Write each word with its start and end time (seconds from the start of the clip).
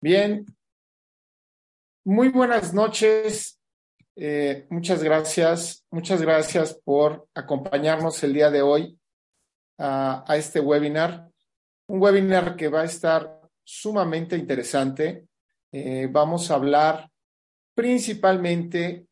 Bien, 0.00 0.44
muy 2.04 2.28
buenas 2.28 2.74
noches. 2.74 3.58
Eh, 4.14 4.66
muchas 4.68 5.02
gracias, 5.02 5.86
muchas 5.90 6.20
gracias 6.20 6.78
por 6.84 7.26
acompañarnos 7.34 8.22
el 8.22 8.34
día 8.34 8.50
de 8.50 8.60
hoy 8.60 8.98
a, 9.78 10.24
este 10.36 10.60
webinar. 10.60 11.30
Un 11.88 12.02
webinar 12.02 12.56
que 12.56 12.68
va 12.68 12.82
a 12.82 12.84
estar 12.84 13.40
sumamente 13.64 14.36
interesante. 14.36 15.26
Eh, 15.72 16.08
vamos 16.10 16.50
a 16.50 16.56
hablar 16.56 17.10
principalmente 17.74 19.06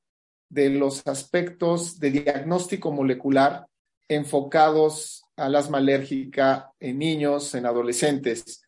de 0.51 0.69
los 0.69 1.07
aspectos 1.07 1.99
de 1.99 2.11
diagnóstico 2.11 2.93
molecular 2.93 3.67
enfocados 4.07 5.25
al 5.35 5.57
asma 5.57 5.79
alérgica 5.79 6.73
en 6.79 6.99
niños, 6.99 7.55
en 7.55 7.65
adolescentes. 7.65 8.63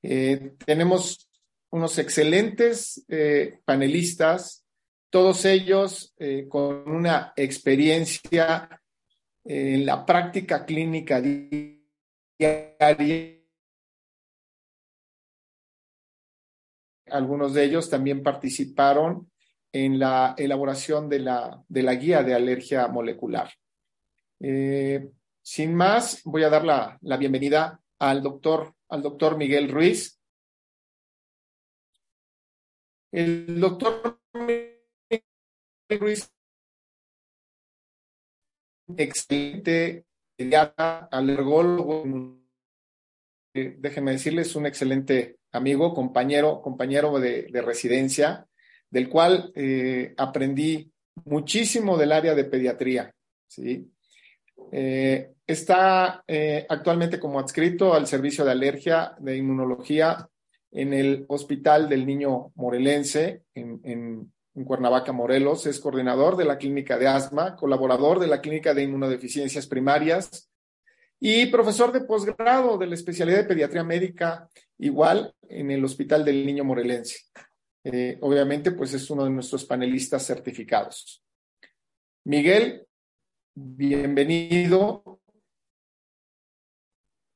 Eh, 0.00 0.54
tenemos 0.64 1.25
unos 1.70 1.98
excelentes 1.98 3.04
eh, 3.08 3.60
panelistas, 3.64 4.64
todos 5.10 5.44
ellos 5.44 6.14
eh, 6.18 6.46
con 6.48 6.88
una 6.88 7.32
experiencia 7.36 8.82
en 9.44 9.86
la 9.86 10.04
práctica 10.04 10.64
clínica 10.64 11.20
diaria. 11.20 11.82
Algunos 17.08 17.54
de 17.54 17.64
ellos 17.64 17.88
también 17.88 18.22
participaron 18.22 19.30
en 19.72 19.98
la 19.98 20.34
elaboración 20.36 21.08
de 21.08 21.20
la, 21.20 21.62
de 21.68 21.82
la 21.82 21.94
guía 21.94 22.22
de 22.22 22.34
alergia 22.34 22.88
molecular. 22.88 23.52
Eh, 24.40 25.08
sin 25.42 25.74
más, 25.74 26.22
voy 26.24 26.42
a 26.42 26.48
dar 26.48 26.64
la, 26.64 26.98
la 27.02 27.16
bienvenida 27.16 27.80
al 27.98 28.22
doctor, 28.22 28.74
al 28.88 29.02
doctor 29.02 29.36
Miguel 29.36 29.68
Ruiz, 29.70 30.15
el 33.16 33.58
doctor 33.58 34.20
Ruiz, 35.88 36.30
excelente 38.94 40.04
pediatra, 40.36 41.08
alergólogo, 41.10 42.04
eh, 43.54 43.74
déjenme 43.78 44.12
decirles, 44.12 44.54
un 44.54 44.66
excelente 44.66 45.38
amigo, 45.52 45.94
compañero, 45.94 46.60
compañero 46.60 47.18
de, 47.18 47.44
de 47.50 47.62
residencia, 47.62 48.46
del 48.90 49.08
cual 49.08 49.50
eh, 49.54 50.12
aprendí 50.18 50.92
muchísimo 51.24 51.96
del 51.96 52.12
área 52.12 52.34
de 52.34 52.44
pediatría. 52.44 53.14
¿sí? 53.46 53.90
Eh, 54.70 55.32
está 55.46 56.22
actualmente 56.68 57.18
como 57.18 57.40
adscrito 57.40 57.94
al 57.94 58.06
servicio 58.06 58.44
de 58.44 58.50
alergia 58.50 59.14
de 59.20 59.38
inmunología 59.38 60.28
en 60.70 60.92
el 60.92 61.24
Hospital 61.28 61.88
del 61.88 62.06
Niño 62.06 62.52
Morelense, 62.54 63.42
en, 63.54 64.32
Cuernavaca, 64.64 65.12
Morelos. 65.12 65.66
Es 65.66 65.80
coordinador 65.80 66.36
de 66.36 66.46
la 66.46 66.56
clínica 66.56 66.98
de 66.98 67.08
asma, 67.08 67.56
colaborador 67.56 68.18
de 68.18 68.26
la 68.26 68.40
clínica 68.40 68.72
de 68.72 68.84
inmunodeficiencias 68.84 69.66
primarias 69.66 70.50
y 71.20 71.46
profesor 71.46 71.92
de 71.92 72.02
posgrado 72.02 72.78
de 72.78 72.86
la 72.86 72.94
especialidad 72.94 73.38
de 73.38 73.44
pediatría 73.44 73.84
médica, 73.84 74.48
igual 74.78 75.34
en 75.48 75.70
el 75.70 75.84
Hospital 75.84 76.24
del 76.24 76.44
Niño 76.46 76.64
Morelense. 76.64 77.20
Eh, 77.84 78.18
obviamente, 78.20 78.72
pues 78.72 78.94
es 78.94 79.08
uno 79.10 79.24
de 79.24 79.30
nuestros 79.30 79.64
panelistas 79.64 80.26
certificados. 80.26 81.22
Miguel, 82.24 82.84
bienvenido. 83.54 85.20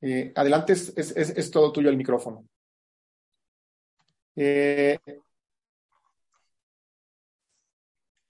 Eh, 0.01 0.33
adelante, 0.35 0.73
es, 0.73 1.51
todo 1.51 1.71
tuyo 1.71 1.89
el 1.89 1.95
micrófono. 1.95 2.45
Eh, 4.35 4.97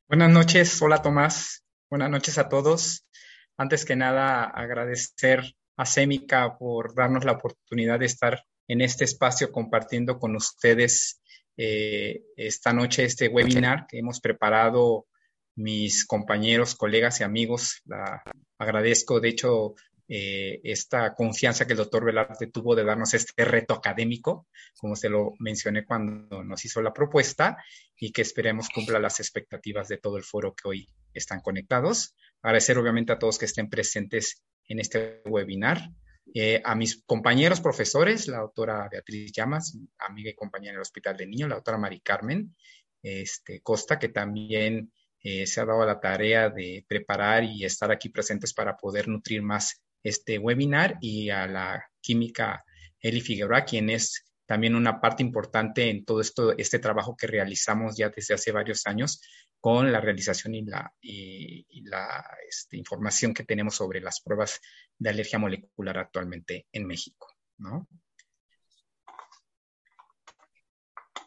Buenas 0.08 0.30
noches, 0.30 0.82
hola 0.82 1.02
Tomás, 1.02 1.64
buenas 1.90 2.10
noches 2.10 2.38
a 2.38 2.50
todos. 2.50 3.08
Antes 3.56 3.86
que 3.86 3.96
nada, 3.96 4.44
agradecer 4.44 5.56
a 5.78 5.86
Semica 5.86 6.58
por 6.58 6.94
darnos 6.96 7.24
la 7.24 7.32
oportunidad 7.32 8.00
de 8.00 8.08
estar 8.08 8.44
en 8.68 8.82
este 8.82 9.06
espacio 9.06 9.54
compartiendo 9.54 10.20
con 10.20 10.36
ustedes 10.36 11.22
eh, 11.56 12.24
esta 12.36 12.74
noche 12.74 13.06
este 13.06 13.30
webinar 13.30 13.86
que 13.88 14.00
hemos 14.00 14.20
preparado 14.20 15.08
mis 15.56 16.06
compañeros, 16.06 16.76
colegas 16.76 17.22
y 17.22 17.24
amigos. 17.24 17.82
La 17.86 18.22
agradezco, 18.58 19.22
de 19.22 19.30
hecho, 19.30 19.76
eh, 20.08 20.60
esta 20.64 21.14
confianza 21.14 21.66
que 21.66 21.74
el 21.74 21.78
doctor 21.78 22.06
Velarde 22.06 22.48
tuvo 22.48 22.76
de 22.76 22.84
darnos 22.84 23.14
este 23.14 23.46
reto 23.46 23.74
académico, 23.74 24.48
como 24.78 24.96
se 24.96 25.10
lo 25.10 25.34
mencioné 25.40 25.86
cuando 25.86 26.44
nos 26.44 26.64
hizo 26.66 26.82
la 26.82 26.94
propuesta, 26.94 27.58
y 27.98 28.12
que 28.12 28.22
esperemos 28.22 28.70
cumpla 28.70 29.00
las 29.00 29.20
expectativas 29.20 29.88
de 29.88 29.98
todo 29.98 30.18
el 30.18 30.24
foro 30.24 30.54
que 30.54 30.68
hoy 30.68 30.90
están 31.14 31.42
conectados. 31.42 32.16
Agradecer 32.42 32.78
obviamente 32.78 33.14
a 33.14 33.20
todos 33.20 33.38
que 33.38 33.46
estén 33.46 33.70
presentes 33.70 34.44
en 34.68 34.80
este 34.80 35.22
webinar. 35.26 35.90
Eh, 36.34 36.62
a 36.64 36.76
mis 36.76 37.04
compañeros 37.04 37.60
profesores, 37.60 38.28
la 38.28 38.40
doctora 38.40 38.88
Beatriz 38.90 39.32
Llamas, 39.34 39.78
amiga 39.98 40.30
y 40.30 40.36
compañera 40.36 40.74
del 40.74 40.82
Hospital 40.82 41.18
de 41.18 41.28
Niños, 41.28 41.50
la 41.50 41.56
doctora 41.56 41.78
Mari 41.78 42.00
Carmen 42.00 42.56
este, 43.04 43.62
Costa, 43.62 44.00
que 44.00 44.10
también 44.10 44.92
eh, 45.24 45.46
se 45.46 45.62
ha 45.62 45.66
dado 45.66 45.86
la 45.86 46.00
tarea 46.00 46.50
de 46.50 46.86
preparar 46.88 47.44
y 47.44 47.66
estar 47.66 47.92
aquí 47.92 48.10
presentes 48.10 48.54
para 48.54 48.78
poder 48.78 49.08
nutrir 49.08 49.42
más 49.42 49.82
este 50.04 50.40
webinar 50.40 50.98
y 51.02 51.30
a 51.30 51.48
la 51.48 51.86
química 52.00 52.64
Eli 53.00 53.22
Figueroa, 53.22 53.66
quien 53.66 53.90
es 53.90 54.26
también 54.46 54.76
una 54.76 55.00
parte 55.00 55.24
importante 55.24 55.90
en 55.90 56.04
todo 56.04 56.20
esto, 56.20 56.58
este 56.58 56.80
trabajo 56.80 57.16
que 57.16 57.28
realizamos 57.28 57.96
ya 57.96 58.10
desde 58.10 58.34
hace 58.34 58.52
varios 58.52 58.86
años 58.86 59.22
con 59.62 59.92
la 59.92 60.02
realización 60.02 60.56
y 60.56 60.66
la, 60.66 60.94
y, 61.00 61.66
y 61.70 61.84
la 61.84 62.26
este, 62.50 62.78
información 62.78 63.34
que 63.34 63.44
tenemos 63.44 63.76
sobre 63.76 64.02
las 64.02 64.20
pruebas 64.22 64.60
de 64.98 65.10
alergia 65.10 65.40
molecular 65.40 65.98
actualmente 66.00 66.68
en 66.72 66.86
México. 66.86 67.28
¿no? 67.60 67.88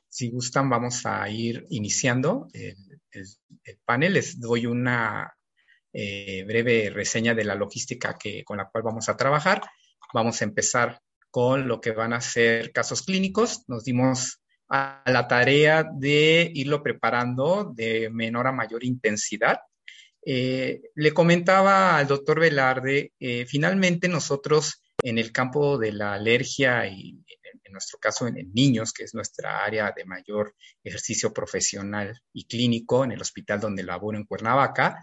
Si 0.09 0.31
gustan, 0.31 0.69
vamos 0.69 1.07
a 1.07 1.29
ir 1.31 1.65
iniciando 1.71 2.49
el, 2.53 2.77
el, 3.11 3.27
el 3.65 3.79
panel. 3.85 4.13
Les 4.13 4.39
doy 4.39 4.67
una 4.67 5.35
eh, 5.95 6.45
breve 6.45 6.91
reseña 6.91 7.35
de 7.35 7.45
la 7.45 7.55
logística 7.55 8.19
que, 8.19 8.43
con 8.45 8.57
la 8.59 8.69
cual 8.69 8.83
vamos 8.83 9.09
a 9.09 9.17
trabajar. 9.17 9.63
Vamos 10.13 10.41
a 10.41 10.45
empezar 10.45 11.01
con 11.31 11.69
lo 11.69 11.81
que 11.81 11.93
van 11.93 12.13
a 12.13 12.21
ser 12.21 12.73
casos 12.73 13.03
clínicos. 13.03 13.63
Nos 13.69 13.85
dimos 13.85 14.41
a 14.69 15.03
la 15.07 15.29
tarea 15.29 15.85
de 15.91 16.51
irlo 16.53 16.83
preparando 16.83 17.73
de 17.75 18.11
menor 18.11 18.49
a 18.49 18.53
mayor 18.53 18.85
intensidad. 18.85 19.61
Eh, 20.27 20.83
le 20.95 21.13
comentaba 21.13 21.97
al 21.97 22.09
doctor 22.09 22.41
Velarde, 22.41 23.13
eh, 23.21 23.47
finalmente 23.47 24.09
nosotros 24.09 24.83
en 25.03 25.19
el 25.19 25.33
campo 25.33 25.79
de 25.79 25.93
la 25.93 26.15
alergia 26.15 26.87
y 26.89 27.23
nuestro 27.75 27.99
caso 27.99 28.27
en, 28.27 28.53
niños, 28.55 28.93
que 28.93 29.05
es 29.05 29.15
nuestra 29.15 29.65
área 29.65 29.93
de 29.95 30.05
mayor 30.07 30.55
ejercicio 30.83 31.33
profesional 31.33 32.19
y 32.33 32.47
clínico 32.47 33.05
en 33.05 33.13
el 33.13 33.21
hospital 33.21 33.61
donde 33.61 33.83
laboro 33.83 34.17
en 34.17 34.25
Cuernavaca, 34.25 35.03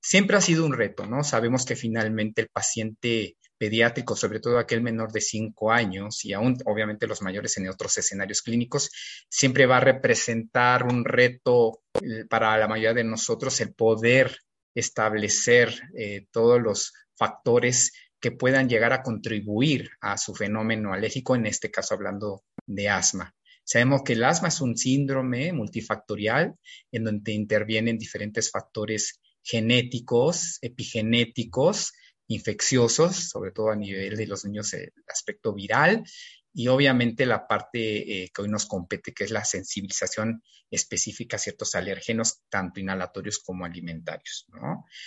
siempre 0.00 0.36
ha 0.36 0.40
sido 0.40 0.66
un 0.66 0.74
reto, 0.74 1.06
¿no? 1.06 1.24
Sabemos 1.24 1.64
que 1.64 1.76
finalmente 1.76 2.42
el 2.42 2.48
paciente 2.48 3.36
pediátrico, 3.58 4.14
sobre 4.14 4.40
todo 4.40 4.58
aquel 4.58 4.82
menor 4.82 5.10
de 5.12 5.20
5 5.20 5.72
años 5.72 6.24
y 6.24 6.32
aún 6.32 6.56
obviamente 6.64 7.06
los 7.06 7.22
mayores 7.22 7.56
en 7.56 7.68
otros 7.68 7.96
escenarios 7.98 8.42
clínicos, 8.42 8.90
siempre 9.28 9.66
va 9.66 9.78
a 9.78 9.80
representar 9.80 10.84
un 10.84 11.04
reto 11.04 11.80
eh, 12.00 12.24
para 12.28 12.56
la 12.56 12.68
mayoría 12.68 12.94
de 12.94 13.04
nosotros 13.04 13.60
el 13.60 13.74
poder 13.74 14.38
establecer 14.74 15.74
eh, 15.96 16.26
todos 16.30 16.60
los 16.60 16.92
factores 17.16 17.92
que 18.20 18.32
puedan 18.32 18.68
llegar 18.68 18.92
a 18.92 19.02
contribuir 19.02 19.90
a 20.00 20.18
su 20.18 20.34
fenómeno 20.34 20.92
alérgico, 20.92 21.36
en 21.36 21.46
este 21.46 21.70
caso 21.70 21.94
hablando 21.94 22.44
de 22.66 22.88
asma. 22.88 23.34
Sabemos 23.64 24.02
que 24.02 24.14
el 24.14 24.24
asma 24.24 24.48
es 24.48 24.60
un 24.60 24.76
síndrome 24.76 25.52
multifactorial 25.52 26.54
en 26.90 27.04
donde 27.04 27.32
intervienen 27.32 27.98
diferentes 27.98 28.50
factores 28.50 29.20
genéticos, 29.42 30.58
epigenéticos, 30.62 31.92
infecciosos, 32.28 33.30
sobre 33.30 33.52
todo 33.52 33.70
a 33.70 33.76
nivel 33.76 34.16
de 34.16 34.26
los 34.26 34.44
niños, 34.44 34.72
el 34.74 34.92
aspecto 35.06 35.54
viral, 35.54 36.04
y 36.52 36.68
obviamente 36.68 37.26
la 37.26 37.46
parte 37.46 38.22
eh, 38.24 38.30
que 38.34 38.42
hoy 38.42 38.48
nos 38.48 38.66
compete, 38.66 39.12
que 39.12 39.24
es 39.24 39.30
la 39.30 39.44
sensibilización 39.44 40.42
específica 40.70 41.36
a 41.36 41.38
ciertos 41.38 41.74
alérgenos, 41.74 42.40
tanto 42.48 42.80
inhalatorios 42.80 43.38
como 43.38 43.64
alimentarios. 43.64 44.46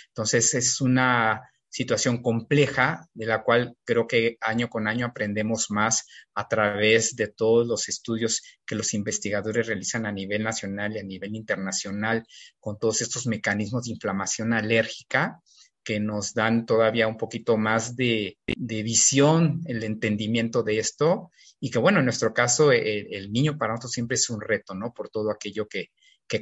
Entonces, 0.08 0.54
es 0.54 0.80
una 0.80 1.42
situación 1.72 2.20
compleja 2.20 3.08
de 3.14 3.24
la 3.24 3.42
cual 3.42 3.76
creo 3.84 4.06
que 4.06 4.36
año 4.42 4.68
con 4.68 4.86
año 4.86 5.06
aprendemos 5.06 5.70
más 5.70 6.06
a 6.34 6.46
través 6.46 7.16
de 7.16 7.28
todos 7.28 7.66
los 7.66 7.88
estudios 7.88 8.42
que 8.66 8.74
los 8.74 8.92
investigadores 8.92 9.68
realizan 9.68 10.04
a 10.04 10.12
nivel 10.12 10.42
nacional 10.42 10.94
y 10.94 10.98
a 10.98 11.02
nivel 11.02 11.34
internacional 11.34 12.26
con 12.60 12.78
todos 12.78 13.00
estos 13.00 13.26
mecanismos 13.26 13.84
de 13.84 13.92
inflamación 13.92 14.52
alérgica 14.52 15.40
que 15.82 15.98
nos 15.98 16.34
dan 16.34 16.66
todavía 16.66 17.08
un 17.08 17.16
poquito 17.16 17.56
más 17.56 17.96
de, 17.96 18.36
visión, 18.46 19.62
el 19.64 19.82
entendimiento 19.82 20.62
de 20.62 20.78
esto, 20.78 21.30
y 21.58 21.70
que 21.70 21.78
bueno, 21.78 22.00
en 22.00 22.04
nuestro 22.04 22.34
caso 22.34 22.70
el, 22.70 23.32
niño 23.32 23.56
para 23.56 23.72
nosotros 23.72 23.92
siempre 23.92 24.16
es 24.16 24.28
un 24.28 24.42
reto, 24.42 24.74
¿no? 24.74 24.92
Por 24.92 25.08
todo 25.08 25.30
aquello 25.30 25.66
que, 25.66 25.88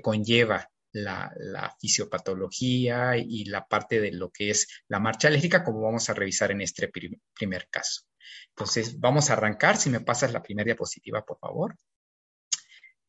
conlleva 0.02 0.68
la, 0.92 1.76
fisiopatología 1.80 3.16
y 3.16 3.44
la 3.44 3.66
parte 3.66 4.00
de 4.00 4.12
lo 4.12 4.30
que 4.30 4.50
es 4.50 4.68
la 4.88 5.00
marcha 5.00 5.28
alérgica, 5.28 5.64
como 5.64 5.82
vamos 5.82 6.08
a 6.10 6.14
revisar 6.14 6.50
en 6.50 6.60
este 6.60 6.90
primer 7.34 7.68
caso. 7.68 8.02
Entonces, 8.50 8.98
vamos 8.98 9.30
a 9.30 9.34
arrancar. 9.34 9.76
Si 9.76 9.90
me 9.90 10.00
pasas 10.00 10.32
la 10.32 10.42
primera 10.42 10.66
diapositiva, 10.66 11.24
por 11.24 11.38
favor. 11.38 11.76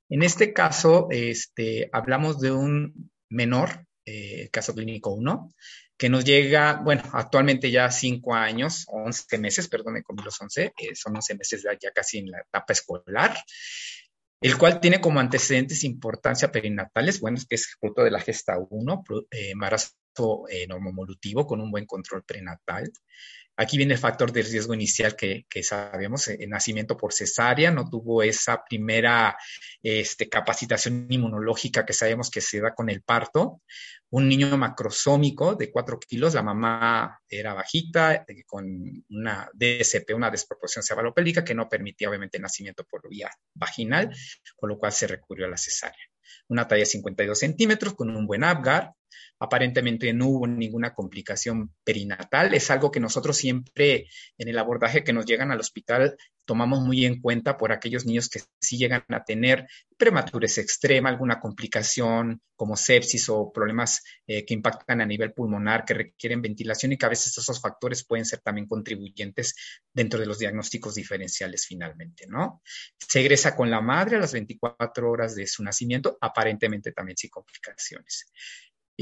En 0.09 0.23
este 0.23 0.53
caso, 0.53 1.07
este, 1.09 1.89
hablamos 1.93 2.39
de 2.39 2.51
un 2.51 3.11
menor, 3.29 3.87
eh, 4.05 4.49
caso 4.51 4.73
clínico 4.73 5.11
1, 5.11 5.53
que 5.97 6.09
nos 6.09 6.25
llega, 6.25 6.81
bueno, 6.83 7.03
actualmente 7.13 7.71
ya 7.71 7.89
5 7.91 8.33
años, 8.33 8.85
11 8.87 9.37
meses, 9.37 9.67
perdón, 9.67 9.93
me 9.93 10.03
comí 10.03 10.23
los 10.23 10.41
11, 10.41 10.73
eh, 10.77 10.95
son 10.95 11.15
11 11.15 11.35
meses 11.35 11.63
ya 11.79 11.91
casi 11.91 12.17
en 12.17 12.31
la 12.31 12.39
etapa 12.39 12.73
escolar, 12.73 13.37
el 14.41 14.57
cual 14.57 14.79
tiene 14.79 14.99
como 14.99 15.19
antecedentes 15.19 15.83
importancia 15.83 16.51
perinatales, 16.51 17.21
bueno, 17.21 17.37
es 17.37 17.45
que 17.45 17.55
es 17.55 17.77
fruto 17.79 18.03
de 18.03 18.11
la 18.11 18.19
gesta 18.19 18.57
1, 18.57 19.03
eh, 19.31 19.51
embarazo 19.51 19.93
eh, 20.49 20.67
normomolutivo 20.67 21.45
con 21.45 21.61
un 21.61 21.71
buen 21.71 21.85
control 21.85 22.23
prenatal, 22.23 22.91
Aquí 23.61 23.77
viene 23.77 23.93
el 23.93 23.99
factor 23.99 24.31
de 24.31 24.41
riesgo 24.41 24.73
inicial 24.73 25.15
que, 25.15 25.45
sabemos, 25.61 26.27
el 26.29 26.49
nacimiento 26.49 26.97
por 26.97 27.13
cesárea, 27.13 27.69
no 27.69 27.87
tuvo 27.87 28.23
esa 28.23 28.63
primera 28.67 29.37
este, 29.83 30.27
capacitación 30.27 31.05
inmunológica 31.11 31.85
que 31.85 31.93
sabemos 31.93 32.31
que 32.31 32.41
se 32.41 32.59
da 32.59 32.73
con 32.73 32.89
el 32.89 33.03
parto. 33.03 33.61
Un 34.09 34.27
niño 34.27 34.57
macrosómico 34.57 35.53
de 35.53 35.71
4 35.71 35.99
kilos, 35.99 36.33
la 36.33 36.41
mamá 36.41 37.21
era 37.29 37.53
bajita, 37.53 38.25
eh, 38.27 38.43
con 38.47 38.65
una 39.11 39.47
DSP, 39.53 40.15
una 40.15 40.31
desproporción 40.31 40.83
cefalopélica, 40.83 41.43
que 41.43 41.53
no 41.53 41.69
permitía 41.69 42.09
obviamente 42.09 42.37
el 42.37 42.41
nacimiento 42.41 42.83
por 42.85 43.07
vía 43.07 43.29
vaginal, 43.53 44.09
con 44.55 44.69
lo 44.69 44.79
cual 44.79 44.91
se 44.91 45.05
recurrió 45.05 45.45
a 45.45 45.49
la 45.49 45.57
cesárea. 45.57 46.10
Una 46.47 46.67
talla 46.67 46.81
de 46.81 46.85
52 46.85 47.39
centímetros 47.39 47.93
con 47.93 48.15
un 48.15 48.27
buen 48.27 48.43
Apgar, 48.43 48.93
Aparentemente 49.41 50.13
no 50.13 50.27
hubo 50.27 50.45
ninguna 50.45 50.93
complicación 50.93 51.73
perinatal. 51.83 52.53
Es 52.53 52.69
algo 52.69 52.91
que 52.91 52.99
nosotros 52.99 53.35
siempre 53.35 54.07
en 54.37 54.47
el 54.47 54.59
abordaje 54.59 55.03
que 55.03 55.13
nos 55.13 55.25
llegan 55.25 55.51
al 55.51 55.59
hospital 55.59 56.15
tomamos 56.51 56.81
muy 56.81 57.05
en 57.05 57.21
cuenta 57.21 57.57
por 57.57 57.71
aquellos 57.71 58.05
niños 58.05 58.27
que 58.27 58.41
sí 58.59 58.77
llegan 58.77 59.05
a 59.07 59.23
tener 59.23 59.69
prematurez 59.95 60.57
extrema, 60.57 61.07
alguna 61.07 61.39
complicación 61.39 62.41
como 62.57 62.75
sepsis 62.75 63.29
o 63.29 63.53
problemas 63.53 64.03
eh, 64.27 64.43
que 64.45 64.53
impactan 64.53 64.99
a 64.99 65.05
nivel 65.05 65.31
pulmonar, 65.31 65.85
que 65.85 65.93
requieren 65.93 66.41
ventilación 66.41 66.91
y 66.91 66.97
que 66.97 67.05
a 67.05 67.09
veces 67.09 67.37
esos 67.37 67.61
factores 67.61 68.05
pueden 68.05 68.25
ser 68.25 68.41
también 68.41 68.67
contribuyentes 68.67 69.55
dentro 69.93 70.19
de 70.19 70.25
los 70.25 70.39
diagnósticos 70.39 70.95
diferenciales 70.95 71.65
finalmente, 71.65 72.27
¿no? 72.27 72.61
Se 72.97 73.21
egresa 73.21 73.55
con 73.55 73.71
la 73.71 73.79
madre 73.79 74.17
a 74.17 74.19
las 74.19 74.33
24 74.33 75.09
horas 75.09 75.35
de 75.35 75.47
su 75.47 75.63
nacimiento, 75.63 76.17
aparentemente 76.19 76.91
también 76.91 77.15
sin 77.15 77.29
complicaciones. 77.29 78.29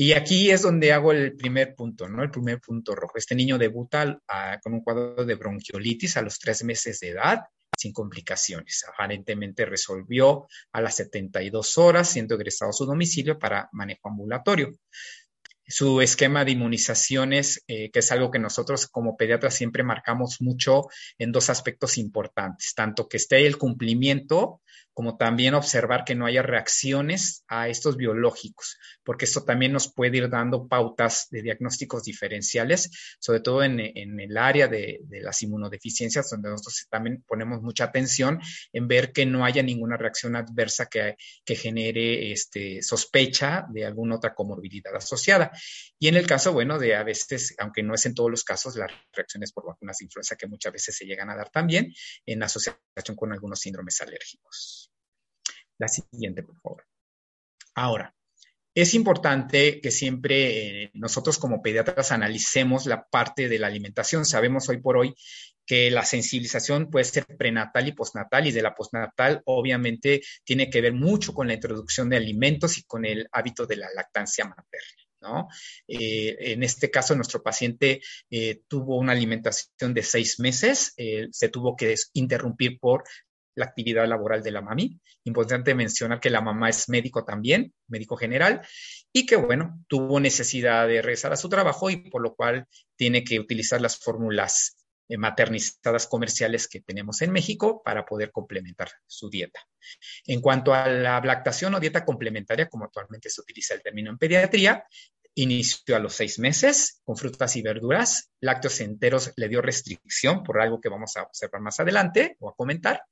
Y 0.02 0.14
aquí 0.14 0.50
es 0.50 0.62
donde 0.62 0.94
hago 0.94 1.12
el 1.12 1.36
primer 1.36 1.76
punto, 1.76 2.08
¿no? 2.08 2.24
El 2.24 2.32
primer 2.32 2.62
punto 2.62 2.96
rojo. 2.96 3.18
Este 3.18 3.36
niño 3.36 3.58
debuta 3.58 4.18
con 4.64 4.74
un 4.74 4.80
cuadro 4.80 5.26
de 5.26 5.36
bronquiolitis 5.36 6.16
a 6.16 6.22
los 6.22 6.40
tres 6.40 6.64
meses 6.64 7.02
de 7.02 7.10
edad, 7.10 7.42
sin 7.78 7.92
complicaciones. 7.92 8.86
Aparentemente 8.88 9.66
resolvió 9.66 10.48
a 10.72 10.80
las 10.80 10.96
72 10.96 11.78
horas, 11.78 12.10
siendo 12.10 12.36
egresado 12.36 12.70
a 12.70 12.74
su 12.74 12.86
domicilio 12.86 13.38
para 13.38 13.68
manejo 13.74 14.08
ambulatorio 14.08 14.74
su 15.70 16.02
esquema 16.02 16.44
de 16.44 16.52
inmunizaciones, 16.52 17.64
eh, 17.68 17.92
que 17.92 18.00
es 18.00 18.12
algo 18.12 18.32
que 18.32 18.40
nosotros 18.40 18.88
como 18.88 19.16
pediatras 19.16 19.54
siempre 19.54 19.84
marcamos 19.84 20.42
mucho 20.42 20.88
en 21.18 21.32
dos 21.32 21.50
aspectos 21.50 21.98
importantes, 21.98 22.74
tanto 22.76 23.08
que 23.08 23.18
esté 23.18 23.46
el 23.46 23.58
cumplimiento 23.58 24.62
como 25.00 25.16
también 25.16 25.54
observar 25.54 26.04
que 26.04 26.14
no 26.14 26.26
haya 26.26 26.42
reacciones 26.42 27.46
a 27.48 27.70
estos 27.70 27.96
biológicos, 27.96 28.78
porque 29.06 29.24
esto 29.24 29.46
también 29.46 29.72
nos 29.72 29.94
puede 29.94 30.18
ir 30.18 30.30
dando 30.30 30.68
pautas 30.68 31.28
de 31.32 31.42
diagnósticos 31.42 32.04
diferenciales, 32.04 33.18
sobre 33.18 33.40
todo 33.40 33.64
en, 33.64 33.80
el 33.80 34.38
área 34.38 34.68
de, 34.68 35.00
las 35.22 35.42
inmunodeficiencias, 35.42 36.30
donde 36.30 36.50
nosotros 36.50 36.86
también 36.90 37.24
ponemos 37.26 37.62
mucha 37.62 37.86
atención 37.86 38.42
en 38.74 38.90
ver 38.90 39.14
que 39.14 39.26
no 39.26 39.46
haya 39.46 39.64
ninguna 39.64 39.96
reacción 39.96 40.36
adversa 40.36 40.88
que, 40.88 41.16
genere 41.46 42.34
este, 42.34 42.82
sospecha 42.82 43.68
de 43.70 43.86
alguna 43.86 44.18
otra 44.18 44.36
comorbilidad 44.36 44.94
asociada. 44.94 45.52
Y 45.98 46.08
en 46.08 46.16
el 46.16 46.26
caso, 46.28 46.54
bueno, 46.54 46.80
de 46.80 46.96
a 46.96 47.04
veces, 47.04 47.56
aunque 47.58 47.84
no 47.84 47.94
es 47.94 48.06
en 48.06 48.16
todos 48.16 48.32
los 48.32 48.44
casos, 48.44 48.76
las 48.76 48.92
reacciones 49.14 49.52
por 49.52 49.66
vacunas 49.66 49.98
de 49.98 50.06
influenza 50.06 50.36
que 50.36 50.48
muchas 50.48 50.74
veces 50.74 50.96
se 50.96 51.06
llegan 51.06 51.30
a 51.30 51.36
dar 51.36 51.50
también 51.50 51.94
en 52.26 52.44
asociación 52.44 53.16
con 53.16 53.34
algunos 53.34 53.60
síndromes 53.60 54.00
alérgicos. 54.02 54.92
La 55.78 55.88
siguiente, 55.88 56.44
por 56.44 56.60
favor. 56.62 56.86
Ahora, 57.76 58.14
es 58.76 58.94
importante 58.94 59.82
que 59.82 59.92
siempre 59.92 60.84
eh, 60.84 60.92
nosotros 60.94 61.38
como 61.38 61.62
pediatras 61.62 62.12
analicemos 62.12 62.86
la 62.86 63.06
parte 63.06 63.50
de 63.50 63.60
la 63.60 63.68
alimentación. 63.68 64.26
Sabemos 64.26 64.70
hoy 64.70 64.78
por 64.78 64.98
hoy 64.98 65.16
que 65.66 65.92
la 65.92 66.04
sensibilización 66.04 66.90
puede 66.90 67.06
ser 67.06 67.26
prenatal 67.26 67.88
y 67.88 67.92
postnatal 67.92 68.48
y 68.48 68.52
de 68.52 68.62
la 68.62 68.74
postnatal 68.74 69.42
obviamente 69.46 70.22
tiene 70.44 70.70
que 70.70 70.82
ver 70.82 70.94
mucho 70.94 71.34
con 71.34 71.48
la 71.48 71.54
introducción 71.54 72.10
de 72.10 72.18
alimentos 72.18 72.78
y 72.78 72.84
con 72.84 73.06
el 73.06 73.28
hábito 73.32 73.66
de 73.66 73.78
la 73.78 73.88
lactancia 73.94 74.46
materna. 74.46 75.09
¿No? 75.22 75.48
Eh, 75.88 76.36
en 76.54 76.64
este 76.64 76.90
caso, 76.90 77.16
nuestro 77.16 77.42
paciente 77.42 78.02
eh, 78.30 78.62
tuvo 78.68 78.98
una 78.98 79.12
alimentación 79.12 79.94
de 79.94 80.04
seis 80.04 80.40
meses, 80.40 80.94
eh, 80.98 81.28
se 81.32 81.50
tuvo 81.50 81.76
que 81.76 81.96
interrumpir 82.14 82.80
por 82.80 83.04
la 83.56 83.66
actividad 83.66 84.08
laboral 84.08 84.42
de 84.42 84.52
la 84.52 84.62
mami. 84.62 85.00
Importante 85.26 85.76
mencionar 85.76 86.20
que 86.20 86.30
la 86.30 86.42
mamá 86.42 86.70
es 86.70 86.88
médico 86.90 87.26
también, 87.26 87.74
médico 87.88 88.16
general, 88.16 88.62
y 89.12 89.26
que, 89.26 89.36
bueno, 89.36 89.84
tuvo 89.88 90.20
necesidad 90.20 90.88
de 90.88 91.02
regresar 91.02 91.34
a 91.34 91.38
su 91.38 91.50
trabajo 91.50 91.90
y 91.90 91.98
por 92.10 92.22
lo 92.22 92.36
cual 92.36 92.68
tiene 92.96 93.24
que 93.24 93.40
utilizar 93.40 93.82
las 93.82 93.98
fórmulas 93.98 94.79
maternizadas 95.18 96.08
comerciales 96.08 96.68
que 96.68 96.82
tenemos 96.82 97.22
en 97.22 97.32
México 97.32 97.82
para 97.84 98.06
poder 98.06 98.32
complementar 98.32 98.90
su 99.08 99.30
dieta. 99.30 99.60
En 100.26 100.42
cuanto 100.42 100.74
a 100.74 100.88
la 100.88 101.20
lactación 101.22 101.74
o 101.76 101.80
dieta 101.80 102.06
complementaria, 102.06 102.70
como 102.70 102.86
actualmente 102.86 103.30
se 103.30 103.42
utiliza 103.42 103.74
el 103.74 103.82
término 103.82 104.12
en 104.12 104.18
pediatría, 104.18 104.86
inició 105.42 105.96
a 105.96 106.00
los 106.00 106.16
seis 106.16 106.38
meses 106.38 107.02
con 107.04 107.16
frutas 107.16 107.56
y 107.56 107.62
verduras. 107.62 108.30
Lácteos 108.42 108.82
enteros 108.82 109.32
le 109.38 109.48
dio 109.48 109.62
restricción 109.62 110.44
por 110.44 110.62
algo 110.62 110.82
que 110.82 110.90
vamos 110.90 111.16
a 111.16 111.24
observar 111.24 111.62
más 111.62 111.80
adelante 111.80 112.36
o 112.40 112.50
a 112.50 112.56
comentar. 112.56 113.04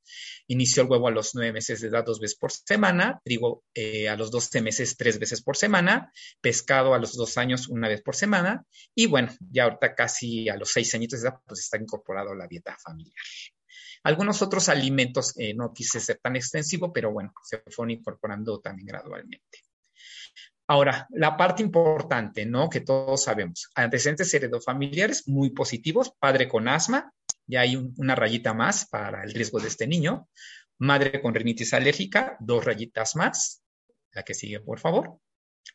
Inició 0.48 0.84
el 0.84 0.90
huevo 0.90 1.08
a 1.08 1.12
los 1.12 1.36
nueve 1.36 1.54
meses 1.54 1.80
de 1.80 1.88
edad 1.88 2.04
dos 2.04 2.20
veces 2.20 2.38
por 2.38 2.52
semana, 2.52 3.22
trigo 3.24 3.64
eh, 3.74 4.10
a 4.10 4.18
los 4.18 4.30
doce 4.30 4.62
meses 4.62 4.98
tres 4.98 5.20
veces 5.20 5.42
por 5.42 5.56
semana, 5.56 6.12
pescado 6.42 6.94
a 6.94 7.00
los 7.00 7.16
dos 7.16 7.38
años 7.38 7.70
una 7.70 7.88
vez 7.88 8.02
por 8.02 8.16
semana 8.16 8.66
y 8.94 9.06
bueno, 9.06 9.34
ya 9.52 9.64
ahorita 9.64 9.96
casi 9.96 10.50
a 10.50 10.58
los 10.58 10.72
seis 10.72 10.94
añitos 10.96 11.22
de 11.22 11.30
edad 11.30 11.40
pues 11.46 11.62
está 11.62 11.78
incorporado 11.78 12.32
a 12.32 12.36
la 12.36 12.48
dieta 12.48 12.78
familiar. 12.78 13.14
Algunos 14.04 14.42
otros 14.42 14.70
alimentos, 14.70 15.34
eh, 15.38 15.54
no 15.54 15.74
quise 15.74 16.00
ser 16.00 16.20
tan 16.22 16.36
extensivo, 16.36 16.92
pero 16.94 17.12
bueno, 17.12 17.34
se 17.44 17.60
fueron 17.70 17.92
incorporando 17.92 18.60
también 18.60 18.88
gradualmente. 18.88 19.60
Ahora, 20.68 21.08
la 21.12 21.38
parte 21.38 21.64
importante, 21.64 22.46
¿no? 22.46 22.70
Que 22.70 22.82
todos 22.82 23.24
sabemos, 23.24 23.70
antecedentes 23.74 24.34
heredofamiliares 24.34 25.28
muy 25.28 25.52
positivos, 25.52 26.12
padre 26.20 26.50
con 26.50 26.68
asma, 26.68 27.14
ya 27.46 27.62
hay 27.62 27.78
una 27.98 28.16
rayita 28.16 28.54
más 28.54 28.86
para 28.88 29.24
el 29.24 29.34
riesgo 29.34 29.60
de 29.60 29.70
este 29.70 29.88
niño, 29.88 30.28
madre 30.80 31.22
con 31.22 31.34
rinitis 31.34 31.74
alérgica, 31.74 32.36
dos 32.42 32.66
rayitas 32.66 33.16
más, 33.16 33.64
la 34.12 34.24
que 34.24 34.34
sigue, 34.34 34.60
por 34.60 34.80
favor. 34.80 35.20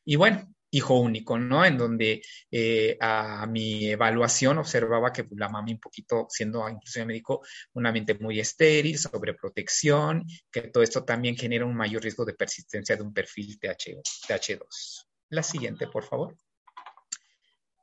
Y 0.05 0.17
bueno, 0.17 0.53
hijo 0.73 0.99
único, 0.99 1.38
¿no? 1.38 1.64
En 1.64 1.79
donde 1.79 2.23
eh, 2.50 2.97
a 3.00 3.47
mi 3.47 3.91
evaluación 3.91 4.59
observaba 4.59 5.12
que 5.12 5.26
la 5.37 5.49
mami 5.49 5.73
un 5.75 5.81
poquito, 5.81 6.26
siendo 6.29 6.69
inclusive 6.69 7.07
médico, 7.07 7.43
una 7.75 7.93
mente 7.93 8.14
muy 8.14 8.41
estéril, 8.41 8.99
sobreprotección, 8.99 10.25
que 10.50 10.62
todo 10.62 10.83
esto 10.83 11.05
también 11.05 11.37
genera 11.37 11.67
un 11.67 11.76
mayor 11.76 12.02
riesgo 12.02 12.25
de 12.25 12.35
persistencia 12.35 12.97
de 12.97 13.02
un 13.02 13.12
perfil 13.12 13.59
TH2. 13.61 15.07
La 15.29 15.43
siguiente, 15.43 15.87
por 15.87 16.05
favor. 16.05 16.37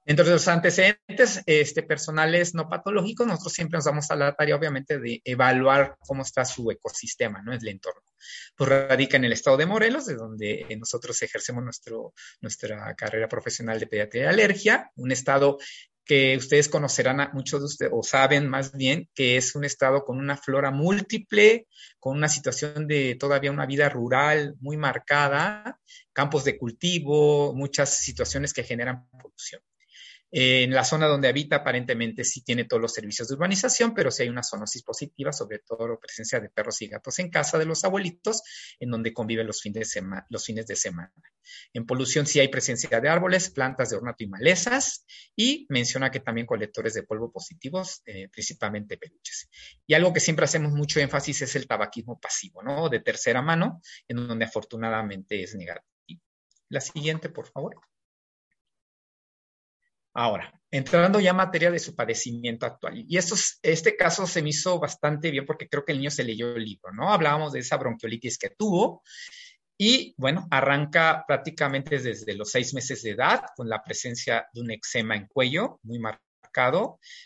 Dentro 0.10 0.26
de 0.26 0.32
los 0.32 0.48
antecedentes 0.48 1.44
este, 1.46 1.84
personales 1.84 2.56
no 2.56 2.68
patológicos, 2.68 3.28
nosotros 3.28 3.54
siempre 3.54 3.78
nos 3.78 3.86
damos 3.86 4.10
a 4.10 4.16
la 4.16 4.34
tarea, 4.34 4.56
obviamente, 4.56 4.98
de 4.98 5.22
evaluar 5.24 5.98
cómo 6.00 6.24
está 6.24 6.44
su 6.46 6.72
ecosistema, 6.72 7.44
¿no? 7.44 7.54
El 7.54 7.68
entorno. 7.68 8.02
Pues 8.56 8.70
radica 8.72 9.18
en 9.18 9.26
el 9.26 9.34
estado 9.34 9.56
de 9.58 9.68
Morelos, 9.68 10.08
de 10.08 10.16
donde 10.16 10.66
nosotros 10.80 11.22
ejercemos 11.22 11.64
nuestro, 11.64 12.16
nuestra 12.42 12.96
carrera 12.96 13.30
profesional 13.30 13.80
de 13.80 13.86
pediatría 13.86 14.24
y 14.24 14.26
alergia, 14.26 14.92
un 14.96 15.12
estado 15.12 15.60
que 16.04 16.38
ustedes 16.38 16.70
conocerán, 16.70 17.30
muchos 17.34 17.60
de 17.60 17.66
ustedes, 17.68 17.92
o 17.94 18.02
saben 18.02 18.50
más 18.50 18.76
bien, 18.76 19.08
que 19.14 19.38
es 19.38 19.54
un 19.54 19.64
estado 19.64 20.04
con 20.06 20.18
una 20.18 20.38
flora 20.38 20.72
múltiple, 20.72 21.68
con 22.00 22.18
una 22.18 22.30
situación 22.30 22.88
de 22.88 23.14
todavía 23.14 23.52
una 23.52 23.68
vida 23.68 23.90
rural 23.90 24.56
muy 24.60 24.76
marcada, 24.76 25.80
campos 26.12 26.46
de 26.46 26.58
cultivo, 26.58 27.54
muchas 27.54 27.96
situaciones 28.00 28.54
que 28.54 28.64
generan 28.64 29.08
producción. 30.30 30.64
En 30.64 30.72
la 30.72 30.84
zona 30.84 31.08
donde 31.08 31.28
habita, 31.28 31.58
aparentemente 31.58 32.24
sí 32.24 32.42
tiene 32.42 32.66
todos 32.66 32.82
los 32.82 32.94
servicios 32.94 33.28
de 33.28 33.36
urbanización, 33.36 33.94
pero 33.94 34.12
sí 34.12 34.24
hay 34.24 34.30
una 34.30 34.44
zoonosis 34.44 34.84
positiva, 34.84 35.32
sobre 35.34 35.60
todo 35.60 36.00
presencia 36.00 36.40
de 36.40 36.50
perros 36.50 36.82
y 36.82 36.88
gatos 36.88 37.18
en 37.20 37.30
casa 37.30 37.58
de 37.58 37.66
los 37.66 37.84
abuelitos, 37.84 38.44
en 38.80 38.92
donde 38.92 39.14
conviven 39.14 39.48
los 39.48 39.62
fines 39.62 39.80
de, 39.80 39.86
semana, 39.86 40.26
los 40.30 40.46
fines 40.46 40.68
de 40.68 40.76
semana. 40.76 41.12
En 41.74 41.86
polución 41.86 42.26
sí 42.26 42.40
hay 42.40 42.48
presencia 42.48 43.00
de 43.00 43.10
árboles, 43.10 43.50
plantas 43.50 43.90
de 43.90 43.98
ornato 43.98 44.24
y 44.24 44.28
malezas, 44.28 45.06
y 45.36 45.66
menciona 45.70 46.12
que 46.12 46.20
también 46.20 46.46
colectores 46.46 46.94
de 46.94 47.04
polvo 47.04 47.32
positivos, 47.32 48.02
eh, 48.06 48.30
principalmente 48.30 48.98
peluches. 48.98 49.50
Y 49.88 49.94
algo 49.96 50.14
que 50.14 50.20
siempre 50.20 50.46
hacemos 50.46 50.72
mucho 50.72 51.00
énfasis 51.00 51.42
es 51.42 51.56
el 51.56 51.68
tabaquismo 51.68 52.20
pasivo, 52.20 52.62
¿no? 52.62 52.90
De 52.90 53.00
tercera 53.00 53.42
mano, 53.42 53.82
en 54.08 54.28
donde 54.28 54.46
afortunadamente 54.46 55.42
es 55.42 55.56
negativo. 55.56 55.88
La 56.70 56.82
siguiente, 56.82 57.30
por 57.30 57.48
favor. 57.48 57.82
Ahora, 60.14 60.54
entrando 60.72 61.20
ya 61.20 61.32
en 61.32 61.38
materia 61.38 61.72
de 61.72 61.80
su 61.80 61.96
padecimiento 61.96 62.66
actual. 62.66 63.06
Y 63.08 63.18
este 63.18 63.96
caso 63.96 64.28
se 64.28 64.42
me 64.42 64.50
hizo 64.50 64.80
bastante 64.80 65.32
bien 65.32 65.46
porque 65.46 65.68
creo 65.68 65.86
que 65.86 65.92
el 65.92 66.00
niño 66.00 66.12
se 66.12 66.24
leyó 66.24 66.56
el 66.56 66.64
libro, 66.64 66.92
¿no? 66.94 67.12
Hablábamos 67.12 67.54
de 67.54 67.60
esa 67.60 67.78
bronquiolitis 67.78 68.38
que 68.38 68.50
tuvo. 68.50 69.04
Y 69.78 70.14
bueno, 70.18 70.48
arranca 70.52 71.24
prácticamente 71.26 72.00
desde 72.00 72.36
los 72.36 72.52
seis 72.52 72.74
meses 72.74 73.02
de 73.02 73.12
edad 73.12 73.44
con 73.56 73.70
la 73.70 73.82
presencia 73.82 74.48
de 74.54 74.62
un 74.62 74.72
eczema 74.72 75.16
en 75.16 75.28
cuello 75.28 75.80
muy 75.84 76.00
marcado 76.00 76.29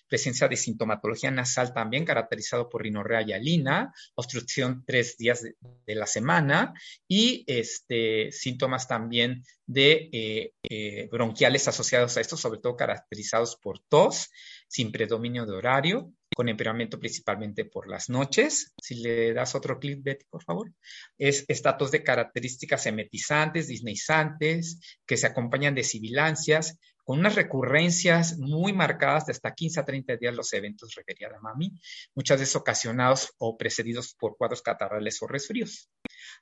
presencia 0.07 0.47
de 0.47 0.57
sintomatología 0.57 1.31
nasal 1.31 1.73
también 1.73 2.05
caracterizado 2.05 2.69
por 2.69 2.83
rinorrea 2.83 3.21
y 3.21 3.33
alina, 3.33 3.93
obstrucción 4.15 4.83
tres 4.85 5.17
días 5.17 5.41
de, 5.41 5.55
la 5.95 6.07
semana 6.07 6.73
y 7.07 7.43
este, 7.47 8.31
síntomas 8.31 8.87
también 8.87 9.43
de 9.65 10.09
eh, 10.11 10.53
eh, 10.63 11.07
bronquiales 11.11 11.67
asociados 11.67 12.17
a 12.17 12.21
esto, 12.21 12.37
sobre 12.37 12.59
todo 12.59 12.75
caracterizados 12.75 13.55
por 13.55 13.79
tos, 13.79 14.29
sin 14.67 14.91
predominio 14.91 15.45
de 15.45 15.53
horario, 15.53 16.13
con 16.33 16.49
empeoramiento 16.49 16.99
principalmente 16.99 17.65
por 17.65 17.87
las 17.87 18.09
noches. 18.09 18.73
Si 18.81 18.95
le 18.95 19.33
das 19.33 19.55
otro 19.55 19.79
clic, 19.79 20.01
Betty, 20.01 20.25
por 20.29 20.43
favor. 20.43 20.71
Es 21.17 21.45
estatus 21.47 21.91
de 21.91 22.03
características 22.03 22.85
emetizantes, 22.87 23.67
disneizantes, 23.67 24.79
que 25.05 25.17
se 25.17 25.27
acompañan 25.27 25.75
de 25.75 25.83
sibilancias, 25.83 26.77
con 27.03 27.19
unas 27.19 27.35
recurrencias 27.35 28.37
muy 28.37 28.73
marcadas 28.73 29.25
de 29.25 29.31
hasta 29.31 29.53
15 29.53 29.79
a 29.79 29.85
30 29.85 30.17
días 30.17 30.35
los 30.35 30.53
eventos 30.53 30.93
referidos 30.95 31.33
a 31.35 31.39
mami, 31.41 31.71
muchas 32.15 32.39
veces 32.39 32.55
ocasionados 32.55 33.33
o 33.37 33.57
precedidos 33.57 34.15
por 34.15 34.37
cuadros 34.37 34.61
catarrales 34.61 35.21
o 35.21 35.27
resfríos. 35.27 35.89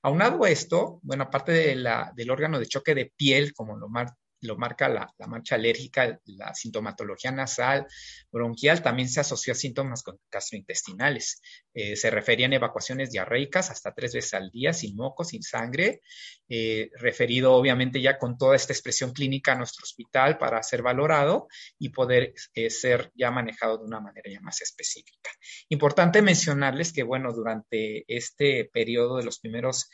Aunado 0.01 0.43
a 0.43 0.49
esto, 0.49 0.99
bueno, 1.03 1.23
aparte 1.23 1.51
del 1.51 2.31
órgano 2.31 2.59
de 2.59 2.65
choque 2.65 2.95
de 2.95 3.11
piel, 3.15 3.53
como 3.53 3.77
lo, 3.77 3.89
mar, 3.89 4.07
lo 4.41 4.57
marca 4.57 4.89
la, 4.89 5.13
la, 5.17 5.27
mancha 5.27 5.55
alérgica, 5.55 6.19
la 6.25 6.53
sintomatología 6.53 7.31
nasal, 7.31 7.87
bronquial, 8.31 8.81
también 8.81 9.09
se 9.09 9.19
asoció 9.19 9.53
a 9.53 9.55
síntomas 9.55 10.03
gastrointestinales. 10.31 11.41
Eh, 11.73 11.95
se 11.95 12.09
referían 12.09 12.51
a 12.51 12.57
evacuaciones 12.57 13.11
diarreicas 13.11 13.69
hasta 13.69 13.93
tres 13.93 14.13
veces 14.13 14.33
al 14.33 14.49
día, 14.51 14.73
sin 14.73 14.95
moco, 14.95 15.23
sin 15.23 15.41
sangre, 15.41 16.01
eh, 16.49 16.89
referido 16.99 17.53
obviamente 17.53 18.01
ya 18.01 18.17
con 18.17 18.37
toda 18.37 18.55
esta 18.55 18.73
expresión 18.73 19.13
clínica 19.13 19.53
a 19.53 19.55
nuestro 19.55 19.83
hospital 19.83 20.37
para 20.37 20.61
ser 20.63 20.81
valorado 20.81 21.47
y 21.79 21.89
poder 21.89 22.33
eh, 22.53 22.69
ser 22.69 23.11
ya 23.15 23.31
manejado 23.31 23.77
de 23.77 23.85
una 23.85 24.01
manera 24.01 24.29
ya 24.29 24.41
más 24.41 24.61
específica. 24.61 25.29
Importante 25.69 26.21
mencionarles 26.21 26.91
que, 26.91 27.03
bueno, 27.03 27.31
durante 27.31 28.03
este 28.07 28.69
periodo 28.73 29.17
de 29.17 29.23
los 29.23 29.39
primeros 29.39 29.89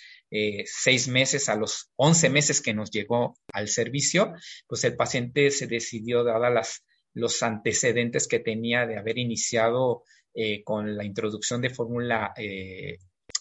seis 0.66 1.08
meses 1.08 1.48
a 1.48 1.56
los 1.56 1.90
once 1.96 2.30
meses 2.30 2.62
que 2.62 2.74
nos 2.74 2.92
llegó 2.92 3.38
al 3.54 3.70
servicio, 3.70 4.34
pues 4.68 4.84
el 4.84 4.96
paciente 4.96 5.52
se 5.52 5.68
decidió, 5.68 6.24
dada 6.24 6.50
las, 6.50 6.84
los 7.14 7.42
antecedentes 7.44 8.28
que 8.28 8.40
tenía 8.40 8.86
de 8.86 8.98
haber 8.98 9.18
iniciado 9.18 10.04
eh, 10.34 10.64
con 10.64 10.96
la 10.96 11.04
introducción 11.04 11.62
de 11.62 11.70
fórmula 11.70 12.34
eh, 12.38 12.98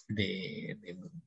de, 0.08 0.76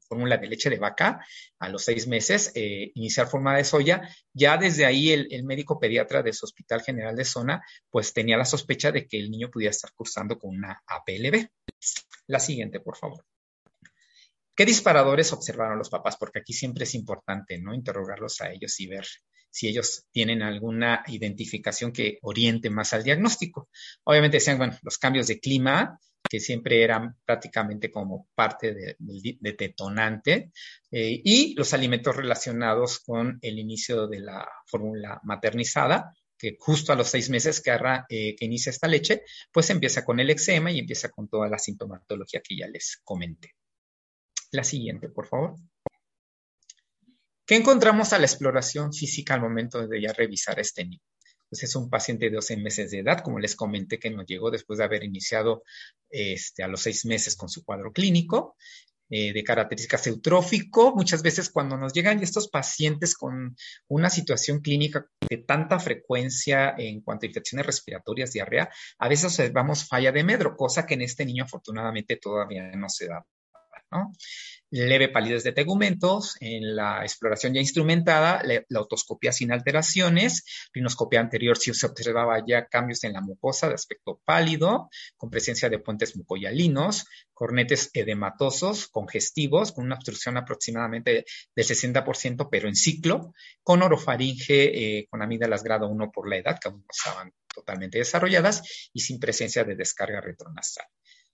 fórmula 0.07 0.37
de 0.37 0.47
leche 0.47 0.69
de 0.69 0.79
vaca 0.79 1.25
a 1.59 1.69
los 1.69 1.83
seis 1.83 2.07
meses, 2.07 2.51
eh, 2.55 2.91
iniciar 2.95 3.27
fórmula 3.27 3.57
de 3.57 3.63
soya, 3.63 4.09
ya 4.33 4.57
desde 4.57 4.85
ahí 4.85 5.11
el, 5.11 5.27
el, 5.31 5.43
médico 5.43 5.79
pediatra 5.79 6.23
de 6.23 6.33
su 6.33 6.45
Hospital 6.45 6.81
General 6.81 7.15
de 7.15 7.25
Zona, 7.25 7.63
pues 7.89 8.13
tenía 8.13 8.37
la 8.37 8.45
sospecha 8.45 8.91
de 8.91 9.07
que 9.07 9.19
el 9.19 9.29
niño 9.29 9.49
pudiera 9.49 9.71
estar 9.71 9.91
cursando 9.93 10.39
con 10.39 10.55
una 10.55 10.81
APLB. 10.87 11.47
La 12.27 12.39
siguiente, 12.39 12.79
por 12.79 12.97
favor. 12.97 13.23
¿Qué 14.59 14.65
disparadores 14.65 15.31
observaron 15.31 15.77
los 15.77 15.89
papás? 15.89 16.17
Porque 16.17 16.39
aquí 16.39 16.51
siempre 16.51 16.83
es 16.83 16.93
importante, 16.93 17.57
¿no? 17.59 17.73
Interrogarlos 17.73 18.41
a 18.41 18.51
ellos 18.51 18.77
y 18.81 18.87
ver 18.87 19.05
si 19.49 19.69
ellos 19.69 20.03
tienen 20.11 20.41
alguna 20.41 21.01
identificación 21.07 21.93
que 21.93 22.19
oriente 22.23 22.69
más 22.69 22.91
al 22.91 23.05
diagnóstico. 23.05 23.69
Obviamente 24.03 24.35
decían, 24.35 24.57
bueno, 24.57 24.77
los 24.81 24.97
cambios 24.97 25.27
de 25.27 25.39
clima, 25.39 25.97
que 26.29 26.41
siempre 26.41 26.83
eran 26.83 27.15
prácticamente 27.23 27.89
como 27.89 28.27
parte 28.35 28.73
de, 28.73 28.97
detonante, 29.57 30.51
eh, 30.91 31.21
y 31.23 31.55
los 31.55 31.73
alimentos 31.73 32.17
relacionados 32.17 32.99
con 32.99 33.39
el 33.41 33.59
inicio 33.59 34.07
de 34.07 34.19
la 34.19 34.45
fórmula 34.65 35.21
maternizada, 35.23 36.13
que 36.37 36.57
justo 36.59 36.91
a 36.91 36.97
los 36.97 37.07
seis 37.07 37.29
meses 37.29 37.61
que, 37.61 37.71
eh, 38.09 38.35
que 38.35 38.45
inicia 38.45 38.71
esta 38.71 38.89
leche, 38.89 39.21
pues 39.53 39.69
empieza 39.69 40.03
con 40.03 40.19
el 40.19 40.29
eczema 40.29 40.69
y 40.69 40.79
empieza 40.79 41.07
con 41.07 41.29
toda 41.29 41.47
la 41.47 41.57
sintomatología 41.57 42.41
que 42.41 42.57
ya 42.57 42.67
les 42.67 42.99
comenté. 43.05 43.53
La 44.51 44.63
siguiente, 44.63 45.09
por 45.09 45.27
favor. 45.27 45.55
¿Qué 47.45 47.55
encontramos 47.55 48.13
a 48.13 48.19
la 48.19 48.25
exploración 48.25 48.93
física 48.93 49.33
al 49.33 49.41
momento 49.41 49.87
de 49.87 50.01
ya 50.01 50.13
revisar 50.13 50.59
este 50.59 50.85
niño? 50.85 51.01
Pues 51.49 51.63
es 51.63 51.75
un 51.75 51.89
paciente 51.89 52.25
de 52.25 52.35
12 52.35 52.57
meses 52.57 52.91
de 52.91 52.99
edad, 52.99 53.21
como 53.21 53.39
les 53.39 53.55
comenté 53.55 53.97
que 53.97 54.11
nos 54.11 54.27
llegó 54.27 54.51
después 54.51 54.77
de 54.77 54.85
haber 54.85 55.03
iniciado 55.03 55.63
este, 56.09 56.61
a 56.63 56.67
los 56.67 56.81
seis 56.81 57.05
meses 57.05 57.35
con 57.35 57.49
su 57.49 57.63
cuadro 57.65 57.91
clínico. 57.91 58.55
Eh, 59.11 59.33
de 59.33 59.43
características 59.43 60.05
eutrófico. 60.05 60.93
Muchas 60.95 61.23
veces 61.23 61.49
cuando 61.49 61.75
nos 61.75 61.93
llegan 61.93 62.21
estos 62.21 62.47
pacientes 62.47 63.15
con 63.15 63.55
una 63.87 64.07
situación 64.11 64.59
clínica 64.59 65.07
de 65.27 65.37
tanta 65.37 65.79
frecuencia 65.79 66.75
en 66.77 67.01
cuanto 67.01 67.25
a 67.25 67.29
infecciones 67.29 67.65
respiratorias, 67.65 68.33
diarrea, 68.33 68.69
a 68.99 69.09
veces 69.09 69.25
observamos 69.25 69.87
falla 69.87 70.11
de 70.11 70.23
medro, 70.23 70.55
cosa 70.55 70.85
que 70.85 70.93
en 70.93 71.01
este 71.01 71.25
niño 71.25 71.45
afortunadamente 71.45 72.17
todavía 72.17 72.71
no 72.75 72.87
se 72.87 73.07
da. 73.07 73.25
¿No? 73.91 74.13
Leve 74.71 75.09
palidez 75.09 75.43
de 75.43 75.51
tegumentos, 75.51 76.35
en 76.39 76.75
la 76.75 77.01
exploración 77.01 77.53
ya 77.53 77.59
instrumentada, 77.59 78.43
la 78.43 78.81
otoscopia 78.81 79.31
sin 79.31 79.51
alteraciones, 79.51 80.43
rinoscopia 80.73 81.19
anterior 81.19 81.57
si 81.57 81.73
se 81.73 81.87
observaba 81.87 82.43
ya 82.45 82.67
cambios 82.67 83.03
en 83.03 83.13
la 83.13 83.21
mucosa 83.21 83.67
de 83.67 83.73
aspecto 83.73 84.21
pálido, 84.25 84.89
con 85.17 85.31
presencia 85.31 85.69
de 85.69 85.79
puentes 85.79 86.15
mucoyalinos, 86.15 87.07
cornetes 87.33 87.89
edematosos, 87.93 88.87
congestivos, 88.89 89.71
con 89.71 89.85
una 89.85 89.95
obstrucción 89.95 90.37
aproximadamente 90.37 91.25
del 91.55 91.65
60%, 91.65 92.47
pero 92.51 92.67
en 92.67 92.75
ciclo, 92.75 93.33
con 93.63 93.81
orofaringe, 93.81 94.99
eh, 94.99 95.07
con 95.09 95.21
amígdalas 95.21 95.63
grado 95.63 95.87
1 95.87 96.11
por 96.11 96.29
la 96.29 96.37
edad, 96.37 96.59
que 96.59 96.67
aún 96.67 96.81
no 96.81 96.87
estaban 96.91 97.33
totalmente 97.47 97.97
desarrolladas, 97.97 98.89
y 98.93 98.99
sin 98.99 99.19
presencia 99.19 99.63
de 99.63 99.75
descarga 99.75 100.21
retronasal. 100.21 100.85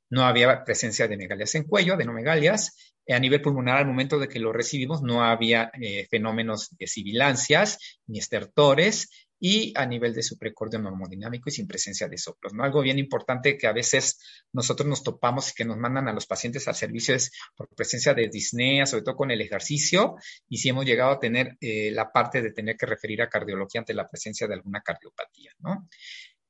No 0.09 0.23
había 0.23 0.63
presencia 0.63 1.07
de 1.07 1.17
megalias 1.17 1.55
en 1.55 1.63
cuello, 1.63 1.93
adenomegalias. 1.93 2.93
A 3.07 3.19
nivel 3.19 3.41
pulmonar, 3.41 3.77
al 3.77 3.85
momento 3.85 4.17
de 4.17 4.27
que 4.27 4.39
lo 4.39 4.51
recibimos, 4.51 5.03
no 5.03 5.23
había 5.23 5.71
eh, 5.79 6.07
fenómenos 6.09 6.75
de 6.77 6.87
sibilancias 6.87 7.99
ni 8.07 8.17
estertores 8.17 9.09
y 9.39 9.73
a 9.75 9.85
nivel 9.85 10.13
de 10.13 10.23
su 10.23 10.37
precordio 10.37 10.79
normodinámico 10.79 11.49
y 11.49 11.51
sin 11.51 11.67
presencia 11.67 12.07
de 12.07 12.17
soplos. 12.17 12.53
¿no? 12.53 12.63
Algo 12.63 12.81
bien 12.81 12.97
importante 12.97 13.57
que 13.57 13.67
a 13.67 13.73
veces 13.73 14.19
nosotros 14.53 14.87
nos 14.87 15.03
topamos 15.03 15.51
y 15.51 15.53
que 15.53 15.65
nos 15.65 15.77
mandan 15.77 16.07
a 16.07 16.13
los 16.13 16.25
pacientes 16.25 16.67
al 16.67 16.75
servicio 16.75 17.15
es 17.15 17.31
por 17.55 17.67
presencia 17.69 18.13
de 18.13 18.29
disnea, 18.29 18.85
sobre 18.85 19.03
todo 19.03 19.15
con 19.15 19.31
el 19.31 19.41
ejercicio, 19.41 20.15
y 20.47 20.57
si 20.57 20.69
hemos 20.69 20.85
llegado 20.85 21.11
a 21.11 21.19
tener 21.19 21.57
eh, 21.59 21.91
la 21.91 22.11
parte 22.11 22.41
de 22.41 22.51
tener 22.51 22.77
que 22.77 22.85
referir 22.85 23.21
a 23.21 23.29
cardiología 23.29 23.81
ante 23.81 23.93
la 23.93 24.07
presencia 24.07 24.47
de 24.47 24.55
alguna 24.55 24.81
cardiopatía. 24.81 25.51
¿no? 25.59 25.87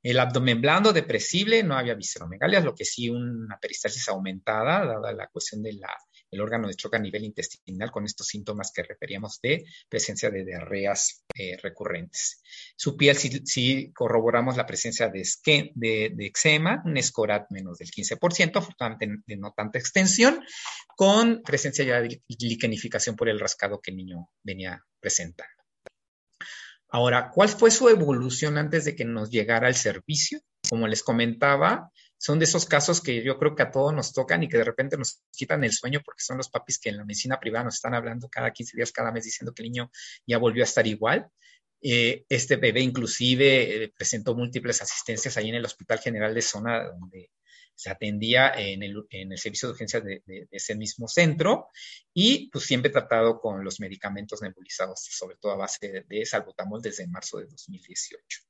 El 0.05 0.19
abdomen 0.19 0.61
blando, 0.61 0.93
depresible, 0.93 1.63
no 1.63 1.75
había 1.75 1.95
visceromegalias, 1.95 2.63
lo 2.63 2.75
que 2.75 2.85
sí 2.85 3.09
una 3.09 3.57
peristalsis 3.59 4.07
aumentada, 4.07 4.85
dada 4.85 5.11
la 5.11 5.29
cuestión 5.29 5.63
del 5.63 5.81
órgano 6.39 6.67
de 6.67 6.75
choque 6.75 6.97
a 6.97 6.99
nivel 6.99 7.23
intestinal 7.23 7.89
con 7.89 8.05
estos 8.05 8.27
síntomas 8.27 8.71
que 8.71 8.83
referíamos 8.83 9.39
de 9.41 9.65
presencia 9.89 10.29
de 10.29 10.45
diarreas 10.45 11.25
eh, 11.33 11.57
recurrentes. 11.57 12.43
Su 12.75 12.95
piel 12.95 13.17
sí, 13.17 13.91
corroboramos 13.95 14.57
la 14.57 14.67
presencia 14.67 15.09
de, 15.09 15.27
de, 15.73 16.11
de, 16.13 16.25
eczema, 16.27 16.83
un 16.85 16.97
escorat 16.97 17.49
menos 17.49 17.79
del 17.79 17.89
15%, 17.89 18.57
afortunadamente 18.57 19.23
de 19.25 19.37
no 19.37 19.53
tanta 19.57 19.79
extensión, 19.79 20.39
con 20.95 21.41
presencia 21.41 21.83
ya 21.83 21.99
de 21.99 22.21
liquenificación 22.37 23.15
por 23.15 23.27
el 23.27 23.39
rascado 23.39 23.81
que 23.81 23.89
el 23.89 23.97
niño 23.97 24.29
venía 24.43 24.85
presentando. 24.99 25.54
Ahora, 26.95 27.29
¿cuál 27.29 27.49
fue 27.49 27.71
su 27.71 27.89
evolución 27.89 28.57
antes 28.57 28.85
de 28.85 28.95
que 28.95 29.03
nos 29.03 29.29
llegara 29.29 29.67
el 29.67 29.75
servicio? 29.75 30.39
Como 30.69 30.87
les 30.87 31.03
comentaba, 31.03 31.91
son 32.17 32.39
de 32.39 32.45
esos 32.45 32.65
casos 32.65 33.01
que 33.01 33.21
yo 33.21 33.37
creo 33.37 33.53
que 33.53 33.63
a 33.63 33.69
todos 33.69 33.93
nos 33.93 34.13
tocan 34.13 34.43
y 34.43 34.47
que 34.47 34.55
de 34.55 34.63
repente 34.63 34.95
nos 34.95 35.21
quitan 35.29 35.65
el 35.65 35.73
sueño 35.73 35.99
porque 36.05 36.23
son 36.23 36.37
los 36.37 36.47
papis 36.47 36.79
que 36.79 36.87
en 36.87 36.95
la 36.95 37.03
medicina 37.03 37.37
privada 37.37 37.65
nos 37.65 37.75
están 37.75 37.95
hablando 37.95 38.29
cada 38.29 38.49
15 38.49 38.77
días, 38.77 38.93
cada 38.93 39.11
mes 39.11 39.25
diciendo 39.25 39.53
que 39.53 39.63
el 39.63 39.71
niño 39.71 39.91
ya 40.25 40.37
volvió 40.37 40.63
a 40.63 40.71
estar 40.71 40.87
igual. 40.87 41.27
Eh, 41.81 42.23
este 42.29 42.55
bebé 42.55 42.79
inclusive 42.79 43.83
eh, 43.83 43.93
presentó 43.93 44.33
múltiples 44.33 44.81
asistencias 44.81 45.35
ahí 45.35 45.49
en 45.49 45.55
el 45.55 45.65
Hospital 45.65 45.99
General 45.99 46.33
de 46.33 46.41
Zona, 46.41 46.91
donde 46.97 47.29
se 47.75 47.89
atendía 47.89 48.53
en 48.55 48.81
el, 48.83 49.05
servicio 49.37 49.67
de 49.67 49.73
urgencias 49.73 50.03
de, 50.03 50.47
ese 50.51 50.75
mismo 50.75 51.07
centro 51.07 51.67
y 52.13 52.49
pues 52.49 52.65
siempre 52.65 52.91
tratado 52.91 53.39
con 53.39 53.63
los 53.63 53.79
medicamentos 53.79 54.41
nebulizados, 54.41 55.05
sobre 55.11 55.35
todo 55.37 55.51
a 55.51 55.57
base 55.57 56.05
de, 56.07 56.25
salbutamol 56.25 56.81
desde 56.81 57.07
marzo 57.07 57.37
de 57.37 57.47
2018. 57.47 58.41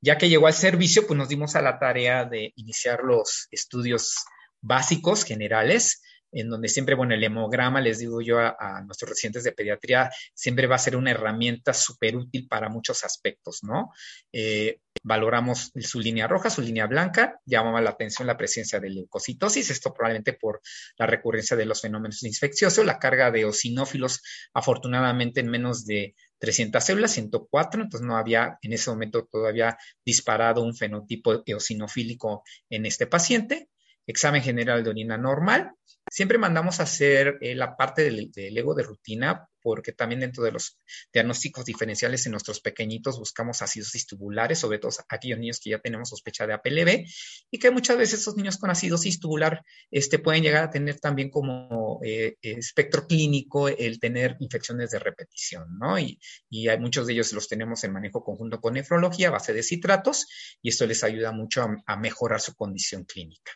Ya 0.00 0.18
que 0.18 0.28
llegó 0.28 0.46
al 0.46 0.54
servicio, 0.54 1.06
pues 1.06 1.16
nos 1.16 1.28
dimos 1.28 1.56
a 1.56 1.62
la 1.62 1.78
tarea 1.78 2.26
de 2.26 2.52
iniciar 2.56 3.02
los 3.02 3.48
estudios 3.50 4.16
básicos 4.60 5.24
generales 5.24 6.02
en 6.34 6.50
donde 6.50 6.68
siempre, 6.68 6.94
bueno, 6.94 7.14
el 7.14 7.22
hemograma, 7.22 7.80
les 7.80 8.00
digo 8.00 8.20
yo 8.20 8.40
a, 8.40 8.82
nuestros 8.84 9.10
residentes 9.10 9.44
de 9.44 9.52
pediatría, 9.52 10.10
siempre 10.34 10.66
va 10.66 10.74
a 10.74 10.78
ser 10.78 10.96
una 10.96 11.12
herramienta 11.12 11.72
súper 11.72 12.16
útil 12.16 12.48
para 12.48 12.68
muchos 12.68 13.04
aspectos, 13.04 13.62
¿no? 13.62 13.92
Eh, 14.32 14.80
valoramos 15.02 15.72
su 15.80 16.00
línea 16.00 16.26
roja, 16.26 16.50
su 16.50 16.60
línea 16.60 16.86
blanca, 16.86 17.40
llamaba 17.44 17.80
la 17.80 17.90
atención 17.90 18.26
la 18.26 18.36
presencia 18.36 18.80
de 18.80 18.90
leucocitosis, 18.90 19.70
esto 19.70 19.94
probablemente 19.94 20.32
por 20.32 20.60
la 20.98 21.06
recurrencia 21.06 21.56
de 21.56 21.66
los 21.66 21.80
fenómenos 21.80 22.22
infecciosos, 22.24 22.84
la 22.84 22.98
carga 22.98 23.30
de 23.30 23.42
eosinófilos, 23.42 24.22
afortunadamente 24.52 25.40
en 25.40 25.48
menos 25.48 25.86
de 25.86 26.16
300 26.38 26.82
células, 26.82 27.12
104, 27.12 27.82
entonces 27.82 28.06
no 28.06 28.16
había 28.16 28.58
en 28.60 28.72
ese 28.72 28.90
momento 28.90 29.28
todavía 29.30 29.78
disparado 30.04 30.62
un 30.62 30.74
fenotipo 30.74 31.42
eosinofílico 31.46 32.42
en 32.70 32.86
este 32.86 33.06
paciente 33.06 33.68
examen 34.06 34.42
general 34.42 34.84
de 34.84 34.90
orina 34.90 35.16
normal. 35.18 35.72
Siempre 36.14 36.38
mandamos 36.38 36.78
a 36.78 36.84
hacer 36.84 37.38
eh, 37.40 37.56
la 37.56 37.76
parte 37.76 38.04
del, 38.04 38.30
ego 38.36 38.72
de 38.76 38.84
rutina 38.84 39.48
porque 39.60 39.90
también 39.90 40.20
dentro 40.20 40.44
de 40.44 40.52
los 40.52 40.78
diagnósticos 41.12 41.64
diferenciales 41.64 42.24
en 42.24 42.30
nuestros 42.30 42.60
pequeñitos 42.60 43.18
buscamos 43.18 43.62
acidosis 43.62 44.06
tubulares, 44.06 44.60
sobre 44.60 44.78
todo 44.78 44.92
aquellos 45.08 45.40
niños 45.40 45.58
que 45.58 45.70
ya 45.70 45.80
tenemos 45.80 46.10
sospecha 46.10 46.46
de 46.46 46.52
APLB 46.52 47.04
y 47.50 47.58
que 47.58 47.72
muchas 47.72 47.96
veces 47.96 48.20
esos 48.20 48.36
niños 48.36 48.58
con 48.58 48.70
acidosis 48.70 49.18
tubular 49.18 49.64
este, 49.90 50.20
pueden 50.20 50.44
llegar 50.44 50.62
a 50.62 50.70
tener 50.70 51.00
también 51.00 51.30
como 51.30 51.98
eh, 52.04 52.36
espectro 52.42 53.08
clínico 53.08 53.66
el 53.66 53.98
tener 53.98 54.36
infecciones 54.38 54.90
de 54.90 55.00
repetición, 55.00 55.66
¿no? 55.80 55.98
Y, 55.98 56.20
hay, 56.68 56.78
muchos 56.78 57.08
de 57.08 57.14
ellos 57.14 57.32
los 57.32 57.48
tenemos 57.48 57.82
en 57.82 57.92
manejo 57.92 58.22
conjunto 58.22 58.60
con 58.60 58.74
nefrología 58.74 59.28
a 59.28 59.32
base 59.32 59.52
de 59.52 59.64
citratos 59.64 60.28
y 60.62 60.68
esto 60.68 60.86
les 60.86 61.02
ayuda 61.02 61.32
mucho 61.32 61.66
a 61.84 61.96
mejorar 61.96 62.40
su 62.40 62.54
condición 62.54 63.02
clínica 63.02 63.50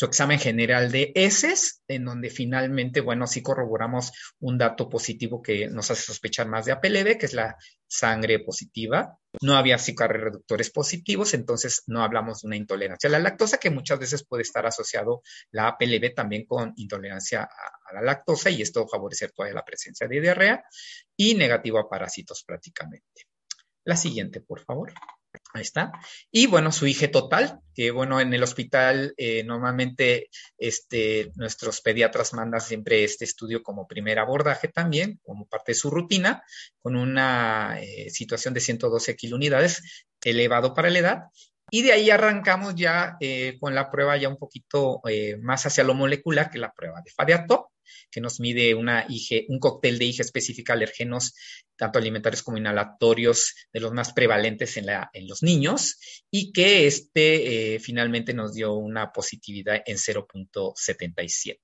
su 0.00 0.06
examen 0.06 0.38
general 0.38 0.90
de 0.90 1.12
heces, 1.14 1.82
en 1.86 2.06
donde 2.06 2.30
finalmente, 2.30 3.02
bueno, 3.02 3.26
sí 3.26 3.42
corroboramos 3.42 4.12
un 4.38 4.56
dato 4.56 4.88
positivo 4.88 5.42
que 5.42 5.68
nos 5.68 5.90
hace 5.90 6.00
sospechar 6.00 6.48
más 6.48 6.64
de 6.64 6.72
APLB, 6.72 7.18
que 7.18 7.26
es 7.26 7.34
la 7.34 7.58
sangre 7.86 8.38
positiva. 8.38 9.18
No 9.42 9.56
había 9.56 9.76
reductores 9.76 10.70
positivos, 10.70 11.34
entonces 11.34 11.82
no 11.86 12.02
hablamos 12.02 12.40
de 12.40 12.46
una 12.46 12.56
intolerancia 12.56 13.08
a 13.08 13.10
la 13.10 13.18
lactosa, 13.18 13.58
que 13.58 13.68
muchas 13.68 13.98
veces 13.98 14.24
puede 14.24 14.42
estar 14.42 14.64
asociado 14.64 15.20
la 15.50 15.68
APLB 15.68 16.14
también 16.14 16.46
con 16.46 16.72
intolerancia 16.76 17.42
a, 17.42 17.92
la 17.92 18.00
lactosa, 18.00 18.48
y 18.48 18.62
esto 18.62 18.88
favorecer 18.88 19.32
todavía 19.32 19.56
la 19.56 19.66
presencia 19.66 20.08
de 20.08 20.18
diarrea 20.18 20.64
y 21.14 21.34
negativo 21.34 21.78
a 21.78 21.90
parásitos 21.90 22.42
prácticamente. 22.42 23.26
La 23.84 23.96
siguiente, 23.96 24.40
por 24.40 24.64
favor. 24.64 24.94
Ahí 25.52 25.62
está. 25.62 25.92
Y 26.30 26.46
bueno, 26.46 26.70
su 26.70 26.86
IG 26.86 27.10
total, 27.10 27.60
que 27.74 27.90
bueno, 27.90 28.20
en 28.20 28.32
el 28.32 28.42
hospital 28.42 29.14
eh, 29.16 29.42
normalmente 29.44 30.28
este, 30.58 31.32
nuestros 31.34 31.80
pediatras 31.80 32.34
mandan 32.34 32.60
siempre 32.60 33.04
este 33.04 33.24
estudio 33.24 33.62
como 33.62 33.88
primer 33.88 34.18
abordaje 34.18 34.68
también, 34.68 35.18
como 35.22 35.46
parte 35.46 35.72
de 35.72 35.76
su 35.76 35.90
rutina, 35.90 36.42
con 36.82 36.96
una 36.96 37.78
eh, 37.80 38.10
situación 38.10 38.54
de 38.54 38.60
112 38.60 39.16
kilunidades, 39.16 40.06
elevado 40.22 40.74
para 40.74 40.90
la 40.90 40.98
edad. 40.98 41.18
Y 41.70 41.82
de 41.82 41.92
ahí 41.92 42.10
arrancamos 42.10 42.74
ya 42.74 43.16
eh, 43.20 43.56
con 43.60 43.74
la 43.74 43.90
prueba 43.90 44.16
ya 44.16 44.28
un 44.28 44.38
poquito 44.38 45.00
más 45.40 45.66
hacia 45.66 45.84
lo 45.84 45.94
molecular, 45.94 46.50
que 46.50 46.58
la 46.58 46.72
prueba 46.72 47.00
de 47.04 47.12
Fadiato 47.12 47.70
que 48.10 48.20
nos 48.20 48.40
mide 48.40 48.74
un 48.74 49.58
cóctel 49.58 49.98
de 49.98 50.04
IG 50.06 50.20
específica 50.20 50.72
alergenos, 50.72 51.34
tanto 51.76 51.98
alimentarios 51.98 52.42
como 52.42 52.58
inhalatorios, 52.58 53.54
de 53.72 53.80
los 53.80 53.92
más 53.92 54.12
prevalentes 54.12 54.76
en 54.76 55.28
los 55.28 55.42
niños, 55.42 55.98
y 56.30 56.52
que 56.52 56.86
este 56.86 57.74
eh, 57.74 57.80
finalmente 57.80 58.34
nos 58.34 58.54
dio 58.54 58.74
una 58.74 59.12
positividad 59.12 59.82
en 59.86 59.96
0.77. 59.96 61.58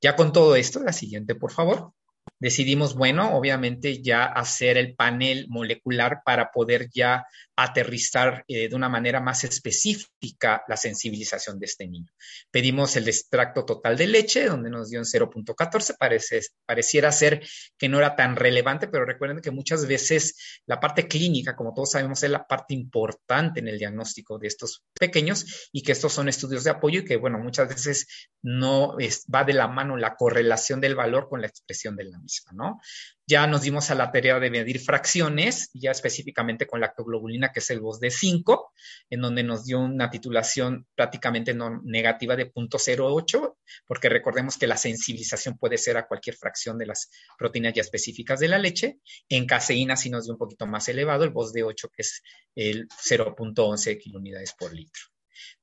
Ya 0.00 0.16
con 0.16 0.32
todo 0.32 0.56
esto, 0.56 0.80
la 0.80 0.92
siguiente, 0.92 1.34
por 1.34 1.52
favor 1.52 1.94
decidimos, 2.42 2.94
bueno, 2.94 3.36
obviamente 3.36 4.02
ya 4.02 4.24
hacer 4.24 4.76
el 4.76 4.96
panel 4.96 5.46
molecular 5.48 6.22
para 6.24 6.50
poder 6.50 6.90
ya 6.92 7.24
aterrizar 7.54 8.44
eh, 8.48 8.68
de 8.68 8.74
una 8.74 8.88
manera 8.88 9.20
más 9.20 9.44
específica 9.44 10.64
la 10.66 10.76
sensibilización 10.76 11.58
de 11.60 11.66
este 11.66 11.86
niño. 11.86 12.10
Pedimos 12.50 12.96
el 12.96 13.06
extracto 13.06 13.64
total 13.64 13.96
de 13.96 14.08
leche, 14.08 14.46
donde 14.46 14.70
nos 14.70 14.90
dio 14.90 14.98
en 14.98 15.04
0.14, 15.04 15.96
parece, 15.96 16.40
pareciera 16.66 17.12
ser 17.12 17.46
que 17.78 17.88
no 17.88 17.98
era 17.98 18.16
tan 18.16 18.34
relevante, 18.34 18.88
pero 18.88 19.04
recuerden 19.04 19.40
que 19.40 19.52
muchas 19.52 19.86
veces 19.86 20.62
la 20.66 20.80
parte 20.80 21.06
clínica, 21.06 21.54
como 21.54 21.72
todos 21.72 21.92
sabemos, 21.92 22.24
es 22.24 22.30
la 22.30 22.44
parte 22.44 22.74
importante 22.74 23.60
en 23.60 23.68
el 23.68 23.78
diagnóstico 23.78 24.38
de 24.38 24.48
estos 24.48 24.82
pequeños 24.98 25.68
y 25.70 25.82
que 25.82 25.92
estos 25.92 26.12
son 26.12 26.28
estudios 26.28 26.64
de 26.64 26.70
apoyo 26.70 27.00
y 27.00 27.04
que, 27.04 27.16
bueno, 27.18 27.38
muchas 27.38 27.68
veces 27.68 28.06
no 28.42 28.96
va 29.32 29.44
de 29.44 29.52
la 29.52 29.68
mano 29.68 29.96
la 29.96 30.16
correlación 30.16 30.80
del 30.80 30.96
valor 30.96 31.28
con 31.28 31.40
la 31.40 31.46
expresión 31.46 31.94
del 31.94 32.10
la 32.10 32.18
misma, 32.18 32.31
¿no? 32.52 32.80
Ya 33.26 33.46
nos 33.46 33.62
dimos 33.62 33.90
a 33.90 33.94
la 33.94 34.10
tarea 34.10 34.38
de 34.40 34.50
medir 34.50 34.80
fracciones, 34.80 35.70
ya 35.72 35.90
específicamente 35.90 36.66
con 36.66 36.80
lactoglobulina, 36.80 37.52
que 37.52 37.60
es 37.60 37.70
el 37.70 37.80
VOS 37.80 38.00
de 38.00 38.10
5, 38.10 38.72
en 39.10 39.20
donde 39.20 39.42
nos 39.42 39.64
dio 39.64 39.80
una 39.80 40.10
titulación 40.10 40.86
prácticamente 40.94 41.54
negativa 41.84 42.36
de 42.36 42.52
0.08, 42.52 43.56
porque 43.86 44.08
recordemos 44.08 44.58
que 44.58 44.66
la 44.66 44.76
sensibilización 44.76 45.56
puede 45.58 45.78
ser 45.78 45.96
a 45.96 46.06
cualquier 46.06 46.36
fracción 46.36 46.78
de 46.78 46.86
las 46.86 47.10
proteínas 47.38 47.74
ya 47.74 47.82
específicas 47.82 48.40
de 48.40 48.48
la 48.48 48.58
leche. 48.58 48.98
En 49.28 49.46
caseína 49.46 49.96
sí 49.96 50.10
nos 50.10 50.24
dio 50.24 50.34
un 50.34 50.38
poquito 50.38 50.66
más 50.66 50.88
elevado, 50.88 51.24
el 51.24 51.30
VOS 51.30 51.52
de 51.52 51.62
8, 51.62 51.88
que 51.94 52.02
es 52.02 52.22
el 52.54 52.88
0.11 52.88 53.98
kilunidades 53.98 54.52
por 54.52 54.74
litro. 54.74 55.02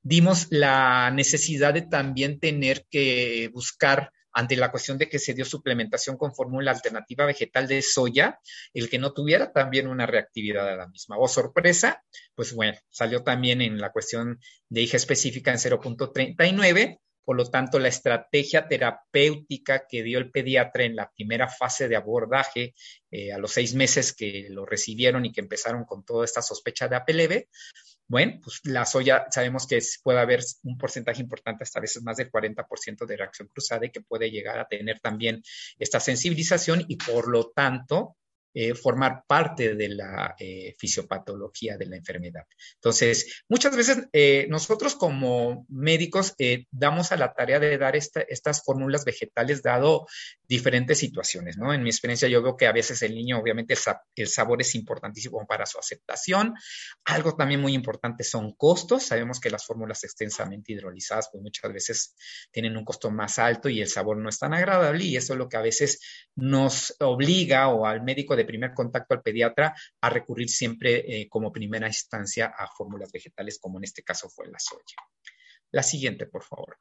Dimos 0.02 0.48
la 0.50 1.12
necesidad 1.12 1.74
de 1.74 1.82
también 1.82 2.40
tener 2.40 2.86
que 2.90 3.50
buscar 3.54 4.12
ante 4.40 4.56
la 4.56 4.72
cuestión 4.72 4.98
de 4.98 5.10
que 5.10 5.20
se 5.20 5.34
dio 5.34 5.44
suplementación 5.44 6.16
con 6.16 6.34
fórmula 6.34 6.72
alternativa 6.72 7.26
vegetal 7.26 7.68
de 7.68 7.82
soya, 7.82 8.40
el 8.74 8.90
que 8.90 8.98
no 8.98 9.12
tuviera 9.12 9.52
también 9.52 9.88
una 9.88 10.06
reactividad 10.06 10.68
a 10.70 10.78
la 10.78 10.88
misma. 10.88 11.18
O 11.18 11.28
sorpresa, 11.28 12.02
pues 12.36 12.54
bueno, 12.54 12.78
salió 12.90 13.22
también 13.22 13.62
en 13.62 13.82
la 13.82 13.92
cuestión 13.92 14.40
de 14.70 14.82
hija 14.82 14.96
específica 14.96 15.52
en 15.52 15.58
0.39, 15.58 17.00
por 17.26 17.36
lo 17.36 17.46
tanto, 17.52 17.80
la 17.80 17.90
estrategia 17.90 18.68
terapéutica 18.68 19.86
que 19.88 20.04
dio 20.04 20.20
el 20.20 20.32
pediatra 20.32 20.86
en 20.86 20.96
la 20.96 21.12
primera 21.12 21.50
fase 21.50 21.90
de 21.90 21.98
abordaje, 21.98 22.74
eh, 23.12 23.34
a 23.34 23.38
los 23.38 23.52
seis 23.52 23.76
meses 23.76 24.14
que 24.14 24.48
lo 24.50 24.66
recibieron 24.66 25.26
y 25.26 25.34
que 25.34 25.42
empezaron 25.42 25.84
con 25.84 26.06
toda 26.06 26.24
esta 26.24 26.42
sospecha 26.42 26.88
de 26.88 26.96
APLB, 26.96 27.46
bueno, 28.10 28.40
pues 28.44 28.60
la 28.64 28.86
soya 28.86 29.28
sabemos 29.30 29.68
que 29.68 29.80
puede 30.04 30.20
haber 30.20 30.42
un 30.64 30.80
porcentaje 30.80 31.22
importante, 31.22 31.64
hasta 31.64 31.78
a 31.78 31.82
veces 31.84 32.02
más 32.02 32.18
del 32.18 32.32
40% 32.32 33.06
de 33.06 33.16
reacción 33.16 33.48
cruzada 33.50 33.86
y 33.86 33.92
que 33.92 34.02
puede 34.02 34.32
llegar 34.32 34.58
a 34.58 34.68
tener 34.68 35.00
también 35.00 35.44
esta 35.78 36.00
sensibilización 36.00 36.84
y 36.88 36.98
por 36.98 37.30
lo 37.30 37.52
tanto 37.52 38.18
eh, 38.52 38.74
formar 38.74 39.26
parte 39.28 39.76
de 39.76 39.90
la 39.90 40.36
eh, 40.40 40.74
fisiopatología 40.80 41.78
de 41.78 41.86
la 41.86 41.98
enfermedad. 41.98 42.46
Entonces, 42.76 43.44
muchas 43.48 43.76
veces 43.76 44.08
eh, 44.12 44.48
nosotros 44.50 44.96
como 44.96 45.68
médicos 45.70 46.34
damos 46.72 47.12
a 47.12 47.18
la 47.18 47.34
tarea 47.34 47.60
de 47.60 47.78
dar 47.78 47.96
estas 47.96 48.64
fórmulas 48.64 49.06
vegetales 49.06 49.62
dado 49.62 50.08
diferentes 50.48 50.98
situaciones, 50.98 51.58
¿no? 51.58 51.76
En 51.76 51.84
mi 51.84 51.92
experiencia 51.92 52.28
yo 52.28 52.42
veo 52.42 52.58
que 52.58 52.66
a 52.66 52.72
veces 52.72 53.04
el 53.04 53.14
niño, 53.14 53.38
obviamente, 53.38 53.76
el, 54.16 54.28
sabor 54.28 54.62
es 54.62 54.74
importantísimo 54.74 55.46
para 55.46 55.68
su 55.68 55.78
aceptación. 55.78 56.56
Algo 57.06 57.36
también 57.36 57.62
muy 57.62 57.74
importante 57.76 58.24
son 58.24 58.54
costos. 58.54 59.04
Sabemos 59.04 59.40
que 59.40 59.52
las 59.52 59.64
fórmulas 59.64 60.04
extensamente 60.04 60.74
hidrolizadas, 60.74 61.30
pues 61.32 61.44
muchas 61.44 61.72
veces 61.72 62.16
tienen 62.52 62.78
un 62.78 62.84
costo 62.84 63.12
más 63.12 63.38
alto 63.38 63.70
y 63.70 63.80
el 63.82 63.88
sabor 63.88 64.18
no 64.18 64.28
es 64.28 64.40
tan 64.40 64.56
agradable 64.56 65.04
y 65.04 65.18
eso 65.18 65.34
es 65.34 65.40
lo 65.40 65.48
que 65.48 65.58
a 65.58 65.62
veces 65.62 66.02
nos 66.36 66.96
obliga 67.00 67.68
o 67.68 67.86
al 67.86 68.02
médico 68.02 68.36
de 68.40 68.46
primer 68.46 68.74
contacto 68.74 69.14
al 69.14 69.22
pediatra 69.22 69.76
a 70.02 70.10
recurrir 70.10 70.50
siempre 70.50 71.22
eh, 71.22 71.30
como 71.30 71.52
primera 71.52 71.88
instancia 71.88 72.48
a 72.58 72.68
fórmulas 72.68 73.12
vegetales, 73.12 73.60
como 73.60 73.78
en 73.78 73.84
este 73.84 74.04
caso 74.04 74.30
fue 74.30 74.48
la 74.48 74.60
soya. 74.60 74.96
La 75.72 75.84
siguiente, 75.84 76.26
por 76.26 76.44
favor. 76.44 76.78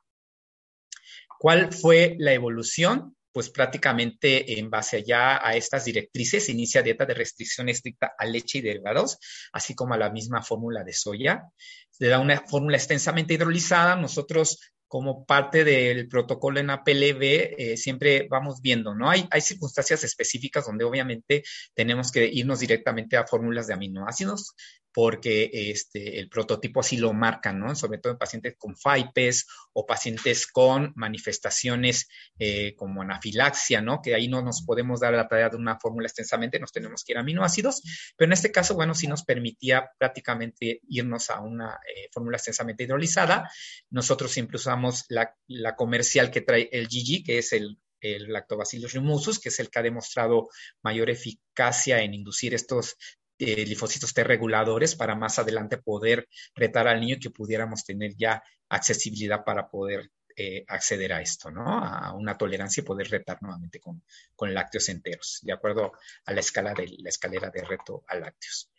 ¿Cuál 1.38 1.72
fue 1.72 2.16
la 2.18 2.32
evolución? 2.32 3.16
Pues 3.30 3.50
prácticamente 3.50 4.58
en 4.58 4.70
base 4.70 5.04
ya 5.04 5.46
a 5.46 5.54
estas 5.54 5.84
directrices, 5.84 6.48
inicia 6.48 6.82
dieta 6.82 7.04
de 7.04 7.14
restricción 7.14 7.68
estricta 7.68 8.14
a 8.18 8.24
leche 8.24 8.58
y 8.58 8.62
derivados, 8.62 9.18
así 9.52 9.74
como 9.74 9.94
a 9.94 9.98
la 9.98 10.10
misma 10.10 10.42
fórmula 10.42 10.82
de 10.82 10.92
soya. 10.92 11.44
Se 11.90 12.08
da 12.08 12.18
una 12.18 12.40
fórmula 12.40 12.76
extensamente 12.76 13.34
hidrolizada. 13.34 13.94
Nosotros 13.96 14.58
como 14.88 15.24
parte 15.24 15.64
del 15.64 16.08
protocolo 16.08 16.58
en 16.58 16.70
APLB, 16.70 17.22
eh, 17.22 17.76
siempre 17.76 18.26
vamos 18.28 18.60
viendo, 18.62 18.94
¿no? 18.94 19.10
Hay, 19.10 19.28
hay 19.30 19.40
circunstancias 19.40 20.02
específicas 20.02 20.66
donde 20.66 20.84
obviamente 20.84 21.44
tenemos 21.74 22.10
que 22.10 22.26
irnos 22.26 22.60
directamente 22.60 23.16
a 23.16 23.26
fórmulas 23.26 23.66
de 23.66 23.74
aminoácidos, 23.74 24.54
porque 24.98 25.48
este, 25.52 26.18
el 26.18 26.28
prototipo 26.28 26.80
así 26.80 26.96
lo 26.96 27.12
marca, 27.12 27.52
¿no? 27.52 27.76
Sobre 27.76 27.98
todo 27.98 28.14
en 28.14 28.18
pacientes 28.18 28.56
con 28.58 28.74
FIPES 28.76 29.46
o 29.72 29.86
pacientes 29.86 30.48
con 30.48 30.92
manifestaciones 30.96 32.08
eh, 32.36 32.74
como 32.74 33.02
anafilaxia, 33.02 33.80
¿no? 33.80 34.02
Que 34.02 34.16
ahí 34.16 34.26
no 34.26 34.42
nos 34.42 34.62
podemos 34.62 34.98
dar 34.98 35.14
la 35.14 35.28
tarea 35.28 35.50
de 35.50 35.56
una 35.56 35.78
fórmula 35.78 36.08
extensamente, 36.08 36.58
nos 36.58 36.72
tenemos 36.72 37.04
que 37.04 37.12
ir 37.12 37.18
a 37.18 37.20
aminoácidos, 37.20 37.80
pero 38.16 38.26
en 38.26 38.32
este 38.32 38.50
caso, 38.50 38.74
bueno, 38.74 38.92
sí 38.92 39.06
nos 39.06 39.22
permitía 39.22 39.88
prácticamente 40.00 40.80
irnos 40.88 41.30
a 41.30 41.42
una 41.42 41.74
eh, 41.74 42.08
fórmula 42.12 42.38
extensamente 42.38 42.82
hidrolizada. 42.82 43.48
Nosotros 43.90 44.32
siempre 44.32 44.56
usamos 44.56 45.04
la, 45.10 45.32
comercial 45.76 46.32
que 46.32 46.40
trae 46.40 46.70
el 46.72 46.88
GG, 46.88 47.24
que 47.24 47.38
es 47.38 47.52
el 47.52 47.78
el 48.00 48.32
lactobacillus 48.32 48.94
rhumiosus, 48.94 49.40
que 49.40 49.48
es 49.48 49.58
el 49.60 49.70
que 49.70 49.78
ha 49.78 49.82
demostrado 49.82 50.48
mayor 50.82 51.10
eficacia 51.10 52.00
en 52.02 52.14
inducir 52.14 52.54
estos 52.54 52.96
eh, 53.38 53.64
linfocitos 53.64 54.12
T 54.12 54.24
reguladores 54.24 54.94
para 54.94 55.14
más 55.14 55.38
adelante 55.38 55.78
poder 55.78 56.28
retar 56.54 56.88
al 56.88 57.00
niño 57.00 57.16
que 57.20 57.30
pudiéramos 57.30 57.84
tener 57.84 58.14
ya 58.16 58.42
accesibilidad 58.68 59.44
para 59.44 59.68
poder 59.68 60.10
eh, 60.36 60.64
acceder 60.68 61.12
a 61.12 61.20
esto, 61.20 61.50
¿no? 61.50 61.64
A 61.66 62.12
una 62.12 62.38
tolerancia 62.38 62.80
y 62.80 62.84
poder 62.84 63.10
retar 63.10 63.42
nuevamente 63.42 63.80
con, 63.80 64.04
con 64.36 64.54
lácteos 64.54 64.88
enteros, 64.88 65.40
de 65.42 65.52
acuerdo 65.52 65.92
a 66.26 66.32
la 66.32 66.40
escala 66.40 66.74
de 66.74 66.94
la 66.98 67.08
escalera 67.08 67.50
de 67.50 67.64
reto 67.64 68.04
a 68.06 68.14
lácteos. 68.14 68.70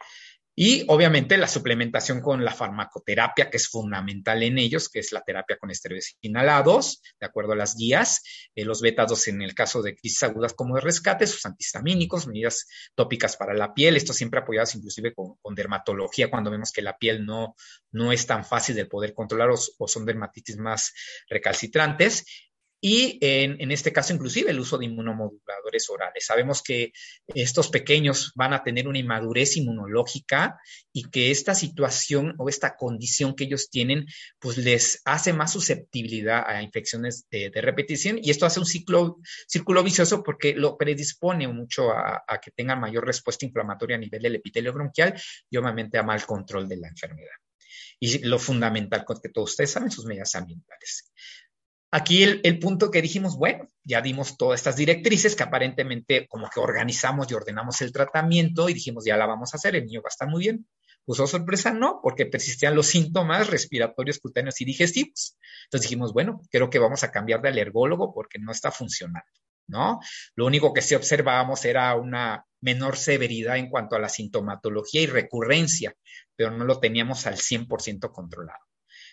Y 0.56 0.84
obviamente 0.88 1.38
la 1.38 1.48
suplementación 1.48 2.20
con 2.22 2.44
la 2.44 2.54
farmacoterapia, 2.54 3.50
que 3.50 3.58
es 3.58 3.70
fundamental 3.70 4.44
en 4.44 4.58
ellos, 4.58 4.90
que 4.90 5.00
es 5.00 5.14
la 5.14 5.22
terapia 5.22 5.58
con 5.58 5.72
esteroides 5.72 6.18
inhalados, 6.22 7.02
de 7.20 7.26
acuerdo 7.26 7.54
a 7.54 7.56
las 7.56 7.76
guías, 7.78 8.22
eh, 8.56 8.66
los 8.66 8.82
beta-2 8.82 9.30
en 9.30 9.42
el 9.42 9.56
caso 9.56 9.82
de 9.82 9.96
crisis 9.96 10.24
agudas 10.24 10.54
como 10.54 10.76
de 10.76 10.82
rescate, 10.82 11.28
sus 11.28 11.46
antihistamínicos, 11.46 12.28
medidas 12.28 12.68
tópicas 12.94 13.38
para 13.38 13.54
la 13.54 13.74
piel, 13.74 13.96
esto 13.96 14.12
siempre 14.12 14.42
apoyados 14.42 14.76
inclusive 14.76 15.14
con, 15.14 15.56
dermatología, 15.56 16.30
cuando 16.30 16.52
vemos 16.52 16.72
que 16.72 16.82
la 16.82 16.98
piel 16.98 17.26
no, 17.26 17.56
no 17.92 18.12
es 18.12 18.28
tan 18.28 18.44
fácil 18.44 18.76
de 18.76 18.86
poder 18.86 19.14
controlar 19.14 19.50
o 19.50 19.88
son 19.88 20.06
dermatitis 20.06 20.58
más 20.58 20.94
recalcitrantes 21.30 22.26
y 22.82 23.18
en, 23.22 23.72
este 23.72 23.92
caso 23.92 24.14
inclusive 24.14 24.52
el 24.52 24.60
uso 24.60 24.78
de 24.78 24.86
inmunomoduladores 24.86 25.90
orales. 25.90 26.26
Sabemos 26.26 26.64
que 26.64 26.94
estos 27.28 27.70
pequeños 27.70 28.32
van 28.36 28.54
a 28.54 28.64
tener 28.64 28.88
una 28.88 29.00
inmadurez 29.00 29.58
inmunológica 29.58 30.58
y 30.94 31.10
que 31.10 31.32
esta 31.32 31.56
situación 31.56 32.36
o 32.38 32.48
esta 32.48 32.76
condición 32.78 33.36
que 33.36 33.46
ellos 33.46 33.70
tienen 33.70 34.06
pues 34.40 34.58
les 34.58 35.02
hace 35.06 35.34
más 35.34 35.52
susceptibilidad 35.52 36.44
a 36.48 36.62
infecciones 36.62 37.28
de, 37.30 37.52
repetición 37.60 38.20
y 38.22 38.30
esto 38.30 38.46
hace 38.46 38.60
un 38.60 38.66
ciclo, 38.66 39.18
círculo 39.48 39.84
vicioso 39.84 40.24
porque 40.24 40.54
lo 40.54 40.78
predispone 40.78 41.48
mucho 41.48 41.92
a, 41.92 42.24
a 42.26 42.40
que 42.40 42.52
tengan 42.52 42.80
mayor 42.80 43.06
respuesta 43.06 43.46
inflamatoria 43.46 43.98
a 43.98 44.00
nivel 44.00 44.22
del 44.22 44.36
epitelio 44.36 44.72
bronquial 44.72 45.20
y 45.50 45.58
obviamente 45.58 45.98
a 45.98 46.04
mal 46.04 46.26
control 46.26 46.70
de 46.70 46.78
la 46.78 46.88
enfermedad. 46.88 47.36
Y 48.00 48.20
lo 48.20 48.40
fundamental, 48.40 49.06
que 49.22 49.30
todos 49.30 49.52
ustedes 49.52 49.72
saben, 49.72 49.92
sus 49.92 50.06
medidas 50.06 50.34
ambientales. 50.36 51.12
Aquí 51.92 52.22
el, 52.22 52.60
punto 52.60 52.92
que 52.92 53.02
dijimos, 53.02 53.36
bueno, 53.36 53.68
ya 53.84 54.02
dimos 54.02 54.38
todas 54.38 54.60
estas 54.60 54.76
directrices 54.76 55.36
que 55.36 55.42
aparentemente 55.42 56.28
como 56.28 56.48
que 56.48 56.60
organizamos 56.60 57.32
y 57.32 57.34
ordenamos 57.34 57.82
el 57.82 57.92
tratamiento 57.92 58.70
y 58.70 58.74
dijimos, 58.76 59.06
ya 59.06 59.18
la 59.18 59.26
vamos 59.26 59.54
a 59.54 59.58
hacer, 59.58 59.76
el 59.76 59.86
niño 59.86 60.02
va 60.02 60.08
a 60.08 60.14
estar 60.14 60.28
muy 60.28 60.42
bien. 60.42 60.68
Puso 61.04 61.26
sorpresa, 61.26 61.74
no, 61.74 62.00
porque 62.04 62.28
persistían 62.28 62.76
los 62.76 62.86
síntomas 62.86 63.50
respiratorios, 63.50 64.20
cutáneos 64.20 64.62
y 64.62 64.66
digestivos. 64.66 65.36
Entonces 65.64 65.90
dijimos, 65.90 66.14
bueno, 66.14 66.42
creo 66.52 66.70
que 66.70 66.78
vamos 66.78 67.04
a 67.04 67.10
cambiar 67.10 67.42
de 67.42 67.50
alergólogo 67.50 68.14
porque 68.14 68.38
no 68.38 68.52
está 68.52 68.72
funcionando, 68.72 69.26
¿no? 69.66 70.00
Lo 70.36 70.46
único 70.46 70.72
que 70.72 70.84
sí 70.84 70.94
observábamos 70.94 71.66
era 71.66 71.96
una 71.96 72.46
menor 72.62 72.98
severidad 72.98 73.58
en 73.58 73.72
cuanto 73.72 73.96
a 73.96 74.00
la 74.00 74.10
sintomatología 74.10 75.02
y 75.02 75.08
recurrencia, 75.08 75.96
pero 76.36 76.52
no 76.52 76.66
lo 76.66 76.80
teníamos 76.80 77.26
al 77.26 77.38
100% 77.38 78.12
controlado. 78.12 78.60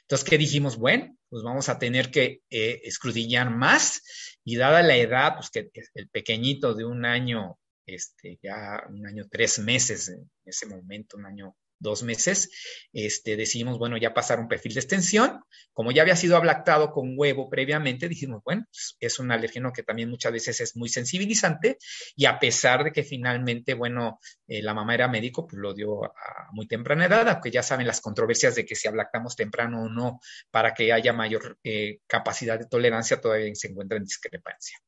Entonces, 0.06 0.28
¿qué 0.28 0.38
dijimos? 0.38 0.76
Bueno, 0.76 1.16
pues 1.28 1.42
vamos 1.42 1.68
a 1.68 1.80
tener 1.80 2.12
que 2.12 2.42
eh, 2.48 2.80
escudriñar 2.84 3.50
más 3.50 4.02
y 4.44 4.56
dada 4.56 4.82
la 4.82 4.96
edad, 4.96 5.34
pues 5.34 5.50
que 5.50 5.68
el 5.94 6.08
pequeñito 6.08 6.74
de 6.74 6.84
un 6.84 7.04
año, 7.04 7.58
este, 7.86 8.38
ya 8.40 8.84
un 8.88 9.04
año, 9.04 9.24
tres 9.28 9.58
meses 9.58 10.08
en 10.08 10.30
ese 10.44 10.66
momento, 10.66 11.16
un 11.16 11.26
año 11.26 11.56
dos 11.78 12.02
meses, 12.02 12.50
este, 12.92 13.36
decidimos, 13.36 13.78
bueno, 13.78 13.96
ya 13.96 14.14
pasar 14.14 14.40
un 14.40 14.48
perfil 14.48 14.74
de 14.74 14.80
extensión. 14.80 15.40
Como 15.72 15.92
ya 15.92 16.02
había 16.02 16.16
sido 16.16 16.36
ablactado 16.36 16.90
con 16.90 17.14
huevo 17.16 17.50
previamente, 17.50 18.08
dijimos, 18.08 18.42
bueno, 18.44 18.64
pues, 18.70 18.96
es 18.98 19.18
un 19.18 19.30
alérgeno 19.30 19.72
que 19.72 19.82
también 19.82 20.08
muchas 20.08 20.32
veces 20.32 20.60
es 20.60 20.76
muy 20.76 20.88
sensibilizante 20.88 21.78
y 22.16 22.24
a 22.24 22.38
pesar 22.38 22.84
de 22.84 22.92
que 22.92 23.02
finalmente, 23.02 23.74
bueno, 23.74 24.20
eh, 24.46 24.62
la 24.62 24.74
mamá 24.74 24.94
era 24.94 25.08
médico, 25.08 25.46
pues 25.46 25.60
lo 25.60 25.74
dio 25.74 26.04
a 26.04 26.12
muy 26.52 26.66
temprana 26.66 27.06
edad, 27.06 27.28
aunque 27.28 27.50
ya 27.50 27.62
saben 27.62 27.86
las 27.86 28.00
controversias 28.00 28.54
de 28.54 28.64
que 28.64 28.74
si 28.74 28.88
ablactamos 28.88 29.36
temprano 29.36 29.82
o 29.82 29.88
no 29.88 30.20
para 30.50 30.72
que 30.72 30.92
haya 30.92 31.12
mayor 31.12 31.58
eh, 31.62 31.98
capacidad 32.06 32.58
de 32.58 32.66
tolerancia, 32.66 33.20
todavía 33.20 33.54
se 33.54 33.68
encuentra 33.68 33.98
en 33.98 34.04
discrepancia. 34.04 34.78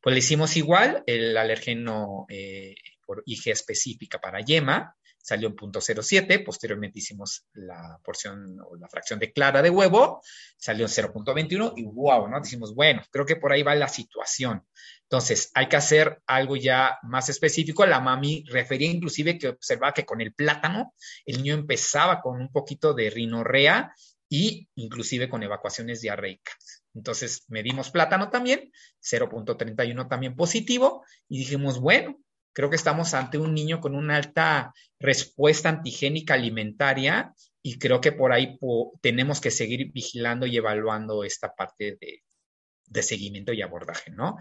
Pues 0.00 0.14
le 0.14 0.20
hicimos 0.20 0.56
igual 0.56 1.02
el 1.06 1.36
alérgeno 1.36 2.26
eh, 2.28 2.74
por 3.04 3.22
IG 3.26 3.50
específica 3.50 4.20
para 4.20 4.40
yema, 4.40 4.96
salió 5.22 5.48
en 5.48 5.56
punto 5.56 5.80
0.07, 5.80 6.44
posteriormente 6.44 6.98
hicimos 6.98 7.46
la 7.52 7.98
porción 8.02 8.58
o 8.64 8.76
la 8.76 8.88
fracción 8.88 9.18
de 9.18 9.32
clara 9.32 9.62
de 9.62 9.70
huevo, 9.70 10.20
salió 10.56 10.86
en 10.86 10.90
0.21 10.90 11.74
y 11.76 11.84
wow, 11.84 12.28
¿no? 12.28 12.40
Decimos, 12.40 12.74
bueno, 12.74 13.02
creo 13.10 13.26
que 13.26 13.36
por 13.36 13.52
ahí 13.52 13.62
va 13.62 13.74
la 13.74 13.88
situación. 13.88 14.64
Entonces, 15.02 15.50
hay 15.54 15.68
que 15.68 15.76
hacer 15.76 16.22
algo 16.26 16.56
ya 16.56 16.98
más 17.02 17.28
específico. 17.28 17.84
La 17.84 18.00
mami 18.00 18.44
refería 18.48 18.88
inclusive 18.88 19.38
que 19.38 19.48
observaba 19.48 19.92
que 19.92 20.04
con 20.04 20.20
el 20.20 20.32
plátano 20.32 20.94
el 21.26 21.38
niño 21.38 21.54
empezaba 21.54 22.20
con 22.20 22.40
un 22.40 22.52
poquito 22.52 22.94
de 22.94 23.10
rinorrea 23.10 23.92
y 24.28 24.68
inclusive 24.76 25.28
con 25.28 25.42
evacuaciones 25.42 26.00
diarreicas. 26.00 26.84
Entonces, 26.94 27.44
medimos 27.48 27.90
plátano 27.90 28.30
también, 28.30 28.70
0.31 29.02 30.08
también 30.08 30.36
positivo, 30.36 31.04
y 31.28 31.40
dijimos, 31.40 31.80
bueno, 31.80 32.18
Creo 32.52 32.70
que 32.70 32.76
estamos 32.76 33.14
ante 33.14 33.38
un 33.38 33.54
niño 33.54 33.80
con 33.80 33.94
una 33.94 34.16
alta 34.16 34.72
respuesta 34.98 35.68
antigénica 35.68 36.34
alimentaria 36.34 37.32
y 37.62 37.78
creo 37.78 38.00
que 38.00 38.12
por 38.12 38.32
ahí 38.32 38.58
tenemos 39.00 39.40
que 39.40 39.50
seguir 39.50 39.92
vigilando 39.92 40.46
y 40.46 40.56
evaluando 40.56 41.24
esta 41.24 41.54
parte 41.54 41.98
de, 42.00 43.02
seguimiento 43.02 43.52
y 43.52 43.62
abordaje, 43.62 44.10
¿no? 44.10 44.36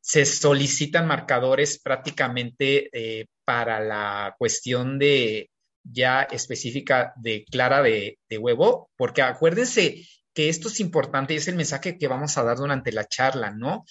Se 0.00 0.26
solicitan 0.26 1.06
marcadores 1.06 1.80
prácticamente 1.80 2.90
eh, 2.92 3.26
para 3.44 3.80
la 3.80 4.34
cuestión 4.38 4.98
de 4.98 5.50
ya 5.82 6.22
específica 6.22 7.12
de 7.16 7.44
clara 7.44 7.82
de, 7.82 8.18
de, 8.28 8.38
huevo, 8.38 8.90
porque 8.96 9.22
acuérdense 9.22 10.06
que 10.34 10.48
esto 10.50 10.68
es 10.68 10.80
importante 10.80 11.32
y 11.32 11.38
es 11.38 11.48
el 11.48 11.56
mensaje 11.56 11.96
que 11.96 12.08
vamos 12.08 12.36
a 12.36 12.42
dar 12.42 12.58
durante 12.58 12.92
la 12.92 13.06
charla, 13.06 13.50
¿no? 13.50 13.84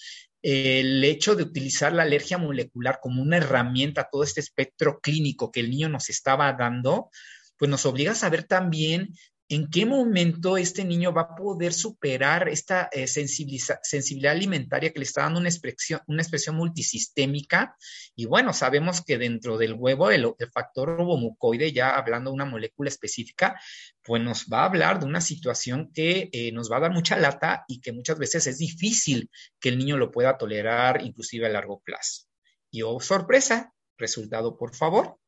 El 0.48 1.02
hecho 1.02 1.34
de 1.34 1.42
utilizar 1.42 1.92
la 1.92 2.04
alergia 2.04 2.38
molecular 2.38 3.00
como 3.02 3.20
una 3.20 3.38
herramienta, 3.38 4.08
todo 4.08 4.22
este 4.22 4.38
espectro 4.38 5.00
clínico 5.00 5.50
que 5.50 5.58
el 5.58 5.70
niño 5.70 5.88
nos 5.88 6.08
estaba 6.08 6.52
dando, 6.52 7.10
pues 7.58 7.68
nos 7.68 7.84
obliga 7.84 8.12
a 8.12 8.14
saber 8.14 8.44
también 8.44 9.12
en 9.48 9.68
qué 9.70 9.86
momento 9.86 10.56
este 10.56 10.84
niño 10.84 11.12
va 11.12 11.22
a 11.22 11.34
poder 11.36 11.72
superar 11.72 12.48
esta 12.48 12.88
eh, 12.90 13.06
sensibilidad 13.06 14.32
alimentaria 14.32 14.92
que 14.92 14.98
le 14.98 15.04
está 15.04 15.22
dando 15.22 15.38
una 15.38 15.48
expresión, 15.48 16.56
multisistémica. 16.56 17.76
Y 18.16 18.26
bueno, 18.26 18.52
sabemos 18.52 19.04
que 19.04 19.18
dentro 19.18 19.56
del 19.56 19.74
huevo, 19.74 20.10
el, 20.10 20.34
factor 20.52 20.90
ovomucoide, 20.90 21.72
ya 21.72 21.96
hablando 21.96 22.30
de 22.30 22.34
una 22.34 22.44
molécula 22.44 22.88
específica, 22.88 23.60
pues 24.02 24.20
nos 24.22 24.46
va 24.52 24.62
a 24.62 24.66
hablar 24.66 24.98
de 24.98 25.06
una 25.06 25.20
situación 25.20 25.92
que 25.92 26.28
eh, 26.32 26.50
nos 26.50 26.70
va 26.70 26.78
a 26.78 26.80
dar 26.80 26.92
mucha 26.92 27.16
lata 27.16 27.64
y 27.68 27.80
que 27.80 27.92
muchas 27.92 28.18
veces 28.18 28.48
es 28.48 28.58
difícil 28.58 29.30
que 29.60 29.68
el 29.68 29.78
niño 29.78 29.96
lo 29.96 30.10
pueda 30.10 30.36
tolerar, 30.36 31.04
inclusive 31.04 31.46
a 31.46 31.50
largo 31.50 31.80
plazo. 31.84 32.24
Y 32.70 32.82
oh, 32.82 32.98
sorpresa, 32.98 33.72
resultado, 33.96 34.56
por 34.56 34.74
favor. 34.74 35.18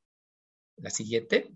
La 0.76 0.90
siguiente. 0.90 1.52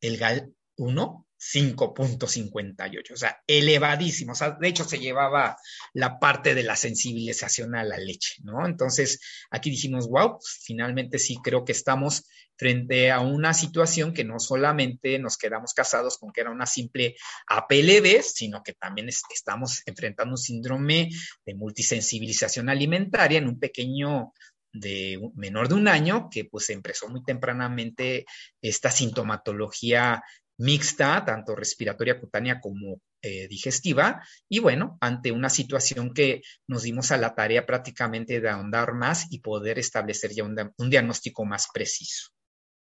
El 0.00 0.16
GAL 0.18 0.55
1 0.76 1.26
5.58, 1.38 3.12
o 3.12 3.16
sea, 3.16 3.42
elevadísimo. 3.46 4.32
O 4.32 4.34
sea, 4.34 4.52
de 4.52 4.68
hecho, 4.68 4.84
se 4.84 4.98
llevaba 4.98 5.56
la 5.92 6.18
parte 6.18 6.54
de 6.54 6.62
la 6.62 6.76
sensibilización 6.76 7.74
a 7.74 7.84
la 7.84 7.98
leche, 7.98 8.36
¿no? 8.42 8.66
Entonces, 8.66 9.20
aquí 9.50 9.70
dijimos, 9.70 10.08
wow, 10.08 10.38
pues, 10.38 10.60
finalmente 10.62 11.18
sí 11.18 11.36
creo 11.42 11.64
que 11.64 11.72
estamos 11.72 12.24
frente 12.56 13.10
a 13.10 13.20
una 13.20 13.52
situación 13.52 14.14
que 14.14 14.24
no 14.24 14.38
solamente 14.38 15.18
nos 15.18 15.36
quedamos 15.36 15.74
casados 15.74 16.16
con 16.16 16.32
que 16.32 16.40
era 16.40 16.50
una 16.50 16.64
simple 16.64 17.16
APLB, 17.48 18.22
sino 18.22 18.62
que 18.62 18.72
también 18.72 19.10
estamos 19.10 19.82
enfrentando 19.84 20.32
un 20.32 20.38
síndrome 20.38 21.10
de 21.44 21.54
multisensibilización 21.54 22.70
alimentaria 22.70 23.38
en 23.38 23.48
un 23.48 23.58
pequeño 23.58 24.32
de 24.72 25.18
menor 25.34 25.68
de 25.68 25.74
un 25.74 25.88
año 25.88 26.28
que 26.30 26.46
pues 26.46 26.70
empezó 26.70 27.08
muy 27.08 27.22
tempranamente 27.24 28.26
esta 28.60 28.90
sintomatología 28.90 30.22
mixta, 30.58 31.24
tanto 31.24 31.54
respiratoria 31.54 32.18
cutánea 32.20 32.60
como 32.60 33.00
eh, 33.22 33.48
digestiva 33.48 34.22
y 34.48 34.60
bueno, 34.60 34.96
ante 35.00 35.32
una 35.32 35.50
situación 35.50 36.14
que 36.14 36.42
nos 36.66 36.82
dimos 36.82 37.10
a 37.10 37.16
la 37.16 37.34
tarea 37.34 37.66
prácticamente 37.66 38.40
de 38.40 38.48
ahondar 38.48 38.94
más 38.94 39.26
y 39.30 39.40
poder 39.40 39.78
establecer 39.78 40.32
ya 40.32 40.44
un 40.44 40.90
diagnóstico 40.90 41.44
más 41.44 41.68
preciso. 41.72 42.30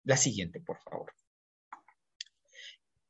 La 0.05 0.17
siguiente, 0.17 0.61
por 0.61 0.79
favor. 0.83 1.13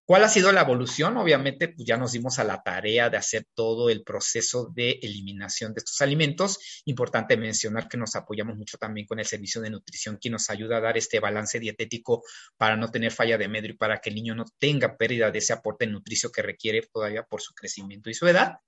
¿Cuál 0.07 0.23
ha 0.23 0.29
sido 0.29 0.53
la 0.53 0.61
evolución? 0.61 1.17
Obviamente, 1.17 1.69
pues 1.69 1.87
ya 1.87 1.97
nos 1.97 2.13
dimos 2.13 2.39
a 2.39 2.45
la 2.45 2.63
tarea 2.63 3.09
de 3.09 3.17
hacer 3.17 3.47
todo 3.55 3.89
el 3.89 4.05
proceso 4.05 4.71
de 4.75 4.99
eliminación 5.01 5.73
de 5.73 5.79
estos 5.79 6.03
alimentos. 6.03 6.83
Importante 6.85 7.39
mencionar 7.39 7.89
que 7.89 7.97
nos 7.97 8.15
apoyamos 8.15 8.55
mucho 8.57 8.77
también 8.77 9.07
con 9.07 9.19
el 9.19 9.25
servicio 9.25 9.63
de 9.63 9.71
nutrición, 9.71 10.19
que 10.21 10.29
nos 10.29 10.51
ayuda 10.51 10.77
a 10.77 10.81
dar 10.83 10.99
este 10.99 11.21
balance 11.21 11.59
dietético 11.59 12.23
para 12.59 12.77
no 12.77 12.91
tener 12.91 13.13
falla 13.13 13.39
de 13.39 13.49
medio 13.49 13.71
y 13.71 13.79
para 13.79 14.01
que 14.03 14.11
el 14.11 14.17
niño 14.17 14.35
no 14.35 14.45
tenga 14.59 14.99
pérdida 14.99 15.31
de 15.31 15.39
ese 15.39 15.55
aporte 15.55 15.87
nutricio 15.87 16.31
que 16.31 16.43
requiere 16.43 16.83
todavía 16.93 17.23
por 17.23 17.41
su 17.41 17.55
crecimiento 17.55 18.11
y 18.11 18.15
su 18.15 18.29
edad. 18.29 18.59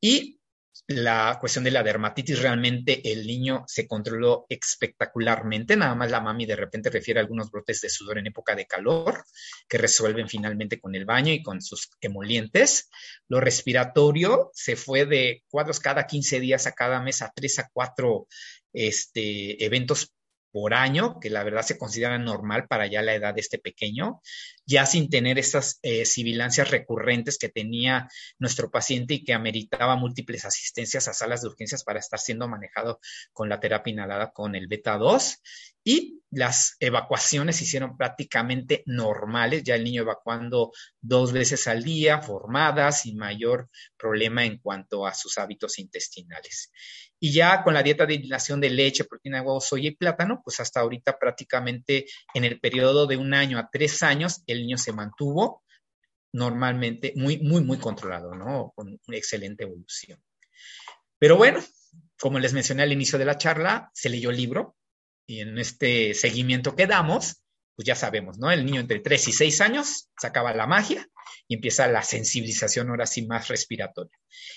Y 0.00 0.39
la 0.86 1.36
cuestión 1.40 1.64
de 1.64 1.70
la 1.70 1.82
dermatitis, 1.82 2.40
realmente 2.40 3.12
el 3.12 3.26
niño 3.26 3.64
se 3.66 3.86
controló 3.86 4.46
espectacularmente, 4.48 5.76
nada 5.76 5.94
más 5.94 6.10
la 6.10 6.20
mami 6.20 6.46
de 6.46 6.56
repente 6.56 6.90
refiere 6.90 7.20
a 7.20 7.22
algunos 7.22 7.50
brotes 7.50 7.80
de 7.80 7.88
sudor 7.88 8.18
en 8.18 8.26
época 8.26 8.54
de 8.54 8.66
calor 8.66 9.24
que 9.68 9.78
resuelven 9.78 10.28
finalmente 10.28 10.80
con 10.80 10.94
el 10.94 11.04
baño 11.04 11.32
y 11.32 11.42
con 11.42 11.62
sus 11.62 11.90
emolientes. 12.00 12.90
Lo 13.28 13.40
respiratorio 13.40 14.50
se 14.52 14.76
fue 14.76 15.06
de 15.06 15.44
cuadros 15.48 15.80
cada 15.80 16.06
15 16.06 16.40
días 16.40 16.66
a 16.66 16.72
cada 16.72 17.00
mes 17.00 17.22
a 17.22 17.32
3 17.34 17.58
a 17.60 17.70
4 17.72 18.26
este, 18.72 19.64
eventos 19.64 20.12
por 20.52 20.74
año, 20.74 21.18
que 21.20 21.30
la 21.30 21.44
verdad 21.44 21.62
se 21.62 21.78
considera 21.78 22.18
normal 22.18 22.66
para 22.68 22.86
ya 22.86 23.02
la 23.02 23.14
edad 23.14 23.34
de 23.34 23.40
este 23.40 23.58
pequeño, 23.58 24.20
ya 24.66 24.86
sin 24.86 25.08
tener 25.08 25.38
esas 25.38 25.78
eh, 25.82 26.04
sibilancias 26.04 26.70
recurrentes 26.70 27.38
que 27.38 27.48
tenía 27.48 28.08
nuestro 28.38 28.70
paciente 28.70 29.14
y 29.14 29.24
que 29.24 29.34
ameritaba 29.34 29.96
múltiples 29.96 30.44
asistencias 30.44 31.08
a 31.08 31.12
salas 31.12 31.42
de 31.42 31.48
urgencias 31.48 31.84
para 31.84 31.98
estar 31.98 32.18
siendo 32.18 32.48
manejado 32.48 33.00
con 33.32 33.48
la 33.48 33.60
terapia 33.60 33.92
inhalada 33.92 34.30
con 34.32 34.54
el 34.54 34.66
beta 34.66 34.96
2 34.96 35.40
y 35.84 36.20
las 36.30 36.76
evacuaciones 36.78 37.56
se 37.56 37.64
hicieron 37.64 37.96
prácticamente 37.96 38.84
normales, 38.86 39.64
ya 39.64 39.74
el 39.74 39.82
niño 39.82 40.02
evacuando 40.02 40.72
dos 41.00 41.32
veces 41.32 41.66
al 41.66 41.82
día, 41.82 42.20
formadas, 42.22 43.02
sin 43.02 43.16
mayor 43.16 43.68
problema 43.96 44.44
en 44.44 44.58
cuanto 44.58 45.06
a 45.06 45.14
sus 45.14 45.38
hábitos 45.38 45.78
intestinales. 45.80 46.70
Y 47.18 47.32
ya 47.32 47.64
con 47.64 47.74
la 47.74 47.82
dieta 47.82 48.06
de 48.06 48.14
hidratación 48.14 48.60
de 48.60 48.70
leche, 48.70 49.04
proteína, 49.04 49.42
huevo, 49.42 49.60
soya 49.60 49.88
y 49.88 49.96
plátano, 49.96 50.40
pues 50.44 50.60
hasta 50.60 50.80
ahorita 50.80 51.18
prácticamente 51.18 52.06
en 52.32 52.44
el 52.44 52.60
periodo 52.60 53.06
de 53.06 53.16
un 53.16 53.34
año 53.34 53.58
a 53.58 53.68
tres 53.70 54.02
años, 54.02 54.42
el 54.46 54.60
niño 54.60 54.78
se 54.78 54.92
mantuvo 54.92 55.64
normalmente 56.32 57.12
muy, 57.16 57.38
muy, 57.38 57.62
muy 57.64 57.78
controlado, 57.78 58.36
¿no? 58.36 58.72
Con 58.76 59.00
una 59.06 59.16
excelente 59.16 59.64
evolución. 59.64 60.22
Pero 61.18 61.36
bueno, 61.36 61.60
como 62.20 62.38
les 62.38 62.52
mencioné 62.52 62.84
al 62.84 62.92
inicio 62.92 63.18
de 63.18 63.24
la 63.24 63.36
charla, 63.36 63.90
se 63.92 64.08
leyó 64.08 64.30
el 64.30 64.36
libro, 64.36 64.76
y 65.30 65.42
en 65.42 65.58
este 65.58 66.12
seguimiento 66.14 66.74
que 66.74 66.88
damos, 66.88 67.44
pues 67.76 67.86
ya 67.86 67.94
sabemos, 67.94 68.38
¿no? 68.38 68.50
El 68.50 68.66
niño 68.66 68.80
entre 68.80 68.98
3 68.98 69.28
y 69.28 69.32
6 69.32 69.60
años 69.60 70.08
se 70.18 70.26
acaba 70.26 70.52
la 70.52 70.66
magia 70.66 71.08
y 71.46 71.54
empieza 71.54 71.86
la 71.86 72.02
sensibilización 72.02 72.90
ahora 72.90 73.06
sí 73.06 73.26
más 73.26 73.46
respiratoria. 73.46 74.10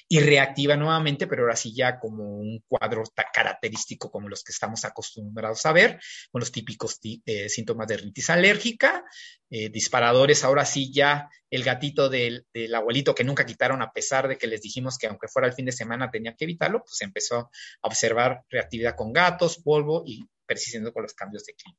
Y 0.10 0.20
reactiva 0.20 0.76
nuevamente, 0.76 1.28
pero 1.28 1.44
ahora 1.44 1.56
sí 1.56 1.76
ya 1.76 2.00
como 2.00 2.24
un 2.24 2.64
cuadro 2.68 3.04
característico 3.32 4.10
como 4.10 4.30
los 4.30 4.44
que 4.44 4.52
estamos 4.52 4.84
acostumbrados 4.84 5.64
a 5.68 5.74
ver, 5.74 6.00
con 6.32 6.40
los 6.40 6.52
típicos 6.52 7.00
eh, 7.04 7.50
síntomas 7.50 7.88
de 7.88 7.98
rinitis 7.98 8.32
alérgica, 8.32 9.04
eh, 9.52 9.70
disparadores, 9.70 10.44
ahora 10.44 10.66
sí 10.66 10.92
ya 10.92 11.30
el 11.52 11.64
gatito 11.64 12.10
del, 12.10 12.48
del, 12.52 12.74
abuelito 12.74 13.14
que 13.14 13.24
nunca 13.24 13.46
quitaron 13.46 13.84
a 13.84 13.92
pesar 13.92 14.28
de 14.28 14.40
que 14.40 14.48
les 14.48 14.62
dijimos 14.62 14.98
que 14.98 15.06
aunque 15.06 15.28
fuera 15.28 15.48
el 15.48 15.54
fin 15.54 15.66
de 15.66 15.72
semana 15.72 16.10
tenía 16.10 16.36
que 16.36 16.46
evitarlo, 16.46 16.80
pues 16.80 17.00
empezó 17.02 17.38
a 17.38 17.88
observar 17.88 18.42
reactividad 18.50 18.96
con 18.96 19.14
gatos, 19.14 19.62
polvo 19.64 20.04
y 20.04 20.26
persistiendo 20.46 20.94
con 20.94 21.04
los 21.04 21.14
cambios 21.14 21.46
de 21.46 21.54
clima. 21.54 21.78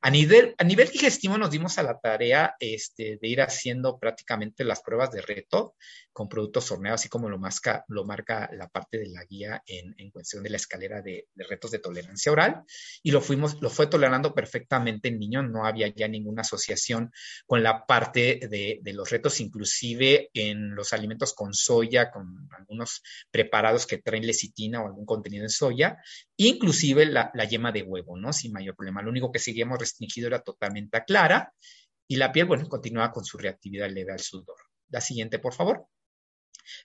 A 0.00 0.10
nivel, 0.10 0.54
a 0.58 0.64
nivel 0.64 0.88
digestivo 0.88 1.38
nos 1.38 1.50
dimos 1.50 1.78
a 1.78 1.82
la 1.82 1.98
tarea 1.98 2.54
este, 2.60 3.18
de 3.20 3.28
ir 3.28 3.40
haciendo 3.40 3.98
prácticamente 3.98 4.64
las 4.64 4.82
pruebas 4.82 5.10
de 5.10 5.22
reto 5.22 5.74
con 6.16 6.30
productos 6.30 6.70
horneados, 6.72 7.02
así 7.02 7.10
como 7.10 7.28
lo, 7.28 7.38
marca, 7.38 7.84
lo 7.88 8.06
marca 8.06 8.48
la 8.54 8.68
parte 8.68 8.96
de 8.96 9.08
la 9.08 9.22
guía 9.24 9.62
en, 9.66 9.94
en 9.98 10.10
cuestión 10.10 10.42
de 10.42 10.48
la 10.48 10.56
escalera 10.56 11.02
de, 11.02 11.28
de, 11.34 11.44
retos 11.44 11.70
de 11.70 11.78
tolerancia 11.78 12.32
oral. 12.32 12.62
Y 13.02 13.10
lo, 13.10 13.20
fuimos, 13.20 13.60
lo 13.60 13.68
fue 13.68 13.86
tolerando 13.86 14.34
perfectamente 14.34 15.08
el 15.08 15.18
niño, 15.18 15.42
no 15.42 15.66
había 15.66 15.88
ya 15.88 16.08
ninguna 16.08 16.40
asociación 16.40 17.12
con 17.44 17.62
la 17.62 17.84
parte 17.84 18.40
de, 18.48 18.80
de 18.82 18.92
los 18.94 19.10
retos, 19.10 19.40
inclusive 19.40 20.30
en 20.32 20.74
los 20.74 20.94
alimentos 20.94 21.34
con 21.34 21.52
soya, 21.52 22.10
con 22.10 22.48
algunos 22.56 23.02
preparados 23.30 23.86
que 23.86 23.98
traen 23.98 24.26
lecitina 24.26 24.82
o 24.82 24.86
algún 24.86 25.04
contenido 25.04 25.44
en 25.44 25.50
soya, 25.50 25.98
inclusive 26.36 27.04
la, 27.04 27.30
la 27.34 27.44
yema 27.44 27.72
de 27.72 27.82
huevo, 27.82 28.16
¿no? 28.16 28.32
Sin 28.32 28.52
mayor 28.52 28.74
problema. 28.74 29.02
Lo 29.02 29.10
único 29.10 29.30
que 29.30 29.38
sí 29.38 29.52
seguíamos 29.56 29.78
restringido 29.78 30.26
era 30.28 30.42
totalmente 30.42 31.02
clara 31.06 31.50
y 32.06 32.16
la 32.16 32.30
piel, 32.30 32.44
bueno, 32.44 32.68
continuaba 32.68 33.10
con 33.10 33.24
su 33.24 33.38
reactividad 33.38 33.88
leve 33.88 34.12
al 34.12 34.20
sudor. 34.20 34.56
La 34.90 35.00
siguiente, 35.00 35.38
por 35.38 35.54
favor. 35.54 35.86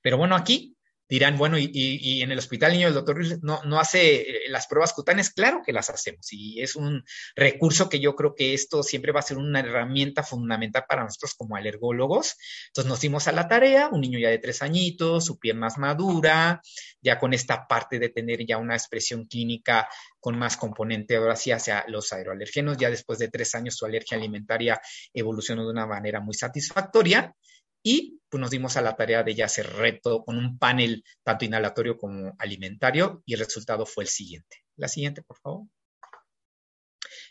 Pero 0.02 0.18
bueno, 0.18 0.36
aquí 0.36 0.78
dirán, 1.12 1.38
bueno, 1.38 1.58
y, 1.60 2.22
en 2.22 2.32
el 2.32 2.38
hospital 2.38 2.72
niño 2.72 2.88
el 2.88 2.94
doctor 2.94 3.20
no, 3.44 3.62
no 3.66 3.82
hace 3.82 4.22
eh, 4.22 4.40
las 4.48 4.66
pruebas 4.68 4.94
cutáneas, 4.94 5.30
claro 5.30 5.62
que 5.62 5.74
las 5.74 5.90
hacemos 5.90 6.32
y 6.32 6.62
es 6.62 6.78
un 6.78 7.04
recurso 7.36 7.90
que 7.90 8.00
yo 8.00 8.16
creo 8.16 8.34
que 8.34 8.54
esto 8.54 8.82
siempre 8.82 9.12
va 9.12 9.20
a 9.20 9.24
ser 9.24 9.38
una 9.38 9.60
herramienta 9.60 10.24
fundamental 10.24 10.86
para 10.88 11.04
nosotros 11.04 11.36
como 11.36 11.58
alergólogos. 11.58 12.38
Entonces 12.68 12.90
nos 12.90 13.02
dimos 13.02 13.28
a 13.28 13.34
la 13.34 13.50
tarea, 13.50 13.90
un 13.92 14.00
niño 14.00 14.20
ya 14.20 14.30
de 14.30 14.38
tres 14.38 14.62
añitos, 14.62 15.26
su 15.26 15.38
piel 15.38 15.58
más 15.58 15.78
madura, 15.78 16.62
ya 17.02 17.20
con 17.20 17.34
esta 17.34 17.68
parte 17.68 18.00
de 18.00 18.08
tener 18.08 18.46
ya 18.46 18.58
una 18.58 18.76
expresión 18.76 19.26
clínica 19.26 19.90
con 20.22 20.40
más 20.40 20.56
componente 20.56 21.18
ahora 21.18 21.36
sí 21.36 21.52
hacia 21.52 21.84
los 21.90 22.14
aeroalergenos, 22.14 22.78
ya 22.78 22.90
después 22.90 23.20
de 23.20 23.28
tres 23.28 23.54
años 23.54 23.76
su 23.76 23.86
alergia 23.86 24.16
alimentaria 24.16 24.80
evolucionó 25.14 25.66
de 25.66 25.72
una 25.72 25.86
manera 25.86 26.22
muy 26.22 26.36
satisfactoria 26.36 27.36
y 27.84 28.20
pues 28.30 28.40
nos 28.40 28.50
dimos 28.50 28.78
a 28.78 28.82
la 28.82 28.96
tarea 28.96 29.24
de 29.24 29.36
ya 29.36 29.46
hacer 29.46 29.68
reto 29.68 30.24
con 30.24 30.38
un 30.38 30.58
panel 30.58 31.04
tanto 31.24 31.46
inhalatorio 31.46 31.98
como 31.98 32.34
alimentario 32.40 33.22
y 33.26 33.34
el 33.34 33.40
resultado 33.40 33.86
fue 33.86 34.06
el 34.06 34.10
siguiente. 34.10 34.64
La 34.78 34.88
siguiente, 34.88 35.22
por 35.22 35.38
favor. 35.38 35.68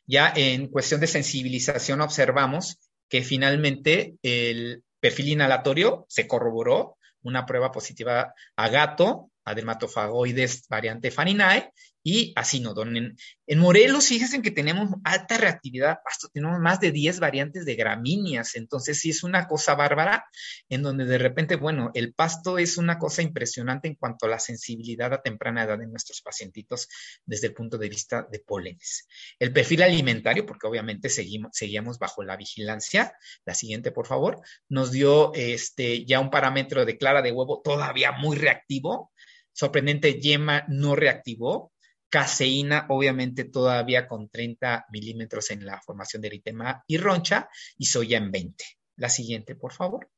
Ya 0.06 0.32
en 0.34 0.68
cuestión 0.68 1.00
de 1.00 1.06
sensibilización 1.06 2.00
observamos 2.00 2.78
que 3.08 3.22
finalmente 3.22 4.16
el 4.22 4.82
perfil 5.00 5.28
inhalatorio 5.28 6.04
se 6.08 6.26
corroboró, 6.26 6.98
una 7.22 7.46
prueba 7.46 7.70
positiva 7.70 8.34
a 8.56 8.68
gato, 8.68 9.30
a 9.44 9.54
dermatofagoides 9.54 10.66
variante 10.68 11.10
Farinae 11.10 11.72
y 12.02 12.32
así 12.36 12.60
no 12.60 12.74
En, 12.82 13.16
en 13.46 13.58
Morelos, 13.58 14.06
fíjense 14.06 14.40
que 14.40 14.50
tenemos 14.50 14.90
alta 15.04 15.36
reactividad, 15.36 15.98
hasta 16.04 16.28
tenemos 16.28 16.58
más 16.60 16.80
de 16.80 16.92
10 16.92 17.20
variantes 17.20 17.66
de 17.66 17.74
gramíneas, 17.74 18.54
entonces 18.54 18.98
sí 18.98 19.10
es 19.10 19.22
una 19.22 19.46
cosa 19.46 19.74
bárbara, 19.74 20.24
en 20.68 20.82
donde 20.82 21.04
de 21.04 21.18
repente, 21.18 21.56
bueno, 21.56 21.90
el 21.94 22.14
pasto 22.14 22.58
es 22.58 22.78
una 22.78 22.98
cosa 22.98 23.22
impresionante 23.22 23.88
en 23.88 23.96
cuanto 23.96 24.26
a 24.26 24.30
la 24.30 24.38
sensibilidad 24.38 25.12
a 25.12 25.20
temprana 25.20 25.64
edad 25.64 25.78
de 25.78 25.86
nuestros 25.86 26.22
pacientitos 26.22 26.88
desde 27.26 27.48
el 27.48 27.54
punto 27.54 27.76
de 27.76 27.88
vista 27.88 28.26
de 28.30 28.38
pólenes. 28.38 29.06
El 29.38 29.52
perfil 29.52 29.82
alimentario, 29.82 30.46
porque 30.46 30.66
obviamente 30.66 31.10
seguimos, 31.10 31.50
seguíamos 31.52 31.98
bajo 31.98 32.22
la 32.22 32.36
vigilancia, 32.36 33.12
la 33.44 33.54
siguiente, 33.54 33.92
por 33.92 34.06
favor, 34.06 34.40
nos 34.68 34.90
dio 34.90 35.34
este, 35.34 36.06
ya 36.06 36.20
un 36.20 36.30
parámetro 36.30 36.86
de 36.86 36.96
clara 36.96 37.20
de 37.20 37.32
huevo 37.32 37.60
todavía 37.62 38.12
muy 38.12 38.36
reactivo, 38.36 39.12
sorprendente 39.52 40.20
yema 40.20 40.64
no 40.68 40.96
reactivó, 40.96 41.72
caseína, 42.10 42.86
obviamente 42.88 43.44
todavía 43.44 44.06
con 44.06 44.28
30 44.28 44.86
milímetros 44.90 45.50
en 45.50 45.64
la 45.64 45.80
formación 45.80 46.20
de 46.22 46.28
eritema 46.28 46.84
y 46.86 46.98
roncha, 46.98 47.48
y 47.78 47.86
soya 47.86 48.18
en 48.18 48.30
20. 48.30 48.64
La 48.96 49.08
siguiente, 49.08 49.54
por 49.54 49.72
favor. 49.72 50.10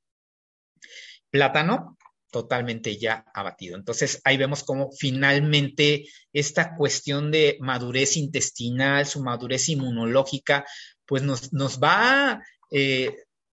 Plátano, 1.30 1.96
totalmente 2.32 2.96
ya 2.96 3.24
abatido. 3.34 3.76
Entonces 3.76 4.20
ahí 4.24 4.36
vemos 4.38 4.64
cómo 4.64 4.90
finalmente 4.90 6.06
esta 6.32 6.74
cuestión 6.74 7.30
de 7.30 7.58
madurez 7.60 8.16
intestinal, 8.16 9.06
su 9.06 9.22
madurez 9.22 9.68
inmunológica, 9.68 10.64
pues 11.06 11.22
nos, 11.22 11.52
nos 11.52 11.78
va 11.78 12.42
eh, 12.70 13.16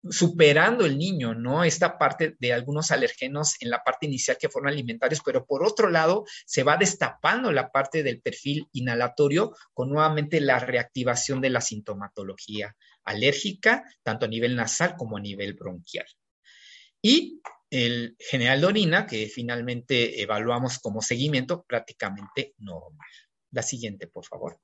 superando 0.10 0.86
el 0.86 0.98
niño, 0.98 1.34
¿no? 1.34 1.64
Esta 1.64 1.98
parte 1.98 2.36
de 2.40 2.54
algunos 2.54 2.92
alergenos 2.92 3.56
en 3.60 3.70
la 3.70 3.84
parte 3.84 4.06
inicial 4.06 4.38
que 4.40 4.50
fueron 4.50 4.70
alimentarios, 4.70 5.22
pero 5.24 5.46
por 5.46 5.64
otro 5.64 5.90
lado 5.90 6.26
se 6.46 6.64
va 6.64 6.78
destapando 6.78 7.52
la 7.52 7.72
parte 7.72 8.04
del 8.04 8.22
perfil 8.22 8.68
inhalatorio 8.74 9.56
con 9.74 9.90
nuevamente 9.90 10.40
la 10.42 10.60
reactivación 10.60 11.42
de 11.42 11.50
la 11.50 11.62
sintomatología 11.62 12.76
alérgica, 13.04 13.84
tanto 14.04 14.26
a 14.26 14.30
nivel 14.30 14.56
nasal 14.56 14.96
como 14.96 15.18
a 15.18 15.22
nivel 15.22 15.54
bronquial. 15.54 16.08
Y 17.02 17.42
el 17.70 18.16
general 18.20 18.62
de 18.62 18.68
orina, 18.68 19.06
que 19.06 19.28
finalmente 19.28 20.22
evaluamos 20.22 20.80
como 20.80 21.02
seguimiento, 21.02 21.64
prácticamente 21.64 22.54
normal. 22.58 23.10
La 23.52 23.64
siguiente, 23.64 24.08
por 24.08 24.26
favor. 24.26 24.60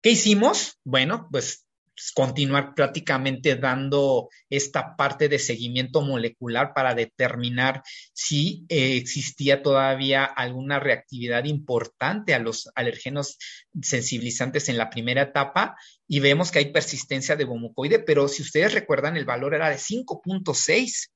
¿Qué 0.00 0.10
hicimos? 0.10 0.78
Bueno, 0.84 1.28
pues 1.30 1.67
continuar 2.14 2.74
prácticamente 2.74 3.56
dando 3.56 4.28
esta 4.50 4.96
parte 4.96 5.28
de 5.28 5.38
seguimiento 5.38 6.00
molecular 6.00 6.72
para 6.74 6.94
determinar 6.94 7.82
si 8.12 8.64
eh, 8.68 8.96
existía 8.96 9.62
todavía 9.62 10.24
alguna 10.24 10.78
reactividad 10.80 11.44
importante 11.44 12.34
a 12.34 12.38
los 12.38 12.70
alergenos 12.74 13.38
sensibilizantes 13.80 14.68
en 14.68 14.78
la 14.78 14.90
primera 14.90 15.22
etapa 15.22 15.76
y 16.06 16.20
vemos 16.20 16.50
que 16.50 16.60
hay 16.60 16.72
persistencia 16.72 17.36
de 17.36 17.44
gomucoide, 17.44 17.98
pero 17.98 18.28
si 18.28 18.42
ustedes 18.42 18.72
recuerdan, 18.72 19.16
el 19.16 19.24
valor 19.24 19.54
era 19.54 19.68
de 19.68 19.76
5.6 19.76 21.08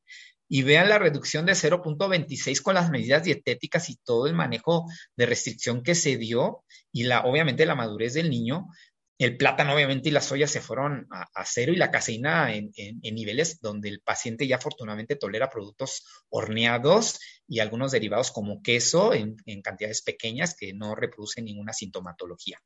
y 0.55 0.63
vean 0.65 0.91
la 0.91 0.99
reducción 0.99 1.47
de 1.47 1.53
0.26 1.53 2.61
con 2.61 2.75
las 2.75 2.91
medidas 2.91 3.25
dietéticas 3.25 3.89
y 3.89 3.97
todo 3.97 4.27
el 4.27 4.35
manejo 4.35 4.85
de 5.17 5.25
restricción 5.25 5.83
que 5.83 5.95
se 5.95 6.19
dio 6.19 6.63
y 6.93 7.05
la, 7.05 7.23
obviamente 7.23 7.65
la 7.65 7.75
madurez 7.75 8.13
del 8.13 8.29
niño, 8.29 8.67
el 9.19 9.37
plátano 9.37 9.75
obviamente 9.75 10.09
y 10.09 10.13
la 10.13 10.21
soya 10.21 10.47
se 10.47 10.61
fueron 10.61 11.07
a, 11.11 11.45
cero 11.45 11.73
y 11.73 11.77
la 11.77 11.91
caseína 11.91 12.55
en, 12.55 12.73
niveles 13.03 13.61
donde 13.61 13.89
el 13.89 14.01
paciente 14.01 14.47
ya 14.47 14.57
afortunadamente 14.57 15.17
tolera 15.17 15.51
productos 15.51 16.05
horneados 16.29 17.21
y 17.47 17.61
algunos 17.61 17.93
derivados 17.93 18.31
como 18.31 18.63
queso 18.63 19.15
en, 19.15 19.37
cantidades 19.63 20.03
pequeñas 20.03 20.57
que 20.59 20.73
no 20.75 20.95
reproducen 20.95 21.45
ninguna 21.45 21.73
sintomatología. 21.73 22.59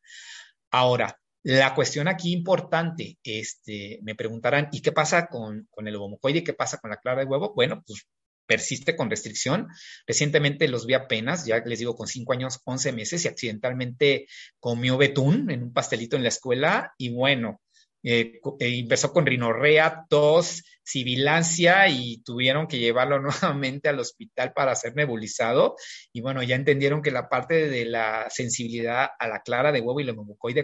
Ahora, 0.70 1.18
la 1.42 1.74
cuestión 1.74 2.08
aquí 2.08 2.32
importante, 2.32 3.18
este, 3.22 4.00
me 4.02 4.14
preguntarán, 4.14 4.68
¿y 4.72 4.80
qué 4.80 4.92
pasa 4.92 5.28
con, 5.28 5.68
con 5.70 5.86
el 5.86 5.96
homocoide? 5.96 6.42
¿Qué 6.42 6.54
pasa 6.54 6.78
con 6.78 6.90
la 6.90 6.96
clara 6.96 7.20
de 7.20 7.26
huevo? 7.26 7.52
Bueno, 7.54 7.84
pues 7.86 8.06
persiste 8.46 8.96
con 8.96 9.10
restricción. 9.10 9.68
Recientemente 10.06 10.68
los 10.68 10.86
vi 10.86 10.94
apenas, 10.94 11.44
ya 11.46 11.58
les 11.64 11.78
digo, 11.78 11.96
con 11.96 12.06
5 12.06 12.32
años, 12.32 12.60
11 12.64 12.92
meses 12.92 13.24
y 13.24 13.28
accidentalmente 13.28 14.26
comió 14.60 14.96
betún 14.96 15.50
en 15.50 15.64
un 15.64 15.72
pastelito 15.72 16.16
en 16.16 16.22
la 16.22 16.28
escuela 16.28 16.94
y 16.96 17.10
bueno, 17.10 17.60
eh, 18.08 18.40
eh, 18.60 18.78
empezó 18.78 19.12
con 19.12 19.26
rinorrea, 19.26 20.06
tos, 20.08 20.62
sibilancia 20.84 21.88
y 21.88 22.22
tuvieron 22.22 22.68
que 22.68 22.78
llevarlo 22.78 23.20
nuevamente 23.20 23.88
al 23.88 23.98
hospital 23.98 24.52
para 24.52 24.76
ser 24.76 24.94
nebulizado. 24.94 25.74
Y 26.12 26.20
bueno, 26.20 26.42
ya 26.44 26.54
entendieron 26.54 27.02
que 27.02 27.10
la 27.10 27.28
parte 27.28 27.68
de 27.68 27.84
la 27.84 28.28
sensibilidad 28.30 29.08
a 29.18 29.26
la 29.26 29.40
clara 29.40 29.72
de 29.72 29.80
huevo 29.80 29.98
y 29.98 30.04
la 30.04 30.14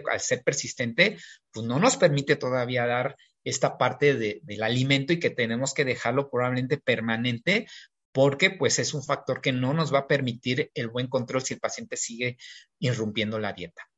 al 0.09 0.19
ser 0.21 0.41
persistente, 0.43 1.17
pues 1.51 1.65
no 1.67 1.79
nos 1.79 1.97
permite 1.97 2.37
todavía 2.37 2.85
dar 2.85 3.17
esta 3.43 3.77
parte 3.77 4.15
del 4.15 4.63
alimento 4.63 5.13
y 5.13 5.19
que 5.19 5.29
tenemos 5.29 5.73
que 5.73 5.85
dejarlo 5.85 6.29
probablemente 6.29 6.77
permanente 6.77 7.67
porque 8.11 8.51
pues 8.51 8.79
es 8.79 8.93
un 8.93 9.03
factor 9.03 9.41
que 9.41 9.51
no 9.51 9.73
nos 9.73 9.93
va 9.93 9.99
a 9.99 10.07
permitir 10.07 10.71
el 10.75 10.87
buen 10.87 11.07
control 11.07 11.41
si 11.41 11.55
el 11.55 11.59
paciente 11.59 11.97
sigue 11.97 12.37
irrumpiendo 12.79 13.39
la 13.39 13.53
dieta. 13.53 13.89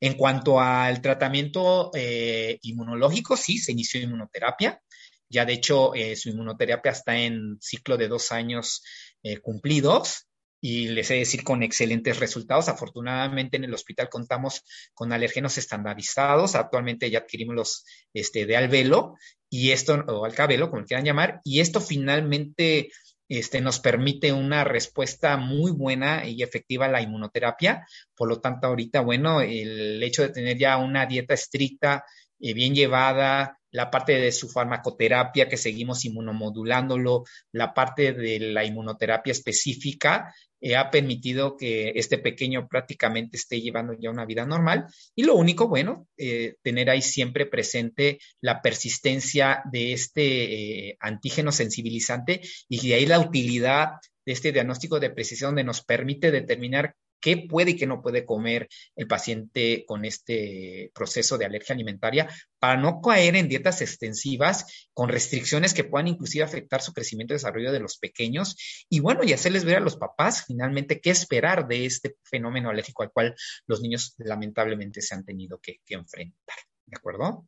En 0.00 0.14
cuanto 0.14 0.60
al 0.60 1.02
tratamiento 1.02 1.90
eh, 1.94 2.58
inmunológico, 2.62 3.36
sí, 3.36 3.58
se 3.58 3.72
inició 3.72 4.00
inmunoterapia. 4.00 4.80
Ya 5.28 5.44
de 5.44 5.54
hecho, 5.54 5.94
eh, 5.94 6.14
su 6.14 6.28
inmunoterapia 6.28 6.92
está 6.92 7.18
en 7.18 7.58
ciclo 7.60 7.96
de 7.96 8.06
dos 8.06 8.30
años 8.30 8.84
eh, 9.24 9.38
cumplidos 9.38 10.28
y 10.66 10.88
les 10.88 11.10
he 11.10 11.14
de 11.14 11.20
decir 11.20 11.44
con 11.44 11.62
excelentes 11.62 12.18
resultados. 12.18 12.70
Afortunadamente 12.70 13.58
en 13.58 13.64
el 13.64 13.74
hospital 13.74 14.08
contamos 14.08 14.62
con 14.94 15.12
alergenos 15.12 15.58
estandarizados. 15.58 16.54
Actualmente 16.54 17.10
ya 17.10 17.18
adquirimos 17.18 17.54
los 17.54 17.84
este, 18.14 18.46
de 18.46 18.56
alvelo 18.56 19.14
y 19.50 19.72
esto, 19.72 20.02
o 20.08 20.24
alcabelo, 20.24 20.70
como 20.70 20.86
quieran 20.86 21.04
llamar, 21.04 21.42
y 21.44 21.60
esto 21.60 21.82
finalmente 21.82 22.90
este, 23.28 23.60
nos 23.60 23.78
permite 23.78 24.32
una 24.32 24.64
respuesta 24.64 25.36
muy 25.36 25.70
buena 25.70 26.26
y 26.26 26.42
efectiva 26.42 26.86
a 26.86 26.90
la 26.90 27.02
inmunoterapia. 27.02 27.86
Por 28.16 28.30
lo 28.30 28.40
tanto, 28.40 28.68
ahorita, 28.68 29.02
bueno, 29.02 29.42
el 29.42 30.02
hecho 30.02 30.22
de 30.22 30.30
tener 30.30 30.56
ya 30.56 30.78
una 30.78 31.04
dieta 31.04 31.34
estricta, 31.34 32.06
eh, 32.40 32.54
bien 32.54 32.74
llevada, 32.74 33.58
la 33.74 33.90
parte 33.90 34.12
de 34.12 34.30
su 34.30 34.48
farmacoterapia 34.48 35.48
que 35.48 35.56
seguimos 35.56 36.04
inmunomodulándolo, 36.04 37.24
la 37.50 37.74
parte 37.74 38.12
de 38.12 38.38
la 38.38 38.64
inmunoterapia 38.64 39.32
específica, 39.32 40.32
eh, 40.60 40.76
ha 40.76 40.92
permitido 40.92 41.56
que 41.56 41.92
este 41.96 42.18
pequeño 42.18 42.68
prácticamente 42.68 43.36
esté 43.36 43.60
llevando 43.60 43.92
ya 43.98 44.10
una 44.10 44.26
vida 44.26 44.46
normal. 44.46 44.86
Y 45.16 45.24
lo 45.24 45.34
único, 45.34 45.66
bueno, 45.66 46.06
eh, 46.16 46.54
tener 46.62 46.88
ahí 46.88 47.02
siempre 47.02 47.46
presente 47.46 48.20
la 48.40 48.62
persistencia 48.62 49.62
de 49.72 49.92
este 49.92 50.90
eh, 50.90 50.96
antígeno 51.00 51.50
sensibilizante 51.50 52.42
y 52.68 52.88
de 52.88 52.94
ahí 52.94 53.06
la 53.06 53.18
utilidad 53.18 53.94
de 54.24 54.32
este 54.32 54.52
diagnóstico 54.52 55.00
de 55.00 55.10
precisión 55.10 55.50
donde 55.50 55.64
nos 55.64 55.82
permite 55.82 56.30
determinar 56.30 56.94
qué 57.24 57.38
puede 57.38 57.70
y 57.70 57.76
qué 57.76 57.86
no 57.86 58.02
puede 58.02 58.26
comer 58.26 58.68
el 58.96 59.06
paciente 59.06 59.86
con 59.86 60.04
este 60.04 60.90
proceso 60.94 61.38
de 61.38 61.46
alergia 61.46 61.74
alimentaria 61.74 62.28
para 62.58 62.78
no 62.78 63.00
caer 63.00 63.34
en 63.36 63.48
dietas 63.48 63.80
extensivas 63.80 64.90
con 64.92 65.08
restricciones 65.08 65.72
que 65.72 65.84
puedan 65.84 66.08
inclusive 66.08 66.44
afectar 66.44 66.82
su 66.82 66.92
crecimiento 66.92 67.32
y 67.32 67.36
desarrollo 67.36 67.72
de 67.72 67.80
los 67.80 67.96
pequeños. 67.96 68.84
Y 68.90 69.00
bueno, 69.00 69.24
y 69.24 69.32
hacerles 69.32 69.64
ver 69.64 69.78
a 69.78 69.80
los 69.80 69.96
papás 69.96 70.44
finalmente 70.46 71.00
qué 71.00 71.08
esperar 71.08 71.66
de 71.66 71.86
este 71.86 72.14
fenómeno 72.24 72.68
alérgico 72.68 73.02
al 73.02 73.10
cual 73.10 73.34
los 73.66 73.80
niños 73.80 74.14
lamentablemente 74.18 75.00
se 75.00 75.14
han 75.14 75.24
tenido 75.24 75.58
que, 75.58 75.80
enfrentar. 75.88 76.58
¿De 76.84 76.98
acuerdo? 76.98 77.46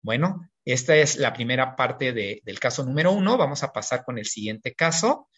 Bueno, 0.00 0.48
esta 0.64 0.94
es 0.94 1.16
la 1.16 1.32
primera 1.32 1.74
parte 1.74 2.12
del 2.12 2.60
caso 2.60 2.84
número 2.84 3.10
uno. 3.10 3.36
Vamos 3.36 3.64
a 3.64 3.72
pasar 3.72 4.04
con 4.04 4.16
el 4.16 4.26
siguiente 4.26 4.76
caso. 4.76 5.28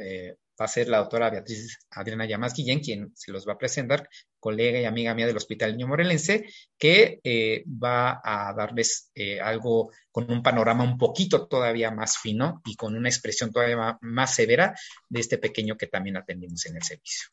Eh, 0.00 0.36
va 0.60 0.64
a 0.64 0.68
ser 0.68 0.88
la 0.88 0.98
doctora 0.98 1.30
Beatriz 1.30 1.78
Adriana 1.90 2.26
Llamas 2.26 2.54
Guillén, 2.54 2.80
quien 2.80 3.12
se 3.14 3.30
los 3.30 3.46
va 3.46 3.52
a 3.52 3.58
presentar, 3.58 4.08
colega 4.40 4.80
y 4.80 4.84
amiga 4.84 5.14
mía 5.14 5.26
del 5.26 5.36
Hospital 5.36 5.72
Niño 5.72 5.88
Morelense, 5.88 6.46
que 6.76 7.20
eh, 7.22 7.64
va 7.66 8.20
a 8.22 8.52
darles 8.54 9.10
eh, 9.14 9.40
algo 9.40 9.92
con 10.10 10.30
un 10.30 10.42
panorama 10.42 10.84
un 10.84 10.98
poquito 10.98 11.46
todavía 11.46 11.90
más 11.90 12.18
fino 12.18 12.60
y 12.64 12.74
con 12.74 12.96
una 12.96 13.08
expresión 13.08 13.52
todavía 13.52 13.98
más 14.00 14.34
severa 14.34 14.74
de 15.08 15.20
este 15.20 15.38
pequeño 15.38 15.76
que 15.76 15.86
también 15.86 16.16
atendimos 16.16 16.66
en 16.66 16.76
el 16.76 16.82
servicio. 16.82 17.28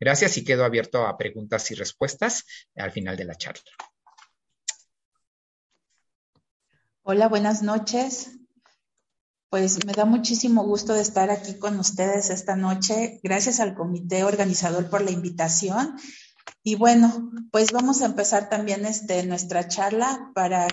Gracias 0.00 0.36
y 0.38 0.44
quedo 0.44 0.64
abierto 0.64 1.06
a 1.06 1.16
preguntas 1.16 1.70
y 1.70 1.74
respuestas 1.74 2.44
al 2.76 2.90
final 2.90 3.16
de 3.16 3.24
la 3.24 3.34
charla. 3.34 3.62
Hola, 7.04 7.28
buenas 7.28 7.62
noches 7.62 8.41
pues 9.52 9.84
me 9.84 9.92
da 9.92 10.06
muchísimo 10.06 10.64
gusto 10.64 10.94
de 10.94 11.02
estar 11.02 11.28
aquí 11.28 11.58
con 11.58 11.78
ustedes 11.78 12.30
esta 12.30 12.56
noche. 12.56 13.20
Gracias 13.22 13.60
al 13.60 13.74
comité 13.74 14.24
organizador 14.24 14.88
por 14.88 15.02
la 15.02 15.10
invitación. 15.10 15.94
Y 16.62 16.76
bueno, 16.76 17.30
pues 17.50 17.70
vamos 17.70 18.00
a 18.00 18.06
empezar 18.06 18.48
también 18.48 18.86
este, 18.86 19.22
nuestra 19.26 19.68
charla 19.68 20.30
para 20.34 20.68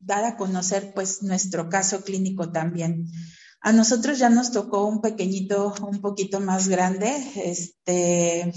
dar 0.00 0.24
a 0.24 0.36
conocer 0.36 0.92
pues 0.96 1.22
nuestro 1.22 1.68
caso 1.68 2.02
clínico 2.02 2.50
también. 2.50 3.06
A 3.60 3.70
nosotros 3.70 4.18
ya 4.18 4.30
nos 4.30 4.50
tocó 4.50 4.84
un 4.84 5.00
pequeñito, 5.00 5.72
un 5.88 6.00
poquito 6.00 6.40
más 6.40 6.66
grande, 6.66 7.14
este, 7.36 8.52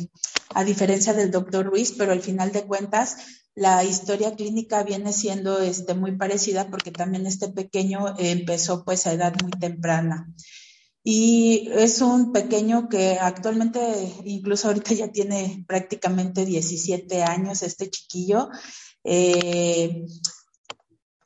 a 0.56 0.64
diferencia 0.64 1.14
del 1.14 1.30
doctor 1.30 1.68
Ruiz, 1.68 1.94
pero 1.96 2.14
al 2.14 2.22
final 2.22 2.52
de 2.52 2.66
cuentas 2.66 3.18
la 3.58 3.84
historia 3.84 4.36
clínica 4.36 4.84
viene 4.84 5.12
siendo 5.12 5.60
este, 5.60 5.96
muy 5.96 6.16
parecida 6.16 6.70
porque 6.70 6.92
también 6.92 7.26
este 7.26 7.50
pequeño 7.50 8.14
empezó 8.20 8.86
pues 8.86 9.08
a 9.08 9.14
edad 9.14 9.34
muy 9.42 9.50
temprana. 9.50 10.32
Y 11.04 11.68
es 11.74 12.02
un 12.02 12.32
pequeño 12.34 12.88
que 12.88 13.18
actualmente, 13.20 13.80
incluso 14.26 14.68
ahorita 14.68 14.94
ya 14.94 15.12
tiene 15.12 15.66
prácticamente 15.68 16.46
17 16.46 17.24
años, 17.24 17.64
este 17.64 17.90
chiquillo. 17.90 18.50
Eh, 19.04 20.06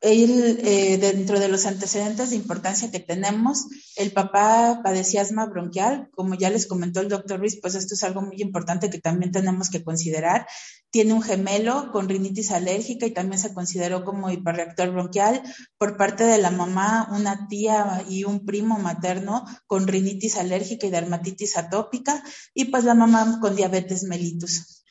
él, 0.01 0.59
eh, 0.63 0.97
dentro 0.97 1.39
de 1.39 1.47
los 1.47 1.67
antecedentes 1.67 2.31
de 2.31 2.35
importancia 2.35 2.89
que 2.89 2.99
tenemos, 2.99 3.67
el 3.95 4.11
papá 4.11 4.81
padecía 4.83 5.21
asma 5.21 5.45
bronquial, 5.45 6.09
como 6.15 6.33
ya 6.33 6.49
les 6.49 6.65
comentó 6.65 7.01
el 7.01 7.07
doctor 7.09 7.39
Ruiz, 7.39 7.59
pues 7.61 7.75
esto 7.75 7.93
es 7.93 8.03
algo 8.03 8.23
muy 8.23 8.41
importante 8.41 8.89
que 8.89 8.99
también 8.99 9.31
tenemos 9.31 9.69
que 9.69 9.83
considerar. 9.83 10.47
Tiene 10.89 11.13
un 11.13 11.21
gemelo 11.21 11.91
con 11.91 12.09
rinitis 12.09 12.49
alérgica 12.49 13.05
y 13.05 13.11
también 13.11 13.39
se 13.39 13.53
consideró 13.53 14.03
como 14.03 14.31
hiperreactor 14.31 14.89
bronquial. 14.89 15.43
Por 15.77 15.97
parte 15.97 16.23
de 16.23 16.39
la 16.39 16.49
mamá, 16.49 17.07
una 17.11 17.47
tía 17.47 18.03
y 18.09 18.23
un 18.23 18.43
primo 18.43 18.79
materno 18.79 19.45
con 19.67 19.87
rinitis 19.87 20.35
alérgica 20.37 20.87
y 20.87 20.89
dermatitis 20.89 21.57
atópica 21.57 22.23
y 22.55 22.65
pues 22.65 22.85
la 22.85 22.95
mamá 22.95 23.39
con 23.39 23.55
diabetes 23.55 24.03
mellitus. 24.03 24.83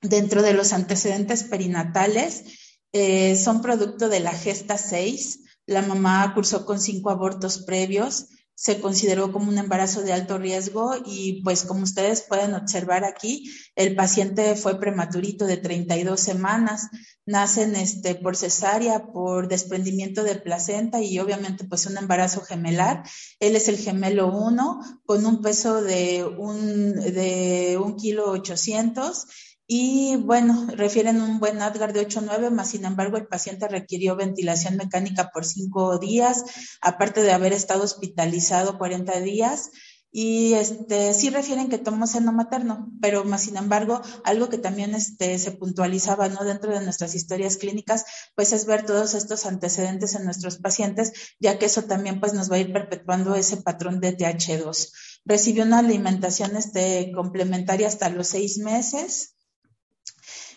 Dentro 0.00 0.42
de 0.42 0.52
los 0.52 0.72
antecedentes 0.72 1.42
perinatales, 1.42 2.44
eh, 2.92 3.36
son 3.36 3.62
producto 3.62 4.08
de 4.08 4.20
la 4.20 4.32
gesta 4.32 4.76
6. 4.78 5.40
La 5.66 5.82
mamá 5.82 6.32
cursó 6.34 6.66
con 6.66 6.80
cinco 6.80 7.10
abortos 7.10 7.58
previos. 7.58 8.28
Se 8.54 8.80
consideró 8.80 9.32
como 9.32 9.48
un 9.48 9.58
embarazo 9.58 10.02
de 10.02 10.12
alto 10.12 10.38
riesgo 10.38 10.94
y 11.04 11.42
pues 11.42 11.64
como 11.64 11.82
ustedes 11.82 12.22
pueden 12.22 12.54
observar 12.54 13.04
aquí, 13.04 13.50
el 13.74 13.96
paciente 13.96 14.54
fue 14.56 14.78
prematurito 14.78 15.46
de 15.46 15.56
32 15.56 16.20
semanas. 16.20 16.88
Nacen 17.24 17.74
este, 17.76 18.14
por 18.14 18.36
cesárea, 18.36 19.06
por 19.06 19.48
desprendimiento 19.48 20.22
de 20.22 20.36
placenta 20.36 21.00
y 21.00 21.18
obviamente 21.18 21.64
pues 21.64 21.86
un 21.86 21.96
embarazo 21.96 22.42
gemelar. 22.42 23.02
Él 23.40 23.56
es 23.56 23.68
el 23.68 23.78
gemelo 23.78 24.28
1 24.28 25.00
con 25.06 25.24
un 25.24 25.40
peso 25.40 25.82
de 25.82 26.24
un, 26.24 26.94
de 26.94 27.80
un 27.82 27.96
kilo 27.96 28.30
800 28.30 29.26
y 29.74 30.16
bueno, 30.16 30.66
refieren 30.76 31.22
un 31.22 31.40
buen 31.40 31.62
Adgar 31.62 31.94
de 31.94 32.06
8-9, 32.06 32.50
más 32.50 32.68
sin 32.68 32.84
embargo 32.84 33.16
el 33.16 33.26
paciente 33.26 33.68
requirió 33.68 34.16
ventilación 34.16 34.76
mecánica 34.76 35.30
por 35.32 35.46
cinco 35.46 35.98
días, 35.98 36.44
aparte 36.82 37.22
de 37.22 37.32
haber 37.32 37.54
estado 37.54 37.82
hospitalizado 37.82 38.76
40 38.76 39.20
días. 39.20 39.70
Y 40.10 40.52
este, 40.52 41.14
sí 41.14 41.30
refieren 41.30 41.70
que 41.70 41.78
tomó 41.78 42.06
seno 42.06 42.34
materno, 42.34 42.92
pero 43.00 43.24
más 43.24 43.44
sin 43.44 43.56
embargo, 43.56 44.02
algo 44.24 44.50
que 44.50 44.58
también 44.58 44.94
este, 44.94 45.38
se 45.38 45.52
puntualizaba 45.52 46.28
¿no? 46.28 46.44
dentro 46.44 46.70
de 46.70 46.84
nuestras 46.84 47.14
historias 47.14 47.56
clínicas, 47.56 48.04
pues 48.34 48.52
es 48.52 48.66
ver 48.66 48.84
todos 48.84 49.14
estos 49.14 49.46
antecedentes 49.46 50.14
en 50.14 50.26
nuestros 50.26 50.58
pacientes, 50.58 51.14
ya 51.40 51.58
que 51.58 51.64
eso 51.64 51.84
también 51.84 52.20
pues 52.20 52.34
nos 52.34 52.52
va 52.52 52.56
a 52.56 52.58
ir 52.58 52.74
perpetuando 52.74 53.34
ese 53.34 53.56
patrón 53.56 54.00
de 54.00 54.14
TH2. 54.14 54.90
Recibió 55.24 55.64
una 55.64 55.78
alimentación 55.78 56.56
este, 56.56 57.10
complementaria 57.14 57.88
hasta 57.88 58.10
los 58.10 58.26
seis 58.26 58.58
meses, 58.58 59.31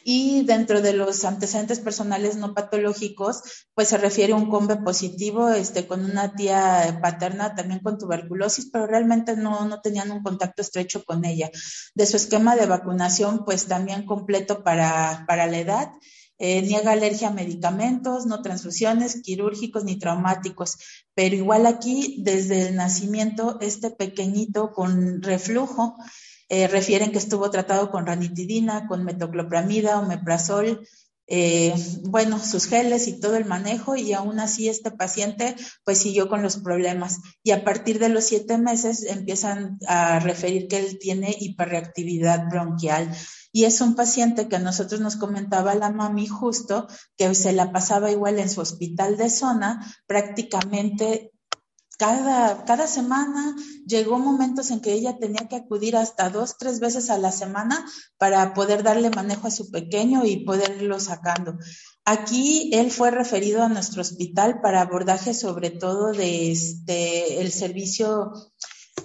y 0.08 0.44
dentro 0.44 0.82
de 0.82 0.94
los 0.94 1.26
antecedentes 1.26 1.80
personales 1.80 2.38
no 2.38 2.54
patológicos, 2.54 3.42
pues 3.74 3.88
se 3.88 3.98
refiere 3.98 4.34
a 4.34 4.36
un 4.36 4.52
combe 4.52 4.76
positivo 4.78 5.50
este, 5.50 5.88
con 5.88 6.06
una 6.06 6.36
tía 6.36 7.00
paterna 7.02 7.56
también 7.56 7.80
con 7.80 7.98
tuberculosis, 7.98 8.70
pero 8.72 8.86
realmente 8.86 9.36
no, 9.36 9.66
no 9.66 9.82
tenían 9.82 10.12
un 10.12 10.22
contacto 10.22 10.62
estrecho 10.62 11.04
con 11.04 11.26
ella. 11.26 11.50
De 11.96 12.06
su 12.06 12.18
esquema 12.18 12.56
de 12.56 12.68
vacunación, 12.68 13.46
pues 13.46 13.66
también 13.66 14.06
completo 14.06 14.64
para, 14.64 15.26
para 15.28 15.48
la 15.48 15.58
edad. 15.58 15.92
Eh, 16.38 16.62
niega 16.62 16.92
alergia 16.92 17.30
a 17.30 17.34
medicamentos, 17.34 18.28
no 18.28 18.44
transfusiones, 18.44 19.24
quirúrgicos 19.24 19.86
ni 19.86 19.98
traumáticos. 19.98 20.78
Pero 21.16 21.36
igual 21.36 21.66
aquí, 21.66 22.22
desde 22.24 22.68
el 22.68 22.76
nacimiento, 22.76 23.58
este 23.60 23.90
pequeñito 23.90 24.72
con 24.72 25.24
reflujo, 25.24 25.96
eh, 26.50 26.68
refieren 26.68 27.12
que 27.12 27.18
estuvo 27.18 27.50
tratado 27.50 27.92
con 27.92 28.06
ranitidina, 28.06 28.88
con 28.88 29.04
metoclopramida, 29.04 30.00
omeprazol, 30.00 30.86
eh, 31.28 31.74
bueno, 32.04 32.38
sus 32.38 32.68
geles 32.68 33.08
y 33.08 33.20
todo 33.20 33.36
el 33.36 33.46
manejo 33.46 33.96
y 33.96 34.14
aún 34.14 34.40
así 34.40 34.70
este 34.70 34.92
paciente 34.92 35.56
pues 35.84 35.98
siguió 35.98 36.30
con 36.30 36.44
los 36.44 36.58
problemas. 36.58 37.20
Y 37.44 37.52
a 37.52 37.64
partir 37.64 38.00
de 38.00 38.10
los 38.10 38.26
siete 38.26 38.58
meses 38.58 39.04
empiezan 39.04 39.80
a 39.88 40.20
referir 40.20 40.68
que 40.68 40.78
él 40.78 41.00
tiene 41.00 41.36
hiperreactividad 41.40 42.48
bronquial. 42.50 43.12
Y 43.52 43.64
es 43.64 43.82
un 43.82 43.96
paciente 43.96 44.48
que 44.48 44.58
a 44.58 44.60
nosotros 44.60 45.02
nos 45.02 45.16
comentaba 45.16 45.74
la 45.76 45.90
mami 45.90 46.28
justo 46.28 46.88
que 47.18 47.34
se 47.34 47.54
la 47.54 47.72
pasaba 47.72 48.12
igual 48.12 48.38
en 48.38 48.50
su 48.50 48.62
hospital 48.62 49.18
de 49.18 49.30
zona 49.30 49.96
prácticamente 50.06 51.32
cada, 51.98 52.66
cada 52.66 52.88
semana 52.88 53.56
llegó 53.86 54.20
momentos 54.20 54.72
en 54.72 54.82
que 54.82 54.94
ella 54.94 55.18
tenía 55.18 55.48
que 55.48 55.56
acudir 55.56 55.96
hasta 55.96 56.30
dos, 56.30 56.58
tres 56.58 56.80
veces 56.80 57.10
a 57.10 57.18
la 57.18 57.32
semana 57.32 57.86
para 58.18 58.54
poder 58.54 58.84
darle 58.84 59.10
manejo 59.10 59.48
a 59.48 59.52
su 59.52 59.72
pequeño 59.72 60.26
y 60.26 60.46
poderlo 60.46 61.00
sacando. 61.00 61.58
Aquí 62.04 62.70
él 62.74 62.92
fue 62.92 63.12
referido 63.12 63.64
a 63.64 63.70
nuestro 63.70 64.02
hospital 64.02 64.62
para 64.62 64.82
abordaje 64.82 65.34
sobre 65.34 65.72
todo 65.72 66.12
de 66.12 66.52
este, 66.52 67.42
el 67.42 67.52
servicio 67.52 68.32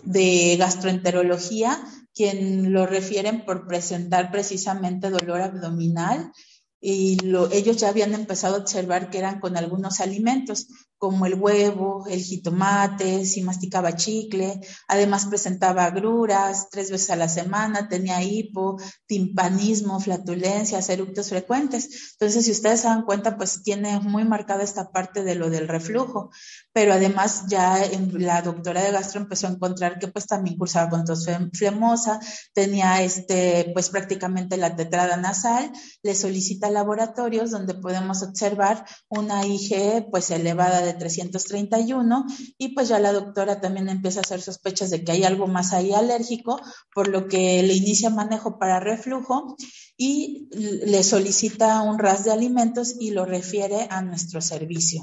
de 0.04 0.56
gastroenterología, 0.58 1.82
quien 2.14 2.72
lo 2.72 2.86
refieren 2.86 3.44
por 3.44 3.66
presentar 3.66 4.30
precisamente 4.30 5.10
dolor 5.10 5.40
abdominal 5.40 6.32
y 6.80 7.18
ellos 7.52 7.76
ya 7.76 7.88
habían 7.90 8.14
empezado 8.14 8.56
a 8.56 8.60
observar 8.60 9.10
que 9.10 9.18
eran 9.18 9.38
con 9.38 9.56
algunos 9.56 10.00
alimentos, 10.00 10.68
como 11.00 11.24
el 11.24 11.34
huevo, 11.34 12.04
el 12.10 12.20
jitomate, 12.20 13.24
si 13.24 13.40
masticaba 13.40 13.96
chicle, 13.96 14.60
además 14.86 15.24
presentaba 15.24 15.86
agruras 15.86 16.68
tres 16.70 16.90
veces 16.90 17.08
a 17.08 17.16
la 17.16 17.26
semana, 17.26 17.88
tenía 17.88 18.22
hipo, 18.22 18.76
timpanismo, 19.06 19.98
flatulencias, 19.98 20.90
eructos 20.90 21.30
frecuentes. 21.30 22.12
Entonces, 22.12 22.44
si 22.44 22.50
ustedes 22.50 22.80
se 22.80 22.88
dan 22.88 23.06
cuenta, 23.06 23.38
pues 23.38 23.62
tiene 23.62 23.98
muy 24.00 24.24
marcada 24.26 24.62
esta 24.62 24.90
parte 24.90 25.24
de 25.24 25.36
lo 25.36 25.48
del 25.48 25.68
reflujo, 25.68 26.32
pero 26.74 26.92
además 26.92 27.44
ya 27.48 27.78
la 28.12 28.42
doctora 28.42 28.82
de 28.82 28.92
gastro 28.92 29.22
empezó 29.22 29.46
a 29.46 29.52
encontrar 29.52 29.98
que 29.98 30.08
pues 30.08 30.26
también 30.26 30.58
cursaba 30.58 30.90
con 30.90 31.06
tos 31.06 31.26
flemosa, 31.54 32.20
tenía 32.52 33.02
este, 33.02 33.70
pues 33.72 33.88
prácticamente 33.88 34.58
la 34.58 34.76
tetrada 34.76 35.16
nasal, 35.16 35.72
le 36.02 36.14
solicita 36.14 36.68
laboratorios 36.68 37.50
donde 37.50 37.72
podemos 37.72 38.22
observar 38.22 38.84
una 39.08 39.46
IgE 39.46 40.06
pues 40.10 40.30
elevada 40.30 40.82
de 40.82 40.89
331 40.94 42.26
y 42.58 42.74
pues 42.74 42.88
ya 42.88 42.98
la 42.98 43.12
doctora 43.12 43.60
también 43.60 43.88
empieza 43.88 44.20
a 44.20 44.22
hacer 44.22 44.40
sospechas 44.40 44.90
de 44.90 45.04
que 45.04 45.12
hay 45.12 45.24
algo 45.24 45.46
más 45.46 45.72
ahí 45.72 45.92
alérgico, 45.92 46.60
por 46.94 47.08
lo 47.08 47.28
que 47.28 47.62
le 47.62 47.74
inicia 47.74 48.10
manejo 48.10 48.58
para 48.58 48.80
reflujo 48.80 49.56
y 49.96 50.48
le 50.52 51.02
solicita 51.02 51.82
un 51.82 51.98
ras 51.98 52.24
de 52.24 52.32
alimentos 52.32 52.96
y 52.98 53.10
lo 53.10 53.24
refiere 53.24 53.86
a 53.90 54.02
nuestro 54.02 54.40
servicio. 54.40 55.02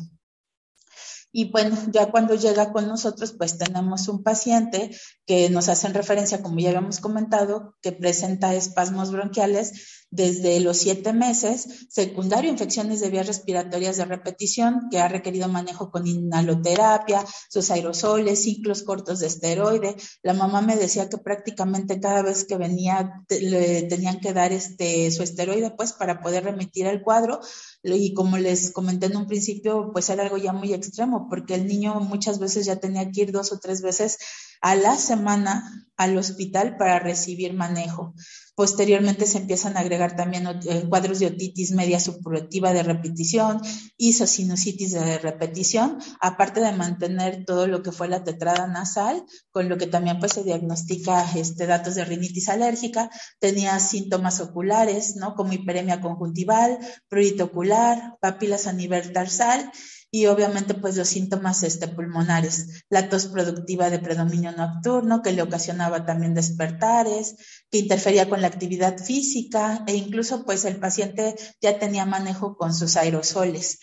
Y 1.31 1.51
bueno, 1.51 1.77
ya 1.91 2.09
cuando 2.09 2.35
llega 2.35 2.71
con 2.71 2.87
nosotros, 2.87 3.35
pues 3.37 3.57
tenemos 3.57 4.07
un 4.07 4.23
paciente 4.23 4.89
que 5.25 5.49
nos 5.49 5.69
hacen 5.69 5.93
referencia, 5.93 6.41
como 6.41 6.59
ya 6.59 6.69
habíamos 6.69 6.99
comentado, 6.99 7.75
que 7.81 7.91
presenta 7.91 8.55
espasmos 8.55 9.11
bronquiales 9.11 10.06
desde 10.09 10.59
los 10.61 10.77
siete 10.77 11.11
meses, 11.13 11.87
secundario 11.89 12.49
infecciones 12.49 13.01
de 13.01 13.09
vías 13.09 13.27
respiratorias 13.27 13.97
de 13.97 14.05
repetición, 14.05 14.87
que 14.89 14.99
ha 14.99 15.07
requerido 15.07 15.47
manejo 15.49 15.91
con 15.91 16.07
inhaloterapia, 16.07 17.25
sus 17.49 17.69
aerosoles, 17.71 18.43
ciclos 18.43 18.83
cortos 18.83 19.19
de 19.19 19.27
esteroide. 19.27 19.95
La 20.23 20.33
mamá 20.33 20.61
me 20.61 20.77
decía 20.77 21.09
que 21.09 21.17
prácticamente 21.17 21.99
cada 21.99 22.21
vez 22.21 22.45
que 22.45 22.57
venía 22.57 23.25
le 23.29 23.83
tenían 23.83 24.19
que 24.19 24.33
dar 24.33 24.53
este 24.53 25.11
su 25.11 25.23
esteroide, 25.23 25.71
pues, 25.71 25.93
para 25.93 26.21
poder 26.21 26.45
remitir 26.45 26.87
el 26.87 27.01
cuadro. 27.01 27.41
Y 27.83 28.13
como 28.13 28.37
les 28.37 28.71
comenté 28.71 29.07
en 29.07 29.17
un 29.17 29.27
principio, 29.27 29.91
pues 29.91 30.09
era 30.09 30.23
algo 30.23 30.37
ya 30.37 30.53
muy 30.53 30.73
extremo, 30.73 31.27
porque 31.29 31.55
el 31.55 31.67
niño 31.67 31.99
muchas 31.99 32.39
veces 32.39 32.65
ya 32.65 32.77
tenía 32.77 33.09
que 33.11 33.21
ir 33.21 33.31
dos 33.31 33.51
o 33.51 33.59
tres 33.59 33.81
veces 33.81 34.17
a 34.61 34.75
la 34.75 34.95
semana 34.97 35.87
al 35.97 36.15
hospital 36.17 36.77
para 36.77 36.99
recibir 36.99 37.53
manejo. 37.53 38.13
Posteriormente 38.55 39.25
se 39.25 39.39
empiezan 39.39 39.77
a 39.77 39.81
agregar 39.81 40.15
también 40.15 40.47
eh, 40.47 40.85
cuadros 40.87 41.19
de 41.19 41.27
otitis 41.27 41.71
media 41.71 41.99
supurativa 41.99 42.71
de 42.71 42.83
repetición, 42.83 43.61
isosinusitis 43.97 44.93
de 44.93 45.17
repetición, 45.17 45.97
aparte 46.21 46.59
de 46.61 46.71
mantener 46.71 47.45
todo 47.45 47.67
lo 47.67 47.81
que 47.81 47.91
fue 47.91 48.07
la 48.07 48.23
tetrada 48.23 48.67
nasal, 48.67 49.23
con 49.49 49.69
lo 49.69 49.77
que 49.77 49.87
también 49.87 50.19
pues 50.19 50.33
se 50.33 50.43
diagnostica 50.43 51.25
este, 51.35 51.65
datos 51.65 51.95
de 51.95 52.05
rinitis 52.05 52.49
alérgica, 52.49 53.09
tenía 53.39 53.79
síntomas 53.79 54.39
oculares, 54.39 55.15
¿no? 55.15 55.33
Como 55.33 55.53
hiperemia 55.53 55.99
conjuntival, 55.99 56.77
prurito 57.09 57.45
ocular, 57.45 58.17
papilas 58.21 58.67
a 58.67 58.73
nivel 58.73 59.13
tarsal 59.13 59.71
y 60.11 60.27
obviamente 60.27 60.73
pues 60.73 60.95
los 60.95 61.07
síntomas 61.07 61.63
este, 61.63 61.87
pulmonares, 61.87 62.83
la 62.89 63.09
tos 63.09 63.27
productiva 63.27 63.89
de 63.89 63.99
predominio 63.99 64.51
nocturno 64.51 65.21
que 65.21 65.33
le 65.33 65.41
ocasionaba 65.41 66.05
también 66.05 66.33
despertares, 66.33 67.35
que 67.69 67.79
interfería 67.79 68.29
con 68.29 68.41
la 68.41 68.47
actividad 68.47 68.97
física 68.97 69.83
e 69.87 69.95
incluso 69.95 70.45
pues 70.45 70.65
el 70.65 70.79
paciente 70.79 71.35
ya 71.61 71.79
tenía 71.79 72.05
manejo 72.05 72.55
con 72.55 72.73
sus 72.73 72.95
aerosoles 72.95 73.79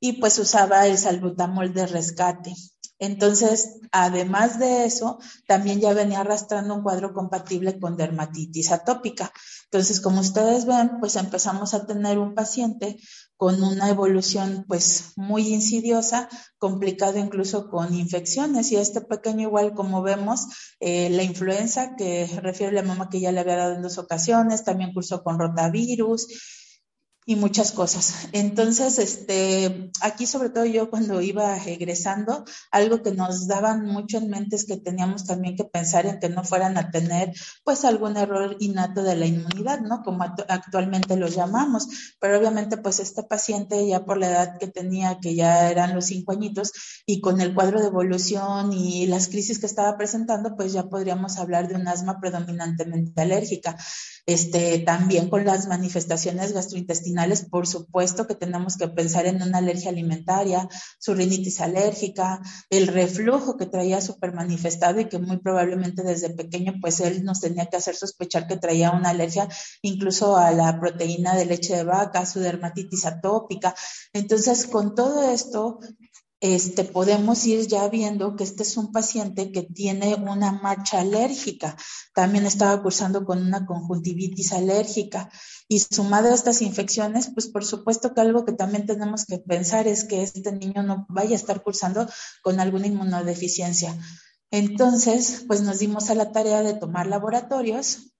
y 0.00 0.14
pues 0.14 0.38
usaba 0.38 0.86
el 0.86 0.98
salbutamol 0.98 1.72
de 1.72 1.86
rescate. 1.86 2.54
Entonces, 3.00 3.78
además 3.92 4.58
de 4.58 4.84
eso, 4.84 5.20
también 5.46 5.80
ya 5.80 5.92
venía 5.92 6.20
arrastrando 6.20 6.74
un 6.74 6.82
cuadro 6.82 7.14
compatible 7.14 7.78
con 7.78 7.96
dermatitis 7.96 8.72
atópica. 8.72 9.32
Entonces, 9.64 10.00
como 10.00 10.20
ustedes 10.20 10.66
ven, 10.66 10.98
pues 10.98 11.14
empezamos 11.14 11.74
a 11.74 11.86
tener 11.86 12.18
un 12.18 12.34
paciente 12.34 12.98
con 13.38 13.62
una 13.62 13.88
evolución 13.88 14.64
pues 14.66 15.12
muy 15.14 15.54
insidiosa, 15.54 16.28
complicado 16.58 17.18
incluso 17.18 17.70
con 17.70 17.94
infecciones. 17.94 18.72
Y 18.72 18.76
este 18.76 19.00
pequeño 19.00 19.42
igual 19.42 19.74
como 19.74 20.02
vemos, 20.02 20.48
eh, 20.80 21.08
la 21.08 21.22
influenza 21.22 21.94
que 21.96 22.26
refiere 22.42 22.72
la 22.72 22.82
mamá 22.82 23.08
que 23.08 23.20
ya 23.20 23.30
le 23.30 23.38
había 23.40 23.56
dado 23.56 23.76
en 23.76 23.82
dos 23.82 23.96
ocasiones, 23.96 24.64
también 24.64 24.92
cursó 24.92 25.22
con 25.22 25.38
rotavirus 25.38 26.26
y 27.28 27.36
muchas 27.36 27.72
cosas. 27.72 28.28
Entonces, 28.32 28.98
este, 28.98 29.90
aquí 30.00 30.24
sobre 30.26 30.48
todo 30.48 30.64
yo 30.64 30.88
cuando 30.88 31.20
iba 31.20 31.58
egresando, 31.58 32.46
algo 32.70 33.02
que 33.02 33.10
nos 33.10 33.46
daban 33.46 33.84
mucho 33.84 34.16
en 34.16 34.30
mente 34.30 34.56
es 34.56 34.64
que 34.64 34.78
teníamos 34.78 35.26
también 35.26 35.54
que 35.54 35.64
pensar 35.64 36.06
en 36.06 36.20
que 36.20 36.30
no 36.30 36.42
fueran 36.42 36.78
a 36.78 36.90
tener 36.90 37.34
pues 37.64 37.84
algún 37.84 38.16
error 38.16 38.56
innato 38.60 39.02
de 39.02 39.14
la 39.14 39.26
inmunidad, 39.26 39.80
¿no? 39.80 40.00
Como 40.02 40.24
actualmente 40.24 41.18
lo 41.18 41.28
llamamos. 41.28 42.16
Pero 42.18 42.38
obviamente 42.38 42.78
pues 42.78 42.98
este 42.98 43.22
paciente 43.22 43.86
ya 43.86 44.06
por 44.06 44.16
la 44.16 44.30
edad 44.30 44.58
que 44.58 44.68
tenía, 44.68 45.18
que 45.20 45.34
ya 45.34 45.70
eran 45.70 45.94
los 45.94 46.06
cinco 46.06 46.32
añitos, 46.32 46.72
y 47.04 47.20
con 47.20 47.42
el 47.42 47.52
cuadro 47.52 47.78
de 47.82 47.88
evolución 47.88 48.72
y 48.72 49.06
las 49.06 49.28
crisis 49.28 49.58
que 49.58 49.66
estaba 49.66 49.98
presentando, 49.98 50.56
pues 50.56 50.72
ya 50.72 50.84
podríamos 50.84 51.36
hablar 51.36 51.68
de 51.68 51.74
un 51.74 51.88
asma 51.88 52.20
predominantemente 52.20 53.20
alérgica. 53.20 53.76
Este, 54.28 54.80
también 54.80 55.30
con 55.30 55.46
las 55.46 55.68
manifestaciones 55.68 56.52
gastrointestinales 56.52 57.38
intestinales, 57.38 57.48
por 57.48 57.66
supuesto 57.66 58.26
que 58.26 58.34
tenemos 58.34 58.76
que 58.76 58.86
pensar 58.88 59.24
en 59.24 59.40
una 59.40 59.56
alergia 59.56 59.88
alimentaria, 59.88 60.68
su 60.98 61.14
rinitis 61.14 61.62
alérgica, 61.62 62.42
el 62.68 62.88
reflujo 62.88 63.56
que 63.56 63.64
traía 63.64 64.02
súper 64.02 64.34
manifestado 64.34 65.00
y 65.00 65.06
que 65.06 65.18
muy 65.18 65.38
probablemente 65.38 66.02
desde 66.02 66.28
pequeño 66.28 66.74
pues 66.78 67.00
él 67.00 67.24
nos 67.24 67.40
tenía 67.40 67.70
que 67.70 67.78
hacer 67.78 67.96
sospechar 67.96 68.46
que 68.46 68.58
traía 68.58 68.90
una 68.90 69.08
alergia 69.08 69.48
incluso 69.80 70.36
a 70.36 70.50
la 70.50 70.78
proteína 70.78 71.34
de 71.34 71.46
leche 71.46 71.74
de 71.74 71.84
vaca, 71.84 72.26
su 72.26 72.40
dermatitis 72.40 73.06
atópica. 73.06 73.74
Entonces, 74.12 74.66
con 74.66 74.94
todo 74.94 75.32
esto, 75.32 75.80
este, 76.40 76.84
podemos 76.84 77.44
ir 77.46 77.66
ya 77.66 77.88
viendo 77.88 78.36
que 78.36 78.44
este 78.44 78.62
es 78.62 78.76
un 78.76 78.92
paciente 78.92 79.50
que 79.50 79.62
tiene 79.62 80.14
una 80.14 80.52
marcha 80.52 81.00
alérgica. 81.00 81.76
También 82.14 82.46
estaba 82.46 82.80
cursando 82.82 83.24
con 83.24 83.44
una 83.44 83.66
conjuntivitis 83.66 84.52
alérgica. 84.52 85.30
Y 85.66 85.80
sumado 85.80 86.30
a 86.30 86.34
estas 86.34 86.62
infecciones, 86.62 87.30
pues 87.34 87.48
por 87.48 87.64
supuesto 87.64 88.14
que 88.14 88.20
algo 88.20 88.44
que 88.44 88.52
también 88.52 88.86
tenemos 88.86 89.26
que 89.26 89.38
pensar 89.38 89.88
es 89.88 90.04
que 90.04 90.22
este 90.22 90.52
niño 90.52 90.82
no 90.82 91.06
vaya 91.08 91.32
a 91.32 91.36
estar 91.36 91.62
cursando 91.62 92.08
con 92.42 92.60
alguna 92.60 92.86
inmunodeficiencia. 92.86 93.98
Entonces, 94.50 95.44
pues 95.46 95.60
nos 95.60 95.80
dimos 95.80 96.08
a 96.08 96.14
la 96.14 96.32
tarea 96.32 96.62
de 96.62 96.74
tomar 96.74 97.06
laboratorios 97.06 98.12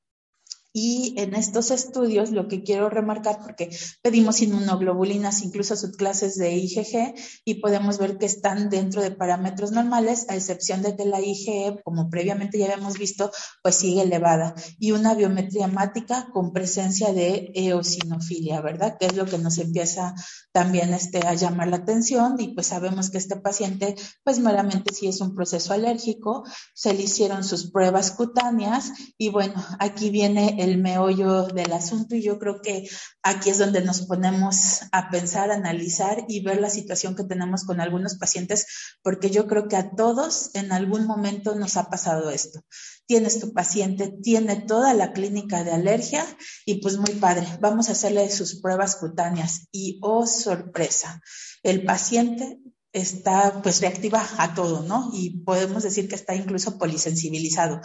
y 0.73 1.15
en 1.17 1.35
estos 1.35 1.71
estudios 1.71 2.31
lo 2.31 2.49
que 2.49 2.63
quiero 2.63 2.89
remarcar, 2.91 3.41
porque 3.43 3.71
pedimos 4.03 4.43
inmunoglobulinas, 4.43 5.43
incluso 5.43 5.77
subclases 5.77 6.37
de 6.37 6.57
IgG, 6.57 7.15
y 7.45 7.55
podemos 7.55 7.99
ver 7.99 8.19
que 8.19 8.27
están 8.27 8.71
dentro 8.71 9.03
de 9.03 9.11
parámetros 9.11 9.73
normales, 9.73 10.27
a 10.29 10.37
excepción 10.37 10.83
de 10.83 10.97
que 10.97 11.05
la 11.05 11.21
IgE, 11.21 11.81
como 11.85 12.11
previamente 12.11 12.59
ya 12.59 12.67
habíamos 12.67 12.99
visto, 12.99 13.31
pues 13.63 13.77
sigue 13.77 14.03
elevada. 14.03 14.55
Y 14.79 14.93
una 14.93 15.15
biometría 15.15 15.65
hemática 15.65 16.29
con 16.33 16.53
presencia 16.53 17.13
de 17.13 17.51
eosinofilia, 17.55 18.61
¿verdad? 18.61 18.97
Que 18.99 19.07
es 19.07 19.17
lo 19.17 19.27
que 19.27 19.39
nos 19.39 19.59
empieza 19.59 20.15
también 20.53 20.93
este, 20.95 21.27
a 21.27 21.35
llamar 21.35 21.69
la 21.69 21.77
atención 21.77 22.37
y 22.39 22.49
pues 22.55 22.69
sabemos 22.69 23.11
que 23.11 23.19
este 23.19 23.37
paciente, 23.37 23.95
pues 24.25 24.39
meramente 24.39 24.93
sí 24.95 25.07
es 25.07 25.21
un 25.21 25.35
proceso 25.35 25.73
alérgico, 25.73 26.45
se 26.75 26.95
le 26.95 27.03
hicieron 27.03 27.45
sus 27.45 27.71
pruebas 27.71 28.13
cutáneas 28.13 28.93
y 29.17 29.31
bueno, 29.31 29.55
aquí 29.79 30.11
viene 30.11 30.57
el 30.59 30.79
meollo 30.79 31.45
del 31.45 31.73
asunto 31.73 32.17
y 32.17 32.23
yo 32.23 32.39
creo 32.41 32.61
que 32.61 32.89
aquí 33.23 33.51
es 33.51 33.59
donde 33.59 33.81
nos 33.81 34.07
ponemos 34.07 34.81
a 34.91 35.09
pensar, 35.09 35.53
analizar 35.53 36.25
y 36.27 36.43
ver 36.43 36.61
la 36.61 36.69
situación 36.69 37.15
que 37.15 37.23
tenemos 37.23 37.65
con 37.65 37.81
algunos 37.81 38.17
pacientes, 38.17 38.67
porque 39.03 39.31
yo 39.31 39.47
creo 39.47 39.69
que 39.69 39.77
a 39.77 39.95
todos 39.95 40.51
en 40.55 40.73
algún 40.73 41.07
momento 41.07 41.55
nos 41.55 41.77
ha 41.77 41.89
pasado 41.89 42.31
esto. 42.31 42.61
Tienes 43.07 43.39
tu 43.39 43.53
paciente, 43.53 44.13
tiene 44.21 44.57
toda 44.57 44.95
la 44.95 45.13
clínica 45.13 45.63
de 45.63 45.71
alergia 45.71 46.27
y 46.67 46.83
pues 46.83 46.99
muy 46.99 47.15
padre, 47.15 47.47
vamos 47.61 47.89
a 47.89 47.93
hacerle 47.93 48.29
sus 48.29 48.61
pruebas 48.61 48.97
cutáneas 48.97 49.69
y 49.71 50.01
oh 50.03 50.27
sorpresa, 50.27 51.23
el 51.63 51.85
paciente 51.85 52.59
está 52.93 53.61
pues 53.63 53.81
reactiva 53.81 54.27
a 54.39 54.55
todo, 54.55 54.83
¿no? 54.83 55.11
Y 55.13 55.41
podemos 55.41 55.83
decir 55.83 56.09
que 56.09 56.15
está 56.15 56.35
incluso 56.35 56.79
polisensibilizado. 56.79 57.81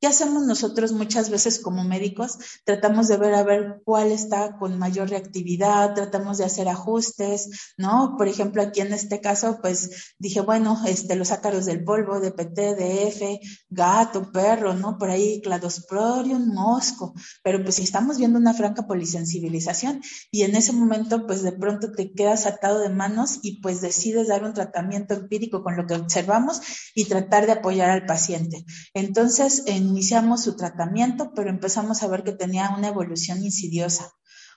¿Qué 0.00 0.06
hacemos 0.06 0.44
nosotros 0.44 0.92
muchas 0.92 1.30
veces 1.30 1.58
como 1.58 1.84
médicos? 1.84 2.38
Tratamos 2.64 3.08
de 3.08 3.16
ver 3.16 3.34
a 3.34 3.42
ver 3.42 3.82
cuál 3.84 4.12
está 4.12 4.56
con 4.58 4.78
mayor 4.78 5.10
reactividad, 5.10 5.94
tratamos 5.94 6.38
de 6.38 6.44
hacer 6.44 6.68
ajustes, 6.68 7.72
¿no? 7.76 8.14
Por 8.16 8.28
ejemplo, 8.28 8.62
aquí 8.62 8.80
en 8.80 8.92
este 8.92 9.20
caso, 9.20 9.58
pues 9.60 10.14
dije, 10.18 10.40
bueno, 10.40 10.80
este, 10.86 11.16
los 11.16 11.32
ácaros 11.32 11.66
del 11.66 11.82
polvo, 11.84 12.20
de 12.20 12.32
PT, 12.32 12.74
de 12.76 13.08
F, 13.08 13.40
gato, 13.70 14.30
perro, 14.30 14.74
¿no? 14.74 14.98
Por 14.98 15.10
ahí 15.10 15.40
cladosporium, 15.42 16.54
mosco, 16.54 17.14
pero 17.42 17.62
pues 17.62 17.78
estamos 17.78 18.18
viendo 18.18 18.38
una 18.38 18.54
franca 18.54 18.86
polisensibilización 18.86 20.00
y 20.30 20.42
en 20.42 20.54
ese 20.56 20.72
momento, 20.72 21.26
pues 21.26 21.42
de 21.42 21.52
pronto 21.52 21.90
te 21.92 22.12
quedas 22.12 22.46
atado 22.46 22.80
de 22.80 22.88
manos 22.88 23.40
y 23.42 23.60
pues 23.60 23.80
decides 23.80 24.28
dar 24.28 24.44
un 24.44 24.47
tratamiento 24.54 25.14
empírico 25.14 25.62
con 25.62 25.76
lo 25.76 25.86
que 25.86 25.94
observamos 25.94 26.60
y 26.94 27.06
tratar 27.06 27.46
de 27.46 27.52
apoyar 27.52 27.90
al 27.90 28.06
paciente. 28.06 28.64
Entonces, 28.94 29.64
iniciamos 29.66 30.42
su 30.42 30.56
tratamiento, 30.56 31.32
pero 31.34 31.50
empezamos 31.50 32.02
a 32.02 32.08
ver 32.08 32.24
que 32.24 32.32
tenía 32.32 32.74
una 32.76 32.88
evolución 32.88 33.42
insidiosa 33.42 34.12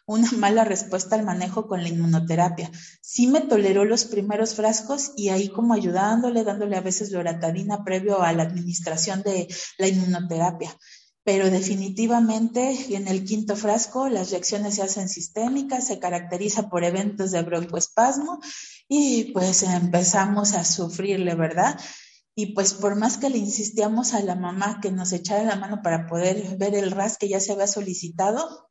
una 0.06 0.32
mala 0.38 0.64
respuesta 0.64 1.16
al 1.16 1.24
manejo 1.24 1.68
con 1.68 1.82
la 1.82 1.90
inmunoterapia. 1.90 2.72
Sí 3.02 3.28
me 3.28 3.42
toleró 3.42 3.86
los 3.86 4.06
primeros 4.06 4.56
frascos 4.56 5.12
y 5.16 5.30
ahí 5.30 5.50
como 5.50 5.74
ayudándole, 5.74 6.44
dándole 6.44 6.76
a 6.78 6.82
veces 6.82 7.12
loratadina 7.12 7.84
previo 7.84 8.22
a 8.22 8.34
la 8.34 8.44
administración 8.44 9.22
de 9.24 9.48
la 9.78 9.88
inmunoterapia. 9.88 10.76
Pero 11.24 11.52
definitivamente 11.52 12.96
en 12.96 13.08
el 13.08 13.24
quinto 13.24 13.56
frasco 13.56 14.10
las 14.10 14.32
reacciones 14.32 14.76
se 14.76 14.82
hacen 14.82 15.08
sistémicas, 15.08 15.88
se 15.88 16.00
caracteriza 16.00 16.70
por 16.70 16.84
eventos 16.84 17.32
de 17.32 17.44
broncoespasmo 17.44 18.40
y 18.88 19.32
pues 19.32 19.64
empezamos 19.64 20.54
a 20.54 20.64
sufrirle, 20.64 21.36
¿verdad? 21.36 21.80
Y 22.36 22.54
pues 22.54 22.74
por 22.74 22.96
más 22.96 23.18
que 23.18 23.30
le 23.30 23.38
insistíamos 23.38 24.14
a 24.14 24.22
la 24.22 24.36
mamá 24.36 24.80
que 24.82 24.92
nos 24.92 25.12
echara 25.14 25.44
la 25.44 25.58
mano 25.58 25.82
para 25.84 26.08
poder 26.08 26.58
ver 26.58 26.76
el 26.76 26.92
RAS 26.92 27.18
que 27.18 27.30
ya 27.30 27.40
se 27.40 27.52
había 27.52 27.68
solicitado, 27.68 28.71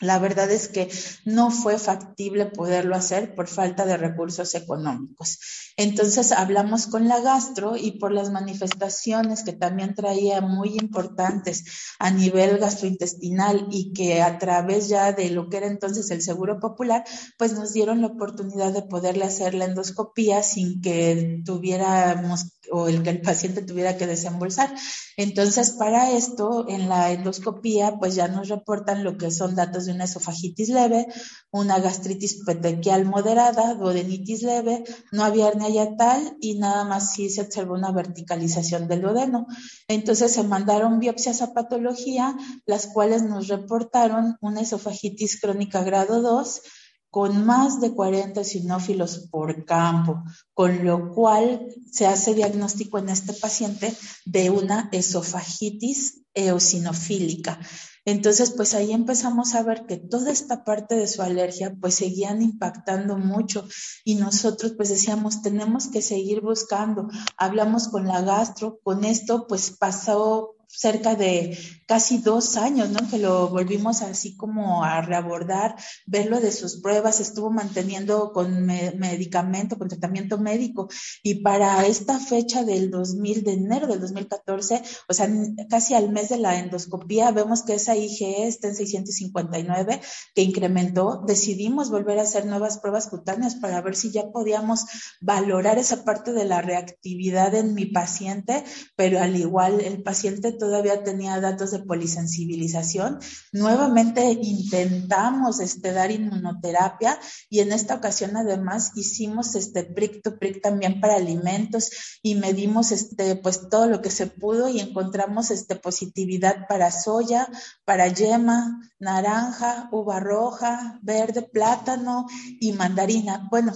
la 0.00 0.18
verdad 0.18 0.50
es 0.50 0.68
que 0.68 0.90
no 1.24 1.50
fue 1.50 1.78
factible 1.78 2.46
poderlo 2.46 2.96
hacer 2.96 3.34
por 3.34 3.48
falta 3.48 3.84
de 3.84 3.96
recursos 3.96 4.54
económicos. 4.54 5.38
Entonces 5.76 6.32
hablamos 6.32 6.86
con 6.86 7.06
la 7.06 7.20
gastro 7.20 7.76
y 7.76 7.92
por 7.92 8.12
las 8.12 8.30
manifestaciones 8.30 9.44
que 9.44 9.52
también 9.52 9.94
traía 9.94 10.40
muy 10.40 10.76
importantes 10.76 11.64
a 11.98 12.10
nivel 12.10 12.58
gastrointestinal 12.58 13.68
y 13.70 13.92
que 13.92 14.22
a 14.22 14.38
través 14.38 14.88
ya 14.88 15.12
de 15.12 15.30
lo 15.30 15.48
que 15.48 15.58
era 15.58 15.66
entonces 15.66 16.10
el 16.10 16.22
Seguro 16.22 16.60
Popular, 16.60 17.04
pues 17.38 17.52
nos 17.52 17.72
dieron 17.72 18.00
la 18.00 18.08
oportunidad 18.08 18.72
de 18.72 18.82
poderle 18.82 19.24
hacer 19.24 19.54
la 19.54 19.66
endoscopía 19.66 20.42
sin 20.42 20.80
que 20.80 21.42
tuviéramos 21.44 22.59
o 22.70 22.88
el 22.88 23.02
que 23.02 23.10
el 23.10 23.20
paciente 23.20 23.62
tuviera 23.62 23.96
que 23.96 24.06
desembolsar. 24.06 24.74
Entonces, 25.16 25.72
para 25.72 26.10
esto, 26.12 26.66
en 26.68 26.88
la 26.88 27.12
endoscopía, 27.12 27.98
pues 27.98 28.14
ya 28.14 28.28
nos 28.28 28.48
reportan 28.48 29.04
lo 29.04 29.16
que 29.16 29.30
son 29.30 29.54
datos 29.54 29.86
de 29.86 29.92
una 29.92 30.04
esofagitis 30.04 30.68
leve, 30.68 31.06
una 31.50 31.78
gastritis 31.78 32.44
petequial 32.44 33.04
moderada, 33.04 33.74
duodenitis 33.74 34.42
leve, 34.42 34.84
no 35.12 35.24
había 35.24 35.48
hernia 35.48 35.68
yatal 35.68 36.36
y 36.40 36.58
nada 36.58 36.84
más 36.84 37.12
sí 37.12 37.28
se 37.28 37.42
observó 37.42 37.74
una 37.74 37.92
verticalización 37.92 38.88
del 38.88 39.02
duodeno. 39.02 39.46
Entonces, 39.88 40.32
se 40.32 40.42
mandaron 40.42 41.00
biopsias 41.00 41.42
a 41.42 41.52
patología, 41.52 42.36
las 42.66 42.86
cuales 42.86 43.22
nos 43.22 43.48
reportaron 43.48 44.36
una 44.40 44.60
esofagitis 44.60 45.40
crónica 45.40 45.82
grado 45.82 46.22
2, 46.22 46.62
con 47.10 47.44
más 47.44 47.80
de 47.80 47.92
40 47.92 48.44
sinófilos 48.44 49.28
por 49.30 49.64
campo, 49.64 50.22
con 50.54 50.84
lo 50.84 51.12
cual 51.12 51.66
se 51.90 52.06
hace 52.06 52.34
diagnóstico 52.34 52.98
en 52.98 53.08
este 53.08 53.32
paciente 53.32 53.92
de 54.24 54.50
una 54.50 54.88
esofagitis 54.92 56.22
eosinofílica. 56.34 57.58
Entonces, 58.04 58.52
pues 58.52 58.74
ahí 58.74 58.92
empezamos 58.92 59.54
a 59.54 59.62
ver 59.62 59.84
que 59.86 59.96
toda 59.96 60.30
esta 60.30 60.64
parte 60.64 60.94
de 60.94 61.06
su 61.06 61.20
alergia 61.20 61.76
pues 61.80 61.96
seguían 61.96 62.40
impactando 62.42 63.18
mucho 63.18 63.68
y 64.04 64.14
nosotros 64.14 64.72
pues 64.76 64.88
decíamos, 64.88 65.42
tenemos 65.42 65.88
que 65.88 66.00
seguir 66.00 66.40
buscando. 66.40 67.08
Hablamos 67.36 67.88
con 67.88 68.06
la 68.06 68.22
gastro, 68.22 68.80
con 68.82 69.04
esto 69.04 69.46
pues 69.46 69.72
pasó 69.72 70.56
cerca 70.66 71.14
de 71.14 71.58
casi 71.90 72.18
dos 72.18 72.56
años, 72.56 72.88
¿no? 72.90 73.00
Que 73.10 73.18
lo 73.18 73.48
volvimos 73.48 74.02
así 74.02 74.36
como 74.36 74.84
a 74.84 75.00
reabordar, 75.00 75.74
verlo 76.06 76.38
de 76.38 76.52
sus 76.52 76.80
pruebas, 76.80 77.18
estuvo 77.18 77.50
manteniendo 77.50 78.30
con 78.32 78.64
medicamento, 78.64 79.76
con 79.76 79.88
tratamiento 79.88 80.38
médico. 80.38 80.88
Y 81.24 81.42
para 81.42 81.84
esta 81.86 82.20
fecha 82.20 82.62
del 82.62 82.92
2000, 82.92 83.42
de 83.42 83.52
enero 83.54 83.88
del 83.88 83.98
2014, 83.98 84.82
o 85.08 85.12
sea, 85.12 85.28
casi 85.68 85.94
al 85.94 86.10
mes 86.12 86.28
de 86.28 86.38
la 86.38 86.60
endoscopía, 86.60 87.32
vemos 87.32 87.64
que 87.64 87.74
esa 87.74 87.96
IgE 87.96 88.46
está 88.46 88.68
en 88.68 88.76
659, 88.76 90.00
que 90.32 90.42
incrementó. 90.42 91.24
Decidimos 91.26 91.90
volver 91.90 92.20
a 92.20 92.22
hacer 92.22 92.46
nuevas 92.46 92.78
pruebas 92.78 93.08
cutáneas 93.08 93.56
para 93.56 93.80
ver 93.80 93.96
si 93.96 94.12
ya 94.12 94.30
podíamos 94.30 94.84
valorar 95.20 95.76
esa 95.76 96.04
parte 96.04 96.32
de 96.32 96.44
la 96.44 96.62
reactividad 96.62 97.52
en 97.56 97.74
mi 97.74 97.86
paciente, 97.86 98.62
pero 98.94 99.18
al 99.18 99.34
igual 99.34 99.80
el 99.80 100.04
paciente 100.04 100.52
todavía 100.52 101.02
tenía 101.02 101.40
datos 101.40 101.72
de 101.72 101.79
polisensibilización. 101.86 103.18
Nuevamente 103.52 104.30
intentamos 104.30 105.60
este, 105.60 105.92
dar 105.92 106.10
inmunoterapia 106.10 107.18
y 107.48 107.60
en 107.60 107.72
esta 107.72 107.94
ocasión 107.94 108.36
además 108.36 108.92
hicimos 108.96 109.54
este 109.54 109.84
prick 109.84 110.22
to 110.22 110.38
prick 110.38 110.62
también 110.62 111.00
para 111.00 111.16
alimentos 111.16 111.90
y 112.22 112.34
medimos 112.34 112.92
este, 112.92 113.36
pues 113.36 113.68
todo 113.68 113.86
lo 113.86 114.00
que 114.02 114.10
se 114.10 114.26
pudo 114.26 114.68
y 114.68 114.80
encontramos 114.80 115.50
este, 115.50 115.76
positividad 115.76 116.66
para 116.68 116.90
soya, 116.90 117.48
para 117.84 118.08
yema, 118.08 118.80
naranja, 118.98 119.88
uva 119.92 120.20
roja, 120.20 120.98
verde, 121.02 121.42
plátano 121.42 122.26
y 122.60 122.72
mandarina. 122.72 123.48
Bueno, 123.50 123.72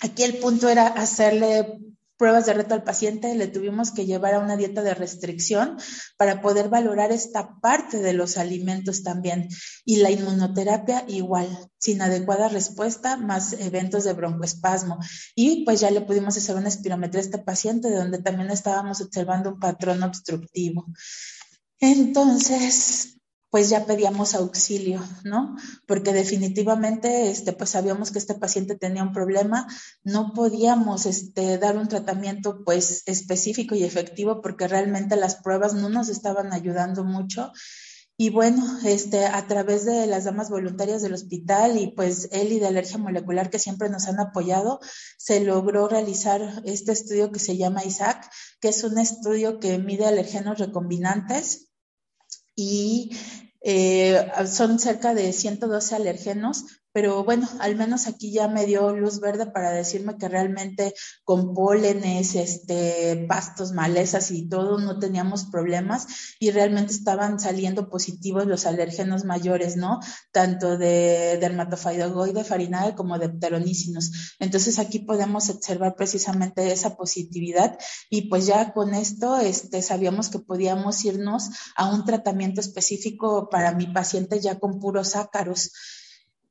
aquí 0.00 0.22
el 0.22 0.38
punto 0.38 0.68
era 0.68 0.86
hacerle 0.86 1.78
pruebas 2.18 2.46
de 2.46 2.52
reto 2.52 2.74
al 2.74 2.82
paciente, 2.82 3.34
le 3.34 3.46
tuvimos 3.46 3.92
que 3.92 4.04
llevar 4.04 4.34
a 4.34 4.40
una 4.40 4.56
dieta 4.56 4.82
de 4.82 4.92
restricción 4.92 5.78
para 6.16 6.42
poder 6.42 6.68
valorar 6.68 7.12
esta 7.12 7.58
parte 7.60 7.98
de 7.98 8.12
los 8.12 8.36
alimentos 8.36 9.02
también. 9.02 9.48
Y 9.84 9.96
la 9.96 10.10
inmunoterapia 10.10 11.04
igual, 11.08 11.48
sin 11.78 12.02
adecuada 12.02 12.48
respuesta, 12.48 13.16
más 13.16 13.52
eventos 13.54 14.04
de 14.04 14.12
broncoespasmo. 14.12 14.98
Y 15.34 15.64
pues 15.64 15.80
ya 15.80 15.90
le 15.90 16.00
pudimos 16.00 16.36
hacer 16.36 16.56
una 16.56 16.68
espirometría 16.68 17.20
a 17.20 17.24
este 17.24 17.38
paciente, 17.38 17.88
de 17.88 17.96
donde 17.96 18.20
también 18.20 18.50
estábamos 18.50 19.00
observando 19.00 19.50
un 19.50 19.60
patrón 19.60 20.02
obstructivo. 20.02 20.86
Entonces, 21.78 23.17
pues 23.50 23.70
ya 23.70 23.86
pedíamos 23.86 24.34
auxilio, 24.34 25.02
¿no? 25.24 25.56
Porque 25.86 26.12
definitivamente, 26.12 27.30
este, 27.30 27.52
pues 27.52 27.70
sabíamos 27.70 28.10
que 28.10 28.18
este 28.18 28.34
paciente 28.34 28.76
tenía 28.76 29.02
un 29.02 29.12
problema, 29.12 29.66
no 30.04 30.32
podíamos, 30.34 31.06
este, 31.06 31.58
dar 31.58 31.76
un 31.78 31.88
tratamiento, 31.88 32.62
pues, 32.64 33.02
específico 33.06 33.74
y 33.74 33.84
efectivo 33.84 34.42
porque 34.42 34.68
realmente 34.68 35.16
las 35.16 35.36
pruebas 35.36 35.74
no 35.74 35.88
nos 35.88 36.08
estaban 36.08 36.52
ayudando 36.52 37.04
mucho. 37.04 37.52
Y 38.20 38.30
bueno, 38.30 38.64
este, 38.84 39.26
a 39.26 39.46
través 39.46 39.84
de 39.84 40.06
las 40.08 40.24
damas 40.24 40.50
voluntarias 40.50 41.02
del 41.02 41.14
hospital 41.14 41.78
y 41.78 41.92
pues 41.92 42.28
él 42.32 42.52
y 42.52 42.58
de 42.58 42.66
alergia 42.66 42.98
molecular 42.98 43.48
que 43.48 43.60
siempre 43.60 43.88
nos 43.90 44.08
han 44.08 44.18
apoyado, 44.18 44.80
se 45.16 45.38
logró 45.40 45.86
realizar 45.86 46.62
este 46.64 46.90
estudio 46.90 47.30
que 47.30 47.38
se 47.38 47.56
llama 47.56 47.84
ISAC, 47.84 48.28
que 48.60 48.70
es 48.70 48.82
un 48.82 48.98
estudio 48.98 49.60
que 49.60 49.78
mide 49.78 50.04
alergenos 50.04 50.58
recombinantes 50.58 51.67
y 52.58 53.16
eh, 53.60 54.26
son 54.46 54.80
cerca 54.80 55.14
de 55.14 55.32
112 55.32 55.94
alergenos 55.94 56.64
pero 56.98 57.22
bueno, 57.22 57.48
al 57.60 57.76
menos 57.76 58.08
aquí 58.08 58.32
ya 58.32 58.48
me 58.48 58.66
dio 58.66 58.92
luz 58.92 59.20
verde 59.20 59.46
para 59.46 59.70
decirme 59.70 60.18
que 60.18 60.28
realmente 60.28 60.94
con 61.22 61.54
pólenes, 61.54 62.34
este, 62.34 63.24
pastos, 63.28 63.70
malezas 63.70 64.32
y 64.32 64.48
todo 64.48 64.80
no 64.80 64.98
teníamos 64.98 65.44
problemas 65.44 66.08
y 66.40 66.50
realmente 66.50 66.92
estaban 66.92 67.38
saliendo 67.38 67.88
positivos 67.88 68.48
los 68.48 68.66
alérgenos 68.66 69.24
mayores, 69.24 69.76
¿no? 69.76 70.00
Tanto 70.32 70.76
de 70.76 71.38
dermatofidogoide 71.40 72.42
farinae 72.42 72.96
como 72.96 73.16
de 73.16 73.28
pteronícinos. 73.28 74.34
Entonces 74.40 74.80
aquí 74.80 74.98
podemos 74.98 75.50
observar 75.50 75.94
precisamente 75.94 76.72
esa 76.72 76.96
positividad 76.96 77.78
y 78.10 78.22
pues 78.22 78.44
ya 78.44 78.72
con 78.72 78.92
esto 78.92 79.38
este, 79.38 79.82
sabíamos 79.82 80.30
que 80.30 80.40
podíamos 80.40 81.04
irnos 81.04 81.50
a 81.76 81.94
un 81.94 82.04
tratamiento 82.04 82.60
específico 82.60 83.48
para 83.48 83.70
mi 83.70 83.86
paciente 83.86 84.40
ya 84.40 84.58
con 84.58 84.80
puros 84.80 85.14
ácaros. 85.14 85.70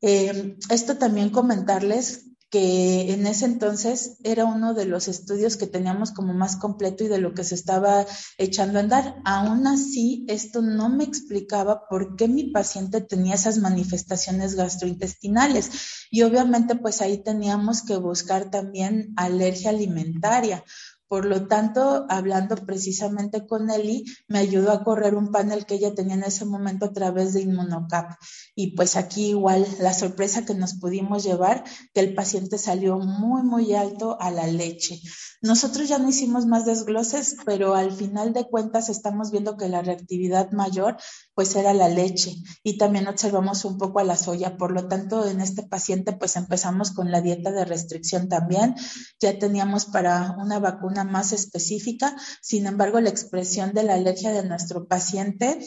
Eh, 0.02 0.58
esto 0.70 0.98
también 0.98 1.30
comentarles 1.30 2.28
que 2.50 3.12
en 3.12 3.28
ese 3.28 3.46
entonces 3.46 4.18
era 4.24 4.46
uno 4.46 4.74
de 4.74 4.86
los 4.86 5.10
estudios 5.10 5.58
que 5.58 5.68
teníamos 5.68 6.12
como 6.12 6.34
más 6.34 6.56
completo 6.56 7.04
y 7.04 7.10
de 7.10 7.18
lo 7.18 7.34
que 7.34 7.44
se 7.44 7.56
estaba 7.56 8.06
echando 8.38 8.80
a 8.80 8.84
andar. 8.84 9.22
Aún 9.26 9.68
así, 9.68 10.26
esto 10.30 10.62
no 10.62 10.88
me 10.88 11.04
explicaba 11.04 11.88
por 11.90 12.16
qué 12.16 12.30
mi 12.30 12.46
paciente 12.46 13.02
tenía 13.02 13.36
esas 13.36 13.58
manifestaciones 13.58 14.56
gastrointestinales. 14.56 15.72
Y 16.10 16.22
obviamente, 16.22 16.76
pues 16.76 17.02
ahí 17.02 17.22
teníamos 17.22 17.84
que 17.84 17.98
buscar 17.98 18.50
también 18.50 19.14
alergia 19.18 19.72
alimentaria 19.72 20.64
por 21.08 21.26
lo 21.26 21.48
tanto, 21.48 22.06
hablando 22.10 22.56
precisamente 22.56 23.48
con 23.48 23.70
Eli, 23.70 24.04
me 24.28 24.40
ayudó 24.40 24.72
a 24.72 24.84
correr 24.84 25.16
un 25.16 25.32
panel 25.32 25.66
que 25.66 25.76
ella 25.76 25.96
tenía 25.96 26.16
en 26.16 26.24
ese 26.24 26.46
momento 26.46 26.86
a 26.86 26.94
través 26.94 27.34
de 27.34 27.42
Inmunocap. 27.42 28.18
Y 28.56 28.76
pues 28.76 28.96
aquí 28.96 29.30
igual 29.30 29.66
la 29.80 29.94
sorpresa 29.94 30.46
que 30.46 30.54
nos 30.54 30.76
pudimos 30.76 31.24
llevar, 31.24 31.64
que 31.94 32.02
el 32.02 32.14
paciente 32.14 32.58
salió 32.58 33.00
muy, 33.00 33.44
muy 33.44 33.74
alto 33.74 34.18
a 34.20 34.32
la 34.32 34.48
leche. 34.48 35.00
Nosotros 35.42 35.88
ya 35.88 36.00
no 36.00 36.10
hicimos 36.10 36.48
más 36.48 36.66
desgloses, 36.66 37.38
pero 37.46 37.76
al 37.76 37.92
final 37.92 38.34
de 38.34 38.46
cuentas 38.46 38.90
estamos 38.90 39.30
viendo 39.32 39.56
que 39.56 39.70
la 39.70 39.84
reactividad 39.84 40.52
mayor 40.52 40.98
pues 41.36 41.56
era 41.56 41.74
la 41.74 41.90
leche 41.90 42.36
y 42.64 42.78
también 42.78 43.08
observamos 43.08 43.64
un 43.64 43.78
poco 43.78 44.00
a 44.00 44.04
la 44.04 44.18
soya. 44.18 44.58
Por 44.58 44.72
lo 44.72 44.88
tanto, 44.88 45.28
en 45.28 45.40
este 45.40 45.64
paciente 45.64 46.14
pues 46.14 46.36
empezamos 46.36 46.92
con 46.92 47.12
la 47.12 47.22
dieta 47.22 47.52
de 47.52 47.66
restricción 47.66 48.30
también. 48.30 48.76
Ya 49.20 49.38
teníamos 49.38 49.86
para 49.86 50.36
una 50.40 50.60
vacuna 50.60 51.04
más 51.04 51.34
específica. 51.34 52.16
Sin 52.42 52.66
embargo, 52.66 53.00
la 53.00 53.10
expresión 53.10 53.74
de 53.74 53.84
la 53.84 53.94
alergia 53.94 54.32
de 54.32 54.48
nuestro 54.48 54.88
paciente 54.88 55.60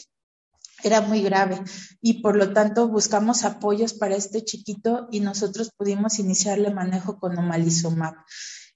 era 0.82 1.00
muy 1.00 1.22
grave 1.22 1.62
y 2.00 2.22
por 2.22 2.36
lo 2.36 2.52
tanto 2.52 2.88
buscamos 2.88 3.44
apoyos 3.44 3.92
para 3.92 4.16
este 4.16 4.42
chiquito 4.44 5.08
y 5.10 5.20
nosotros 5.20 5.70
pudimos 5.76 6.18
iniciarle 6.18 6.72
manejo 6.72 7.18
con 7.18 7.38
omalizumab 7.38 8.14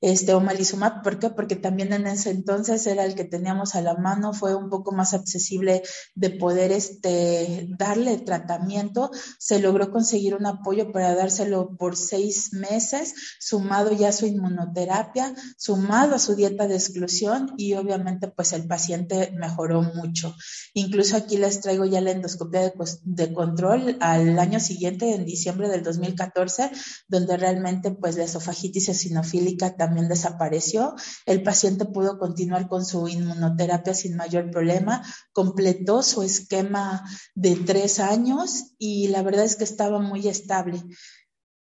este 0.05 0.34
omalizumab. 0.34 1.02
¿Por 1.02 1.18
qué? 1.18 1.30
Porque 1.30 1.57
también 1.57 1.94
en 1.94 2.07
ese 2.07 2.30
entonces 2.30 2.86
era 2.86 3.07
el 3.07 3.14
que 3.14 3.24
teníamos 3.24 3.74
a 3.74 3.80
la 3.80 3.94
mano, 3.94 4.34
fue 4.34 4.55
un 4.55 4.68
poco 4.68 4.92
más 4.92 5.14
accesible 5.14 5.82
de 6.14 6.28
poder 6.28 6.72
este, 6.72 7.68
darle 7.78 8.18
tratamiento. 8.18 9.11
Se 9.38 9.61
logró 9.61 9.90
conseguir 9.90 10.34
un 10.34 10.44
apoyo 10.44 10.92
para 10.92 11.14
dárselo 11.14 11.74
por 11.78 11.96
seis 11.96 12.52
meses, 12.52 13.14
sumado 13.40 13.92
ya 13.92 14.11
a 14.11 14.12
su 14.12 14.26
inmunoterapia, 14.26 15.34
sumado 15.57 16.16
a 16.16 16.18
su 16.18 16.34
dieta 16.34 16.68
de 16.68 16.74
exclusión 16.74 17.55
y 17.57 17.72
obviamente 17.72 18.28
pues 18.28 18.52
el 18.52 18.66
paciente 18.66 19.32
mejoró 19.34 19.80
mucho. 19.80 20.36
Incluso 20.74 21.16
aquí 21.16 21.38
les 21.38 21.62
traigo 21.62 21.86
ya 21.86 22.02
la 22.02 22.11
endoscopia 22.11 22.61
de, 22.61 22.74
de 23.05 23.32
control 23.32 23.96
al 24.00 24.38
año 24.38 24.61
siguiente, 24.61 25.14
en 25.14 25.24
diciembre 25.24 25.70
del 25.70 25.82
2014, 25.82 26.70
donde 27.09 27.38
realmente 27.38 27.90
pues 27.90 28.18
la 28.18 28.24
esofagitis 28.24 28.88
eosinofílica 28.88 29.76
también 29.76 29.93
desapareció. 30.03 30.95
El 31.26 31.42
paciente 31.42 31.84
pudo 31.84 32.18
continuar 32.18 32.68
con 32.68 32.84
su 32.84 33.09
inmunoterapia 33.09 33.95
sin 33.95 34.16
mayor 34.16 34.51
problema, 34.51 35.03
completó 35.32 36.03
su 36.03 36.22
esquema 36.22 37.05
de 37.34 37.57
tres 37.57 38.01
años 38.01 38.74
y 38.78 39.09
la 39.09 39.22
verdad 39.22 39.45
es 39.45 39.57
que 39.57 39.64
estaba 39.64 40.01
muy 40.01 40.28
estable 40.28 40.82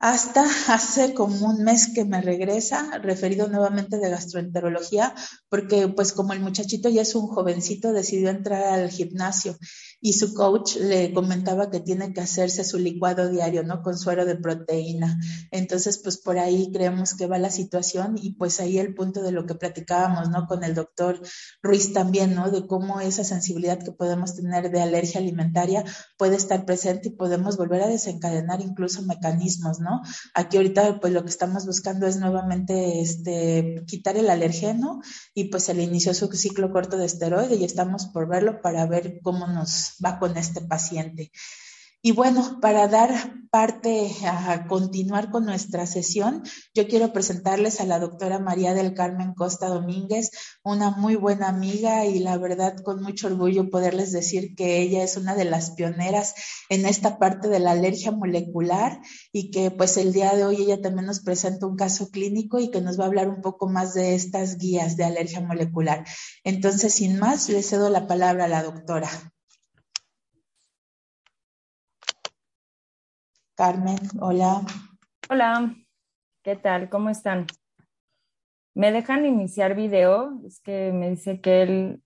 hasta 0.03 0.45
hace 0.75 1.15
como 1.15 1.47
un 1.47 1.63
mes 1.63 1.93
que 1.95 2.05
me 2.05 2.21
regresa, 2.21 2.99
referido 2.99 3.47
nuevamente 3.47 3.99
de 3.99 4.11
gastroenterología, 4.11 5.15
porque 5.49 5.89
pues 5.89 6.13
como 6.13 6.33
el 6.33 6.41
muchachito 6.41 6.89
ya 6.89 7.03
es 7.03 7.15
un 7.15 7.29
jovencito, 7.29 7.93
decidió 7.93 8.29
entrar 8.29 8.65
al 8.65 8.91
gimnasio 8.91 9.57
y 10.05 10.15
su 10.15 10.35
coach 10.35 10.77
le 10.79 11.15
comentaba 11.15 11.71
que 11.71 11.79
tiene 11.79 12.13
que 12.13 12.21
hacerse 12.21 12.65
su 12.65 12.77
licuado 12.77 13.29
diario, 13.31 13.63
¿no? 13.63 13.83
Con 13.83 13.97
suero 13.97 14.25
de 14.27 14.35
proteína. 14.35 15.17
Entonces, 15.53 15.99
pues 15.99 16.19
por 16.19 16.41
ahí 16.41 16.73
creemos 16.73 17.15
que 17.15 17.29
va 17.29 17.39
la 17.39 17.51
situación 17.51 18.19
y 18.21 18.35
pues 18.35 18.59
ahí 18.59 18.79
el 18.79 18.95
punto 18.95 19.23
de 19.23 19.31
lo 19.31 19.47
que 19.47 19.55
platicábamos, 19.55 20.29
¿no? 20.29 20.49
Con 20.49 20.65
el 20.65 20.75
doctor 20.75 21.23
Ruiz 21.63 21.93
también, 21.93 22.35
¿no? 22.35 22.51
De 22.51 22.67
cómo 22.67 23.01
esa 23.01 23.23
sensibilidad 23.23 23.79
que 23.79 23.93
podemos 23.93 24.35
tener 24.35 24.73
de 24.73 24.83
alergia 24.83 25.21
alimentaria 25.21 25.85
puede 26.19 26.35
estar 26.35 26.65
presente 26.65 27.09
y 27.09 27.13
podemos 27.13 27.57
volver 27.57 27.83
a 27.83 27.87
desencadenar 27.87 28.61
incluso 28.61 29.03
mecanismos, 29.03 29.79
¿no? 29.79 30.03
Aquí 30.35 30.57
ahorita 30.57 30.99
pues 30.99 31.13
lo 31.13 31.23
que 31.23 31.31
estamos 31.31 31.65
buscando 31.65 32.09
es 32.09 32.17
nuevamente 32.17 33.01
este, 33.01 33.85
quitar 33.87 34.17
el 34.17 34.31
alergeno 34.31 35.01
y 35.33 35.45
pues 35.45 35.63
se 35.63 35.75
le 35.75 35.85
inició 35.85 36.13
su 36.13 36.27
ciclo 36.33 36.73
corto 36.73 36.97
de 36.97 37.07
esteroide 37.07 37.55
y 37.55 37.63
estamos 37.63 38.07
por 38.07 38.27
verlo 38.27 38.61
para 38.61 38.85
ver 38.87 39.21
cómo 39.23 39.47
nos 39.47 39.92
va 40.05 40.19
con 40.19 40.37
este 40.37 40.61
paciente. 40.61 41.31
Y 42.05 42.11
bueno, 42.11 42.59
para 42.61 42.89
dar 42.89 43.11
parte 43.53 44.11
a 44.27 44.67
continuar 44.67 45.31
con 45.31 45.45
nuestra 45.45 45.87
sesión, 45.87 46.43
yo 46.75 46.89
quiero 46.89 47.13
presentarles 47.13 47.81
a 47.81 47.85
la 47.85 48.01
doctora 48.01 48.41
María 48.41 48.75
del 48.75 48.93
Carmen 48.93 49.35
Costa 49.35 49.69
Domínguez, 49.69 50.33
una 50.65 50.91
muy 50.91 51.15
buena 51.15 51.49
amiga 51.49 52.05
y 52.05 52.19
la 52.19 52.39
verdad 52.39 52.75
con 52.83 53.01
mucho 53.03 53.29
orgullo 53.29 53.71
poderles 53.71 54.11
decir 54.11 54.57
que 54.57 54.81
ella 54.81 55.05
es 55.05 55.17
una 55.17 55.37
de 55.37 55.45
las 55.45 55.71
pioneras 55.73 56.35
en 56.69 56.87
esta 56.87 57.21
parte 57.21 57.47
de 57.47 57.61
la 57.61 57.71
alergia 57.71 58.11
molecular 58.11 59.01
y 59.31 59.53
que 59.53 59.71
pues 59.71 59.97
el 59.97 60.13
día 60.13 60.35
de 60.35 60.45
hoy 60.45 60.57
ella 60.57 60.83
también 60.83 61.07
nos 61.07 61.21
presenta 61.21 61.69
un 61.69 61.77
caso 61.77 62.11
clínico 62.11 62.59
y 62.59 62.73
que 62.73 62.81
nos 62.81 62.99
va 62.99 63.05
a 63.05 63.07
hablar 63.07 63.29
un 63.29 63.43
poco 63.43 63.69
más 63.69 63.95
de 63.95 64.17
estas 64.17 64.59
guías 64.59 64.97
de 64.97 65.05
alergia 65.05 65.41
molecular. 65.41 66.05
Entonces, 66.43 66.95
sin 66.95 67.21
más, 67.21 67.49
le 67.49 67.63
cedo 67.63 67.91
la 67.91 68.09
palabra 68.09 68.47
a 68.47 68.49
la 68.49 68.65
doctora. 68.65 69.32
Carmen, 73.55 73.99
hola. 74.19 74.63
Hola, 75.29 75.75
¿qué 76.43 76.57
tal? 76.57 76.89
¿Cómo 76.89 77.11
están? 77.11 77.47
¿Me 78.75 78.91
dejan 78.91 79.27
iniciar 79.27 79.75
video? 79.75 80.41
Es 80.47 80.61
que 80.61 80.91
me 80.91 81.11
dice 81.11 81.43
que 81.43 81.63
el, 81.63 82.03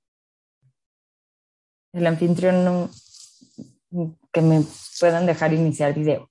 el 1.92 2.06
anfitrión 2.06 2.64
no, 2.64 2.90
que 4.32 4.40
me 4.40 4.60
puedan 4.98 5.26
dejar 5.26 5.52
iniciar 5.52 5.94
video. 5.94 6.30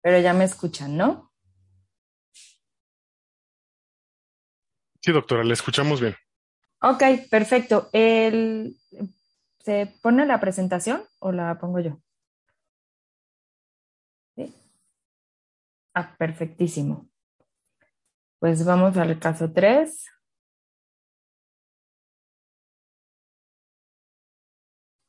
Pero 0.00 0.18
ya 0.18 0.32
me 0.32 0.44
escuchan, 0.44 0.96
¿no? 0.96 1.30
Sí, 5.02 5.12
doctora, 5.12 5.44
le 5.44 5.52
escuchamos 5.52 6.00
bien. 6.00 6.16
Ok, 6.80 7.02
perfecto. 7.30 7.90
El, 7.92 8.78
¿Se 9.58 9.86
pone 10.02 10.24
la 10.24 10.40
presentación 10.40 11.04
o 11.18 11.30
la 11.32 11.58
pongo 11.58 11.80
yo? 11.80 12.03
Ah, 15.94 16.14
perfectísimo. 16.18 17.08
Pues 18.40 18.64
vamos 18.64 18.96
al 18.96 19.18
caso 19.18 19.52
3. 19.52 20.06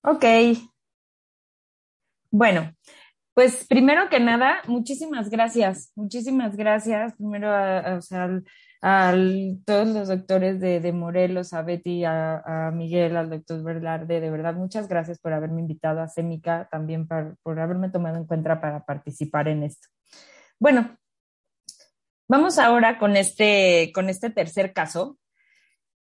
Ok. 0.04 0.24
Bueno, 2.30 2.72
pues 3.34 3.66
primero 3.68 4.10
que 4.10 4.20
nada, 4.20 4.62
muchísimas 4.68 5.30
gracias, 5.30 5.92
muchísimas 5.96 6.56
gracias 6.56 7.14
primero 7.16 7.50
a, 7.52 8.00
todos 9.66 9.88
los 9.88 10.08
doctores 10.08 10.60
de, 10.60 10.94
Morelos, 10.94 11.54
a 11.54 11.62
Betty, 11.64 12.04
a, 12.06 12.72
Miguel, 12.74 13.18
al 13.18 13.30
doctor 13.30 13.64
Verlarde, 13.64 14.20
de 14.22 14.30
verdad, 14.30 14.54
muchas 14.54 14.88
gracias 14.88 15.20
por 15.20 15.34
haberme 15.34 15.62
invitado 15.62 16.02
a 16.02 16.08
CEMICA, 16.08 16.68
también 16.70 17.08
por 17.08 17.60
haberme 17.60 17.90
tomado 17.90 18.18
en 18.18 18.26
cuenta 18.26 18.62
para 18.62 18.86
participar 18.86 19.48
en 19.48 19.64
esto. 19.64 19.88
Bueno, 20.60 20.98
vamos 22.28 22.58
ahora 22.60 22.98
con 22.98 23.18
este, 23.18 23.92
con 23.94 24.10
este 24.10 24.30
tercer 24.30 24.74
caso, 24.74 25.18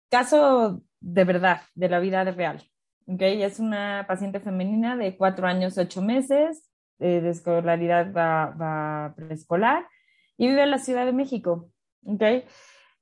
caso 0.09 0.83
de 1.01 1.25
verdad, 1.25 1.63
de 1.75 1.89
la 1.89 1.99
vida 1.99 2.25
real. 2.25 2.63
Okay, 3.09 3.43
es 3.43 3.61
una 3.61 4.05
paciente 4.09 4.41
femenina 4.41 4.97
de 4.97 5.17
cuatro 5.17 5.47
años, 5.47 5.79
ocho 5.79 6.03
meses, 6.03 6.69
eh, 6.99 7.21
de 7.21 7.31
escolaridad 7.31 8.13
va, 8.13 9.15
preescolar 9.17 9.87
y 10.37 10.49
vive 10.49 10.63
en 10.63 10.71
la 10.71 10.79
Ciudad 10.79 11.07
de 11.07 11.13
México. 11.13 11.71
¿okay? 12.05 12.45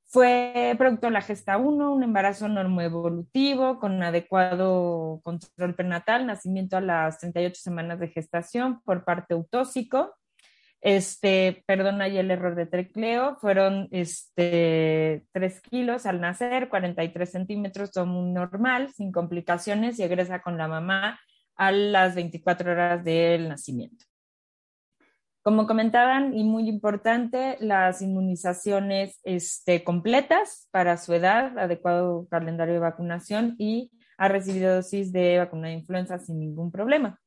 Fue 0.05 0.75
producto 0.79 1.07
de 1.07 1.13
la 1.13 1.23
gesta 1.23 1.57
1, 1.57 1.93
un 1.93 2.03
embarazo 2.03 2.49
normoevolutivo 2.49 3.79
con 3.79 4.03
adecuado 4.03 5.21
control 5.23 5.75
prenatal, 5.75 6.27
nacimiento 6.27 6.77
a 6.77 6.81
las 6.81 7.19
38 7.19 7.61
semanas 7.61 7.99
de 8.01 8.09
gestación 8.09 8.81
por 8.83 9.05
parte 9.05 9.35
autóxico. 9.35 10.15
Este, 10.85 11.65
perdón, 11.67 12.03
ahí 12.03 12.19
el 12.19 12.31
error 12.31 12.55
de 12.55 12.67
trecleo, 12.67 13.37
fueron 13.37 13.89
este, 13.91 15.25
3 15.33 15.61
kilos 15.63 16.05
al 16.05 16.21
nacer, 16.21 16.69
43 16.69 17.31
centímetros, 17.31 17.91
todo 17.91 18.05
muy 18.05 18.31
normal, 18.31 18.91
sin 18.93 19.11
complicaciones 19.11 19.99
y 19.99 20.03
egresa 20.03 20.43
con 20.43 20.59
la 20.59 20.69
mamá 20.69 21.19
a 21.57 21.73
las 21.73 22.15
24 22.15 22.73
horas 22.73 23.03
del 23.03 23.49
nacimiento. 23.49 24.05
Como 25.43 25.67
comentaban, 25.67 26.37
y 26.37 26.45
muy 26.45 26.69
importante, 26.69 27.57
las 27.61 28.03
inmunizaciones 28.03 29.21
este, 29.25 29.85
completas 29.85 30.69
para 30.71 30.99
su 30.99 31.15
edad, 31.15 31.59
adecuado 31.59 32.29
calendario 32.29 32.75
de 32.75 32.81
vacunación 32.81 33.55
y 33.57 33.91
ha 34.19 34.29
recibido 34.29 34.75
dosis 34.75 35.13
de 35.13 35.39
vacuna 35.39 35.69
de 35.69 35.75
influenza 35.75 36.19
sin 36.19 36.41
ningún 36.41 36.71
problema. 36.71 37.19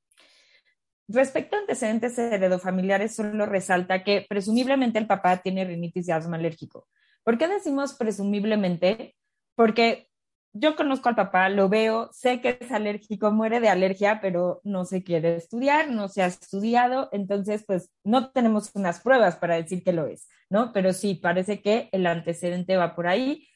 Respecto 1.08 1.56
a 1.56 1.60
antecedentes 1.60 2.18
heredofamiliares, 2.18 3.16
solo 3.16 3.46
resalta 3.46 4.04
que 4.04 4.26
presumiblemente 4.28 5.00
el 5.00 5.08
papá 5.08 5.38
tiene 5.38 5.64
rinitis 5.64 6.08
y 6.08 6.12
asma 6.12 6.38
alérgico. 6.38 6.88
¿Por 7.24 7.38
qué 7.38 7.48
decimos 7.48 7.94
presumiblemente? 7.94 9.16
Porque 9.56 10.10
yo 10.54 10.76
conozco 10.76 11.10
al 11.10 11.16
papá, 11.16 11.50
lo 11.50 11.70
veo, 11.70 12.10
sé 12.12 12.42
que 12.42 12.58
es 12.60 12.72
alérgico, 12.72 13.32
muere 13.32 13.60
de 13.60 13.70
alergia, 13.70 14.20
pero 14.22 14.60
no 14.64 14.86
se 14.86 15.04
quiere 15.04 15.36
estudiar, 15.36 15.90
no 15.90 16.08
se 16.08 16.24
ha 16.24 16.28
estudiado, 16.28 17.10
entonces 17.12 17.64
pues 17.66 17.92
no 18.04 18.32
tenemos 18.32 18.72
unas 18.74 19.02
pruebas 19.02 19.36
para 19.36 19.56
decir 19.56 19.84
que 19.84 19.94
lo 19.94 20.08
es, 20.08 20.28
¿no? 20.50 20.74
Pero 20.74 20.94
sí, 20.94 21.16
parece 21.16 21.62
que 21.62 21.90
el 21.92 22.08
antecedente 22.08 22.76
va 22.76 22.96
por 22.96 23.08
ahí. 23.08 23.48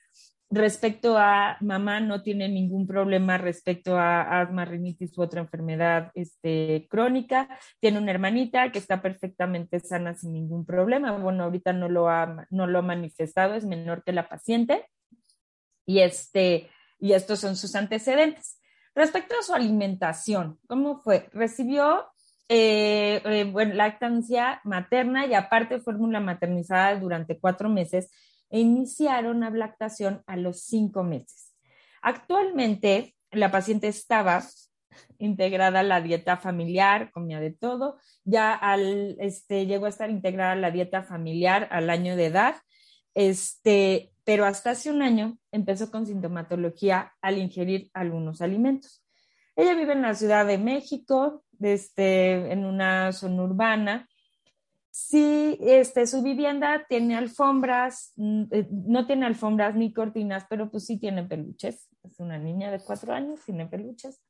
Respecto 0.54 1.18
a 1.18 1.56
mamá, 1.62 2.02
no 2.02 2.24
tiene 2.24 2.50
ningún 2.50 2.86
problema 2.86 3.38
respecto 3.38 3.98
a 3.98 4.42
asma, 4.42 4.66
rinitis 4.66 5.18
u 5.18 5.22
otra 5.22 5.40
enfermedad 5.40 6.12
este, 6.14 6.88
crónica. 6.90 7.48
Tiene 7.80 8.00
una 8.00 8.12
hermanita 8.12 8.70
que 8.70 8.80
está 8.80 9.02
perfectamente 9.02 9.80
sana 9.80 10.14
sin 10.14 10.34
ningún 10.34 10.66
problema. 10.66 11.14
Bueno, 11.14 11.46
ahorita 11.46 11.72
no 11.72 11.88
lo 11.88 12.10
ha, 12.10 12.46
no 12.50 12.68
lo 12.68 12.80
ha 12.80 12.82
manifestado, 12.82 13.54
es 13.54 13.66
menor 13.66 14.04
que 14.04 14.12
la 14.12 14.28
paciente. 14.28 14.90
Y 15.86 16.00
este, 16.00 16.70
y 17.00 17.14
estos 17.14 17.40
son 17.40 17.56
sus 17.56 17.74
antecedentes. 17.76 18.60
Respecto 18.94 19.36
a 19.40 19.44
su 19.44 19.54
alimentación, 19.54 20.60
¿cómo 20.68 21.00
fue? 21.00 21.30
Recibió 21.32 22.08
eh, 22.50 23.22
eh, 23.24 23.74
lactancia 23.74 24.60
materna 24.66 25.26
y 25.26 25.34
aparte 25.34 25.80
fórmula 25.80 26.20
maternizada 26.20 27.00
durante 27.00 27.40
cuatro 27.40 27.70
meses 27.70 28.12
e 28.52 28.60
iniciaron 28.60 29.40
la 29.40 29.50
lactación 29.50 30.22
a 30.28 30.36
los 30.36 30.62
cinco 30.62 31.04
meses. 31.04 31.56
Actualmente, 32.02 33.16
la 33.32 33.50
paciente 33.50 33.88
estaba 33.88 34.44
integrada 35.18 35.80
a 35.80 35.84
la 35.84 36.02
dieta 36.02 36.38
familiar, 36.38 37.12
comía 37.12 37.40
de 37.40 37.52
todo, 37.52 37.98
ya 38.24 38.54
al, 38.54 39.16
este, 39.20 39.66
llegó 39.66 39.86
a 39.86 39.90
estar 39.90 40.10
integrada 40.10 40.52
a 40.52 40.56
la 40.56 40.72
dieta 40.72 41.04
familiar 41.04 41.68
al 41.72 41.90
año 41.90 42.16
de 42.16 42.26
edad, 42.26 42.56
este, 43.14 44.12
pero 44.24 44.46
hasta 44.46 44.72
hace 44.72 44.92
un 44.92 45.02
año 45.02 45.38
empezó 45.52 45.90
con 45.92 46.06
sintomatología 46.06 47.14
al 47.22 47.38
ingerir 47.38 47.90
algunos 47.94 48.42
alimentos. 48.42 49.06
Ella 49.56 49.76
vive 49.76 49.94
en 49.94 50.02
la 50.02 50.14
Ciudad 50.16 50.46
de 50.46 50.58
México, 50.58 51.44
este, 51.60 52.52
en 52.52 52.66
una 52.66 53.12
zona 53.12 53.44
urbana. 53.44 54.08
Sí, 54.94 55.58
este, 55.62 56.06
su 56.06 56.22
vivienda 56.22 56.86
tiene 56.90 57.16
alfombras, 57.16 58.12
mm, 58.18 58.44
eh, 58.52 58.68
no 58.70 59.08
tiene 59.08 59.26
alfombras 59.26 59.74
ni 59.74 59.94
cortinas, 59.94 60.46
pero 60.50 60.70
pues 60.70 60.86
sí 60.86 61.00
tiene 61.00 61.24
peluches. 61.24 61.88
Es 62.04 62.20
una 62.20 62.38
niña 62.38 62.70
de 62.72 62.82
cuatro 62.82 63.14
años, 63.14 63.40
tiene 63.46 63.68
peluches. 63.68 64.22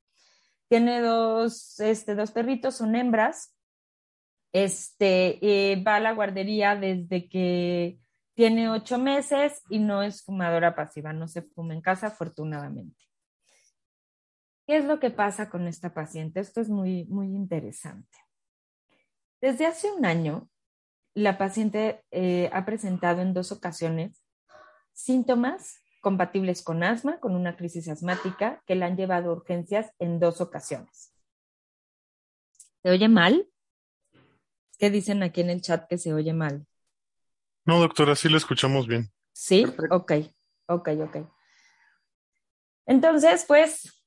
Tiene 0.69 1.01
dos, 1.01 1.79
este, 1.79 2.13
dos 2.13 2.31
perritos, 2.31 2.75
son 2.75 2.95
hembras. 2.95 3.57
Este, 4.53 5.39
eh, 5.41 5.81
va 5.83 5.95
a 5.95 5.99
la 5.99 6.13
guardería 6.13 6.75
desde 6.75 7.27
que 7.27 7.99
tiene 8.35 8.69
ocho 8.69 8.99
meses 8.99 9.63
y 9.69 9.79
no 9.79 10.03
es 10.03 10.23
fumadora 10.23 10.75
pasiva, 10.75 11.11
no 11.11 11.27
se 11.27 11.41
fuma 11.41 11.73
en 11.73 11.81
casa, 11.81 12.07
afortunadamente. 12.07 13.03
¿Qué 14.67 14.77
es 14.77 14.85
lo 14.85 14.99
que 14.99 15.09
pasa 15.09 15.49
con 15.49 15.67
esta 15.67 15.93
paciente? 15.93 16.39
Esto 16.39 16.61
es 16.61 16.69
muy, 16.69 17.05
muy 17.05 17.27
interesante. 17.27 18.17
Desde 19.41 19.65
hace 19.65 19.91
un 19.91 20.05
año, 20.05 20.50
la 21.13 21.37
paciente 21.37 22.03
eh, 22.11 22.49
ha 22.53 22.65
presentado 22.65 23.21
en 23.21 23.33
dos 23.33 23.51
ocasiones 23.51 24.23
síntomas 24.93 25.81
compatibles 26.01 26.63
con 26.63 26.83
asma, 26.83 27.19
con 27.19 27.35
una 27.35 27.55
crisis 27.55 27.87
asmática, 27.87 28.61
que 28.65 28.75
la 28.75 28.87
han 28.87 28.97
llevado 28.97 29.29
a 29.29 29.33
urgencias 29.33 29.91
en 29.99 30.19
dos 30.19 30.41
ocasiones. 30.41 31.13
¿Se 32.81 32.89
oye 32.89 33.07
mal? 33.07 33.47
¿Qué 34.79 34.89
dicen 34.89 35.21
aquí 35.21 35.41
en 35.41 35.51
el 35.51 35.61
chat 35.61 35.87
que 35.87 35.99
se 35.99 36.13
oye 36.13 36.33
mal? 36.33 36.65
No, 37.65 37.79
doctora, 37.79 38.15
sí 38.15 38.29
lo 38.29 38.37
escuchamos 38.37 38.87
bien. 38.87 39.11
Sí, 39.31 39.65
ok, 39.91 40.13
ok, 40.67 40.89
ok. 41.03 41.17
Entonces, 42.87 43.45
pues, 43.47 44.03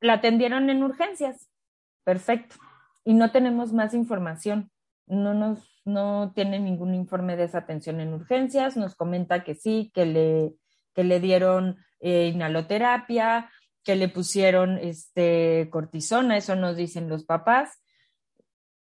la 0.00 0.14
atendieron 0.14 0.68
en 0.68 0.82
urgencias. 0.82 1.48
Perfecto. 2.02 2.56
Y 3.04 3.14
no 3.14 3.30
tenemos 3.30 3.72
más 3.72 3.94
información. 3.94 4.70
No 5.06 5.34
nos, 5.34 5.80
no 5.84 6.32
tiene 6.34 6.58
ningún 6.58 6.94
informe 6.94 7.36
de 7.36 7.44
esa 7.44 7.58
atención 7.58 8.00
en 8.00 8.12
urgencias. 8.12 8.76
Nos 8.76 8.94
comenta 8.94 9.44
que 9.44 9.54
sí, 9.54 9.90
que 9.94 10.06
le, 10.06 10.54
que 10.94 11.04
le 11.04 11.20
dieron 11.20 11.78
eh, 12.00 12.30
inhaloterapia, 12.34 13.50
que 13.84 13.96
le 13.96 14.08
pusieron 14.08 14.78
este, 14.78 15.68
cortisona, 15.70 16.36
eso 16.36 16.56
nos 16.56 16.76
dicen 16.76 17.08
los 17.08 17.24
papás, 17.24 17.80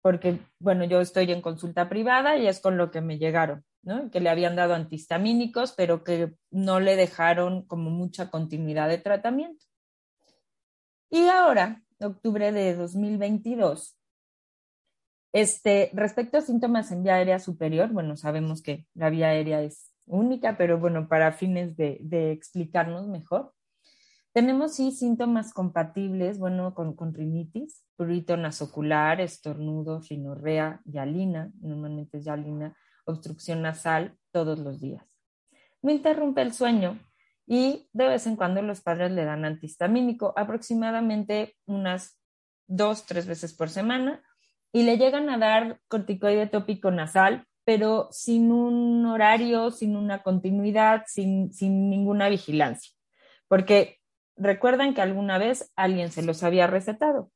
porque, 0.02 0.40
bueno, 0.60 0.84
yo 0.86 1.00
estoy 1.00 1.32
en 1.32 1.42
consulta 1.42 1.90
privada 1.90 2.38
y 2.38 2.48
es 2.48 2.60
con 2.60 2.78
lo 2.78 2.90
que 2.90 3.02
me 3.02 3.18
llegaron 3.20 3.64
que 4.12 4.20
le 4.20 4.30
habían 4.30 4.56
dado 4.56 4.74
antihistamínicos, 4.74 5.74
pero 5.74 6.04
que 6.04 6.34
no 6.50 6.80
le 6.80 6.96
dejaron 6.96 7.66
como 7.68 7.92
mucha 7.92 8.32
continuidad 8.32 8.90
de 8.90 8.98
tratamiento. 8.98 9.64
Y 11.10 11.28
ahora, 11.28 11.84
octubre 12.00 12.52
de 12.52 12.76
2022, 12.76 13.96
este, 15.36 15.92
respecto 15.92 16.38
a 16.38 16.42
síntomas 16.42 16.94
en 16.94 17.04
vía 17.04 17.16
aérea 17.16 17.40
superior, 17.40 17.90
bueno, 17.90 18.16
sabemos 18.16 18.62
que 18.62 18.88
la 18.94 19.10
vía 19.10 19.28
aérea 19.28 19.62
es 19.62 19.92
única, 20.06 20.56
pero 20.56 20.80
bueno, 20.80 21.10
para 21.10 21.34
fines 21.34 21.76
de, 21.76 22.32
explicarnos 22.32 23.10
mejor, 23.10 23.54
tenemos 24.32 24.76
sí 24.76 24.92
síntomas 24.92 25.54
compatibles, 25.54 26.40
bueno, 26.40 26.74
con, 26.74 26.96
con 26.96 27.14
rinitis, 27.14 27.84
prurito 27.98 28.38
nasocular, 28.38 29.20
estornudo, 29.20 30.00
rinorrea, 30.10 30.80
yalina, 30.86 31.52
normalmente 31.60 32.20
es 32.20 32.24
yalina, 32.24 32.74
obstrucción 33.04 33.62
nasal 33.62 34.18
todos 34.32 34.58
los 34.58 34.80
días. 34.80 35.06
No 35.82 35.92
interrumpe 35.92 36.44
el 36.44 36.54
sueño 36.54 36.98
y 37.46 37.90
de 37.92 38.08
vez 38.08 38.26
en 38.26 38.38
cuando 38.38 38.62
los 38.62 38.80
padres 38.80 39.12
le 39.12 39.26
dan 39.26 39.44
antihistamínico, 39.44 40.34
aproximadamente 40.38 41.58
unas 41.66 42.22
dos, 42.68 43.06
tres 43.06 43.28
veces 43.28 43.54
por 43.54 43.70
semana, 43.70 44.24
y 44.76 44.84
le 44.84 44.98
llegan 44.98 45.30
a 45.30 45.38
dar 45.38 45.80
corticoide 45.88 46.48
tópico 46.48 46.92
nasal, 46.92 47.46
pero 47.64 48.10
sin 48.12 48.52
un 48.52 49.06
horario, 49.06 49.72
sin 49.72 49.96
una 49.96 50.22
continuidad, 50.22 51.04
sin, 51.08 51.54
sin 51.54 51.90
ninguna 51.90 52.28
vigilancia, 52.28 52.92
porque 53.48 54.00
recuerdan 54.36 54.94
que 54.94 55.00
alguna 55.00 55.38
vez 55.38 55.72
alguien 55.78 56.12
se 56.12 56.24
los 56.24 56.44
había 56.44 56.68
recetado. 56.68 57.32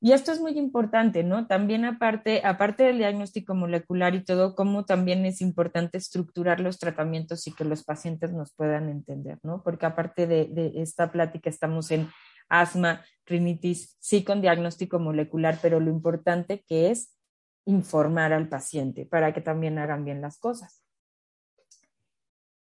Y 0.00 0.12
esto 0.12 0.32
es 0.32 0.40
muy 0.40 0.58
importante, 0.58 1.24
¿no? 1.24 1.46
También 1.46 1.84
aparte, 1.84 2.40
aparte 2.42 2.84
del 2.84 2.98
diagnóstico 2.98 3.54
molecular 3.54 4.14
y 4.14 4.24
todo, 4.24 4.54
cómo 4.54 4.86
también 4.86 5.26
es 5.26 5.42
importante 5.42 5.98
estructurar 5.98 6.60
los 6.60 6.78
tratamientos 6.78 7.46
y 7.46 7.52
que 7.52 7.64
los 7.64 7.84
pacientes 7.84 8.32
nos 8.32 8.54
puedan 8.54 8.88
entender, 8.88 9.38
¿no? 9.42 9.62
Porque 9.62 9.84
aparte 9.84 10.26
de, 10.26 10.46
de 10.46 10.72
esta 10.76 11.12
plática 11.12 11.50
estamos 11.50 11.90
en 11.90 12.08
asma, 12.48 13.04
rinitis, 13.26 13.96
sí 14.00 14.24
con 14.24 14.40
diagnóstico 14.40 14.98
molecular, 14.98 15.58
pero 15.60 15.80
lo 15.80 15.90
importante 15.90 16.64
que 16.66 16.90
es 16.90 17.16
informar 17.64 18.32
al 18.32 18.48
paciente 18.48 19.06
para 19.06 19.32
que 19.32 19.40
también 19.40 19.78
hagan 19.78 20.04
bien 20.04 20.20
las 20.20 20.38
cosas. 20.38 20.82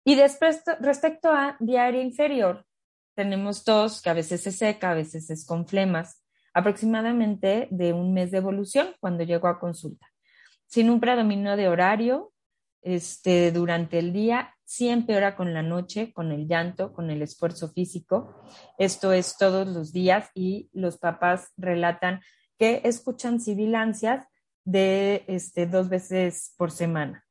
Y 0.04 0.16
después, 0.16 0.64
respecto 0.80 1.32
a 1.32 1.58
diaria 1.60 2.02
inferior, 2.02 2.66
tenemos 3.14 3.64
tos 3.64 4.02
que 4.02 4.10
a 4.10 4.14
veces 4.14 4.42
se 4.42 4.52
seca, 4.52 4.92
a 4.92 4.96
veces 4.96 5.30
es 5.30 5.46
con 5.46 5.68
flemas, 5.68 6.24
aproximadamente 6.54 7.68
de 7.72 7.94
un 7.94 8.14
mes 8.14 8.32
de 8.32 8.38
evolución 8.38 8.96
cuando 9.00 9.24
llego 9.24 9.48
a 9.48 9.60
consulta. 9.60 10.08
Sin 10.66 10.90
un 10.90 11.00
predominio 11.00 11.56
de 11.56 11.68
horario 11.68 12.32
este, 12.82 13.52
durante 13.52 14.00
el 14.00 14.14
día, 14.14 14.56
sí 14.64 14.90
empeora 14.90 15.36
con 15.36 15.54
la 15.54 15.64
noche, 15.64 16.12
con 16.14 16.32
el 16.32 16.48
llanto, 16.48 16.94
con 16.94 17.10
el 17.10 17.22
esfuerzo 17.22 17.70
físico. 17.70 18.44
Esto 18.78 19.12
es 19.14 19.38
todos 19.38 19.68
los 19.68 19.94
días 19.94 20.30
y 20.34 20.70
los 20.74 20.98
papás 20.98 21.52
relatan 21.58 22.22
que 22.58 22.82
escuchan 22.84 23.40
sibilancias 23.40 24.26
de 24.64 25.24
este, 25.28 25.68
dos 25.68 25.88
veces 25.88 26.54
por 26.58 26.72
semana. 26.72 27.24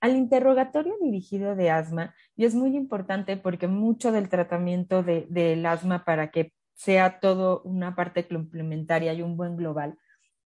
Al 0.00 0.16
interrogatorio 0.16 0.94
dirigido 1.00 1.56
de 1.56 1.70
asma, 1.70 2.14
y 2.36 2.44
es 2.44 2.54
muy 2.54 2.76
importante 2.76 3.36
porque 3.36 3.68
mucho 3.68 4.12
del 4.12 4.28
tratamiento 4.28 5.02
del 5.02 5.66
asma 5.66 6.04
para 6.04 6.30
que 6.30 6.54
sea 6.74 7.20
todo 7.20 7.60
una 7.62 7.94
parte 7.94 8.26
complementaria 8.26 9.12
y 9.12 9.20
un 9.20 9.36
buen 9.36 9.56
global, 9.56 9.98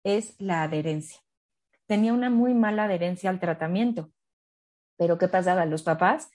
es 0.04 0.34
la 0.40 0.62
adherencia. 0.62 1.20
Tenía 1.86 2.14
una 2.14 2.30
muy 2.30 2.54
mala 2.54 2.84
adherencia 2.84 3.28
al 3.28 3.40
tratamiento, 3.40 4.10
pero 5.02 5.18
¿qué 5.18 5.26
pasaba? 5.26 5.66
Los 5.66 5.82
papás, 5.82 6.30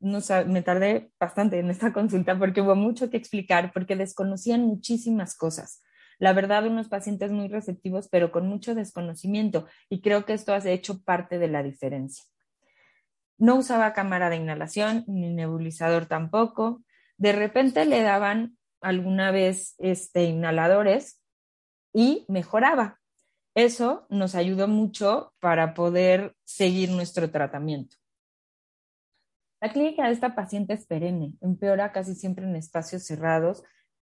me 0.00 0.62
tardé 0.62 1.10
bastante 1.20 1.58
en 1.58 1.68
esta 1.68 1.92
consulta 1.92 2.38
porque 2.38 2.62
hubo 2.62 2.74
mucho 2.74 3.10
que 3.10 3.18
explicar, 3.18 3.72
porque 3.74 3.94
desconocían 3.94 4.62
muchísimas 4.62 5.36
cosas. 5.36 5.82
La 6.18 6.32
verdad, 6.32 6.66
unos 6.66 6.88
pacientes 6.88 7.30
muy 7.30 7.48
receptivos, 7.48 8.08
pero 8.08 8.32
con 8.32 8.48
mucho 8.48 8.74
desconocimiento, 8.74 9.66
y 9.90 10.00
creo 10.00 10.24
que 10.24 10.32
esto 10.32 10.54
ha 10.54 10.64
hecho 10.64 11.02
parte 11.02 11.38
de 11.38 11.48
la 11.48 11.62
diferencia. 11.62 12.24
No 13.36 13.56
usaba 13.56 13.92
cámara 13.92 14.30
de 14.30 14.36
inhalación 14.36 15.04
ni 15.06 15.28
nebulizador 15.34 16.06
tampoco. 16.06 16.82
De 17.18 17.32
repente 17.32 17.84
le 17.84 18.00
daban 18.00 18.56
alguna 18.80 19.30
vez 19.30 19.74
este, 19.76 20.24
inhaladores 20.24 21.20
y 21.92 22.24
mejoraba. 22.28 22.98
Eso 23.54 24.06
nos 24.08 24.34
ayudó 24.34 24.68
mucho 24.68 25.34
para 25.38 25.74
poder 25.74 26.34
seguir 26.44 26.92
nuestro 26.92 27.30
tratamiento. 27.30 27.98
La 29.60 29.72
clínica 29.72 30.06
de 30.06 30.12
esta 30.12 30.34
paciente 30.34 30.74
es 30.74 30.86
perenne, 30.86 31.32
empeora 31.40 31.92
casi 31.92 32.14
siempre 32.14 32.44
en 32.44 32.56
espacios 32.56 33.04
cerrados, 33.04 33.62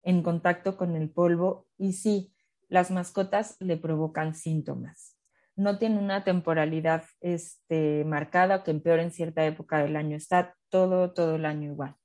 en 0.03 0.21
contacto 0.21 0.77
con 0.77 0.95
el 0.95 1.09
polvo 1.09 1.67
y 1.77 1.93
sí, 1.93 2.33
las 2.67 2.91
mascotas 2.91 3.55
le 3.59 3.77
provocan 3.77 4.35
síntomas. 4.35 5.17
No 5.55 5.79
tiene 5.79 5.99
una 5.99 6.23
temporalidad 6.23 7.05
este, 7.21 8.03
marcada 8.05 8.63
que 8.63 8.71
empeora 8.71 9.03
en 9.03 9.11
cierta 9.11 9.45
época 9.45 9.79
del 9.79 9.95
año, 9.95 10.17
está 10.17 10.55
todo, 10.69 11.13
todo 11.13 11.35
el 11.35 11.45
año 11.45 11.71
igual. 11.71 11.95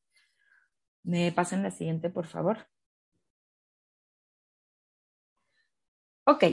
¿Me 1.02 1.32
pasan 1.32 1.62
la 1.62 1.70
siguiente, 1.72 2.10
por 2.10 2.26
favor? 2.26 2.68
Ok, 6.24 6.44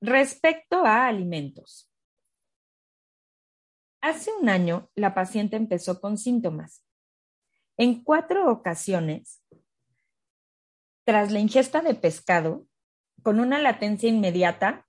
respecto 0.00 0.84
a 0.84 1.06
alimentos. 1.06 1.87
Hace 4.00 4.30
un 4.40 4.48
año, 4.48 4.90
la 4.94 5.14
paciente 5.14 5.56
empezó 5.56 6.00
con 6.00 6.18
síntomas. 6.18 6.84
En 7.76 8.02
cuatro 8.02 8.50
ocasiones, 8.50 9.42
tras 11.04 11.32
la 11.32 11.40
ingesta 11.40 11.80
de 11.80 11.94
pescado, 11.94 12.66
con 13.22 13.40
una 13.40 13.58
latencia 13.58 14.08
inmediata, 14.08 14.86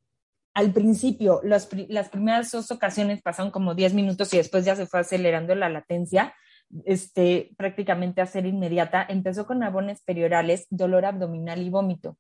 al 0.54 0.74
principio, 0.74 1.42
las 1.44 1.68
primeras 1.68 2.52
dos 2.52 2.72
ocasiones 2.72 3.22
pasaron 3.22 3.52
como 3.52 3.76
10 3.76 3.94
minutos 3.94 4.34
y 4.34 4.38
después 4.38 4.66
ya 4.66 4.76
se 4.76 4.86
fue 4.86 5.00
acelerando 5.00 5.56
la 5.56 5.70
latencia, 5.70 6.34
este, 6.86 7.52
prácticamente 7.58 8.22
a 8.22 8.26
ser 8.26 8.46
inmediata, 8.46 9.06
empezó 9.08 9.48
con 9.48 9.64
abones 9.64 10.02
periorales, 10.02 10.68
dolor 10.70 11.06
abdominal 11.06 11.62
y 11.62 11.70
vómito. 11.70 12.18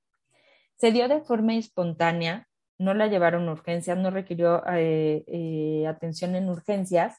Se 0.78 0.92
dio 0.92 1.08
de 1.08 1.22
forma 1.22 1.56
espontánea, 1.56 2.48
no 2.80 2.94
la 2.94 3.08
llevaron 3.08 3.48
a 3.48 3.52
urgencias, 3.52 3.98
no 3.98 4.10
requirió 4.10 4.64
eh, 4.74 5.24
eh, 5.28 5.86
atención 5.86 6.36
en 6.36 6.50
urgencias. 6.50 7.18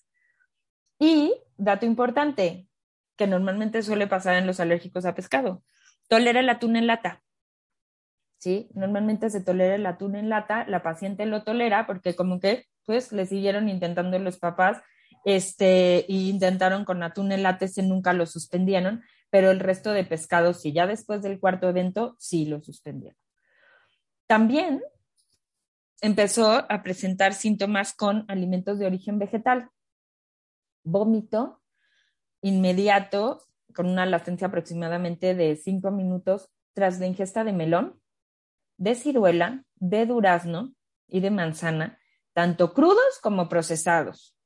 Y, 0.98 1.34
dato 1.56 1.86
importante, 1.86 2.66
que 3.16 3.26
normalmente 3.26 3.82
suele 3.82 4.06
pasar 4.06 4.36
en 4.36 4.46
los 4.46 4.58
alérgicos 4.58 5.04
a 5.04 5.14
pescado, 5.14 5.62
tolera 6.08 6.40
el 6.40 6.48
atún 6.48 6.76
en 6.76 6.86
lata. 6.86 7.22
¿Sí? 8.38 8.70
Normalmente 8.74 9.28
se 9.28 9.42
tolera 9.42 9.74
el 9.74 9.84
atún 9.84 10.16
en 10.16 10.30
lata, 10.30 10.64
la 10.66 10.82
paciente 10.82 11.26
lo 11.26 11.44
tolera 11.44 11.86
porque 11.86 12.16
como 12.16 12.40
que 12.40 12.64
pues 12.86 13.12
le 13.12 13.26
siguieron 13.26 13.68
intentando 13.68 14.18
los 14.18 14.38
papás 14.38 14.82
este, 15.26 16.06
y 16.08 16.30
intentaron 16.30 16.86
con 16.86 17.02
atún 17.02 17.32
en 17.32 17.44
se 17.68 17.82
nunca 17.82 18.14
lo 18.14 18.24
suspendieron, 18.24 19.02
pero 19.28 19.50
el 19.50 19.60
resto 19.60 19.92
de 19.92 20.04
pescados 20.04 20.62
sí, 20.62 20.72
ya 20.72 20.86
después 20.86 21.20
del 21.20 21.38
cuarto 21.38 21.68
evento, 21.68 22.16
sí 22.18 22.46
lo 22.46 22.62
suspendieron. 22.62 23.18
También 24.26 24.82
empezó 26.00 26.66
a 26.70 26.82
presentar 26.82 27.34
síntomas 27.34 27.92
con 27.92 28.24
alimentos 28.28 28.78
de 28.78 28.86
origen 28.86 29.18
vegetal, 29.18 29.70
vómito 30.82 31.60
inmediato, 32.42 33.42
con 33.74 33.86
una 33.86 34.06
latencia 34.06 34.48
aproximadamente 34.48 35.34
de 35.34 35.56
cinco 35.56 35.90
minutos 35.90 36.50
tras 36.72 36.98
la 36.98 37.06
ingesta 37.06 37.44
de 37.44 37.52
melón, 37.52 38.00
de 38.78 38.94
ciruela, 38.94 39.64
de 39.76 40.06
durazno 40.06 40.74
y 41.06 41.20
de 41.20 41.30
manzana, 41.30 41.98
tanto 42.32 42.72
crudos 42.72 43.18
como 43.22 43.48
procesados. 43.48 44.36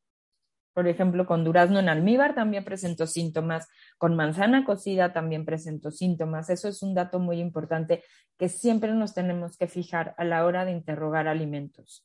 Por 0.75 0.89
ejemplo, 0.89 1.25
con 1.25 1.45
durazno 1.45 1.79
en 1.79 1.89
almíbar 1.89 2.35
también 2.35 2.65
presentó 2.65 3.07
síntomas, 3.07 3.69
con 3.97 4.17
manzana 4.17 4.65
cocida 4.65 5.13
también 5.13 5.45
presentó 5.45 5.93
síntomas. 5.93 6.51
Eso 6.51 6.69
es 6.69 6.83
un 6.83 6.95
dato 6.95 7.21
muy 7.21 7.39
importante 7.39 8.03
que 8.37 8.49
siempre 8.49 8.93
nos 8.93 9.15
tenemos 9.15 9.57
que 9.57 9.69
fijar 9.69 10.15
a 10.19 10.25
la 10.25 10.45
hora 10.45 10.65
de 10.65 10.73
interrogar 10.73 11.29
alimentos. 11.29 12.05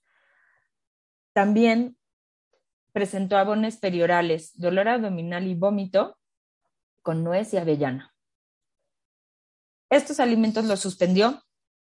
También 1.34 1.97
presentó 2.91 3.38
abones 3.38 3.78
periorales, 3.78 4.57
dolor 4.59 4.88
abdominal 4.88 5.47
y 5.47 5.55
vómito 5.55 6.17
con 7.01 7.24
nuez 7.24 7.53
y 7.53 7.57
avellana. 7.57 8.13
Estos 9.89 10.20
alimentos 10.20 10.65
los 10.65 10.80
suspendió, 10.80 11.41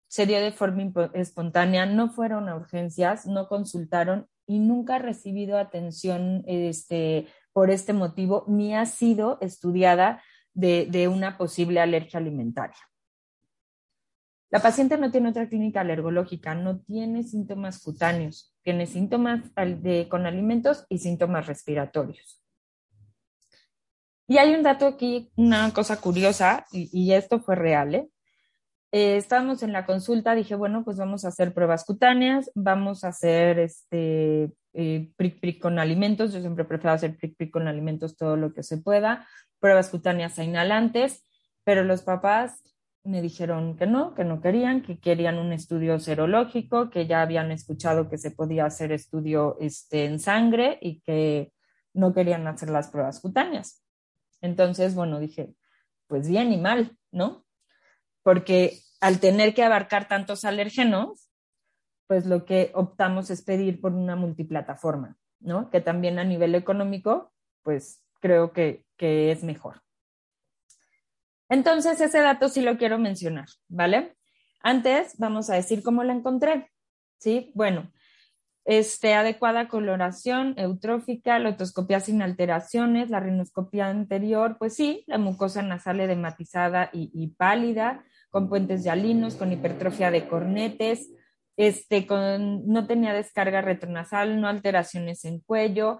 se 0.07 0.27
dio 0.27 0.39
de 0.39 0.51
forma 0.51 1.09
espontánea, 1.13 1.87
no 1.87 2.09
fueron 2.09 2.49
a 2.49 2.55
urgencias, 2.55 3.25
no 3.25 3.47
consultaron 3.47 4.29
y 4.47 4.59
nunca 4.59 4.95
ha 4.95 4.99
recibido 4.99 5.59
atención 5.59 6.43
este, 6.47 7.27
por 7.51 7.69
este 7.69 7.93
motivo 7.93 8.45
ni 8.47 8.73
ha 8.73 8.85
sido 8.85 9.37
estudiada 9.41 10.23
de, 10.53 11.07
una 11.07 11.37
posible 11.37 11.79
alergia 11.79 12.19
alimentaria. 12.19 12.77
La 14.49 14.59
paciente 14.59 14.97
no 14.97 15.11
tiene 15.11 15.29
otra 15.29 15.47
clínica 15.49 15.81
alergológica, 15.81 16.55
no 16.55 16.79
tiene 16.79 17.23
síntomas 17.23 17.83
cutáneos, 17.83 18.55
tiene 18.63 18.87
síntomas 18.87 19.41
de, 19.55 20.07
con 20.09 20.25
alimentos 20.25 20.85
y 20.89 20.97
síntomas 20.97 21.45
respiratorios. 21.45 22.41
Y 24.27 24.37
hay 24.37 24.55
un 24.55 24.63
dato 24.63 24.87
aquí, 24.87 25.31
una 25.35 25.71
cosa 25.73 25.99
curiosa, 25.99 26.65
y, 26.71 26.89
y 26.91 27.13
esto 27.13 27.39
fue 27.39 27.55
real, 27.55 27.95
¿eh? 27.95 28.09
Eh, 28.97 29.15
estábamos 29.15 29.61
en 29.61 29.73
la 29.73 29.85
consulta, 29.85 30.33
dije, 30.33 30.55
bueno, 30.55 30.83
pues 30.83 30.97
vamos 30.97 31.23
a 31.23 31.27
hacer 31.27 31.53
pruebas 31.53 31.85
cutáneas, 31.85 32.49
vamos 32.55 33.03
a 33.03 33.09
hacer 33.09 33.59
este 33.59 34.51
eh, 34.73 35.11
pric 35.15 35.39
pric 35.39 35.61
con 35.61 35.77
alimentos, 35.77 36.33
yo 36.33 36.39
siempre 36.41 36.65
prefiero 36.65 36.93
hacer 36.95 37.15
pric 37.15 37.37
pric 37.37 37.51
con 37.51 37.67
alimentos 37.67 38.17
todo 38.17 38.37
lo 38.37 38.55
que 38.55 38.63
se 38.63 38.79
pueda, 38.79 39.27
pruebas 39.59 39.89
cutáneas 39.89 40.39
a 40.39 40.43
inhalantes, 40.43 41.27
pero 41.63 41.83
los 41.83 42.01
papás 42.01 42.63
me 43.03 43.21
dijeron 43.21 43.77
que 43.77 43.85
no, 43.85 44.15
que 44.15 44.23
no 44.23 44.41
querían, 44.41 44.81
que 44.81 44.97
querían 44.97 45.37
un 45.37 45.53
estudio 45.53 45.99
serológico, 45.99 46.89
que 46.89 47.05
ya 47.05 47.21
habían 47.21 47.51
escuchado 47.51 48.09
que 48.09 48.17
se 48.17 48.31
podía 48.31 48.65
hacer 48.65 48.91
estudio 48.91 49.57
este, 49.59 50.05
en 50.05 50.19
sangre 50.19 50.79
y 50.81 51.01
que 51.01 51.53
no 51.93 52.15
querían 52.15 52.47
hacer 52.47 52.71
las 52.71 52.87
pruebas 52.89 53.19
cutáneas. 53.19 53.83
Entonces, 54.41 54.95
bueno, 54.95 55.19
dije, 55.19 55.53
pues 56.07 56.27
bien 56.27 56.51
y 56.51 56.57
mal, 56.57 56.97
¿no? 57.11 57.43
porque 58.27 58.81
al 58.99 59.19
tener 59.19 59.53
que 59.53 59.63
abarcar 59.63 60.07
tantos 60.07 60.45
alérgenos, 60.45 61.29
pues 62.07 62.25
lo 62.25 62.45
que 62.45 62.71
optamos 62.73 63.29
es 63.29 63.41
pedir 63.41 63.81
por 63.81 63.93
una 63.93 64.15
multiplataforma, 64.15 65.17
¿no? 65.39 65.69
Que 65.69 65.81
también 65.81 66.19
a 66.19 66.23
nivel 66.23 66.55
económico, 66.55 67.33
pues 67.63 68.01
creo 68.19 68.53
que, 68.53 68.85
es 68.99 69.43
mejor. 69.43 69.81
Entonces, 71.49 72.01
ese 72.01 72.19
dato 72.19 72.49
sí 72.49 72.61
lo 72.61 72.77
quiero 72.77 72.97
mencionar, 72.97 73.45
¿vale? 73.67 74.15
Antes, 74.61 75.15
vamos 75.17 75.49
a 75.49 75.55
decir 75.55 75.83
cómo 75.83 76.03
la 76.03 76.13
encontré. 76.13 76.71
¿Sí? 77.19 77.51
Bueno, 77.55 77.91
este, 78.65 79.13
adecuada 79.13 79.67
coloración 79.67 80.53
eutrófica, 80.57 81.39
la 81.39 81.49
otoscopia 81.49 81.99
sin 81.99 82.21
alteraciones, 82.21 83.09
la 83.09 83.19
rinoscopia 83.19 83.87
anterior, 83.87 84.57
pues 84.57 84.75
sí, 84.75 85.03
la 85.07 85.17
mucosa 85.17 85.61
nasal 85.61 85.99
edematizada 85.99 86.89
y 86.91 87.27
pálida, 87.37 88.03
con 88.29 88.49
puentes 88.49 88.83
yalinos, 88.83 89.35
con 89.35 89.51
hipertrofia 89.51 90.11
de 90.11 90.27
cornetes, 90.27 91.09
este, 91.57 92.05
con, 92.05 92.67
no 92.67 92.85
tenía 92.85 93.13
descarga 93.13 93.61
retronasal, 93.61 94.39
no 94.39 94.47
alteraciones 94.47 95.25
en 95.25 95.39
cuello. 95.39 95.99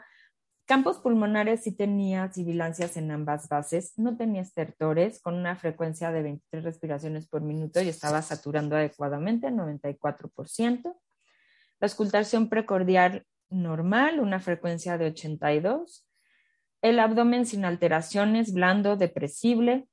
Campos 0.65 0.97
pulmonares 0.99 1.63
sí 1.63 1.71
tenía 1.71 2.31
sibilancias 2.31 2.97
en 2.97 3.09
ambas 3.09 3.47
bases, 3.47 3.93
no 3.97 4.17
tenía 4.17 4.41
estertores, 4.41 5.21
con 5.21 5.35
una 5.35 5.55
frecuencia 5.55 6.11
de 6.11 6.23
23 6.23 6.63
respiraciones 6.63 7.27
por 7.27 7.41
minuto 7.41 7.81
y 7.81 7.87
estaba 7.87 8.21
saturando 8.21 8.75
adecuadamente, 8.75 9.47
94%. 9.47 10.83
La 11.79 11.85
auscultación 11.85 12.49
precordial 12.49 13.25
normal, 13.49 14.19
una 14.19 14.39
frecuencia 14.39 14.97
de 14.97 15.07
82. 15.07 16.07
El 16.81 16.99
abdomen 16.99 17.45
sin 17.45 17.65
alteraciones, 17.65 18.53
blando, 18.53 18.97
depresible. 18.97 19.87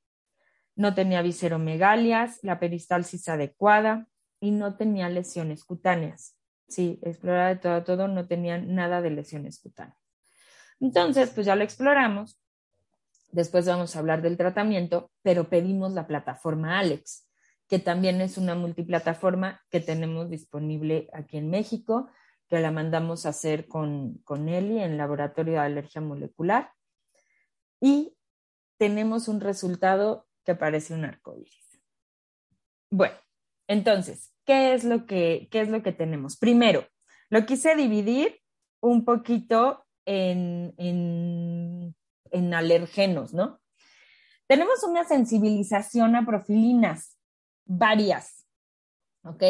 No 0.76 0.94
tenía 0.94 1.22
viseromegalias, 1.22 2.38
la 2.42 2.58
peristalsis 2.58 3.28
adecuada 3.28 4.08
y 4.40 4.50
no 4.50 4.76
tenía 4.76 5.08
lesiones 5.08 5.64
cutáneas. 5.64 6.36
Sí, 6.68 6.98
explorada 7.02 7.48
de 7.48 7.56
todo 7.56 7.74
a 7.74 7.84
todo, 7.84 8.08
no 8.08 8.26
tenía 8.26 8.58
nada 8.58 9.00
de 9.02 9.10
lesiones 9.10 9.60
cutáneas. 9.60 9.98
Entonces, 10.80 11.30
pues 11.30 11.46
ya 11.46 11.56
lo 11.56 11.64
exploramos. 11.64 12.40
Después 13.30 13.66
vamos 13.66 13.94
a 13.94 13.98
hablar 13.98 14.22
del 14.22 14.36
tratamiento, 14.36 15.10
pero 15.22 15.48
pedimos 15.48 15.92
la 15.92 16.06
plataforma 16.06 16.78
Alex 16.78 17.24
que 17.68 17.78
también 17.78 18.20
es 18.20 18.38
una 18.38 18.54
multiplataforma 18.54 19.62
que 19.70 19.80
tenemos 19.80 20.28
disponible 20.28 21.08
aquí 21.12 21.38
en 21.38 21.50
México, 21.50 22.10
que 22.48 22.60
la 22.60 22.70
mandamos 22.70 23.24
a 23.24 23.30
hacer 23.30 23.66
con, 23.66 24.18
con 24.18 24.48
Eli 24.48 24.78
en 24.80 24.98
Laboratorio 24.98 25.54
de 25.54 25.60
Alergia 25.60 26.00
Molecular. 26.00 26.70
Y 27.80 28.16
tenemos 28.76 29.28
un 29.28 29.40
resultado 29.40 30.26
que 30.44 30.54
parece 30.54 30.94
un 30.94 31.04
arcoíris. 31.04 31.80
Bueno, 32.90 33.16
entonces, 33.66 34.32
¿qué 34.44 34.74
es 34.74 34.84
lo 34.84 35.06
que, 35.06 35.48
qué 35.50 35.60
es 35.60 35.68
lo 35.68 35.82
que 35.82 35.92
tenemos? 35.92 36.36
Primero, 36.36 36.86
lo 37.30 37.46
quise 37.46 37.74
dividir 37.74 38.40
un 38.80 39.04
poquito 39.04 39.84
en, 40.04 40.74
en, 40.76 41.94
en 42.30 42.54
alergenos, 42.54 43.32
¿no? 43.32 43.60
Tenemos 44.46 44.84
una 44.84 45.04
sensibilización 45.04 46.14
a 46.16 46.26
profilinas 46.26 47.18
varias, 47.64 48.46
¿ok? 49.24 49.42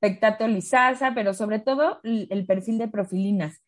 Pectato 0.00 0.48
lisasa, 0.48 1.12
pero 1.14 1.34
sobre 1.34 1.58
todo 1.58 2.00
el 2.02 2.46
perfil 2.46 2.78
de 2.78 2.88
profilinas, 2.88 3.62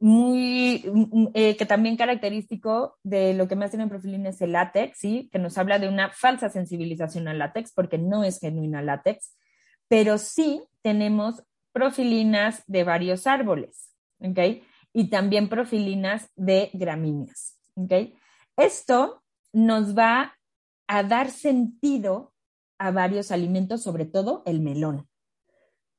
muy, 0.00 0.84
mm, 0.92 1.28
eh, 1.34 1.56
que 1.56 1.66
también 1.66 1.96
característico 1.96 2.98
de 3.02 3.34
lo 3.34 3.48
que 3.48 3.56
más 3.56 3.70
tiene 3.70 3.88
profilina 3.88 4.30
es 4.30 4.40
el 4.40 4.52
látex, 4.52 4.98
¿sí? 4.98 5.28
Que 5.32 5.38
nos 5.38 5.58
habla 5.58 5.78
de 5.78 5.88
una 5.88 6.10
falsa 6.10 6.48
sensibilización 6.48 7.28
al 7.28 7.38
látex, 7.38 7.72
porque 7.72 7.98
no 7.98 8.24
es 8.24 8.38
genuina 8.38 8.82
látex, 8.82 9.36
pero 9.88 10.18
sí 10.18 10.62
tenemos 10.82 11.42
profilinas 11.72 12.62
de 12.66 12.84
varios 12.84 13.26
árboles, 13.26 13.90
¿ok? 14.20 14.38
Y 14.92 15.10
también 15.10 15.48
profilinas 15.48 16.30
de 16.36 16.70
gramíneas, 16.72 17.58
¿ok? 17.74 17.92
Esto 18.56 19.22
nos 19.52 19.96
va 19.96 20.36
a 20.86 21.02
dar 21.02 21.30
sentido 21.30 22.32
a 22.78 22.90
varios 22.90 23.30
alimentos, 23.32 23.82
sobre 23.82 24.04
todo 24.04 24.42
el 24.46 24.60
melón. 24.60 25.08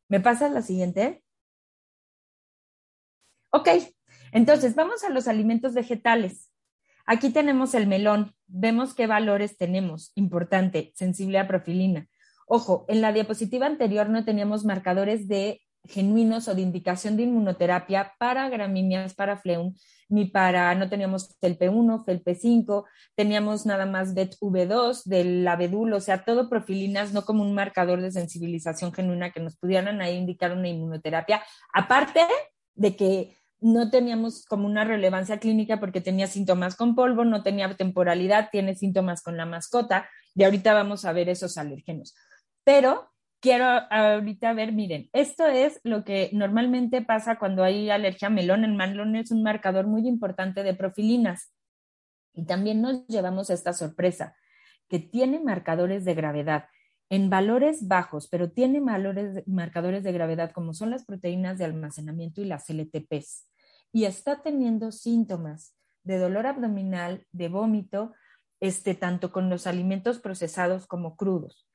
¿Me 0.08 0.20
pasas 0.20 0.52
la 0.52 0.62
siguiente? 0.62 1.24
Ok, 3.52 3.70
entonces 4.32 4.76
vamos 4.76 5.04
a 5.04 5.10
los 5.10 5.28
alimentos 5.28 5.74
vegetales. 5.74 6.52
Aquí 7.06 7.32
tenemos 7.32 7.74
el 7.74 7.88
melón. 7.88 8.36
Vemos 8.46 8.94
qué 8.94 9.08
valores 9.08 9.58
tenemos. 9.58 10.12
Importante, 10.16 10.94
sensible 10.96 11.40
a 11.40 11.48
profilina. 11.48 12.08
Ojo, 12.46 12.86
en 12.88 13.02
la 13.02 13.12
diapositiva 13.12 13.66
anterior 13.66 14.10
no 14.10 14.26
teníamos 14.26 14.66
marcadores 14.66 15.28
de 15.28 15.62
genuinos 15.86 16.48
o 16.48 16.56
de 16.56 16.62
indicación 16.62 17.18
de 17.18 17.24
inmunoterapia 17.24 18.14
para 18.20 18.50
gramíneas, 18.50 19.14
para 19.16 19.38
fleum, 19.38 19.74
ni 20.08 20.26
para, 20.26 20.74
no 20.76 20.90
teníamos 20.90 21.40
FELP1, 21.40 22.06
FELP5, 22.06 22.86
teníamos 23.16 23.66
nada 23.66 23.86
más 23.86 24.14
BET-V2 24.14 25.04
del 25.06 25.48
abedul, 25.48 25.94
o 25.94 26.02
sea, 26.02 26.26
todo 26.26 26.50
profilinas, 26.50 27.14
no 27.14 27.24
como 27.24 27.44
un 27.44 27.56
marcador 27.56 28.02
de 28.02 28.12
sensibilización 28.12 28.94
genuina 28.94 29.32
que 29.32 29.40
nos 29.40 29.58
pudieran 29.58 30.02
ahí 30.02 30.16
indicar 30.16 30.52
una 30.52 30.68
inmunoterapia, 30.68 31.42
aparte 31.74 32.22
de 32.76 32.96
que 32.96 33.39
no 33.62 33.90
teníamos 33.90 34.46
como 34.46 34.66
una 34.66 34.84
relevancia 34.84 35.40
clínica 35.40 35.80
porque 35.80 36.02
tenía 36.02 36.28
síntomas 36.28 36.76
con 36.76 36.96
polvo, 36.96 37.26
no 37.26 37.44
tenía 37.44 37.74
temporalidad, 37.76 38.50
tiene 38.52 38.76
síntomas 38.76 39.22
con 39.22 39.38
la 39.38 39.46
mascota, 39.46 40.10
y 40.36 40.44
ahorita 40.44 40.74
vamos 40.74 41.06
a 41.06 41.14
ver 41.14 41.30
esos 41.30 41.58
alérgenos. 41.58 42.16
Pero 42.64 43.10
quiero 43.40 43.66
ahorita 43.66 44.54
ver, 44.54 44.72
miren, 44.72 45.10
esto 45.14 45.48
es 45.48 45.80
lo 45.84 46.04
que 46.04 46.30
normalmente 46.34 47.02
pasa 47.02 47.38
cuando 47.38 47.64
hay 47.64 47.90
alergia 47.90 48.28
a 48.28 48.32
melón. 48.32 48.64
El 48.64 48.76
melón 48.76 49.16
es 49.16 49.32
un 49.32 49.44
marcador 49.44 49.88
muy 49.88 50.08
importante 50.08 50.64
de 50.64 50.74
profilinas. 50.74 51.54
Y 52.34 52.46
también 52.46 52.82
nos 52.82 53.08
llevamos 53.08 53.50
a 53.50 53.54
esta 53.54 53.74
sorpresa, 53.74 54.36
que 54.88 55.00
tiene 55.00 55.40
marcadores 55.40 56.06
de 56.06 56.14
gravedad 56.14 56.66
en 57.10 57.30
valores 57.30 57.88
bajos, 57.88 58.28
pero 58.28 58.52
tiene 58.52 58.80
valores, 58.80 59.44
marcadores 59.48 60.04
de 60.04 60.12
gravedad 60.12 60.52
como 60.52 60.74
son 60.74 60.92
las 60.92 61.06
proteínas 61.06 61.58
de 61.58 61.66
almacenamiento 61.66 62.42
y 62.42 62.46
las 62.46 62.70
LTPs. 62.70 63.48
Y 63.92 64.06
está 64.06 64.42
teniendo 64.42 64.92
síntomas 64.92 65.76
de 66.04 66.18
dolor 66.18 66.46
abdominal, 66.46 67.26
de 67.32 67.50
vómito, 67.50 68.14
este, 68.60 68.94
tanto 68.94 69.32
con 69.32 69.50
los 69.50 69.66
alimentos 69.68 70.20
procesados 70.20 70.86
como 70.86 71.16
crudos. 71.16 71.68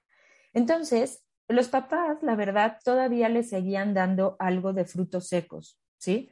Entonces, 0.53 1.25
los 1.49 1.69
papás, 1.69 2.23
la 2.23 2.37
verdad, 2.37 2.79
todavía 2.85 3.29
le 3.29 3.43
seguían 3.43 3.93
dando 3.93 4.37
algo 4.39 4.73
de 4.73 4.85
frutos 4.85 5.29
secos, 5.29 5.81
¿sí? 5.99 6.31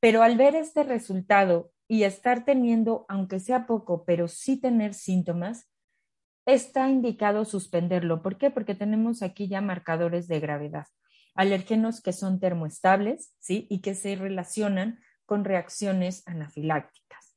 Pero 0.00 0.22
al 0.22 0.36
ver 0.36 0.56
este 0.56 0.82
resultado 0.82 1.70
y 1.88 2.02
estar 2.02 2.44
teniendo, 2.44 3.06
aunque 3.08 3.38
sea 3.38 3.66
poco, 3.66 4.04
pero 4.04 4.28
sí 4.28 4.60
tener 4.60 4.94
síntomas, 4.94 5.70
está 6.46 6.88
indicado 6.88 7.44
suspenderlo. 7.44 8.22
¿Por 8.22 8.38
qué? 8.38 8.50
Porque 8.50 8.74
tenemos 8.74 9.22
aquí 9.22 9.48
ya 9.48 9.60
marcadores 9.60 10.28
de 10.28 10.40
gravedad, 10.40 10.86
alérgenos 11.34 12.00
que 12.00 12.12
son 12.12 12.40
termoestables, 12.40 13.34
¿sí? 13.40 13.66
Y 13.68 13.80
que 13.80 13.94
se 13.94 14.14
relacionan 14.16 15.00
con 15.26 15.44
reacciones 15.44 16.26
anafilácticas. 16.26 17.36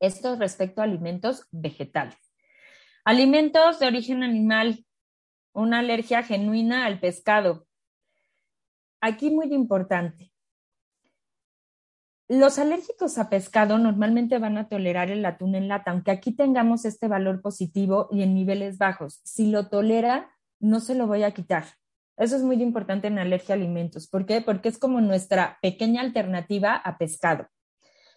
Esto 0.00 0.36
respecto 0.36 0.80
a 0.80 0.84
alimentos 0.84 1.46
vegetales. 1.50 2.16
Alimentos 3.04 3.78
de 3.78 3.86
origen 3.86 4.22
animal, 4.22 4.84
una 5.52 5.80
alergia 5.80 6.22
genuina 6.22 6.86
al 6.86 7.00
pescado. 7.00 7.66
Aquí 9.00 9.30
muy 9.30 9.52
importante. 9.52 10.32
Los 12.30 12.58
alérgicos 12.58 13.16
a 13.16 13.30
pescado 13.30 13.78
normalmente 13.78 14.38
van 14.38 14.58
a 14.58 14.68
tolerar 14.68 15.10
el 15.10 15.24
atún 15.24 15.54
en 15.54 15.66
lata, 15.66 15.92
aunque 15.92 16.10
aquí 16.10 16.32
tengamos 16.32 16.84
este 16.84 17.08
valor 17.08 17.40
positivo 17.40 18.06
y 18.10 18.22
en 18.22 18.34
niveles 18.34 18.76
bajos. 18.76 19.22
Si 19.24 19.50
lo 19.50 19.68
tolera, 19.70 20.30
no 20.60 20.80
se 20.80 20.94
lo 20.94 21.06
voy 21.06 21.22
a 21.22 21.30
quitar. 21.30 21.64
Eso 22.18 22.36
es 22.36 22.42
muy 22.42 22.62
importante 22.62 23.06
en 23.06 23.18
alergia 23.18 23.54
a 23.54 23.56
alimentos. 23.56 24.08
¿Por 24.08 24.26
qué? 24.26 24.42
Porque 24.42 24.68
es 24.68 24.76
como 24.76 25.00
nuestra 25.00 25.56
pequeña 25.62 26.02
alternativa 26.02 26.74
a 26.74 26.98
pescado. 26.98 27.46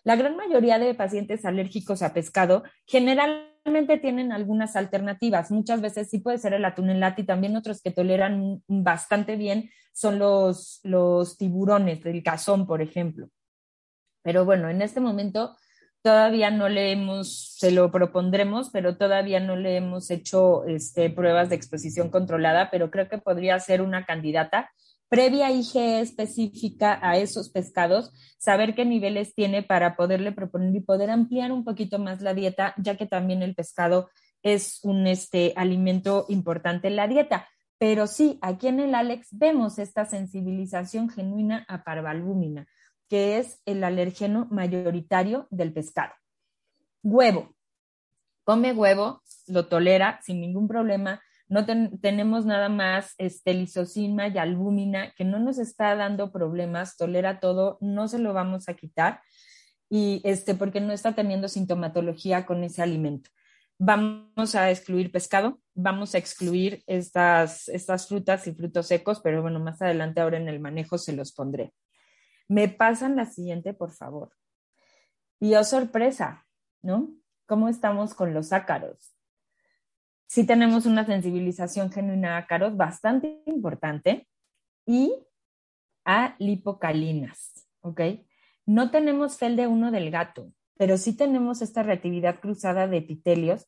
La 0.03 0.17
gran 0.17 0.35
mayoría 0.35 0.77
de 0.77 0.93
pacientes 0.93 1.45
alérgicos 1.45 2.01
a 2.01 2.13
pescado 2.13 2.63
generalmente 2.85 3.97
tienen 3.97 4.33
algunas 4.33 4.75
alternativas. 4.75 5.51
Muchas 5.51 5.79
veces 5.79 6.09
sí 6.09 6.19
puede 6.19 6.37
ser 6.37 6.53
el 6.53 6.65
atún 6.65 6.89
en 6.89 6.99
lata 6.99 7.21
y 7.21 7.25
también 7.25 7.55
otros 7.55 7.81
que 7.81 7.91
toleran 7.91 8.61
bastante 8.67 9.37
bien 9.37 9.69
son 9.93 10.19
los, 10.19 10.81
los 10.83 11.37
tiburones 11.37 12.03
del 12.03 12.23
cazón, 12.23 12.67
por 12.67 12.81
ejemplo. 12.81 13.29
Pero 14.23 14.45
bueno, 14.45 14.69
en 14.69 14.81
este 14.81 14.99
momento 14.99 15.57
todavía 16.01 16.51
no 16.51 16.69
le 16.69 16.91
hemos, 16.91 17.55
se 17.57 17.71
lo 17.71 17.91
propondremos, 17.91 18.69
pero 18.71 18.97
todavía 18.97 19.39
no 19.39 19.55
le 19.55 19.77
hemos 19.77 20.09
hecho 20.09 20.65
este, 20.65 21.09
pruebas 21.09 21.49
de 21.49 21.55
exposición 21.55 22.09
controlada, 22.09 22.69
pero 22.71 22.89
creo 22.89 23.07
que 23.07 23.17
podría 23.17 23.59
ser 23.59 23.81
una 23.81 24.05
candidata 24.05 24.71
previa 25.11 25.51
IgE 25.51 25.99
específica 25.99 26.97
a 27.01 27.17
esos 27.17 27.49
pescados, 27.49 28.13
saber 28.37 28.75
qué 28.75 28.85
niveles 28.85 29.35
tiene 29.35 29.61
para 29.61 29.97
poderle 29.97 30.31
proponer 30.31 30.73
y 30.73 30.79
poder 30.79 31.09
ampliar 31.09 31.51
un 31.51 31.65
poquito 31.65 31.99
más 31.99 32.21
la 32.21 32.33
dieta, 32.33 32.73
ya 32.77 32.95
que 32.95 33.05
también 33.05 33.43
el 33.43 33.53
pescado 33.53 34.09
es 34.41 34.79
un 34.83 35.07
este, 35.07 35.51
alimento 35.57 36.25
importante 36.29 36.87
en 36.87 36.95
la 36.95 37.09
dieta. 37.09 37.45
Pero 37.77 38.07
sí, 38.07 38.39
aquí 38.41 38.69
en 38.69 38.79
el 38.79 38.95
Alex 38.95 39.27
vemos 39.31 39.79
esta 39.79 40.05
sensibilización 40.05 41.09
genuina 41.09 41.65
a 41.67 41.83
parvalbúmina, 41.83 42.67
que 43.11 43.39
es 43.39 43.61
el 43.65 43.83
alérgeno 43.83 44.47
mayoritario 44.51 45.45
del 45.49 45.73
pescado. 45.73 46.13
Huevo. 47.03 47.53
Come 48.45 48.71
huevo, 48.71 49.21
lo 49.47 49.67
tolera 49.67 50.21
sin 50.23 50.39
ningún 50.39 50.69
problema, 50.69 51.21
no 51.49 51.65
tenemos 51.65 52.45
nada 52.45 52.69
más 52.69 53.13
este, 53.17 53.53
lisocima 53.53 54.29
y 54.29 54.37
albúmina 54.37 55.11
que 55.17 55.25
no 55.25 55.39
nos 55.39 55.57
está 55.57 55.93
dando 55.97 56.31
problemas, 56.31 56.95
tolera 56.95 57.41
todo, 57.41 57.77
no 57.81 58.07
se 58.07 58.17
lo 58.17 58.31
vamos 58.31 58.69
a 58.69 58.75
quitar 58.75 59.19
y 59.89 60.21
este, 60.23 60.55
porque 60.55 60.79
no 60.79 60.93
está 60.93 61.13
teniendo 61.13 61.49
sintomatología 61.49 62.45
con 62.45 62.63
ese 62.63 62.81
alimento. 62.81 63.29
Vamos 63.77 64.55
a 64.55 64.71
excluir 64.71 65.11
pescado, 65.11 65.59
vamos 65.73 66.15
a 66.15 66.17
excluir 66.17 66.81
estas, 66.87 67.67
estas 67.67 68.07
frutas 68.07 68.47
y 68.47 68.53
frutos 68.53 68.87
secos, 68.87 69.19
pero 69.19 69.41
bueno, 69.41 69.59
más 69.59 69.81
adelante 69.81 70.21
ahora 70.21 70.37
en 70.37 70.47
el 70.47 70.61
manejo 70.61 70.97
se 70.97 71.11
los 71.11 71.33
pondré. 71.33 71.73
Me 72.51 72.67
pasan 72.67 73.15
la 73.15 73.25
siguiente, 73.27 73.73
por 73.73 73.91
favor. 73.91 74.33
Y 75.39 75.55
oh 75.55 75.63
sorpresa, 75.63 76.45
¿no? 76.81 77.09
¿Cómo 77.45 77.69
estamos 77.69 78.13
con 78.13 78.33
los 78.33 78.51
ácaros? 78.51 79.15
Sí 80.27 80.45
tenemos 80.45 80.85
una 80.85 81.05
sensibilización 81.05 81.93
genuina 81.93 82.35
a 82.35 82.39
ácaros 82.39 82.75
bastante 82.75 83.41
importante 83.45 84.27
y 84.85 85.15
a 86.03 86.35
lipocalinas, 86.39 87.69
¿ok? 87.79 88.01
No 88.65 88.91
tenemos 88.91 89.37
fel 89.37 89.55
de 89.55 89.67
uno 89.67 89.89
del 89.89 90.11
gato, 90.11 90.51
pero 90.75 90.97
sí 90.97 91.15
tenemos 91.15 91.61
esta 91.61 91.83
reactividad 91.83 92.41
cruzada 92.41 92.85
de 92.85 92.97
epitelios 92.97 93.65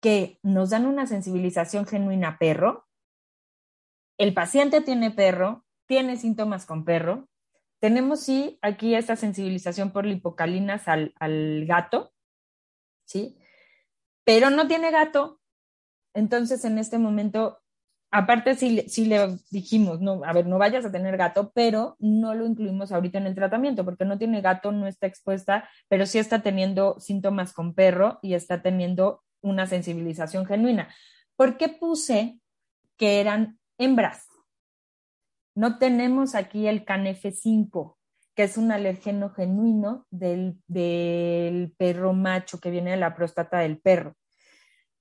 que 0.00 0.38
nos 0.44 0.70
dan 0.70 0.86
una 0.86 1.08
sensibilización 1.08 1.84
genuina 1.84 2.28
a 2.28 2.38
perro. 2.38 2.86
El 4.18 4.34
paciente 4.34 4.82
tiene 4.82 5.10
perro, 5.10 5.64
tiene 5.86 6.16
síntomas 6.16 6.64
con 6.64 6.84
perro. 6.84 7.28
Tenemos 7.80 8.20
sí 8.20 8.58
aquí 8.62 8.94
esta 8.94 9.16
sensibilización 9.16 9.90
por 9.90 10.06
lipocalinas 10.06 10.86
al, 10.86 11.14
al 11.18 11.64
gato, 11.66 12.12
¿sí? 13.06 13.38
Pero 14.24 14.50
no 14.50 14.68
tiene 14.68 14.90
gato. 14.90 15.40
Entonces, 16.14 16.64
en 16.64 16.78
este 16.78 16.98
momento 16.98 17.60
aparte 18.10 18.54
sí, 18.56 19.06
le 19.06 19.38
dijimos, 19.50 20.00
no, 20.00 20.22
a 20.24 20.32
ver, 20.32 20.46
no 20.46 20.58
vayas 20.58 20.84
a 20.84 20.92
tener 20.92 21.16
gato, 21.16 21.52
pero 21.54 21.96
no 22.00 22.34
lo 22.34 22.46
incluimos 22.46 22.92
ahorita 22.92 23.18
en 23.18 23.26
el 23.26 23.34
tratamiento 23.34 23.84
porque 23.84 24.04
no 24.04 24.18
tiene 24.18 24.40
gato, 24.40 24.72
no 24.72 24.86
está 24.86 25.06
expuesta, 25.06 25.68
pero 25.88 26.06
sí 26.06 26.18
está 26.18 26.42
teniendo 26.42 26.98
síntomas 26.98 27.52
con 27.52 27.74
perro 27.74 28.18
y 28.22 28.34
está 28.34 28.62
teniendo 28.62 29.22
una 29.42 29.66
sensibilización 29.66 30.44
genuina. 30.44 30.92
¿Por 31.36 31.56
qué 31.56 31.68
puse 31.68 32.38
que 32.96 33.20
eran 33.20 33.58
hembras? 33.78 34.28
No 35.54 35.78
tenemos 35.78 36.34
aquí 36.34 36.66
el 36.66 36.84
CANF5, 36.84 37.96
que 38.34 38.44
es 38.44 38.56
un 38.56 38.72
alergeno 38.72 39.30
genuino 39.30 40.06
del, 40.10 40.58
del 40.66 41.72
perro 41.76 42.12
macho 42.12 42.60
que 42.60 42.70
viene 42.70 42.92
de 42.92 42.96
la 42.96 43.14
próstata 43.14 43.58
del 43.58 43.78
perro 43.78 44.16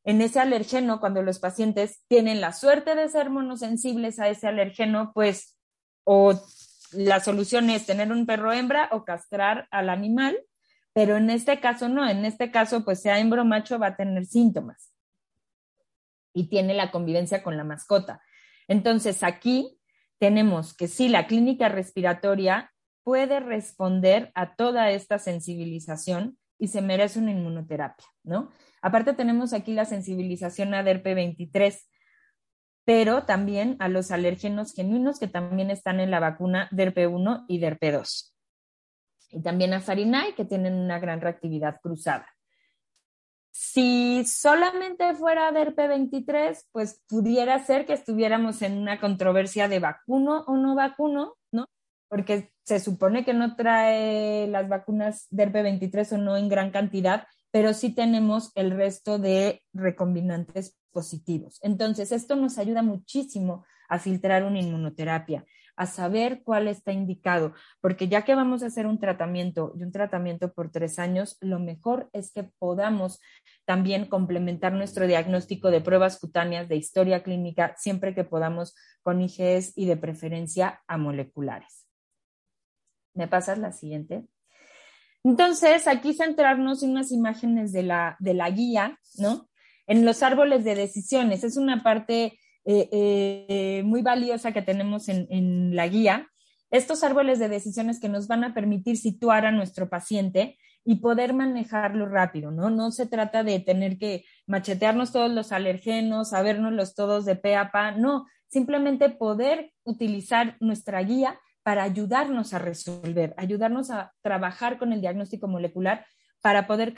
en 0.04 0.22
ese 0.22 0.40
alergeno, 0.40 1.00
cuando 1.00 1.22
los 1.22 1.40
pacientes 1.40 2.04
tienen 2.08 2.42
la 2.42 2.54
suerte 2.54 2.96
de 2.96 3.10
ser 3.10 3.30
monosensibles 3.30 4.20
a 4.20 4.30
ese 4.30 4.48
alergeno, 4.48 5.12
pues 5.14 5.58
o 6.04 6.34
la 6.94 7.20
solución 7.20 7.70
es 7.70 7.86
tener 7.86 8.12
un 8.12 8.26
perro 8.26 8.52
hembra 8.52 8.90
o 8.92 9.06
castrar 9.06 9.68
al 9.72 9.90
animal, 9.90 10.40
pero 10.94 11.18
en 11.18 11.30
este 11.30 11.60
caso 11.60 11.90
no, 11.90 12.10
en 12.10 12.26
este 12.26 12.50
caso 12.50 12.84
pues 12.84 13.02
sea 13.02 13.20
hembra 13.20 13.44
o 13.44 13.46
macho 13.46 13.78
va 13.78 13.88
a 13.88 13.96
tener 13.96 14.26
síntomas 14.26 14.92
y 16.34 16.50
tiene 16.50 16.74
la 16.74 16.90
convivencia 16.90 17.44
con 17.44 17.58
la 17.58 17.64
mascota. 17.64 18.24
Entonces 18.68 19.22
aquí 19.22 19.79
tenemos 20.20 20.76
que 20.76 20.88
sí, 20.88 21.10
la 21.10 21.28
clínica 21.28 21.70
respiratoria 21.70 22.72
puede 23.04 23.40
responder 23.40 24.32
a 24.36 24.56
toda 24.56 24.92
esta 24.92 25.18
sensibilización 25.18 26.38
y 26.60 26.68
se 26.68 26.82
merece 26.82 27.20
una 27.20 27.32
inmunoterapia, 27.32 28.06
¿no? 28.24 28.52
Aparte 28.82 29.14
tenemos 29.14 29.54
aquí 29.54 29.74
la 29.74 29.86
sensibilización 29.86 30.74
a 30.74 30.84
DERP23, 30.84 31.80
pero 32.86 33.24
también 33.24 33.78
a 33.80 33.88
los 33.88 34.12
alérgenos 34.12 34.74
genuinos 34.74 35.20
que 35.20 35.28
también 35.28 35.72
están 35.72 36.00
en 36.00 36.12
la 36.12 36.20
vacuna 36.20 36.70
DERP1 36.72 37.46
y 37.48 37.62
DERP2. 37.62 38.34
Y 39.32 39.42
también 39.42 39.74
a 39.74 39.80
Farinay, 39.80 40.34
que 40.34 40.46
tienen 40.46 40.74
una 40.74 41.00
gran 41.00 41.22
reactividad 41.22 41.80
cruzada. 41.82 42.28
Si 43.62 44.24
solamente 44.24 45.14
fuera 45.16 45.52
DERP23, 45.52 46.68
pues 46.72 47.04
pudiera 47.10 47.60
ser 47.60 47.86
que 47.86 47.92
estuviéramos 47.92 48.62
en 48.62 48.78
una 48.78 49.02
controversia 49.02 49.68
de 49.68 49.80
vacuno 49.80 50.46
o 50.48 50.56
no 50.56 50.76
vacuno, 50.76 51.36
¿no? 51.52 51.66
Porque 52.08 52.54
se 52.64 52.80
supone 52.80 53.26
que 53.26 53.34
no 53.34 53.58
trae 53.58 54.48
las 54.48 54.70
vacunas 54.70 55.28
DERP23 55.32 56.14
o 56.14 56.18
no 56.20 56.38
en 56.38 56.48
gran 56.48 56.72
cantidad, 56.72 57.28
pero 57.52 57.74
sí 57.74 57.94
tenemos 57.94 58.54
el 58.56 58.72
resto 58.72 59.20
de 59.20 59.62
recombinantes 59.74 60.78
positivos. 60.94 61.60
Entonces, 61.62 62.14
esto 62.14 62.38
nos 62.38 62.60
ayuda 62.60 62.82
muchísimo 62.82 63.66
a 63.90 64.00
filtrar 64.00 64.46
una 64.46 64.60
inmunoterapia, 64.60 65.44
a 65.80 65.86
saber 65.86 66.42
cuál 66.44 66.68
está 66.68 66.92
indicado, 66.92 67.54
porque 67.80 68.10
ya 68.10 68.26
que 68.26 68.36
vamos 68.36 68.64
a 68.64 68.66
hacer 68.66 68.86
un 68.86 69.00
tratamiento 69.00 69.72
y 69.78 69.84
un 69.84 69.94
tratamiento 69.94 70.52
por 70.52 70.72
tres 70.72 71.00
años, 71.00 71.38
lo 71.40 71.58
mejor 71.58 72.10
es 72.12 72.34
que 72.34 72.44
podamos 72.44 73.22
también 73.64 74.06
complementar 74.06 74.74
nuestro 74.74 75.08
diagnóstico 75.08 75.72
de 75.72 75.80
pruebas 75.80 76.20
cutáneas 76.20 76.68
de 76.68 76.76
historia 76.76 77.24
clínica 77.24 77.76
siempre 77.78 78.14
que 78.14 78.26
podamos 78.26 78.76
con 79.04 79.22
IGS 79.22 79.72
y 79.78 79.86
de 79.86 79.96
preferencia 79.96 80.82
a 80.86 80.98
moleculares. 80.98 81.88
¿Me 83.14 83.30
pasas 83.30 83.58
la 83.58 83.72
siguiente? 83.72 84.28
Entonces, 85.24 85.88
aquí 85.88 86.14
centrarnos 86.14 86.84
en 86.84 86.92
unas 86.92 87.14
imágenes 87.14 87.72
de 87.72 87.84
la, 87.84 88.18
de 88.20 88.34
la 88.34 88.50
guía, 88.50 89.00
¿no? 89.18 89.50
En 89.88 90.06
los 90.06 90.24
árboles 90.24 90.66
de 90.66 90.76
decisiones. 90.76 91.46
Es 91.46 91.56
una 91.56 91.84
parte 91.84 92.38
eh, 92.66 92.90
eh, 92.92 93.84
muy 93.84 94.02
valiosa 94.02 94.52
que 94.52 94.62
tenemos 94.62 95.10
en, 95.10 95.28
en 95.30 95.76
la 95.76 95.88
guía. 95.88 96.28
Estos 96.72 97.04
árboles 97.04 97.40
de 97.40 97.50
decisiones 97.50 98.00
que 98.00 98.10
nos 98.10 98.28
van 98.28 98.44
a 98.44 98.54
permitir 98.54 98.98
situar 98.98 99.46
a 99.46 99.52
nuestro 99.52 99.90
paciente 99.90 100.58
y 100.86 100.96
poder 100.96 101.34
manejarlo 101.34 102.08
rápido, 102.08 102.52
¿no? 102.52 102.70
No 102.70 102.92
se 102.92 103.06
trata 103.06 103.44
de 103.44 103.60
tener 103.60 103.98
que 103.98 104.26
machetearnos 104.48 105.12
todos 105.12 105.32
los 105.32 105.52
alergenos, 105.52 106.30
sabernos 106.30 106.96
todos 106.96 107.26
de 107.26 107.36
pe 107.36 107.56
a 107.56 107.72
pa, 107.72 107.92
no, 107.92 108.26
simplemente 108.48 109.10
poder 109.10 109.72
utilizar 109.84 110.58
nuestra 110.60 111.02
guía 111.02 111.40
para 111.64 111.84
ayudarnos 111.84 112.54
a 112.54 112.60
resolver, 112.60 113.34
ayudarnos 113.38 113.92
a 113.92 114.14
trabajar 114.22 114.78
con 114.78 114.94
el 114.94 115.02
diagnóstico 115.02 115.48
molecular 115.48 116.06
para 116.42 116.68
poder 116.68 116.94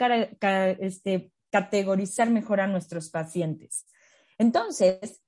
este, 0.80 1.32
categorizar 1.50 2.30
mejor 2.30 2.60
a 2.60 2.66
nuestros 2.66 3.10
pacientes. 3.10 3.86
Entonces, 4.38 5.21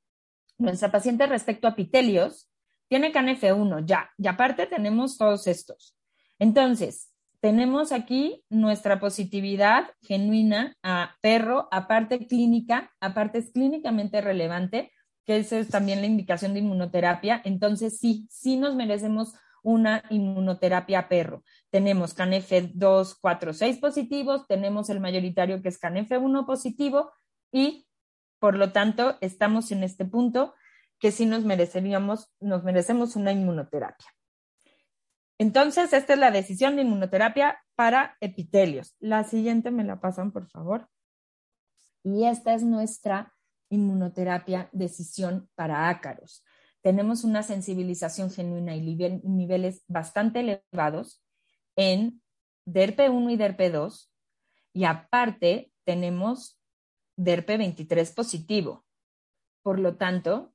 nuestra 0.59 0.91
paciente 0.91 1.27
respecto 1.27 1.67
a 1.67 1.71
epitelios 1.71 2.51
tiene 2.89 3.13
CANF1 3.13 3.85
ya, 3.87 4.11
y 4.19 4.27
aparte 4.27 4.67
tenemos 4.67 5.17
todos 5.17 5.47
estos. 5.47 5.97
Entonces, 6.39 7.11
tenemos 7.41 7.93
aquí 7.93 8.43
nuestra 8.49 9.01
positividad 9.01 9.91
genuina 10.01 10.77
a 10.83 11.17
perro, 11.21 11.69
aparte 11.71 12.27
clínica, 12.27 12.93
aparte 13.01 13.39
es 13.39 13.51
clínicamente 13.51 14.21
relevante, 14.21 14.93
que 15.27 15.39
esa 15.39 15.59
es 15.59 15.69
también 15.69 16.01
la 16.01 16.07
indicación 16.07 16.55
de 16.55 16.61
inmunoterapia. 16.61 17.41
Entonces, 17.45 17.99
sí, 17.99 18.27
sí 18.31 18.57
nos 18.57 18.75
merecemos 18.75 19.35
una 19.63 20.05
inmunoterapia 20.11 21.09
perro. 21.09 21.43
Tenemos 21.71 22.15
CANF 22.15 22.53
2, 22.75 23.19
4, 23.21 23.53
6 23.55 23.79
positivos, 23.79 24.47
tenemos 24.47 24.91
el 24.91 25.01
mayoritario 25.01 25.63
que 25.63 25.71
es 25.71 25.79
CANF 25.79 26.13
1 26.13 26.47
positivo 26.47 27.13
y, 27.51 27.84
por 28.45 28.59
lo 28.59 28.73
tanto, 28.73 29.16
estamos 29.23 29.73
en 29.73 29.83
este 29.83 30.05
punto 30.05 30.55
que 30.99 31.12
sí 31.12 31.25
nos 31.25 31.47
mereceríamos, 31.47 32.31
nos 32.41 32.62
merecemos 32.62 33.16
una 33.16 33.33
inmunoterapia. 33.33 34.07
Entonces, 35.39 35.95
esta 35.95 36.12
es 36.12 36.19
la 36.19 36.31
decisión 36.31 36.77
de 36.77 36.83
inmunoterapia 36.83 37.59
para 37.75 38.19
epitelios. 38.21 38.97
La 38.99 39.25
siguiente 39.25 39.71
me 39.71 39.83
la 39.83 39.99
pasan, 39.99 40.31
por 40.31 40.47
favor. 40.51 40.91
Y 42.03 42.27
esta 42.27 42.53
es 42.53 42.62
nuestra 42.62 43.33
inmunoterapia 43.71 44.69
decisión 44.73 45.49
para 45.55 45.89
ácaros. 45.89 46.45
Tenemos 46.83 47.25
una 47.25 47.43
sensibilización 47.43 48.31
genuina 48.31 48.77
y 48.77 48.83
niveles 49.23 49.85
bastante 49.89 50.41
elevados 50.41 51.25
en 51.77 52.21
DERP1 52.66 53.33
y 53.33 53.37
DERP2 53.39 54.11
y 54.75 54.85
aparte 54.85 55.73
tenemos 55.85 56.61
DERP23 57.16 58.15
positivo. 58.15 58.85
Por 59.62 59.78
lo 59.78 59.97
tanto, 59.97 60.53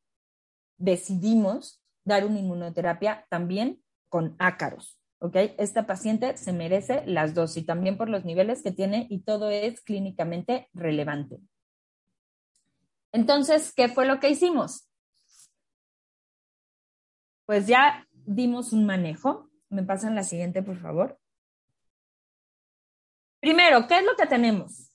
decidimos 0.77 1.83
dar 2.03 2.25
una 2.25 2.39
inmunoterapia 2.39 3.25
también 3.29 3.83
con 4.09 4.35
ácaros. 4.39 4.99
¿ok? 5.19 5.35
Esta 5.57 5.85
paciente 5.85 6.37
se 6.37 6.53
merece 6.53 7.03
las 7.05 7.33
dos 7.33 7.57
y 7.57 7.63
también 7.63 7.97
por 7.97 8.09
los 8.09 8.25
niveles 8.25 8.63
que 8.63 8.71
tiene 8.71 9.07
y 9.09 9.21
todo 9.21 9.49
es 9.49 9.81
clínicamente 9.81 10.69
relevante. 10.73 11.39
Entonces, 13.11 13.73
¿qué 13.73 13.89
fue 13.89 14.05
lo 14.05 14.19
que 14.19 14.29
hicimos? 14.29 14.87
Pues 17.45 17.67
ya 17.67 18.07
dimos 18.11 18.73
un 18.73 18.85
manejo. 18.85 19.49
Me 19.69 19.83
pasan 19.83 20.15
la 20.15 20.23
siguiente, 20.23 20.61
por 20.61 20.77
favor. 20.77 21.19
Primero, 23.39 23.87
¿qué 23.87 23.97
es 23.97 24.05
lo 24.05 24.15
que 24.15 24.27
tenemos? 24.27 24.88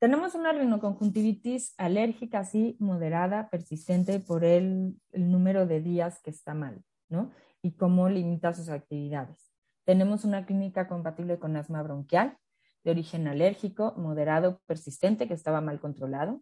Tenemos 0.00 0.34
una 0.34 0.52
rinoconjuntivitis 0.52 1.74
alérgica 1.76 2.38
así 2.38 2.74
moderada, 2.80 3.50
persistente 3.50 4.18
por 4.18 4.44
el, 4.44 4.96
número 5.12 5.66
de 5.66 5.82
días 5.82 6.22
que 6.22 6.30
está 6.30 6.54
mal, 6.54 6.82
¿no? 7.10 7.30
Y 7.60 7.72
cómo 7.72 8.08
limita 8.08 8.54
sus 8.54 8.70
actividades. 8.70 9.52
Tenemos 9.84 10.24
una 10.24 10.46
clínica 10.46 10.88
compatible 10.88 11.38
con 11.38 11.54
asma 11.54 11.82
bronquial 11.82 12.38
de 12.82 12.92
origen 12.92 13.28
alérgico, 13.28 13.92
moderado, 13.98 14.62
persistente, 14.64 15.28
que 15.28 15.34
estaba 15.34 15.60
mal 15.60 15.80
controlado. 15.80 16.40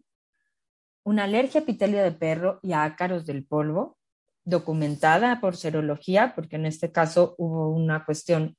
Una 1.03 1.25
alergia 1.25 1.59
a 1.59 1.63
epitelio 1.63 2.01
de 2.01 2.13
perro 2.13 2.61
y 2.63 2.71
ácaros 2.71 3.25
del 3.25 3.45
polvo, 3.45 3.97
documentada 4.45 5.41
por 5.41 5.57
serología, 5.57 6.31
porque 6.33 6.55
en 6.55 6.65
este 6.65 6.93
caso 6.93 7.35
hubo 7.37 7.71
una 7.71 8.05
cuestión 8.05 8.55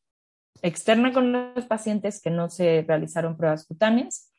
externa 0.60 1.14
con 1.14 1.32
los 1.32 1.64
pacientes 1.64 2.20
que 2.20 2.28
no 2.28 2.50
se 2.50 2.84
realizaron 2.86 3.38
pruebas 3.38 3.64
cutáneas 3.66 4.29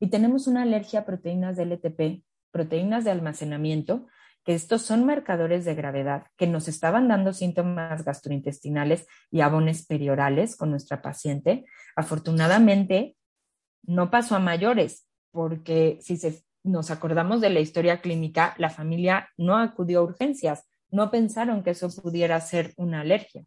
y 0.00 0.08
tenemos 0.08 0.46
una 0.46 0.62
alergia 0.62 1.00
a 1.00 1.04
proteínas 1.04 1.56
de 1.56 1.64
LTP, 1.64 2.24
proteínas 2.50 3.04
de 3.04 3.10
almacenamiento, 3.10 4.06
que 4.44 4.54
estos 4.54 4.82
son 4.82 5.04
marcadores 5.04 5.64
de 5.64 5.74
gravedad, 5.74 6.26
que 6.36 6.46
nos 6.46 6.68
estaban 6.68 7.08
dando 7.08 7.32
síntomas 7.32 8.04
gastrointestinales 8.04 9.06
y 9.30 9.40
abones 9.40 9.86
periorales 9.86 10.56
con 10.56 10.70
nuestra 10.70 11.02
paciente. 11.02 11.66
Afortunadamente, 11.96 13.16
no 13.82 14.10
pasó 14.10 14.36
a 14.36 14.40
mayores, 14.40 15.06
porque 15.32 15.98
si 16.00 16.18
nos 16.62 16.90
acordamos 16.90 17.40
de 17.40 17.50
la 17.50 17.60
historia 17.60 18.00
clínica, 18.00 18.54
la 18.58 18.70
familia 18.70 19.28
no 19.36 19.58
acudió 19.58 20.00
a 20.00 20.04
urgencias, 20.04 20.68
no 20.90 21.10
pensaron 21.10 21.62
que 21.62 21.70
eso 21.70 21.90
pudiera 22.02 22.40
ser 22.40 22.72
una 22.76 23.00
alergia. 23.00 23.44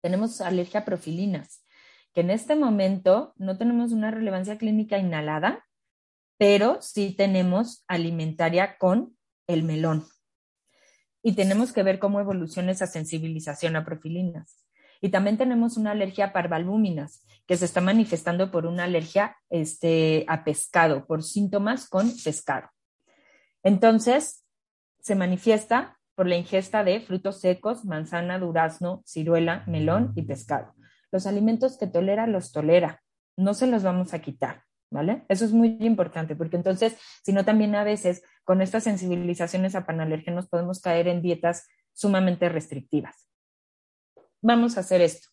Tenemos 0.00 0.40
alergia 0.40 0.80
a 0.80 0.84
profilinas 0.84 1.64
que 2.12 2.20
en 2.20 2.30
este 2.30 2.56
momento 2.56 3.34
no 3.36 3.56
tenemos 3.56 3.92
una 3.92 4.10
relevancia 4.10 4.58
clínica 4.58 4.98
inhalada, 4.98 5.64
pero 6.38 6.78
sí 6.80 7.14
tenemos 7.16 7.84
alimentaria 7.86 8.76
con 8.78 9.16
el 9.46 9.62
melón. 9.62 10.04
Y 11.22 11.34
tenemos 11.34 11.72
que 11.72 11.82
ver 11.82 11.98
cómo 11.98 12.20
evoluciona 12.20 12.72
esa 12.72 12.86
sensibilización 12.86 13.76
a 13.76 13.84
profilinas. 13.84 14.66
Y 15.00 15.10
también 15.10 15.38
tenemos 15.38 15.76
una 15.76 15.92
alergia 15.92 16.26
a 16.26 16.32
parvalbúminas, 16.32 17.24
que 17.46 17.56
se 17.56 17.64
está 17.64 17.80
manifestando 17.80 18.50
por 18.50 18.66
una 18.66 18.84
alergia 18.84 19.36
este, 19.50 20.24
a 20.28 20.44
pescado, 20.44 21.06
por 21.06 21.22
síntomas 21.22 21.88
con 21.88 22.10
pescado. 22.24 22.68
Entonces, 23.62 24.44
se 25.00 25.14
manifiesta 25.14 25.98
por 26.14 26.26
la 26.28 26.36
ingesta 26.36 26.84
de 26.84 27.00
frutos 27.00 27.40
secos, 27.40 27.84
manzana, 27.84 28.38
durazno, 28.38 29.02
ciruela, 29.06 29.64
melón 29.66 30.12
y 30.14 30.22
pescado. 30.22 30.74
Los 31.12 31.26
alimentos 31.26 31.78
que 31.78 31.86
tolera, 31.86 32.26
los 32.26 32.50
tolera. 32.50 33.02
No 33.36 33.54
se 33.54 33.66
los 33.66 33.82
vamos 33.82 34.14
a 34.14 34.20
quitar, 34.20 34.64
¿vale? 34.90 35.24
Eso 35.28 35.44
es 35.44 35.52
muy 35.52 35.76
importante, 35.80 36.34
porque 36.34 36.56
entonces, 36.56 36.96
si 37.22 37.32
no, 37.32 37.44
también 37.44 37.74
a 37.74 37.84
veces 37.84 38.24
con 38.44 38.60
estas 38.62 38.84
sensibilizaciones 38.84 39.74
a 39.74 39.86
panalérgenos 39.86 40.48
podemos 40.48 40.80
caer 40.80 41.08
en 41.08 41.22
dietas 41.22 41.68
sumamente 41.92 42.48
restrictivas. 42.48 43.28
Vamos 44.40 44.76
a 44.76 44.80
hacer 44.80 45.00
esto. 45.02 45.28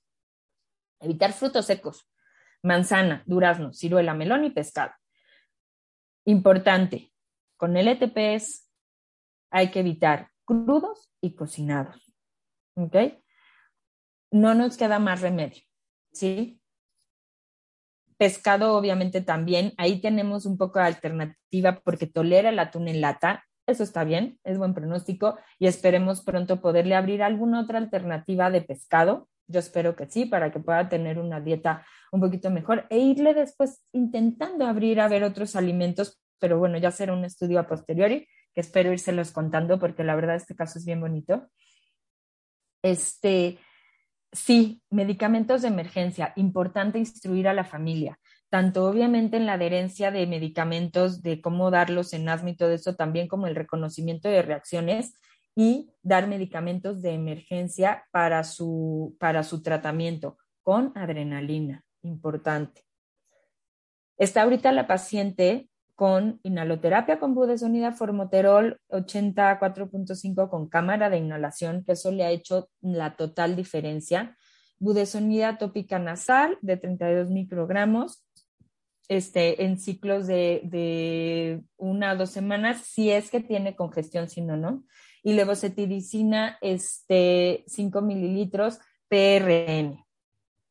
Evitar 0.99 1.33
frutos 1.33 1.65
secos, 1.65 2.07
manzana, 2.61 3.23
durazno, 3.25 3.73
ciruela, 3.73 4.13
melón 4.13 4.43
y 4.43 4.51
pescado. 4.51 4.91
Importante, 6.25 7.13
con 7.57 7.77
el 7.77 7.87
ETPs 7.87 8.69
hay 9.49 9.71
que 9.71 9.79
evitar 9.79 10.29
crudos 10.45 11.11
y 11.21 11.35
cocinados. 11.35 12.13
¿Ok? 12.75 12.95
No 14.31 14.53
nos 14.53 14.77
queda 14.77 14.99
más 14.99 15.21
remedio. 15.21 15.63
¿Sí? 16.11 16.59
Pescado, 18.17 18.75
obviamente, 18.75 19.21
también. 19.21 19.73
Ahí 19.77 20.01
tenemos 20.01 20.45
un 20.45 20.57
poco 20.57 20.79
de 20.79 20.85
alternativa 20.85 21.79
porque 21.83 22.07
tolera 22.07 22.49
el 22.49 22.59
atún 22.59 22.87
en 22.87 23.01
lata. 23.01 23.45
Eso 23.65 23.83
está 23.83 24.03
bien, 24.03 24.39
es 24.43 24.57
buen 24.57 24.73
pronóstico 24.73 25.37
y 25.59 25.67
esperemos 25.67 26.21
pronto 26.21 26.59
poderle 26.59 26.95
abrir 26.95 27.21
alguna 27.21 27.61
otra 27.61 27.77
alternativa 27.77 28.49
de 28.49 28.61
pescado. 28.61 29.29
Yo 29.47 29.59
espero 29.59 29.95
que 29.95 30.07
sí, 30.07 30.25
para 30.25 30.51
que 30.51 30.59
pueda 30.59 30.89
tener 30.89 31.19
una 31.19 31.39
dieta 31.39 31.85
un 32.11 32.19
poquito 32.19 32.49
mejor 32.49 32.85
e 32.89 32.97
irle 32.97 33.33
después 33.33 33.83
intentando 33.91 34.65
abrir 34.65 34.99
a 34.99 35.07
ver 35.07 35.23
otros 35.23 35.55
alimentos, 35.55 36.19
pero 36.39 36.57
bueno, 36.57 36.77
ya 36.77 36.91
será 36.91 37.13
un 37.13 37.25
estudio 37.25 37.59
a 37.59 37.67
posteriori 37.67 38.27
que 38.53 38.61
espero 38.61 38.91
írselos 38.91 39.31
contando 39.31 39.79
porque 39.79 40.03
la 40.03 40.15
verdad 40.15 40.35
este 40.35 40.55
caso 40.55 40.79
es 40.79 40.85
bien 40.85 40.99
bonito. 40.99 41.47
Este, 42.81 43.59
Sí, 44.31 44.81
medicamentos 44.91 45.63
de 45.63 45.69
emergencia. 45.69 46.33
Importante 46.35 46.99
instruir 46.99 47.47
a 47.47 47.53
la 47.53 47.63
familia, 47.63 48.19
tanto 48.49 48.85
obviamente 48.85 49.37
en 49.37 49.47
la 49.47 49.53
adherencia 49.53 50.11
de 50.11 50.27
medicamentos, 50.27 51.23
de 51.23 51.41
cómo 51.41 51.71
darlos 51.71 52.13
en 52.13 52.29
asma 52.29 52.51
y 52.51 52.55
todo 52.55 52.71
eso, 52.71 52.95
también 52.95 53.27
como 53.27 53.47
el 53.47 53.55
reconocimiento 53.55 54.29
de 54.29 54.43
reacciones 54.43 55.13
y 55.55 55.91
dar 56.03 56.27
medicamentos 56.27 57.01
de 57.01 57.13
emergencia 57.13 58.05
para 58.11 58.43
su, 58.43 59.17
para 59.19 59.43
su 59.43 59.63
tratamiento 59.63 60.37
con 60.61 60.91
adrenalina. 60.95 61.83
Importante. 62.03 62.83
Está 64.17 64.43
ahorita 64.43 64.71
la 64.71 64.85
paciente 64.85 65.69
con 65.99 66.39
inhaloterapia 66.43 67.19
con 67.19 67.35
budesonida 67.35 67.91
formoterol 67.91 68.79
84.5 68.87 70.49
con 70.49 70.69
cámara 70.69 71.09
de 71.09 71.17
inhalación, 71.17 71.83
que 71.83 71.91
eso 71.91 72.09
le 72.09 72.23
ha 72.23 72.29
hecho 72.29 72.69
la 72.79 73.17
total 73.17 73.57
diferencia. 73.57 74.37
Budesonida 74.79 75.57
tópica 75.57 75.99
nasal 75.99 76.57
de 76.61 76.77
32 76.77 77.31
microgramos 77.31 78.23
este, 79.09 79.65
en 79.65 79.77
ciclos 79.77 80.25
de, 80.25 80.61
de, 80.63 81.63
una 81.75 82.13
o 82.13 82.15
dos 82.15 82.29
semanas, 82.29 82.77
si 82.77 83.11
es 83.11 83.29
que 83.29 83.41
tiene 83.41 83.75
congestión, 83.75 84.29
si 84.29 84.39
no, 84.39 84.55
no. 84.55 84.85
Y 85.21 85.33
levocetidicina, 85.33 86.59
este, 86.61 87.65
5 87.67 88.01
mililitros 88.01 88.79
PRN. 89.09 90.01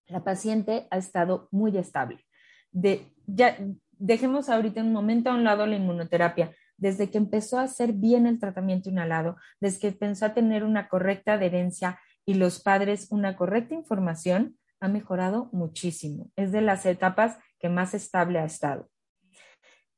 La 0.07 0.25
paciente 0.25 0.87
ha 0.91 0.97
estado 0.97 1.49
muy 1.51 1.77
estable. 1.77 2.25
De, 2.73 3.13
ya, 3.27 3.59
dejemos 3.99 4.49
ahorita 4.49 4.83
un 4.83 4.93
momento 4.93 5.31
a 5.31 5.35
un 5.35 5.45
lado 5.45 5.67
la 5.67 5.77
inmunoterapia. 5.77 6.53
Desde 6.77 7.11
que 7.11 7.19
empezó 7.19 7.59
a 7.59 7.63
hacer 7.63 7.93
bien 7.93 8.27
el 8.27 8.39
tratamiento 8.39 8.89
inhalado, 8.89 9.37
desde 9.61 9.81
que 9.81 9.89
empezó 9.89 10.27
a 10.27 10.35
tener 10.35 10.65
una 10.65 10.89
correcta 10.89 11.35
adherencia 11.35 11.99
y 12.25 12.35
los 12.35 12.61
padres 12.61 13.09
una 13.11 13.37
correcta 13.37 13.75
información, 13.75 14.57
ha 14.81 14.89
mejorado 14.89 15.49
muchísimo. 15.53 16.31
Es 16.37 16.53
de 16.53 16.61
las 16.61 16.87
etapas 16.87 17.39
que 17.59 17.69
más 17.69 17.95
estable 17.95 18.39
ha 18.39 18.45
estado. 18.45 18.89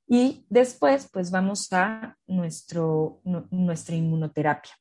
Y 0.06 0.44
después, 0.48 1.08
pues 1.12 1.30
vamos 1.30 1.72
a 1.72 2.16
nuestro, 2.26 3.20
nuestra 3.50 3.94
inmunoterapia. 3.94 4.72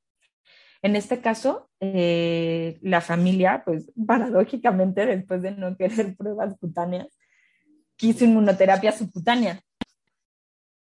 En 0.82 0.96
este 0.96 1.20
caso, 1.20 1.70
eh, 1.80 2.80
la 2.82 3.02
familia, 3.02 3.64
pues 3.66 3.92
paradójicamente, 4.08 5.06
después 5.06 5.42
de 5.42 5.52
no 5.52 5.76
querer 5.76 6.16
pruebas 6.16 6.58
cutáneas, 6.60 7.08
quiso 8.00 8.24
inmunoterapia 8.24 8.94
subcutánea. 8.94 9.62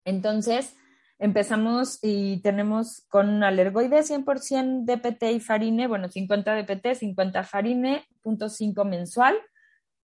Entonces, 0.05 0.77
empezamos 1.19 1.99
y 2.03 2.43
tenemos 2.43 3.07
con 3.09 3.43
alergoide 3.43 4.03
100% 4.03 4.85
DPT 4.85 5.23
y 5.33 5.41
farine, 5.41 5.89
bueno, 5.89 6.09
50 6.09 6.55
DPT, 6.55 6.95
50 6.95 7.43
farine, 7.43 8.05
punto 8.23 8.51
5 8.51 8.85
mensual. 8.85 9.35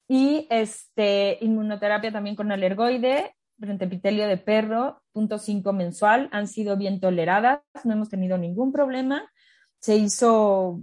Y 0.07 0.48
este, 0.49 1.38
inmunoterapia 1.41 2.11
también 2.11 2.36
con 2.36 2.52
alergoide, 2.52 3.36
frente 3.60 3.86
epitelio 3.86 4.27
de 4.27 4.38
perro, 4.38 5.03
punto 5.14 5.38
5 5.38 5.73
mensual, 5.73 6.27
han 6.32 6.48
sido 6.48 6.76
bien 6.76 6.99
toleradas, 6.99 7.61
no 7.84 7.94
hemos 7.94 8.10
tenido 8.10 8.40
ningún 8.40 8.72
problema. 8.72 9.32
Se 9.80 9.95
hizo, 9.95 10.82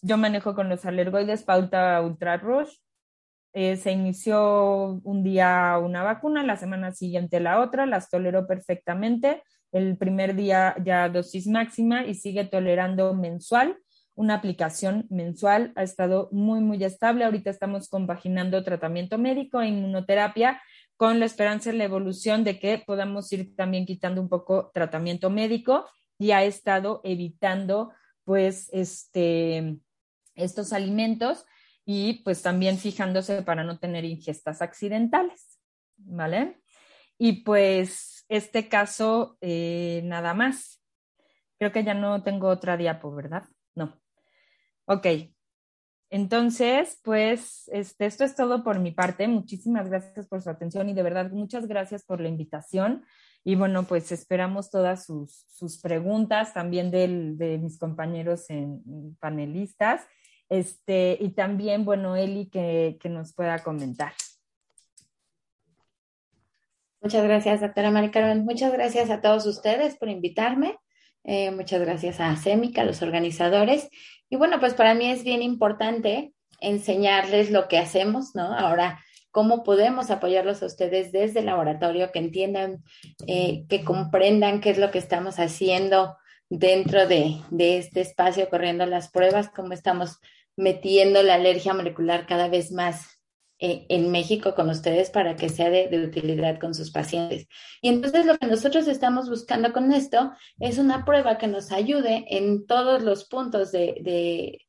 yo 0.00 0.16
manejo 0.16 0.54
con 0.54 0.68
los 0.68 0.86
alergoides 0.86 1.42
pauta 1.42 2.00
ultra 2.02 2.36
rush, 2.36 2.72
eh, 3.58 3.78
se 3.78 3.90
inició 3.90 5.00
un 5.02 5.22
día 5.22 5.78
una 5.82 6.02
vacuna, 6.02 6.42
la 6.42 6.58
semana 6.58 6.92
siguiente 6.92 7.40
la 7.40 7.62
otra, 7.62 7.86
las 7.86 8.10
toleró 8.10 8.46
perfectamente. 8.46 9.42
El 9.72 9.96
primer 9.96 10.36
día 10.36 10.76
ya 10.84 11.08
dosis 11.08 11.46
máxima 11.46 12.04
y 12.04 12.12
sigue 12.16 12.44
tolerando 12.44 13.14
mensual. 13.14 13.78
Una 14.14 14.34
aplicación 14.34 15.06
mensual 15.08 15.72
ha 15.74 15.84
estado 15.84 16.28
muy, 16.32 16.60
muy 16.60 16.84
estable. 16.84 17.24
Ahorita 17.24 17.48
estamos 17.48 17.88
compaginando 17.88 18.62
tratamiento 18.62 19.16
médico 19.16 19.62
e 19.62 19.68
inmunoterapia 19.68 20.60
con 20.98 21.18
la 21.18 21.24
esperanza 21.24 21.70
de 21.70 21.78
la 21.78 21.84
evolución 21.84 22.44
de 22.44 22.58
que 22.58 22.82
podamos 22.86 23.32
ir 23.32 23.56
también 23.56 23.86
quitando 23.86 24.20
un 24.20 24.28
poco 24.28 24.70
tratamiento 24.74 25.30
médico 25.30 25.86
y 26.18 26.32
ha 26.32 26.44
estado 26.44 27.00
evitando 27.04 27.90
pues 28.24 28.68
este, 28.74 29.78
estos 30.34 30.74
alimentos 30.74 31.46
y 31.86 32.24
pues 32.24 32.42
también 32.42 32.78
fijándose 32.78 33.42
para 33.42 33.62
no 33.62 33.78
tener 33.78 34.04
ingestas 34.04 34.60
accidentales, 34.60 35.60
¿vale? 35.96 36.60
Y 37.16 37.44
pues 37.44 38.26
este 38.28 38.68
caso, 38.68 39.38
eh, 39.40 40.02
nada 40.04 40.34
más. 40.34 40.82
Creo 41.58 41.72
que 41.72 41.84
ya 41.84 41.94
no 41.94 42.22
tengo 42.22 42.48
otra 42.48 42.76
diapo, 42.76 43.14
¿verdad? 43.14 43.44
No. 43.74 43.98
Ok. 44.84 45.06
Entonces, 46.10 47.00
pues 47.02 47.68
este, 47.72 48.06
esto 48.06 48.24
es 48.24 48.34
todo 48.34 48.62
por 48.62 48.80
mi 48.80 48.90
parte. 48.90 49.26
Muchísimas 49.28 49.88
gracias 49.88 50.26
por 50.26 50.42
su 50.42 50.50
atención 50.50 50.88
y 50.88 50.94
de 50.94 51.02
verdad 51.02 51.30
muchas 51.30 51.66
gracias 51.66 52.04
por 52.04 52.20
la 52.20 52.28
invitación. 52.28 53.04
Y 53.44 53.54
bueno, 53.54 53.84
pues 53.84 54.10
esperamos 54.10 54.70
todas 54.70 55.06
sus, 55.06 55.44
sus 55.48 55.80
preguntas 55.80 56.52
también 56.52 56.90
de 56.90 57.58
mis 57.62 57.78
compañeros 57.78 58.50
en, 58.50 59.16
panelistas. 59.20 60.02
Este, 60.48 61.16
y 61.20 61.30
también, 61.30 61.84
bueno, 61.84 62.16
Eli, 62.16 62.46
que, 62.46 62.98
que 63.00 63.08
nos 63.08 63.32
pueda 63.32 63.58
comentar. 63.62 64.12
Muchas 67.00 67.24
gracias, 67.24 67.60
doctora 67.60 67.90
Mari 67.90 68.10
Carmen. 68.10 68.44
Muchas 68.44 68.72
gracias 68.72 69.10
a 69.10 69.20
todos 69.20 69.46
ustedes 69.46 69.96
por 69.96 70.08
invitarme. 70.08 70.76
Eh, 71.22 71.50
muchas 71.50 71.80
gracias 71.80 72.20
a 72.20 72.36
CEMICA, 72.36 72.82
a 72.82 72.84
los 72.84 73.02
organizadores. 73.02 73.88
Y 74.28 74.36
bueno, 74.36 74.58
pues 74.60 74.74
para 74.74 74.94
mí 74.94 75.10
es 75.10 75.22
bien 75.22 75.42
importante 75.42 76.32
enseñarles 76.60 77.50
lo 77.50 77.68
que 77.68 77.78
hacemos, 77.78 78.34
¿no? 78.34 78.52
Ahora, 78.56 79.00
cómo 79.30 79.62
podemos 79.62 80.10
apoyarlos 80.10 80.62
a 80.62 80.66
ustedes 80.66 81.12
desde 81.12 81.40
el 81.40 81.46
laboratorio, 81.46 82.10
que 82.10 82.20
entiendan, 82.20 82.82
eh, 83.26 83.66
que 83.68 83.84
comprendan 83.84 84.60
qué 84.60 84.70
es 84.70 84.78
lo 84.78 84.90
que 84.90 84.98
estamos 84.98 85.38
haciendo 85.38 86.16
dentro 86.48 87.06
de, 87.06 87.36
de 87.50 87.78
este 87.78 88.00
espacio, 88.00 88.48
corriendo 88.48 88.86
las 88.86 89.10
pruebas, 89.10 89.48
cómo 89.48 89.72
estamos 89.74 90.20
metiendo 90.56 91.22
la 91.22 91.34
alergia 91.34 91.74
molecular 91.74 92.26
cada 92.26 92.48
vez 92.48 92.72
más 92.72 93.16
eh, 93.58 93.86
en 93.88 94.10
México 94.10 94.54
con 94.54 94.68
ustedes 94.68 95.08
para 95.08 95.34
que 95.34 95.48
sea 95.48 95.70
de, 95.70 95.88
utilidad 96.04 96.58
con 96.58 96.74
sus 96.74 96.90
pacientes. 96.90 97.46
Y 97.80 97.88
entonces 97.88 98.26
lo 98.26 98.36
que 98.36 98.46
nosotros 98.46 98.86
estamos 98.86 99.30
buscando 99.30 99.72
con 99.72 99.92
esto 99.92 100.32
es 100.60 100.76
una 100.76 101.06
prueba 101.06 101.38
que 101.38 101.46
nos 101.46 101.72
ayude 101.72 102.26
en 102.28 102.66
todos 102.66 103.02
los 103.02 103.24
puntos 103.26 103.72
de, 103.72 104.60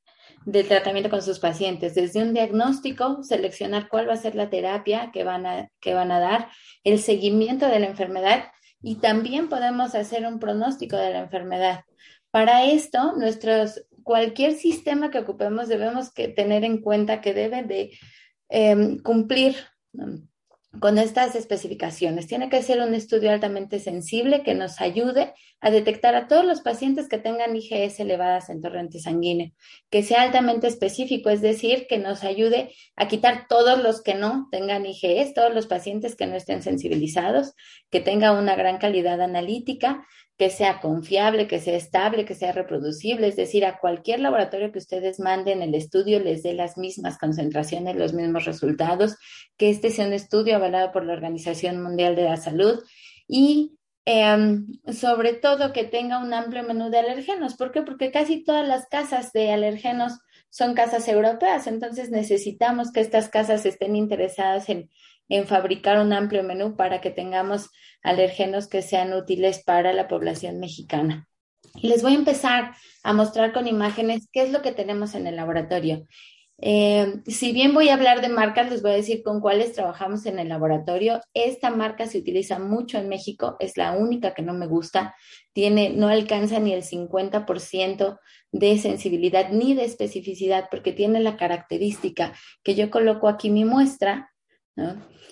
del 0.45 0.67
tratamiento 0.69 1.09
con 1.09 1.21
sus 1.21 1.39
pacientes, 1.39 1.95
desde 1.95 2.23
un 2.23 2.33
diagnóstico, 2.33 3.23
seleccionar 3.23 3.89
cuál 3.89 4.07
va 4.07 4.13
a 4.13 4.17
ser 4.17 4.35
la 4.35 4.49
terapia 4.49 5.11
que 5.11 5.25
van 5.25 5.45
a, 5.45 5.69
que 5.81 5.93
van 5.93 6.09
a 6.13 6.21
dar, 6.21 6.47
el 6.85 6.99
seguimiento 6.99 7.67
de 7.67 7.81
la 7.81 7.87
enfermedad 7.87 8.45
y 8.81 8.95
también 8.95 9.49
podemos 9.49 9.95
hacer 9.95 10.25
un 10.25 10.39
pronóstico 10.39 10.95
de 10.95 11.11
la 11.11 11.19
enfermedad. 11.19 11.81
Para 12.31 12.63
esto, 12.63 13.13
nuestros, 13.17 13.83
cualquier 14.07 14.55
sistema 14.55 15.11
que 15.11 15.19
ocupemos 15.19 15.67
debemos 15.67 16.11
que 16.11 16.29
tener 16.29 16.63
en 16.63 16.81
cuenta 16.81 17.21
que 17.21 17.35
debe 17.35 17.61
de 17.61 17.91
Em, 18.49 18.99
cumplir 18.99 19.55
con 20.79 20.97
estas 20.97 21.35
especificaciones. 21.35 22.27
Tiene 22.27 22.49
que 22.49 22.61
ser 22.61 22.79
un 22.81 22.93
estudio 22.93 23.31
altamente 23.31 23.79
sensible 23.79 24.43
que 24.43 24.53
nos 24.53 24.79
ayude 24.79 25.33
a 25.59 25.71
detectar 25.71 26.15
a 26.15 26.27
todos 26.27 26.45
los 26.45 26.61
pacientes 26.61 27.09
que 27.09 27.17
tengan 27.17 27.55
IGS 27.55 27.99
elevadas 27.99 28.49
en 28.49 28.61
torrente 28.61 28.99
sanguíneo, 28.99 29.51
que 29.89 30.03
sea 30.03 30.21
altamente 30.21 30.67
específico, 30.67 31.29
es 31.29 31.41
decir, 31.41 31.87
que 31.89 31.97
nos 31.97 32.23
ayude 32.23 32.73
a 32.95 33.07
quitar 33.07 33.47
todos 33.49 33.81
los 33.81 34.01
que 34.01 34.13
no 34.13 34.47
tengan 34.51 34.85
IGS, 34.85 35.33
todos 35.33 35.53
los 35.53 35.67
pacientes 35.67 36.15
que 36.15 36.27
no 36.27 36.35
estén 36.35 36.61
sensibilizados, 36.61 37.53
que 37.89 37.99
tenga 37.99 38.31
una 38.33 38.55
gran 38.55 38.77
calidad 38.77 39.19
analítica, 39.19 40.05
que 40.37 40.51
sea 40.51 40.79
confiable, 40.79 41.47
que 41.47 41.59
sea 41.59 41.75
estable, 41.75 42.23
que 42.23 42.35
sea 42.35 42.51
reproducible, 42.51 43.27
es 43.27 43.35
decir, 43.35 43.65
a 43.65 43.79
cualquier 43.79 44.19
laboratorio 44.19 44.71
que 44.71 44.77
ustedes 44.77 45.19
manden 45.19 45.63
el 45.63 45.73
estudio 45.73 46.19
les 46.19 46.43
dé 46.43 46.53
las 46.53 46.77
mismas 46.77 47.17
concentraciones, 47.17 47.95
los 47.95 48.13
mismos 48.13 48.45
resultados, 48.45 49.17
que 49.57 49.71
este 49.71 49.89
sea 49.89 50.05
un 50.05 50.13
estudio 50.13 50.55
avalado 50.55 50.91
por 50.91 51.05
la 51.05 51.13
Organización 51.13 51.81
Mundial 51.81 52.15
de 52.15 52.25
la 52.25 52.37
Salud 52.37 52.83
y 53.27 53.77
em, 54.05 54.67
sobre 54.93 55.33
todo 55.33 55.73
que 55.73 55.83
tenga 55.83 56.19
un 56.19 56.33
amplio 56.33 56.63
menú 56.63 56.91
de 56.91 56.99
alergenos. 56.99 57.55
¿Por 57.55 57.71
qué? 57.71 57.81
Porque 57.81 58.11
casi 58.11 58.43
todas 58.43 58.67
las 58.67 58.85
casas 58.87 59.33
de 59.33 59.51
alergenos 59.51 60.19
son 60.49 60.75
casas 60.75 61.07
europeas, 61.07 61.67
entonces 61.67 62.09
necesitamos 62.09 62.91
que 62.91 63.01
estas 63.01 63.27
casas 63.27 63.65
estén 63.65 63.95
interesadas 63.95 64.69
en 64.69 64.89
en 65.29 65.47
fabricar 65.47 65.99
un 65.99 66.13
amplio 66.13 66.43
menú 66.43 66.75
para 66.75 67.01
que 67.01 67.09
tengamos 67.09 67.69
alérgenos 68.01 68.67
que 68.67 68.81
sean 68.81 69.13
útiles 69.13 69.63
para 69.63 69.93
la 69.93 70.07
población 70.07 70.59
mexicana. 70.59 71.27
Les 71.81 72.01
voy 72.01 72.13
a 72.13 72.17
empezar 72.17 72.75
a 73.03 73.13
mostrar 73.13 73.53
con 73.53 73.67
imágenes 73.67 74.27
qué 74.31 74.43
es 74.43 74.51
lo 74.51 74.61
que 74.61 74.71
tenemos 74.71 75.15
en 75.15 75.27
el 75.27 75.35
laboratorio. 75.35 76.07
Eh, 76.59 77.21
si 77.27 77.51
bien 77.51 77.75
voy 77.75 77.89
a 77.89 77.93
hablar 77.93 78.21
de 78.21 78.29
marcas, 78.29 78.71
les 78.71 78.81
voy 78.81 78.91
a 78.91 78.95
decir 78.95 79.21
con 79.21 79.41
cuáles 79.41 79.73
trabajamos 79.73 80.25
en 80.25 80.39
el 80.39 80.49
laboratorio. 80.49 81.21
Esta 81.33 81.69
marca 81.69 82.07
se 82.07 82.17
utiliza 82.17 82.57
mucho 82.57 82.97
en 82.97 83.09
México, 83.09 83.57
es 83.59 83.77
la 83.77 83.91
única 83.91 84.33
que 84.33 84.41
no 84.41 84.53
me 84.53 84.65
gusta. 84.65 85.15
Tiene, 85.53 85.91
no 85.91 86.07
alcanza 86.07 86.59
ni 86.59 86.73
el 86.73 86.83
50% 86.83 88.19
de 88.51 88.77
sensibilidad 88.79 89.49
ni 89.51 89.75
de 89.75 89.85
especificidad 89.85 90.67
porque 90.71 90.93
tiene 90.93 91.19
la 91.19 91.37
característica 91.37 92.33
que 92.63 92.73
yo 92.73 92.89
coloco 92.89 93.27
aquí 93.27 93.51
mi 93.51 93.65
muestra, 93.65 94.31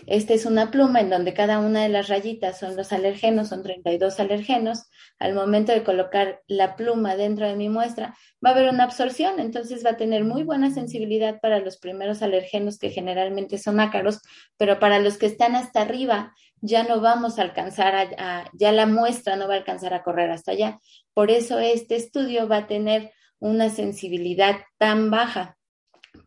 Esta 0.07 0.33
es 0.33 0.45
una 0.45 0.71
pluma 0.71 1.01
en 1.01 1.09
donde 1.09 1.33
cada 1.33 1.59
una 1.59 1.83
de 1.83 1.89
las 1.89 2.09
rayitas 2.09 2.59
son 2.59 2.75
los 2.75 2.91
alergenos, 2.91 3.49
son 3.49 3.63
32 3.63 4.19
alergenos. 4.19 4.89
Al 5.19 5.33
momento 5.33 5.71
de 5.71 5.83
colocar 5.83 6.41
la 6.47 6.75
pluma 6.75 7.15
dentro 7.15 7.47
de 7.47 7.55
mi 7.55 7.69
muestra, 7.69 8.15
va 8.43 8.49
a 8.49 8.53
haber 8.53 8.69
una 8.69 8.83
absorción, 8.83 9.39
entonces 9.39 9.85
va 9.85 9.91
a 9.91 9.97
tener 9.97 10.23
muy 10.23 10.43
buena 10.43 10.71
sensibilidad 10.71 11.39
para 11.39 11.59
los 11.59 11.77
primeros 11.77 12.21
alergenos 12.21 12.77
que 12.77 12.89
generalmente 12.89 13.57
son 13.57 13.79
ácaros, 13.79 14.19
pero 14.57 14.79
para 14.79 14.99
los 14.99 15.17
que 15.17 15.27
están 15.27 15.55
hasta 15.55 15.81
arriba 15.81 16.33
ya 16.61 16.83
no 16.83 16.99
vamos 17.01 17.37
a 17.37 17.43
alcanzar 17.43 17.95
a, 17.95 18.49
ya 18.53 18.71
la 18.71 18.85
muestra 18.85 19.35
no 19.35 19.47
va 19.47 19.55
a 19.55 19.57
alcanzar 19.57 19.93
a 19.93 20.03
correr 20.03 20.31
hasta 20.31 20.51
allá. 20.51 20.79
Por 21.13 21.31
eso 21.31 21.59
este 21.59 21.95
estudio 21.95 22.47
va 22.47 22.57
a 22.57 22.67
tener 22.67 23.11
una 23.39 23.69
sensibilidad 23.69 24.57
tan 24.77 25.11
baja 25.11 25.54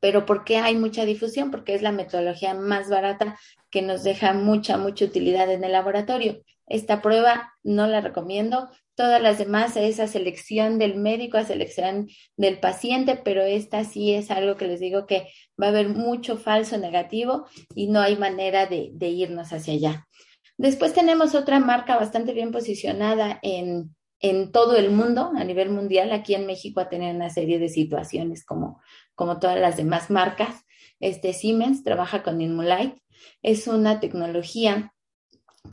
pero 0.00 0.26
¿por 0.26 0.44
qué 0.44 0.58
hay 0.58 0.76
mucha 0.76 1.04
difusión? 1.04 1.50
Porque 1.50 1.74
es 1.74 1.82
la 1.82 1.92
metodología 1.92 2.54
más 2.54 2.88
barata 2.88 3.38
que 3.70 3.82
nos 3.82 4.04
deja 4.04 4.32
mucha, 4.32 4.76
mucha 4.76 5.04
utilidad 5.04 5.50
en 5.50 5.64
el 5.64 5.72
laboratorio. 5.72 6.42
Esta 6.66 7.00
prueba 7.02 7.54
no 7.62 7.86
la 7.86 8.00
recomiendo. 8.00 8.68
Todas 8.94 9.22
las 9.22 9.38
demás 9.38 9.76
es 9.76 10.00
a 10.00 10.06
selección 10.06 10.78
del 10.78 10.96
médico, 10.96 11.38
a 11.38 11.44
selección 11.44 12.08
del 12.36 12.58
paciente, 12.58 13.20
pero 13.22 13.42
esta 13.42 13.84
sí 13.84 14.12
es 14.12 14.30
algo 14.30 14.56
que 14.56 14.66
les 14.66 14.80
digo 14.80 15.06
que 15.06 15.28
va 15.60 15.66
a 15.66 15.70
haber 15.70 15.88
mucho 15.88 16.36
falso 16.36 16.78
negativo 16.78 17.46
y 17.74 17.88
no 17.88 18.00
hay 18.00 18.16
manera 18.16 18.66
de, 18.66 18.90
de 18.92 19.08
irnos 19.08 19.52
hacia 19.52 19.74
allá. 19.74 20.08
Después 20.56 20.92
tenemos 20.92 21.36
otra 21.36 21.60
marca 21.60 21.96
bastante 21.96 22.32
bien 22.32 22.50
posicionada 22.50 23.38
en, 23.42 23.94
en 24.20 24.50
todo 24.50 24.76
el 24.76 24.90
mundo, 24.90 25.30
a 25.36 25.44
nivel 25.44 25.70
mundial. 25.70 26.12
Aquí 26.12 26.34
en 26.34 26.46
México 26.46 26.80
ha 26.80 26.88
tenido 26.88 27.14
una 27.14 27.30
serie 27.30 27.58
de 27.58 27.68
situaciones 27.68 28.44
como, 28.44 28.80
como 29.18 29.40
todas 29.40 29.58
las 29.58 29.76
demás 29.76 30.10
marcas. 30.10 30.64
Este 31.00 31.32
Siemens 31.32 31.82
trabaja 31.82 32.22
con 32.22 32.40
Inmulite. 32.40 33.02
Es 33.42 33.66
una 33.66 33.98
tecnología 33.98 34.94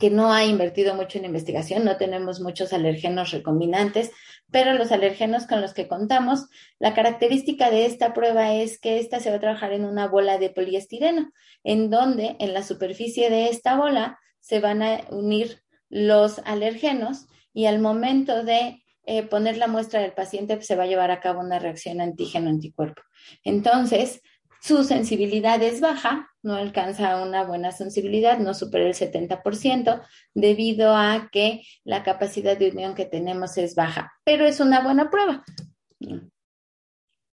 que 0.00 0.10
no 0.10 0.32
ha 0.32 0.44
invertido 0.44 0.96
mucho 0.96 1.18
en 1.18 1.26
investigación, 1.26 1.84
no 1.84 1.96
tenemos 1.96 2.40
muchos 2.40 2.72
alergenos 2.72 3.30
recombinantes, 3.30 4.10
pero 4.50 4.74
los 4.74 4.90
alergenos 4.90 5.46
con 5.46 5.60
los 5.62 5.74
que 5.74 5.86
contamos, 5.86 6.48
la 6.80 6.92
característica 6.92 7.70
de 7.70 7.86
esta 7.86 8.12
prueba 8.12 8.52
es 8.52 8.80
que 8.80 8.98
esta 8.98 9.20
se 9.20 9.30
va 9.30 9.36
a 9.36 9.40
trabajar 9.40 9.72
en 9.72 9.84
una 9.84 10.08
bola 10.08 10.38
de 10.38 10.50
poliestireno, 10.50 11.30
en 11.62 11.88
donde 11.88 12.34
en 12.40 12.52
la 12.52 12.64
superficie 12.64 13.30
de 13.30 13.48
esta 13.48 13.76
bola 13.76 14.18
se 14.40 14.58
van 14.58 14.82
a 14.82 15.02
unir 15.10 15.62
los 15.88 16.40
alergenos 16.40 17.26
y 17.54 17.66
al 17.66 17.78
momento 17.78 18.42
de 18.42 18.82
eh, 19.06 19.22
poner 19.22 19.56
la 19.56 19.68
muestra 19.68 20.00
del 20.00 20.12
paciente 20.12 20.56
pues, 20.56 20.66
se 20.66 20.76
va 20.76 20.82
a 20.84 20.88
llevar 20.88 21.10
a 21.10 21.20
cabo 21.20 21.40
una 21.40 21.58
reacción 21.58 22.00
antígeno-anticuerpo. 22.00 23.02
Entonces, 23.44 24.20
su 24.60 24.84
sensibilidad 24.84 25.62
es 25.62 25.80
baja, 25.80 26.28
no 26.42 26.54
alcanza 26.54 27.22
una 27.22 27.44
buena 27.44 27.70
sensibilidad, 27.72 28.38
no 28.38 28.52
supera 28.52 28.86
el 28.86 28.94
70%, 28.94 30.02
debido 30.34 30.96
a 30.96 31.28
que 31.30 31.62
la 31.84 32.02
capacidad 32.02 32.56
de 32.56 32.70
unión 32.70 32.94
que 32.94 33.04
tenemos 33.04 33.56
es 33.58 33.74
baja, 33.74 34.12
pero 34.24 34.44
es 34.44 34.60
una 34.60 34.80
buena 34.80 35.08
prueba. 35.10 35.44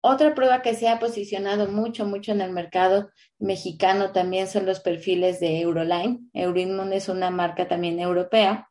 Otra 0.05 0.35
prueba 0.35 0.63
que 0.63 0.75
se 0.75 0.89
ha 0.89 0.99
posicionado 0.99 1.69
mucho, 1.69 2.05
mucho 2.05 2.33
en 2.33 2.41
el 2.41 2.51
mercado 2.51 3.11
mexicano 3.39 4.13
también 4.13 4.49
son 4.49 4.67
los 4.67 4.81
perfiles 4.81 5.39
de 5.39 5.61
Euroline. 5.61 6.29
Euroimmune 6.33 6.97
es 6.97 7.09
una 7.09 7.31
marca 7.31 7.69
también 7.69 8.01
europea 8.01 8.69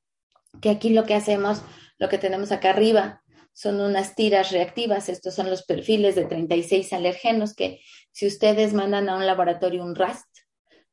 que 0.59 0.69
aquí 0.69 0.89
lo 0.89 1.05
que 1.05 1.15
hacemos, 1.15 1.61
lo 2.01 2.09
que 2.09 2.17
tenemos 2.17 2.51
acá 2.51 2.71
arriba, 2.71 3.21
son 3.53 3.79
unas 3.79 4.15
tiras 4.15 4.51
reactivas. 4.51 5.07
Estos 5.07 5.35
son 5.35 5.51
los 5.51 5.61
perfiles 5.61 6.15
de 6.15 6.25
36 6.25 6.91
alergenos 6.93 7.53
que 7.53 7.79
si 8.11 8.25
ustedes 8.25 8.73
mandan 8.73 9.07
a 9.07 9.17
un 9.17 9.27
laboratorio 9.27 9.83
un 9.83 9.93
RAST, 9.93 10.25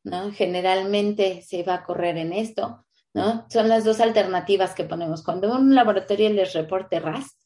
¿no? 0.04 0.30
Generalmente 0.32 1.40
se 1.40 1.62
va 1.62 1.76
a 1.76 1.84
correr 1.84 2.18
en 2.18 2.34
esto, 2.34 2.84
¿no? 3.14 3.46
Son 3.48 3.70
las 3.70 3.84
dos 3.84 4.00
alternativas 4.00 4.74
que 4.74 4.84
ponemos. 4.84 5.24
Cuando 5.24 5.50
un 5.50 5.74
laboratorio 5.74 6.28
les 6.28 6.52
reporte 6.52 7.00
RAST, 7.00 7.40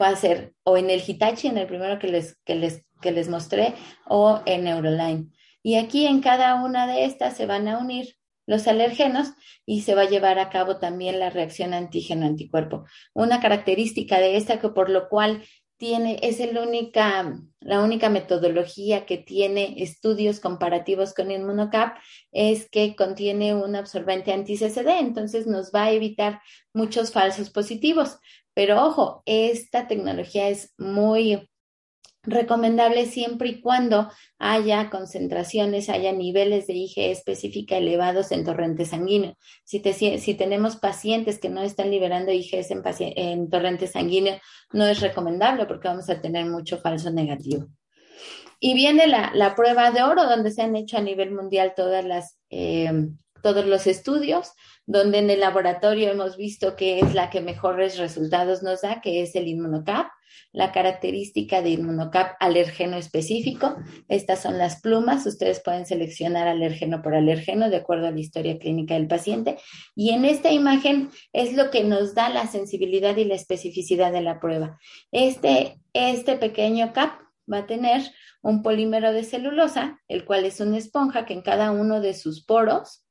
va 0.00 0.10
a 0.10 0.16
ser 0.16 0.54
o 0.62 0.76
en 0.76 0.88
el 0.88 1.02
Hitachi, 1.04 1.48
en 1.48 1.58
el 1.58 1.66
primero 1.66 1.98
que 1.98 2.06
les, 2.06 2.38
que 2.44 2.54
les, 2.54 2.84
que 3.02 3.10
les 3.10 3.28
mostré, 3.28 3.74
o 4.06 4.42
en 4.46 4.68
Euroline. 4.68 5.32
Y 5.60 5.74
aquí 5.74 6.06
en 6.06 6.20
cada 6.20 6.62
una 6.62 6.86
de 6.86 7.04
estas 7.04 7.36
se 7.36 7.46
van 7.46 7.66
a 7.66 7.78
unir 7.78 8.14
los 8.48 8.66
alergenos 8.66 9.34
y 9.66 9.82
se 9.82 9.94
va 9.94 10.02
a 10.02 10.08
llevar 10.08 10.38
a 10.38 10.48
cabo 10.48 10.78
también 10.78 11.20
la 11.20 11.28
reacción 11.28 11.74
antígeno-anticuerpo. 11.74 12.86
Una 13.12 13.40
característica 13.40 14.18
de 14.18 14.38
esta 14.38 14.58
que 14.58 14.70
por 14.70 14.88
lo 14.88 15.10
cual 15.10 15.44
tiene, 15.76 16.18
es 16.22 16.40
el 16.40 16.56
única, 16.56 17.38
la 17.60 17.82
única 17.82 18.08
metodología 18.08 19.04
que 19.04 19.18
tiene 19.18 19.74
estudios 19.82 20.40
comparativos 20.40 21.12
con 21.12 21.30
Inmunocap 21.30 21.98
es 22.32 22.68
que 22.70 22.96
contiene 22.96 23.54
un 23.54 23.76
absorbente 23.76 24.32
anti-CCD, 24.32 24.98
entonces 24.98 25.46
nos 25.46 25.70
va 25.70 25.84
a 25.84 25.92
evitar 25.92 26.40
muchos 26.72 27.12
falsos 27.12 27.50
positivos. 27.50 28.18
Pero 28.54 28.82
ojo, 28.82 29.22
esta 29.26 29.86
tecnología 29.86 30.48
es 30.48 30.74
muy 30.78 31.47
recomendable 32.30 33.06
siempre 33.06 33.48
y 33.48 33.60
cuando 33.60 34.10
haya 34.38 34.90
concentraciones, 34.90 35.88
haya 35.88 36.12
niveles 36.12 36.66
de 36.66 36.74
IgE 36.74 37.10
específica 37.10 37.76
elevados 37.76 38.32
en 38.32 38.44
torrente 38.44 38.84
sanguíneo. 38.84 39.36
Si, 39.64 39.80
tenemos 40.34 40.76
pacientes 40.76 41.38
que 41.38 41.48
no 41.48 41.62
están 41.62 41.90
liberando 41.90 42.32
IgE 42.32 42.66
en, 42.70 42.82
en, 43.16 43.50
torrente 43.50 43.86
sanguíneo, 43.86 44.38
no 44.72 44.86
es 44.86 45.00
recomendable 45.00 45.66
porque 45.66 45.88
vamos 45.88 46.08
a 46.10 46.20
tener 46.20 46.46
mucho 46.46 46.78
falso 46.78 47.10
negativo. 47.10 47.66
Y 48.60 48.74
viene 48.74 49.06
la, 49.06 49.54
prueba 49.54 49.90
de 49.90 50.02
oro, 50.02 50.24
donde 50.24 50.50
se 50.50 50.62
han 50.62 50.74
hecho 50.74 50.98
a 50.98 51.02
nivel 51.02 51.30
mundial 51.30 51.74
eh, 52.50 53.08
todos 53.42 53.66
los 53.66 53.86
estudios, 53.86 54.52
donde 54.88 55.18
en 55.18 55.28
el 55.28 55.40
laboratorio 55.40 56.10
hemos 56.10 56.38
visto 56.38 56.74
que 56.74 56.98
es 56.98 57.14
la 57.14 57.28
que 57.28 57.42
mejores 57.42 57.98
resultados 57.98 58.62
nos 58.62 58.80
da, 58.80 59.02
que 59.02 59.22
es 59.22 59.36
el 59.36 59.46
inmunocap 59.46 60.08
la 60.52 60.72
característica 60.72 61.60
de 61.62 61.70
inmunocap 61.70 62.36
alergeno 62.40 62.96
específico. 62.96 63.76
Estas 64.08 64.42
son 64.42 64.56
las 64.56 64.80
plumas. 64.80 65.26
Ustedes 65.26 65.60
pueden 65.62 65.84
seleccionar 65.84 66.48
alérgeno 66.48 67.02
por 67.02 67.14
alérgeno 67.14 67.68
de 67.68 67.76
acuerdo 67.76 68.06
a 68.06 68.12
la 68.12 68.20
historia 68.20 68.58
clínica 68.58 68.94
del 68.94 69.08
paciente. 69.08 69.58
Y 69.94 70.10
en 70.10 70.24
esta 70.24 70.50
imagen 70.50 71.10
es 71.32 71.54
lo 71.54 71.70
que 71.70 71.84
nos 71.84 72.14
da 72.14 72.30
la 72.30 72.46
sensibilidad 72.46 73.16
y 73.16 73.24
la 73.24 73.34
especificidad 73.34 74.10
de 74.10 74.22
la 74.22 74.40
prueba. 74.40 74.78
Este, 75.12 75.78
este 75.92 76.36
pequeño 76.36 76.92
cap 76.92 77.20
va 77.50 77.58
a 77.58 77.66
tener 77.66 78.02
un 78.40 78.62
polímero 78.62 79.12
de 79.12 79.24
celulosa, 79.24 80.00
el 80.08 80.24
cual 80.24 80.44
es 80.44 80.60
una 80.60 80.78
esponja 80.78 81.26
que 81.26 81.34
en 81.34 81.42
cada 81.42 81.72
uno 81.72 82.00
de 82.00 82.14
sus 82.14 82.44
poros 82.44 83.04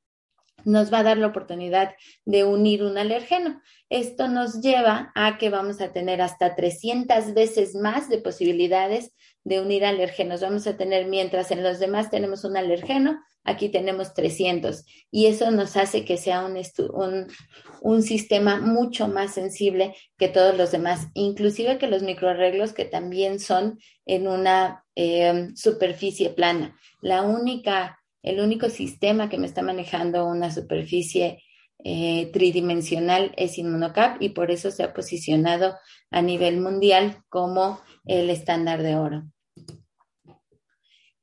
nos 0.64 0.92
va 0.92 1.00
a 1.00 1.02
dar 1.02 1.18
la 1.18 1.28
oportunidad 1.28 1.94
de 2.24 2.44
unir 2.44 2.82
un 2.82 2.98
alergeno. 2.98 3.60
Esto 3.88 4.28
nos 4.28 4.60
lleva 4.60 5.12
a 5.14 5.38
que 5.38 5.50
vamos 5.50 5.80
a 5.80 5.92
tener 5.92 6.20
hasta 6.20 6.54
300 6.54 7.34
veces 7.34 7.74
más 7.74 8.08
de 8.08 8.18
posibilidades 8.18 9.12
de 9.44 9.60
unir 9.60 9.84
alergenos. 9.84 10.40
Vamos 10.42 10.66
a 10.66 10.76
tener, 10.76 11.06
mientras 11.06 11.50
en 11.50 11.62
los 11.62 11.78
demás 11.78 12.10
tenemos 12.10 12.44
un 12.44 12.56
alergeno, 12.56 13.18
aquí 13.44 13.70
tenemos 13.70 14.12
300. 14.14 14.84
Y 15.10 15.26
eso 15.26 15.50
nos 15.50 15.76
hace 15.76 16.04
que 16.04 16.16
sea 16.16 16.44
un, 16.44 18.02
sistema 18.02 18.60
mucho 18.60 19.08
más 19.08 19.34
sensible 19.34 19.94
que 20.18 20.28
todos 20.28 20.56
los 20.56 20.70
demás, 20.70 21.08
inclusive 21.14 21.78
que 21.78 21.86
los 21.86 22.02
microarreglos 22.02 22.72
que 22.72 22.84
también 22.84 23.40
son 23.40 23.78
en 24.04 24.28
una 24.28 24.84
eh, 24.94 25.48
superficie 25.54 26.30
plana. 26.30 26.76
La 27.00 27.22
única 27.22 27.98
el 28.28 28.40
único 28.40 28.68
sistema 28.68 29.30
que 29.30 29.38
me 29.38 29.46
está 29.46 29.62
manejando 29.62 30.26
una 30.26 30.50
superficie 30.50 31.42
eh, 31.82 32.30
tridimensional 32.30 33.32
es 33.38 33.56
Inmunocap 33.56 34.20
y 34.20 34.30
por 34.30 34.50
eso 34.50 34.70
se 34.70 34.82
ha 34.82 34.92
posicionado 34.92 35.76
a 36.10 36.20
nivel 36.20 36.60
mundial 36.60 37.22
como 37.30 37.80
el 38.04 38.28
estándar 38.28 38.82
de 38.82 38.96
oro. 38.96 39.22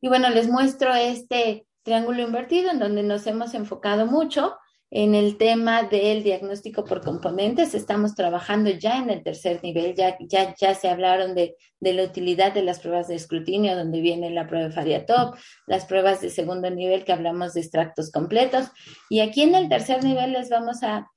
Y 0.01 0.07
bueno, 0.07 0.31
les 0.31 0.47
muestro 0.49 0.95
este 0.95 1.67
triángulo 1.83 2.23
invertido 2.23 2.71
en 2.71 2.79
donde 2.79 3.03
nos 3.03 3.27
hemos 3.27 3.53
enfocado 3.53 4.07
mucho 4.07 4.55
en 4.91 5.15
el 5.15 5.37
tema 5.37 5.83
del 5.83 6.23
diagnóstico 6.23 6.85
por 6.85 7.01
componentes, 7.01 7.73
estamos 7.73 8.15
trabajando 8.15 8.69
ya 8.69 8.97
en 8.97 9.09
el 9.09 9.23
tercer 9.23 9.61
nivel, 9.63 9.95
ya, 9.95 10.17
ya, 10.19 10.55
ya 10.55 10.75
se 10.75 10.87
hablaron 10.87 11.35
de, 11.35 11.57
de 11.79 11.93
la 11.93 12.03
utilidad 12.03 12.53
de 12.53 12.63
las 12.63 12.79
pruebas 12.79 13.07
de 13.07 13.15
escrutinio, 13.15 13.75
donde 13.75 13.99
viene 13.99 14.29
la 14.29 14.47
prueba 14.47 14.67
de 14.67 14.73
Fariatop, 14.73 15.35
las 15.67 15.85
pruebas 15.85 16.21
de 16.21 16.29
segundo 16.29 16.69
nivel 16.69 17.03
que 17.03 17.13
hablamos 17.13 17.53
de 17.53 17.61
extractos 17.61 18.11
completos. 18.11 18.67
Y 19.09 19.21
aquí 19.21 19.41
en 19.41 19.55
el 19.55 19.69
tercer 19.69 20.03
nivel 20.03 20.33
les 20.33 20.49
vamos 20.49 20.83
a, 20.83 21.09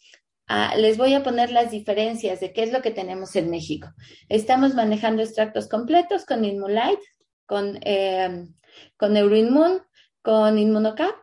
les 0.77 0.97
voy 0.97 1.15
a 1.15 1.23
poner 1.23 1.53
las 1.53 1.71
diferencias 1.71 2.41
de 2.41 2.53
qué 2.53 2.63
es 2.63 2.73
lo 2.73 2.81
que 2.81 2.91
tenemos 2.91 3.37
en 3.37 3.51
México. 3.51 3.89
Estamos 4.29 4.75
manejando 4.75 5.23
extractos 5.23 5.69
completos 5.69 6.25
con 6.25 6.45
Inmulite, 6.45 7.03
con, 7.47 7.79
eh, 7.83 8.47
con 8.97 9.13
Neuroinmun, 9.13 9.83
con 10.23 10.59
Inmunocap, 10.59 11.15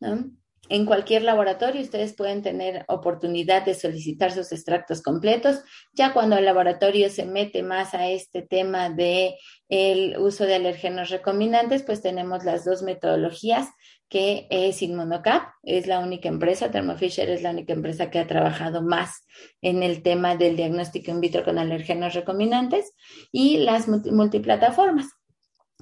¿no? 0.00 0.30
En 0.68 0.84
cualquier 0.84 1.22
laboratorio 1.22 1.80
ustedes 1.80 2.14
pueden 2.14 2.42
tener 2.42 2.84
oportunidad 2.88 3.64
de 3.64 3.74
solicitar 3.74 4.32
sus 4.32 4.50
extractos 4.50 5.00
completos. 5.00 5.60
Ya 5.92 6.12
cuando 6.12 6.36
el 6.36 6.44
laboratorio 6.44 7.08
se 7.08 7.24
mete 7.24 7.62
más 7.62 7.94
a 7.94 8.08
este 8.08 8.42
tema 8.42 8.90
de 8.90 9.36
el 9.68 10.18
uso 10.18 10.44
de 10.44 10.56
alergenos 10.56 11.10
recombinantes, 11.10 11.82
pues 11.82 12.02
tenemos 12.02 12.44
las 12.44 12.64
dos 12.64 12.82
metodologías 12.82 13.68
que 14.08 14.46
es 14.50 14.82
Inmunocap, 14.82 15.48
es 15.62 15.86
la 15.86 15.98
única 15.98 16.28
empresa, 16.28 16.70
Thermo 16.70 16.96
Fisher 16.96 17.28
es 17.28 17.42
la 17.42 17.50
única 17.50 17.72
empresa 17.72 18.08
que 18.08 18.20
ha 18.20 18.26
trabajado 18.26 18.82
más 18.82 19.26
en 19.62 19.82
el 19.82 20.02
tema 20.02 20.36
del 20.36 20.56
diagnóstico 20.56 21.10
in 21.10 21.20
vitro 21.20 21.44
con 21.44 21.58
alergenos 21.58 22.14
recombinantes 22.14 22.92
y 23.32 23.58
las 23.58 23.88
multiplataformas, 23.88 25.08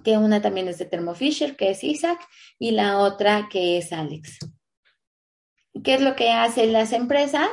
que 0.02 0.16
una 0.16 0.40
también 0.40 0.68
es 0.68 0.78
de 0.78 0.86
Thermo 0.86 1.14
Fisher, 1.14 1.54
que 1.54 1.70
es 1.70 1.84
Isaac, 1.84 2.18
y 2.58 2.70
la 2.70 2.98
otra 2.98 3.48
que 3.50 3.76
es 3.76 3.92
Alex. 3.92 4.38
¿Qué 5.82 5.94
es 5.94 6.00
lo 6.00 6.14
que 6.14 6.30
hacen 6.30 6.72
las 6.72 6.92
empresas? 6.92 7.48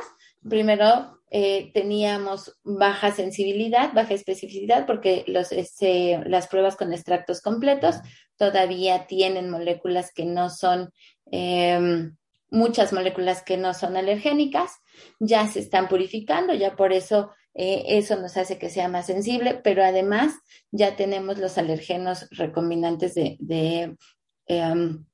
Primero, 0.48 1.22
eh, 1.30 1.70
teníamos 1.72 2.58
baja 2.62 3.10
sensibilidad, 3.10 3.92
baja 3.94 4.14
especificidad, 4.14 4.86
porque 4.86 5.24
los, 5.26 5.50
este, 5.50 6.20
las 6.26 6.46
pruebas 6.46 6.76
con 6.76 6.92
extractos 6.92 7.40
completos 7.40 7.96
todavía 8.36 9.06
tienen 9.06 9.48
moléculas 9.48 10.12
que 10.12 10.26
no 10.26 10.50
son, 10.50 10.92
em, 11.30 12.16
muchas 12.50 12.92
moléculas 12.92 13.42
que 13.42 13.56
no 13.56 13.72
son 13.72 13.96
alergénicas, 13.96 14.72
ya 15.20 15.46
se 15.46 15.60
están 15.60 15.88
purificando, 15.88 16.52
ya 16.52 16.76
por 16.76 16.92
eso 16.92 17.30
eh, 17.54 17.84
eso 17.98 18.16
nos 18.16 18.36
hace 18.36 18.58
que 18.58 18.70
sea 18.70 18.88
más 18.88 19.06
sensible, 19.06 19.60
pero 19.62 19.84
además 19.84 20.34
ya 20.70 20.96
tenemos 20.96 21.38
los 21.38 21.58
alergenos 21.58 22.28
recombinantes 22.30 23.14
de, 23.14 23.96
em, 24.46 25.04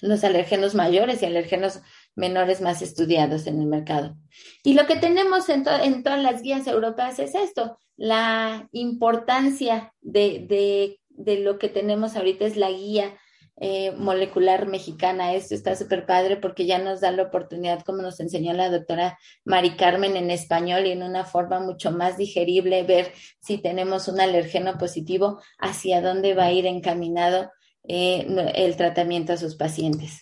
los 0.00 0.24
alergenos 0.24 0.74
mayores 0.74 1.22
y 1.22 1.26
alergenos 1.26 1.80
menores 2.14 2.60
más 2.60 2.82
estudiados 2.82 3.46
en 3.46 3.60
el 3.60 3.66
mercado. 3.66 4.16
Y 4.62 4.74
lo 4.74 4.86
que 4.86 4.96
tenemos 4.96 5.48
en, 5.48 5.64
todas 5.64 6.22
las 6.22 6.42
guías 6.42 6.66
europeas 6.66 7.18
es 7.18 7.34
esto, 7.34 7.78
la 7.96 8.68
importancia 8.72 9.92
de, 10.00 10.98
lo 11.16 11.58
que 11.58 11.68
tenemos 11.68 12.16
ahorita 12.16 12.44
es 12.44 12.56
la 12.56 12.70
guía 12.70 13.16
eh, 13.56 13.92
molecular 13.92 14.66
mexicana. 14.66 15.34
Esto 15.34 15.54
está 15.54 15.76
súper 15.76 16.06
padre 16.06 16.36
porque 16.36 16.66
ya 16.66 16.78
nos 16.78 17.00
da 17.00 17.12
la 17.12 17.24
oportunidad, 17.24 17.82
como 17.82 18.02
nos 18.02 18.18
enseñó 18.20 18.52
la 18.54 18.70
doctora 18.70 19.18
Mari 19.44 19.76
Carmen 19.76 20.16
en 20.16 20.30
español 20.30 20.86
y 20.86 20.92
en 20.92 21.02
una 21.02 21.24
forma 21.24 21.60
mucho 21.60 21.92
más 21.92 22.16
digerible, 22.16 22.82
ver 22.82 23.12
si 23.40 23.58
tenemos 23.58 24.08
un 24.08 24.20
alergeno 24.20 24.78
positivo, 24.78 25.40
hacia 25.58 26.00
dónde 26.00 26.34
va 26.34 26.46
a 26.46 26.52
ir 26.52 26.66
encaminado 26.66 27.50
eh, 27.84 28.26
el 28.54 28.76
tratamiento 28.76 29.32
a 29.32 29.36
sus 29.36 29.56
pacientes. 29.56 30.21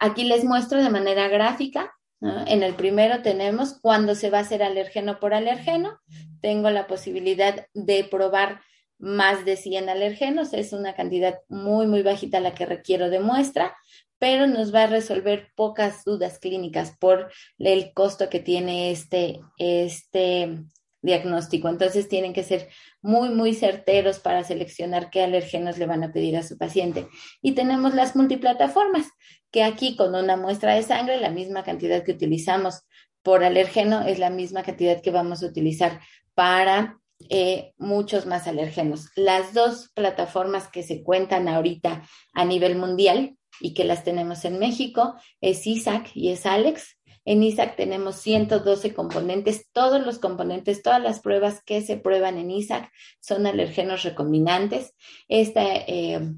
Aquí 0.00 0.24
les 0.24 0.44
muestro 0.44 0.82
de 0.82 0.90
manera 0.90 1.28
gráfica. 1.28 1.92
En 2.20 2.62
el 2.62 2.74
primero 2.74 3.22
tenemos 3.22 3.78
cuando 3.80 4.14
se 4.14 4.30
va 4.30 4.38
a 4.38 4.42
hacer 4.42 4.62
alergeno 4.62 5.20
por 5.20 5.34
alergeno. 5.34 5.98
Tengo 6.40 6.70
la 6.70 6.86
posibilidad 6.86 7.66
de 7.74 8.04
probar 8.04 8.60
más 8.98 9.44
de 9.44 9.56
100 9.56 9.88
alergenos. 9.88 10.52
Es 10.52 10.72
una 10.72 10.94
cantidad 10.94 11.38
muy, 11.48 11.86
muy 11.86 12.02
bajita 12.02 12.40
la 12.40 12.54
que 12.54 12.66
requiero 12.66 13.10
de 13.10 13.20
muestra, 13.20 13.76
pero 14.18 14.46
nos 14.46 14.74
va 14.74 14.84
a 14.84 14.86
resolver 14.86 15.48
pocas 15.54 16.04
dudas 16.04 16.38
clínicas 16.38 16.96
por 16.98 17.30
el 17.58 17.92
costo 17.92 18.28
que 18.28 18.40
tiene 18.40 18.90
este, 18.90 19.40
este 19.58 20.64
diagnóstico. 21.02 21.68
Entonces 21.68 22.08
tienen 22.08 22.32
que 22.32 22.42
ser 22.42 22.68
muy, 23.00 23.30
muy 23.30 23.54
certeros 23.54 24.18
para 24.18 24.44
seleccionar 24.44 25.10
qué 25.10 25.22
alérgenos 25.22 25.78
le 25.78 25.86
van 25.86 26.04
a 26.04 26.12
pedir 26.12 26.36
a 26.36 26.42
su 26.42 26.58
paciente. 26.58 27.08
Y 27.40 27.52
tenemos 27.52 27.94
las 27.94 28.14
multiplataformas, 28.16 29.06
que 29.50 29.62
aquí 29.62 29.96
con 29.96 30.14
una 30.14 30.36
muestra 30.36 30.74
de 30.74 30.82
sangre, 30.82 31.20
la 31.20 31.30
misma 31.30 31.62
cantidad 31.64 32.04
que 32.04 32.12
utilizamos 32.12 32.82
por 33.22 33.44
alérgeno 33.44 34.02
es 34.02 34.18
la 34.18 34.30
misma 34.30 34.62
cantidad 34.62 35.00
que 35.00 35.10
vamos 35.10 35.42
a 35.42 35.46
utilizar 35.46 36.00
para 36.34 37.00
eh, 37.28 37.74
muchos 37.76 38.26
más 38.26 38.46
alérgenos. 38.46 39.10
Las 39.14 39.52
dos 39.52 39.90
plataformas 39.94 40.68
que 40.68 40.82
se 40.82 41.02
cuentan 41.02 41.48
ahorita 41.48 42.02
a 42.32 42.44
nivel 42.44 42.76
mundial 42.76 43.36
y 43.60 43.74
que 43.74 43.84
las 43.84 44.04
tenemos 44.04 44.44
en 44.44 44.58
México 44.58 45.14
es 45.40 45.66
ISAC 45.66 46.10
y 46.14 46.30
es 46.30 46.46
Alex. 46.46 46.96
En 47.26 47.42
ISAC 47.42 47.76
tenemos 47.76 48.16
112 48.16 48.94
componentes, 48.94 49.68
todos 49.72 50.04
los 50.04 50.18
componentes, 50.18 50.82
todas 50.82 51.02
las 51.02 51.20
pruebas 51.20 51.62
que 51.62 51.82
se 51.82 51.98
prueban 51.98 52.38
en 52.38 52.50
ISAC 52.50 52.90
son 53.20 53.46
alergenos 53.46 54.02
recombinantes. 54.02 54.94
Esta 55.28 55.62
eh, 55.62 56.32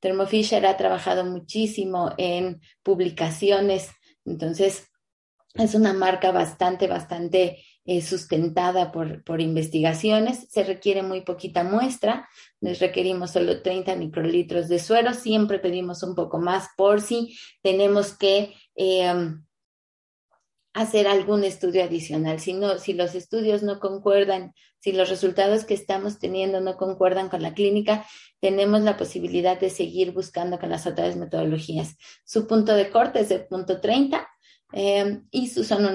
Thermo 0.00 0.26
Fisher 0.26 0.64
ha 0.66 0.76
trabajado 0.76 1.24
muchísimo 1.24 2.12
en 2.18 2.60
publicaciones, 2.82 3.90
entonces 4.24 4.88
es 5.54 5.74
una 5.74 5.92
marca 5.92 6.32
bastante, 6.32 6.86
bastante 6.86 7.64
eh, 7.84 8.02
sustentada 8.02 8.92
por, 8.92 9.24
por, 9.24 9.40
investigaciones. 9.40 10.46
Se 10.50 10.64
requiere 10.64 11.02
muy 11.02 11.22
poquita 11.22 11.64
muestra, 11.64 12.28
les 12.60 12.78
requerimos 12.78 13.30
solo 13.30 13.62
30 13.62 13.96
microlitros 13.96 14.68
de 14.68 14.78
suero, 14.78 15.14
siempre 15.14 15.58
pedimos 15.58 16.02
un 16.02 16.14
poco 16.14 16.38
más 16.38 16.68
por 16.76 17.00
si 17.00 17.36
tenemos 17.62 18.16
que 18.16 18.54
eh, 18.74 19.14
hacer 20.76 21.08
algún 21.08 21.42
estudio 21.42 21.82
adicional. 21.82 22.38
Si, 22.38 22.52
no, 22.52 22.78
si 22.78 22.92
los 22.92 23.14
estudios 23.14 23.62
no 23.62 23.80
concuerdan, 23.80 24.52
si 24.78 24.92
los 24.92 25.08
resultados 25.08 25.64
que 25.64 25.72
estamos 25.72 26.18
teniendo 26.18 26.60
no 26.60 26.76
concuerdan 26.76 27.30
con 27.30 27.40
la 27.40 27.54
clínica, 27.54 28.04
tenemos 28.40 28.82
la 28.82 28.98
posibilidad 28.98 29.58
de 29.58 29.70
seguir 29.70 30.12
buscando 30.12 30.58
con 30.58 30.68
las 30.68 30.86
otras 30.86 31.16
metodologías. 31.16 31.96
Su 32.26 32.46
punto 32.46 32.74
de 32.74 32.90
corte 32.90 33.20
es 33.20 33.30
de 33.30 33.38
punto 33.38 33.80
30 33.80 34.28
eh, 34.74 35.22
y 35.30 35.46
son 35.46 35.86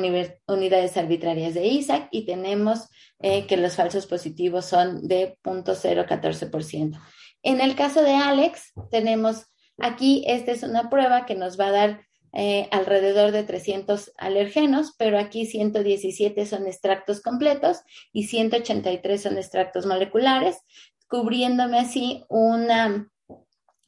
unidades 0.48 0.98
arbitrarias 0.98 1.54
de 1.54 1.68
ISAC 1.68 2.08
y 2.10 2.26
tenemos 2.26 2.88
eh, 3.20 3.46
que 3.46 3.58
los 3.58 3.76
falsos 3.76 4.08
positivos 4.08 4.66
son 4.66 5.08
de 5.08 5.38
0.014%. 5.44 7.00
En 7.44 7.62
el 7.62 7.76
caso 7.76 8.02
de 8.02 8.16
Alex, 8.16 8.74
tenemos 8.90 9.46
aquí, 9.78 10.24
esta 10.26 10.52
es 10.52 10.64
una 10.64 10.90
prueba 10.90 11.28
que 11.28 11.36
nos 11.36 11.60
va 11.60 11.68
a 11.68 11.72
dar 11.72 12.02
eh, 12.34 12.68
alrededor 12.72 13.32
de 13.32 13.44
300 13.44 14.14
alergenos, 14.18 14.96
pero 14.98 15.20
aquí 15.20 15.46
117 15.46 16.46
son 16.46 16.66
extractos 16.66 17.22
completos 17.22 17.80
y 18.14 18.28
183 18.28 19.22
son 19.22 19.38
extractos 19.38 19.86
moleculares, 19.86 20.60
cubriéndome 21.08 21.80
así 21.80 22.24
una 22.30 23.12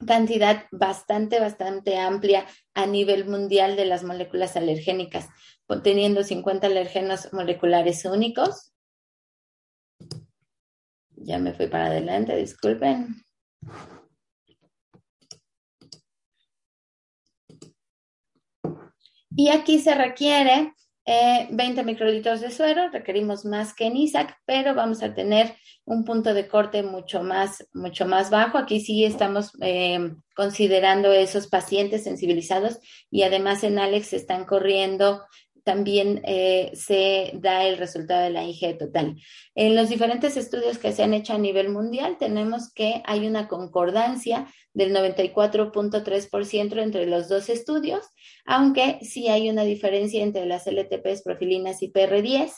cantidad 0.06 0.66
bastante, 0.72 1.40
bastante 1.40 1.98
amplia 1.98 2.46
a 2.74 2.86
nivel 2.86 3.26
mundial 3.26 3.76
de 3.76 3.86
las 3.86 4.04
moléculas 4.04 4.58
alergénicas, 4.58 5.30
teniendo 5.82 6.24
50 6.24 6.68
alergenos 6.68 7.32
moleculares 7.32 8.04
únicos. 8.06 8.74
Ya 11.16 11.40
me 11.40 11.54
fui 11.54 11.68
para 11.68 11.86
adelante, 11.86 12.36
disculpen. 12.36 13.24
Y 19.36 19.50
aquí 19.50 19.80
se 19.80 19.96
requiere 19.96 20.74
20 21.06 21.82
eh, 21.82 21.84
microlitros 21.84 22.40
de 22.40 22.50
suero, 22.50 22.90
requerimos 22.90 23.44
más 23.44 23.74
que 23.74 23.88
en 23.88 23.98
ISAC, 23.98 24.38
pero 24.46 24.74
vamos 24.74 25.04
a 25.04 25.14
tener 25.14 25.56
un 25.86 26.06
punto 26.06 26.34
de 26.34 26.48
corte 26.48 26.82
mucho 26.82 27.24
más, 27.24 27.68
mucho 27.74 28.06
más 28.06 28.30
bajo. 28.30 28.58
Aquí 28.58 28.80
sí 28.80 29.04
estamos 29.04 29.52
eh, 29.62 30.14
considerando 30.34 31.12
esos 31.12 31.48
pacientes 31.48 32.06
sensibilizados 32.06 32.80
y 33.12 33.24
además 33.24 33.64
en 33.64 33.80
Alex 33.80 34.14
están 34.14 34.46
corriendo 34.46 35.24
también 35.64 36.22
eh, 36.26 36.72
se 36.74 37.32
da 37.36 37.66
el 37.66 37.78
resultado 37.78 38.24
de 38.24 38.30
la 38.30 38.44
IG 38.46 38.78
total. 38.78 39.16
En 39.56 39.76
los 39.76 39.90
diferentes 39.90 40.38
estudios 40.38 40.78
que 40.78 40.92
se 40.92 41.04
han 41.04 41.14
hecho 41.14 41.34
a 41.34 41.38
nivel 41.38 41.70
mundial, 41.70 42.18
tenemos 42.20 42.72
que 42.74 43.02
hay 43.06 43.26
una 43.28 43.48
concordancia 43.48 44.48
del 44.74 44.94
94.3% 44.94 46.82
entre 46.82 47.06
los 47.06 47.30
dos 47.30 47.50
estudios, 47.50 48.06
aunque 48.46 49.00
sí 49.02 49.28
hay 49.30 49.50
una 49.50 49.64
diferencia 49.64 50.24
entre 50.24 50.46
las 50.46 50.68
LTPs 50.68 51.22
profilinas 51.24 51.82
y 51.82 51.92
PR10. 51.92 52.52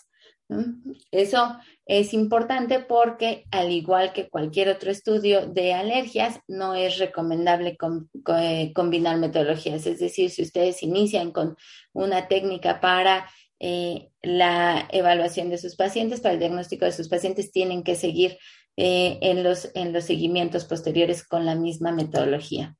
Eso 1.12 1.58
es 1.86 2.14
importante 2.14 2.80
porque, 2.80 3.46
al 3.52 3.72
igual 3.72 4.14
que 4.14 4.30
cualquier 4.30 4.70
otro 4.70 4.92
estudio 4.92 5.48
de 5.48 5.74
alergias, 5.74 6.40
no 6.48 6.76
es 6.76 7.00
recomendable 7.00 7.78
eh, 8.38 8.72
combinar 8.74 9.18
metodologías. 9.18 9.86
Es 9.88 10.00
decir, 10.00 10.30
si 10.30 10.44
ustedes 10.44 10.84
inician 10.84 11.32
con 11.32 11.56
una 11.94 12.28
técnica 12.28 12.80
para 12.80 13.28
eh, 13.60 14.10
la 14.22 14.88
evaluación 14.92 15.50
de 15.50 15.58
sus 15.58 15.76
pacientes, 15.76 16.22
para 16.22 16.34
el 16.34 16.40
diagnóstico 16.40 16.86
de 16.86 16.92
sus 16.92 17.10
pacientes, 17.10 17.52
tienen 17.52 17.84
que 17.84 17.96
seguir 17.96 18.38
eh, 18.78 19.18
en, 19.22 19.44
los, 19.44 19.72
en 19.74 19.94
los 19.94 20.04
seguimientos 20.04 20.66
posteriores 20.66 21.26
con 21.26 21.46
la 21.46 21.56
misma 21.56 21.92
metodología. 21.92 22.76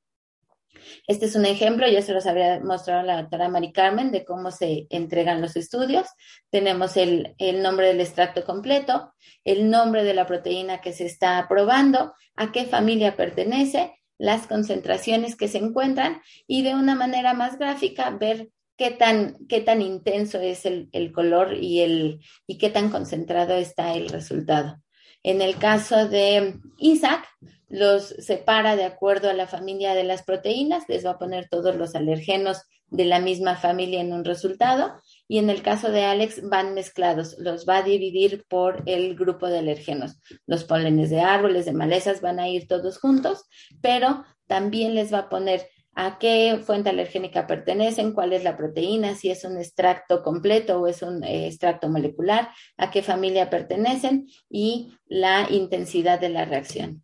Este 1.06 1.26
es 1.26 1.36
un 1.36 1.46
ejemplo, 1.46 1.88
ya 1.88 2.02
se 2.02 2.12
los 2.12 2.26
había 2.26 2.60
mostrado 2.60 3.02
la 3.02 3.20
doctora 3.20 3.48
Mari 3.48 3.72
Carmen 3.72 4.10
de 4.10 4.24
cómo 4.24 4.50
se 4.50 4.86
entregan 4.90 5.40
los 5.40 5.56
estudios. 5.56 6.06
Tenemos 6.50 6.96
el, 6.96 7.34
el 7.38 7.62
nombre 7.62 7.88
del 7.88 8.00
extracto 8.00 8.44
completo, 8.44 9.12
el 9.44 9.70
nombre 9.70 10.04
de 10.04 10.14
la 10.14 10.26
proteína 10.26 10.80
que 10.80 10.92
se 10.92 11.06
está 11.06 11.46
probando, 11.48 12.14
a 12.34 12.52
qué 12.52 12.64
familia 12.64 13.16
pertenece, 13.16 13.94
las 14.18 14.46
concentraciones 14.46 15.36
que 15.36 15.48
se 15.48 15.58
encuentran 15.58 16.20
y 16.46 16.62
de 16.62 16.74
una 16.74 16.94
manera 16.94 17.34
más 17.34 17.58
gráfica 17.58 18.10
ver 18.10 18.48
qué 18.76 18.90
tan, 18.90 19.36
qué 19.48 19.60
tan 19.60 19.82
intenso 19.82 20.38
es 20.38 20.66
el, 20.66 20.88
el 20.92 21.12
color 21.12 21.54
y, 21.54 21.80
el, 21.80 22.20
y 22.46 22.58
qué 22.58 22.70
tan 22.70 22.90
concentrado 22.90 23.54
está 23.54 23.94
el 23.94 24.08
resultado. 24.08 24.80
En 25.26 25.42
el 25.42 25.56
caso 25.56 26.08
de 26.08 26.54
Isaac, 26.78 27.26
los 27.68 28.10
separa 28.20 28.76
de 28.76 28.84
acuerdo 28.84 29.28
a 29.28 29.32
la 29.32 29.48
familia 29.48 29.92
de 29.92 30.04
las 30.04 30.22
proteínas, 30.22 30.84
les 30.86 31.04
va 31.04 31.10
a 31.10 31.18
poner 31.18 31.48
todos 31.48 31.74
los 31.74 31.96
alergenos 31.96 32.62
de 32.90 33.06
la 33.06 33.18
misma 33.18 33.56
familia 33.56 34.00
en 34.00 34.12
un 34.12 34.24
resultado 34.24 34.92
y 35.26 35.38
en 35.38 35.50
el 35.50 35.62
caso 35.62 35.90
de 35.90 36.04
Alex 36.04 36.48
van 36.48 36.74
mezclados, 36.74 37.34
los 37.40 37.66
va 37.68 37.78
a 37.78 37.82
dividir 37.82 38.44
por 38.48 38.84
el 38.86 39.16
grupo 39.16 39.48
de 39.48 39.58
alergenos. 39.58 40.20
Los 40.46 40.62
polenes 40.62 41.10
de 41.10 41.22
árboles, 41.22 41.64
de 41.64 41.72
malezas 41.72 42.20
van 42.20 42.38
a 42.38 42.48
ir 42.48 42.68
todos 42.68 43.00
juntos, 43.00 43.46
pero 43.82 44.24
también 44.46 44.94
les 44.94 45.12
va 45.12 45.18
a 45.18 45.28
poner 45.28 45.66
a 45.98 46.18
qué 46.18 46.60
fuente 46.62 46.90
alergénica 46.90 47.46
pertenecen, 47.46 48.12
cuál 48.12 48.34
es 48.34 48.44
la 48.44 48.54
proteína, 48.54 49.14
si 49.14 49.30
es 49.30 49.44
un 49.44 49.56
extracto 49.56 50.22
completo 50.22 50.78
o 50.78 50.86
es 50.86 51.00
un 51.00 51.24
eh, 51.24 51.46
extracto 51.46 51.88
molecular, 51.88 52.50
a 52.76 52.90
qué 52.90 53.02
familia 53.02 53.48
pertenecen 53.48 54.28
y 54.50 54.92
la 55.06 55.46
intensidad 55.50 56.20
de 56.20 56.28
la 56.28 56.44
reacción. 56.44 57.02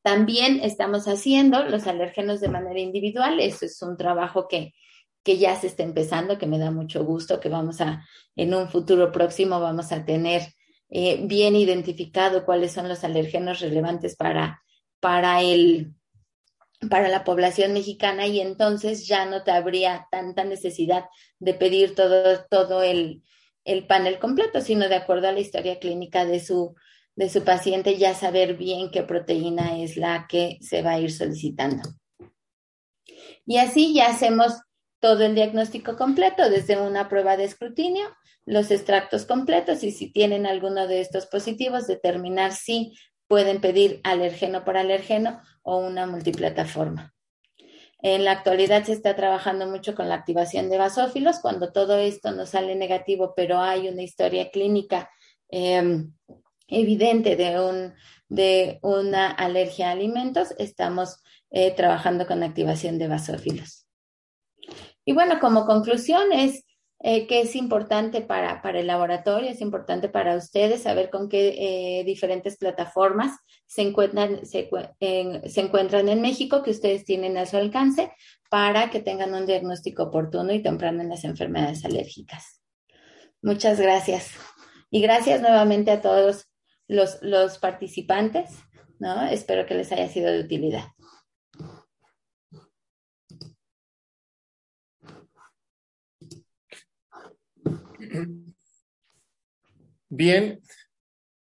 También 0.00 0.60
estamos 0.62 1.06
haciendo 1.06 1.62
los 1.64 1.86
alérgenos 1.86 2.40
de 2.40 2.48
manera 2.48 2.80
individual. 2.80 3.38
Eso 3.38 3.66
es 3.66 3.80
un 3.82 3.98
trabajo 3.98 4.48
que, 4.48 4.72
que 5.22 5.36
ya 5.36 5.54
se 5.54 5.66
está 5.66 5.82
empezando, 5.82 6.38
que 6.38 6.46
me 6.46 6.58
da 6.58 6.70
mucho 6.70 7.04
gusto, 7.04 7.38
que 7.38 7.50
vamos 7.50 7.82
a, 7.82 8.02
en 8.34 8.54
un 8.54 8.68
futuro 8.70 9.12
próximo, 9.12 9.60
vamos 9.60 9.92
a 9.92 10.06
tener 10.06 10.42
eh, 10.88 11.20
bien 11.26 11.54
identificado 11.54 12.46
cuáles 12.46 12.72
son 12.72 12.88
los 12.88 13.04
alérgenos 13.04 13.60
relevantes 13.60 14.16
para, 14.16 14.62
para 15.00 15.42
el, 15.42 15.92
para 16.88 17.08
la 17.08 17.24
población 17.24 17.72
mexicana 17.72 18.26
y 18.26 18.40
entonces 18.40 19.06
ya 19.06 19.24
no 19.26 19.44
te 19.44 19.50
habría 19.50 20.08
tanta 20.10 20.44
necesidad 20.44 21.04
de 21.38 21.54
pedir 21.54 21.94
todo, 21.94 22.44
todo 22.50 22.82
el, 22.82 23.22
el 23.64 23.86
panel 23.86 24.18
completo, 24.18 24.60
sino 24.60 24.88
de 24.88 24.96
acuerdo 24.96 25.28
a 25.28 25.32
la 25.32 25.40
historia 25.40 25.78
clínica 25.78 26.24
de 26.24 26.40
su, 26.40 26.74
de 27.14 27.28
su 27.28 27.44
paciente, 27.44 27.98
ya 27.98 28.14
saber 28.14 28.56
bien 28.56 28.90
qué 28.90 29.02
proteína 29.02 29.78
es 29.78 29.96
la 29.96 30.26
que 30.28 30.58
se 30.60 30.82
va 30.82 30.92
a 30.92 31.00
ir 31.00 31.12
solicitando. 31.12 31.82
Y 33.46 33.58
así 33.58 33.94
ya 33.94 34.08
hacemos 34.08 34.52
todo 35.00 35.24
el 35.24 35.34
diagnóstico 35.34 35.96
completo, 35.96 36.48
desde 36.48 36.80
una 36.80 37.08
prueba 37.08 37.36
de 37.36 37.44
escrutinio, 37.44 38.04
los 38.44 38.70
extractos 38.70 39.24
completos 39.24 39.82
y 39.84 39.90
si 39.90 40.12
tienen 40.12 40.46
alguno 40.46 40.86
de 40.86 41.00
estos 41.00 41.26
positivos, 41.26 41.86
determinar 41.86 42.52
si 42.52 42.92
pueden 43.32 43.62
pedir 43.62 43.98
alergeno 44.04 44.62
por 44.62 44.76
alergeno 44.76 45.40
o 45.62 45.78
una 45.78 46.06
multiplataforma. 46.06 47.14
En 48.02 48.26
la 48.26 48.32
actualidad 48.32 48.84
se 48.84 48.92
está 48.92 49.16
trabajando 49.16 49.66
mucho 49.66 49.94
con 49.94 50.10
la 50.10 50.16
activación 50.16 50.68
de 50.68 50.76
basófilos. 50.76 51.38
Cuando 51.40 51.72
todo 51.72 51.96
esto 51.96 52.32
nos 52.32 52.50
sale 52.50 52.74
negativo, 52.74 53.32
pero 53.34 53.58
hay 53.58 53.88
una 53.88 54.02
historia 54.02 54.50
clínica 54.50 55.08
em, 55.48 56.12
evidente 56.68 57.34
de, 57.36 57.58
un, 57.58 57.94
de 58.28 58.78
una 58.82 59.30
alergia 59.30 59.88
a 59.88 59.92
alimentos, 59.92 60.48
estamos 60.58 61.22
eh, 61.50 61.70
trabajando 61.70 62.26
con 62.26 62.42
activación 62.42 62.98
de 62.98 63.08
basófilos. 63.08 63.86
Y 65.06 65.14
bueno, 65.14 65.40
como 65.40 65.64
conclusión 65.64 66.32
es 66.34 66.66
eh, 67.04 67.26
que 67.26 67.40
es 67.40 67.56
importante 67.56 68.20
para, 68.20 68.60
el 68.78 68.86
laboratorio, 68.86 69.50
es 69.50 69.60
importante 69.60 70.08
para 70.08 70.36
ustedes 70.36 70.82
saber 70.82 71.10
con 71.10 71.28
qué 71.28 71.56
eh, 71.58 72.04
diferentes 72.04 72.56
plataformas 72.56 73.36
se 73.66 73.82
encuentran, 73.82 74.46
se, 74.46 74.70
encuentran 75.00 76.08
en 76.08 76.20
México 76.20 76.62
que 76.62 76.70
ustedes 76.70 77.04
tienen 77.04 77.36
a 77.38 77.46
su 77.46 77.56
alcance 77.56 78.12
para 78.48 78.88
que 78.90 79.00
tengan 79.00 79.34
un 79.34 79.46
diagnóstico 79.46 80.04
oportuno 80.04 80.52
y 80.52 80.62
temprano 80.62 81.02
en 81.02 81.08
las 81.08 81.24
enfermedades 81.24 81.84
alérgicas. 81.84 82.60
Muchas 83.42 83.80
gracias. 83.80 84.30
Y 84.88 85.02
gracias 85.02 85.40
nuevamente 85.40 85.90
a 85.90 86.00
todos 86.00 86.48
los, 86.86 87.18
los 87.22 87.58
participantes. 87.58 88.50
¿no? 89.00 89.24
Espero 89.24 89.66
que 89.66 89.74
les 89.74 89.90
haya 89.90 90.08
sido 90.08 90.30
de 90.30 90.38
utilidad. 90.38 90.84
Bien, 100.08 100.60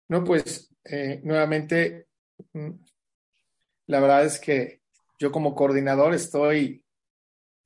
no, 0.07 0.23
pues 0.23 0.73
eh, 0.85 1.19
nuevamente, 1.23 2.07
mm, 2.53 2.69
la 3.87 3.99
verdad 3.99 4.25
es 4.25 4.39
que 4.39 4.81
yo 5.19 5.31
como 5.31 5.55
coordinador 5.55 6.13
estoy 6.13 6.83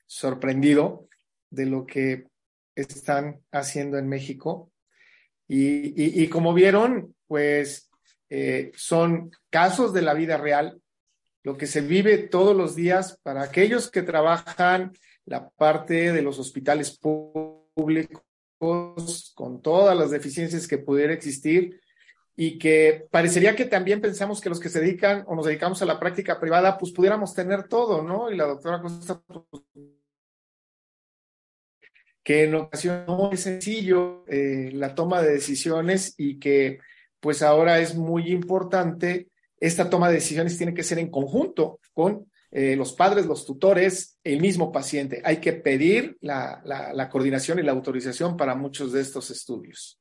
sorprendido 0.08 1.08
de 1.50 1.66
lo 1.66 1.86
que 1.86 2.28
están 2.76 3.42
haciendo 3.52 3.98
en 3.98 4.10
México. 4.10 4.72
Y, 5.48 6.28
como 6.30 6.56
vieron, 6.56 7.16
pues 7.28 7.90
eh, 8.30 8.72
son 8.76 9.30
casos 9.52 9.94
de 9.94 10.02
la 10.02 10.16
vida 10.16 10.38
real, 10.38 10.82
lo 11.44 11.56
que 11.56 11.68
se 11.68 11.82
vive 11.82 12.18
todos 12.18 12.56
los 12.58 12.76
días 12.76 13.20
para 13.22 13.44
aquellos 13.44 13.92
que 13.92 14.02
trabajan 14.02 14.92
la 15.26 15.50
parte 15.50 16.12
de 16.12 16.22
los 16.24 16.40
hospitales 16.40 16.98
públicos 16.98 18.24
con 19.34 19.62
todas 19.62 19.98
las 19.98 20.12
deficiencias 20.12 20.68
que 20.68 20.78
pudiera 20.78 21.14
existir 21.14 21.80
y 22.36 22.58
que 22.58 23.08
parecería 23.12 23.56
que 23.56 23.66
también 23.66 24.02
pensamos 24.02 24.42
que 24.42 24.50
los 24.50 24.60
que 24.60 24.70
se 24.70 24.82
dedican 24.82 25.24
o 25.28 25.36
nos 25.36 25.46
dedicamos 25.46 25.82
a 25.82 25.86
la 25.86 26.00
práctica 26.00 26.40
privada, 26.40 26.78
pues 26.78 26.92
pudiéramos 26.92 27.34
tener 27.34 27.68
todo, 27.68 28.04
¿no? 28.04 28.30
Y 28.30 28.36
la 28.36 28.46
doctora 28.46 28.82
Costa, 28.82 29.22
pues, 29.28 29.64
que 32.24 32.44
en 32.44 32.56
ocasiones 32.56 33.08
no 33.08 33.32
es 33.32 33.40
sencillo 33.42 34.26
eh, 34.28 34.72
la 34.74 34.96
toma 34.96 35.22
de 35.22 35.34
decisiones 35.34 36.16
y 36.18 36.40
que 36.40 36.80
pues 37.20 37.42
ahora 37.42 37.80
es 37.80 37.96
muy 37.96 38.32
importante, 38.32 39.30
esta 39.60 39.90
toma 39.90 40.10
de 40.10 40.16
decisiones 40.16 40.58
tiene 40.58 40.74
que 40.74 40.84
ser 40.84 41.00
en 41.00 41.10
conjunto 41.10 41.80
con 41.94 42.30
eh, 42.58 42.78
los 42.78 42.94
padres, 42.94 43.26
los 43.26 43.46
tutores, 43.46 44.18
el 44.24 44.40
mismo 44.40 44.72
paciente. 44.72 45.22
Hay 45.26 45.42
que 45.42 45.52
pedir 45.52 46.18
la, 46.22 47.10
coordinación 47.12 47.60
y 47.60 47.64
la 47.64 47.74
autorización 47.74 48.38
para 48.38 48.56
muchos 48.56 48.94
de 48.94 49.02
estos 49.02 49.30
estudios. 49.30 50.00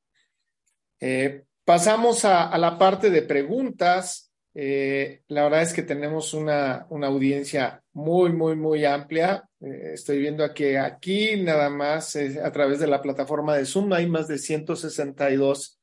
Eh, 1.01 1.43
pasamos 1.65 2.23
a, 2.23 2.57
la 2.57 2.77
parte 2.77 3.09
de 3.09 3.23
preguntas. 3.23 4.31
Eh, 4.53 5.23
la 5.27 5.43
verdad 5.43 5.63
es 5.63 5.73
que 5.73 5.83
tenemos 5.83 6.33
una, 6.33 6.87
una 6.91 7.07
audiencia 7.07 7.83
muy, 7.91 8.31
muy, 8.31 8.55
muy 8.55 8.85
amplia. 8.85 9.43
estoy 9.59 10.19
viendo 10.19 10.53
que 10.53 10.77
aquí 10.77 11.35
nada 11.35 11.69
más 11.69 12.15
a 12.15 12.51
través 12.53 12.79
de 12.79 12.87
la 12.87 13.01
plataforma 13.01 13.57
de 13.57 13.65
Zoom 13.65 13.91
hay 13.91 14.07
más 14.07 14.29
de 14.29 14.37
162 14.37 15.77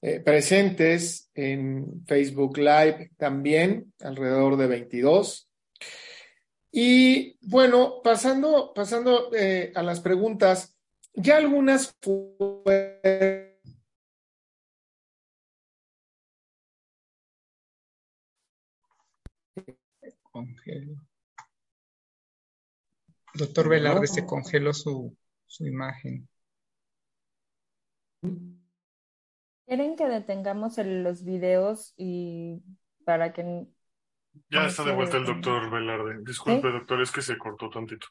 eh, 0.00 0.20
presentes 0.20 1.30
en 1.34 2.04
Facebook 2.06 2.56
Live 2.58 3.10
también, 3.16 3.92
alrededor 4.00 4.56
de 4.56 4.66
22. 4.68 5.50
Y 6.70 7.36
bueno, 7.40 8.00
pasando, 8.02 8.72
pasando 8.74 9.34
eh, 9.34 9.72
a 9.74 9.82
las 9.82 10.00
preguntas, 10.00 10.76
ya 11.14 11.38
algunas 11.38 11.96
Doctor 23.34 23.68
Velarde 23.68 24.06
se 24.06 24.24
congeló 24.24 24.72
su, 24.72 25.16
su 25.46 25.66
imagen. 25.66 26.28
¿Quieren 29.68 29.96
que 29.96 30.08
detengamos 30.08 30.78
los 30.78 31.24
videos 31.24 31.92
y 31.98 32.62
para 33.04 33.34
que... 33.34 33.66
Ya 34.50 34.64
está 34.64 34.82
de 34.82 34.94
vuelta 34.94 35.18
el 35.18 35.26
doctor 35.26 35.70
Velarde. 35.70 36.24
Disculpe, 36.24 36.70
doctor, 36.70 37.02
es 37.02 37.12
que 37.12 37.20
se 37.20 37.36
cortó 37.36 37.68
tantito. 37.68 38.06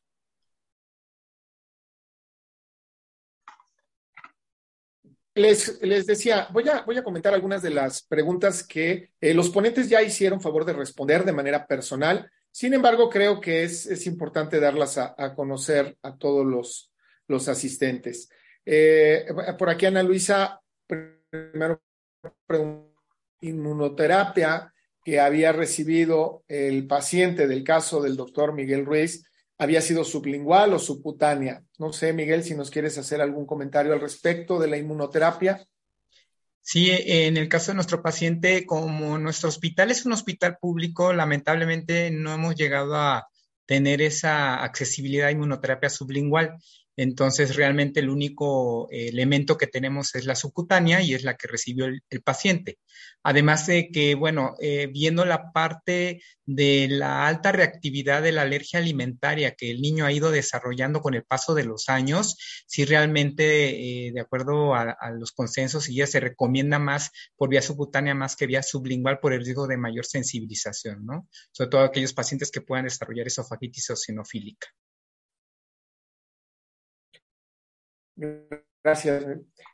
Les, 5.33 5.81
les, 5.81 6.05
decía, 6.05 6.47
voy 6.51 6.69
a, 6.69 6.83
voy 6.83 6.97
a 6.97 7.03
comentar 7.03 7.33
algunas 7.33 7.63
de 7.63 7.71
las 7.71 8.03
preguntas 8.03 8.61
que 8.61 9.13
eh, 9.19 9.33
los 9.33 9.49
ponentes 9.49 9.89
ya 9.89 10.03
hicieron 10.03 10.39
favor 10.39 10.63
de 10.63 10.73
responder 10.73 11.25
de 11.25 11.33
manera 11.33 11.65
personal. 11.65 12.29
Sin 12.51 12.75
embargo, 12.75 13.09
creo 13.09 13.41
que 13.41 13.63
es, 13.63 13.87
es 13.87 14.05
importante 14.05 14.59
darlas 14.59 14.99
a, 14.99 15.15
a, 15.17 15.33
conocer 15.33 15.97
a 16.03 16.15
todos 16.17 16.45
los, 16.45 16.91
los 17.27 17.47
asistentes. 17.47 18.29
Eh, 18.63 19.25
por 19.57 19.71
aquí 19.71 19.87
Ana 19.87 20.03
Luisa 20.03 20.61
primero 21.29 21.81
inmunoterapia 23.41 24.73
que 25.03 25.19
había 25.19 25.51
recibido 25.51 26.43
el 26.47 26.87
paciente 26.87 27.47
del 27.47 27.63
caso 27.63 28.01
del 28.01 28.17
doctor 28.17 28.53
Miguel 28.53 28.85
Ruiz 28.85 29.23
había 29.57 29.81
sido 29.81 30.03
sublingual 30.03 30.73
o 30.73 30.79
subcutánea. 30.79 31.63
No 31.79 31.93
sé, 31.93 32.13
Miguel, 32.13 32.43
si 32.43 32.55
nos 32.55 32.69
quieres 32.69 32.97
hacer 32.97 33.21
algún 33.21 33.45
comentario 33.45 33.93
al 33.93 34.01
respecto 34.01 34.59
de 34.59 34.67
la 34.67 34.77
inmunoterapia. 34.77 35.65
Sí, 36.61 36.89
en 36.91 37.37
el 37.37 37.47
caso 37.47 37.71
de 37.71 37.75
nuestro 37.75 38.03
paciente, 38.03 38.65
como 38.65 39.17
nuestro 39.17 39.49
hospital 39.49 39.89
es 39.89 40.05
un 40.05 40.11
hospital 40.11 40.57
público, 40.59 41.13
lamentablemente 41.13 42.11
no 42.11 42.33
hemos 42.33 42.55
llegado 42.55 42.95
a 42.95 43.27
tener 43.65 44.01
esa 44.01 44.61
accesibilidad 44.63 45.27
a 45.27 45.31
inmunoterapia 45.31 45.89
sublingual. 45.89 46.57
Entonces, 46.97 47.55
realmente 47.55 47.99
el 47.99 48.09
único 48.09 48.89
eh, 48.91 49.09
elemento 49.09 49.55
que 49.55 49.67
tenemos 49.67 50.15
es 50.15 50.25
la 50.25 50.35
subcutánea 50.35 51.01
y 51.03 51.13
es 51.13 51.23
la 51.23 51.35
que 51.35 51.47
recibió 51.47 51.85
el, 51.85 52.01
paciente. 52.23 52.79
Además 53.21 53.67
de 53.67 53.89
que, 53.91 54.15
bueno, 54.15 54.55
eh, 54.59 54.87
viendo 54.91 55.23
la 55.23 55.51
parte 55.51 56.23
de 56.45 56.87
la 56.89 57.27
alta 57.27 57.51
reactividad 57.51 58.23
de 58.23 58.31
la 58.31 58.41
alergia 58.41 58.79
alimentaria 58.79 59.53
que 59.53 59.69
el 59.69 59.79
niño 59.79 60.05
ha 60.05 60.11
ido 60.11 60.31
desarrollando 60.31 61.01
con 61.01 61.13
el 61.13 61.23
paso 61.23 61.53
de 61.53 61.65
los 61.65 61.87
años, 61.87 62.35
si 62.65 62.83
realmente, 62.83 64.07
eh, 64.07 64.11
de 64.11 64.19
acuerdo 64.19 64.73
a, 64.73 64.97
los 65.11 65.31
consensos, 65.33 65.87
ya 65.87 66.07
se 66.07 66.19
recomienda 66.19 66.79
más 66.79 67.11
por 67.35 67.49
vía 67.49 67.61
subcutánea 67.61 68.15
más 68.15 68.35
que 68.35 68.47
vía 68.47 68.63
sublingual 68.63 69.19
por 69.19 69.33
el 69.33 69.45
riesgo 69.45 69.67
de 69.67 69.77
mayor 69.77 70.05
sensibilización, 70.05 71.05
¿no? 71.05 71.27
Sobre 71.51 71.69
todo 71.69 71.81
aquellos 71.81 72.13
pacientes 72.13 72.49
que 72.49 72.61
puedan 72.61 72.85
desarrollar 72.85 73.27
esofagitis 73.27 73.91
eosinofílica. 73.91 74.67
Gracias. 78.87 79.25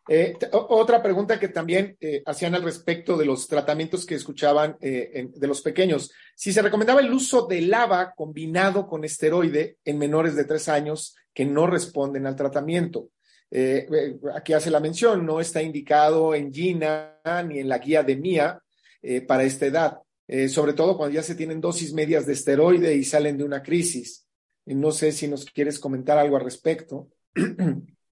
Eh, 0.09 0.35
otra 0.51 1.01
pregunta 1.03 1.39
que 1.39 1.49
también 1.49 1.95
eh, 1.99 2.23
hacían 2.25 2.55
al 2.55 2.63
respecto 2.63 3.15
de 3.15 3.25
los 3.25 3.47
tratamientos 3.47 4.07
que 4.07 4.15
escuchaban 4.15 4.75
eh, 4.81 5.29
de 5.31 5.47
los 5.47 5.61
pequeños. 5.61 6.11
Si 6.35 6.51
se 6.51 6.63
recomendaba 6.63 6.99
el 6.99 7.13
uso 7.13 7.45
de 7.45 7.61
lava 7.61 8.13
combinado 8.15 8.87
con 8.87 9.03
esteroide 9.03 9.77
en 9.85 9.99
menores 9.99 10.35
de 10.35 10.45
tres 10.45 10.67
años 10.67 11.15
que 11.31 11.45
no 11.45 11.67
responden 11.67 12.25
al 12.25 12.35
tratamiento. 12.35 13.09
aquí 14.33 14.53
hace 14.53 14.71
la 14.71 14.79
mención, 14.79 15.23
no 15.27 15.39
está 15.39 15.61
indicado 15.61 16.33
en 16.33 16.51
GINA 16.51 17.19
ni 17.47 17.59
en 17.59 17.69
la 17.69 17.77
guía 17.77 18.01
de 18.01 18.15
MIA 18.15 18.59
para 19.27 19.43
esta 19.43 19.67
edad, 19.67 19.99
sobre 20.49 20.73
todo 20.73 20.97
cuando 20.97 21.13
ya 21.13 21.21
se 21.21 21.35
tienen 21.35 21.61
dosis 21.61 21.93
medias 21.93 22.25
de 22.25 22.33
esteroide 22.33 22.95
y 22.95 23.03
salen 23.03 23.37
de 23.37 23.43
una 23.43 23.61
crisis. 23.61 24.27
no 24.65 24.91
sé 24.91 25.11
si 25.11 25.27
nos 25.27 25.45
quieres 25.45 25.79
comentar 25.79 26.17
algo 26.17 26.35
al 26.35 26.43
respecto. 26.43 27.09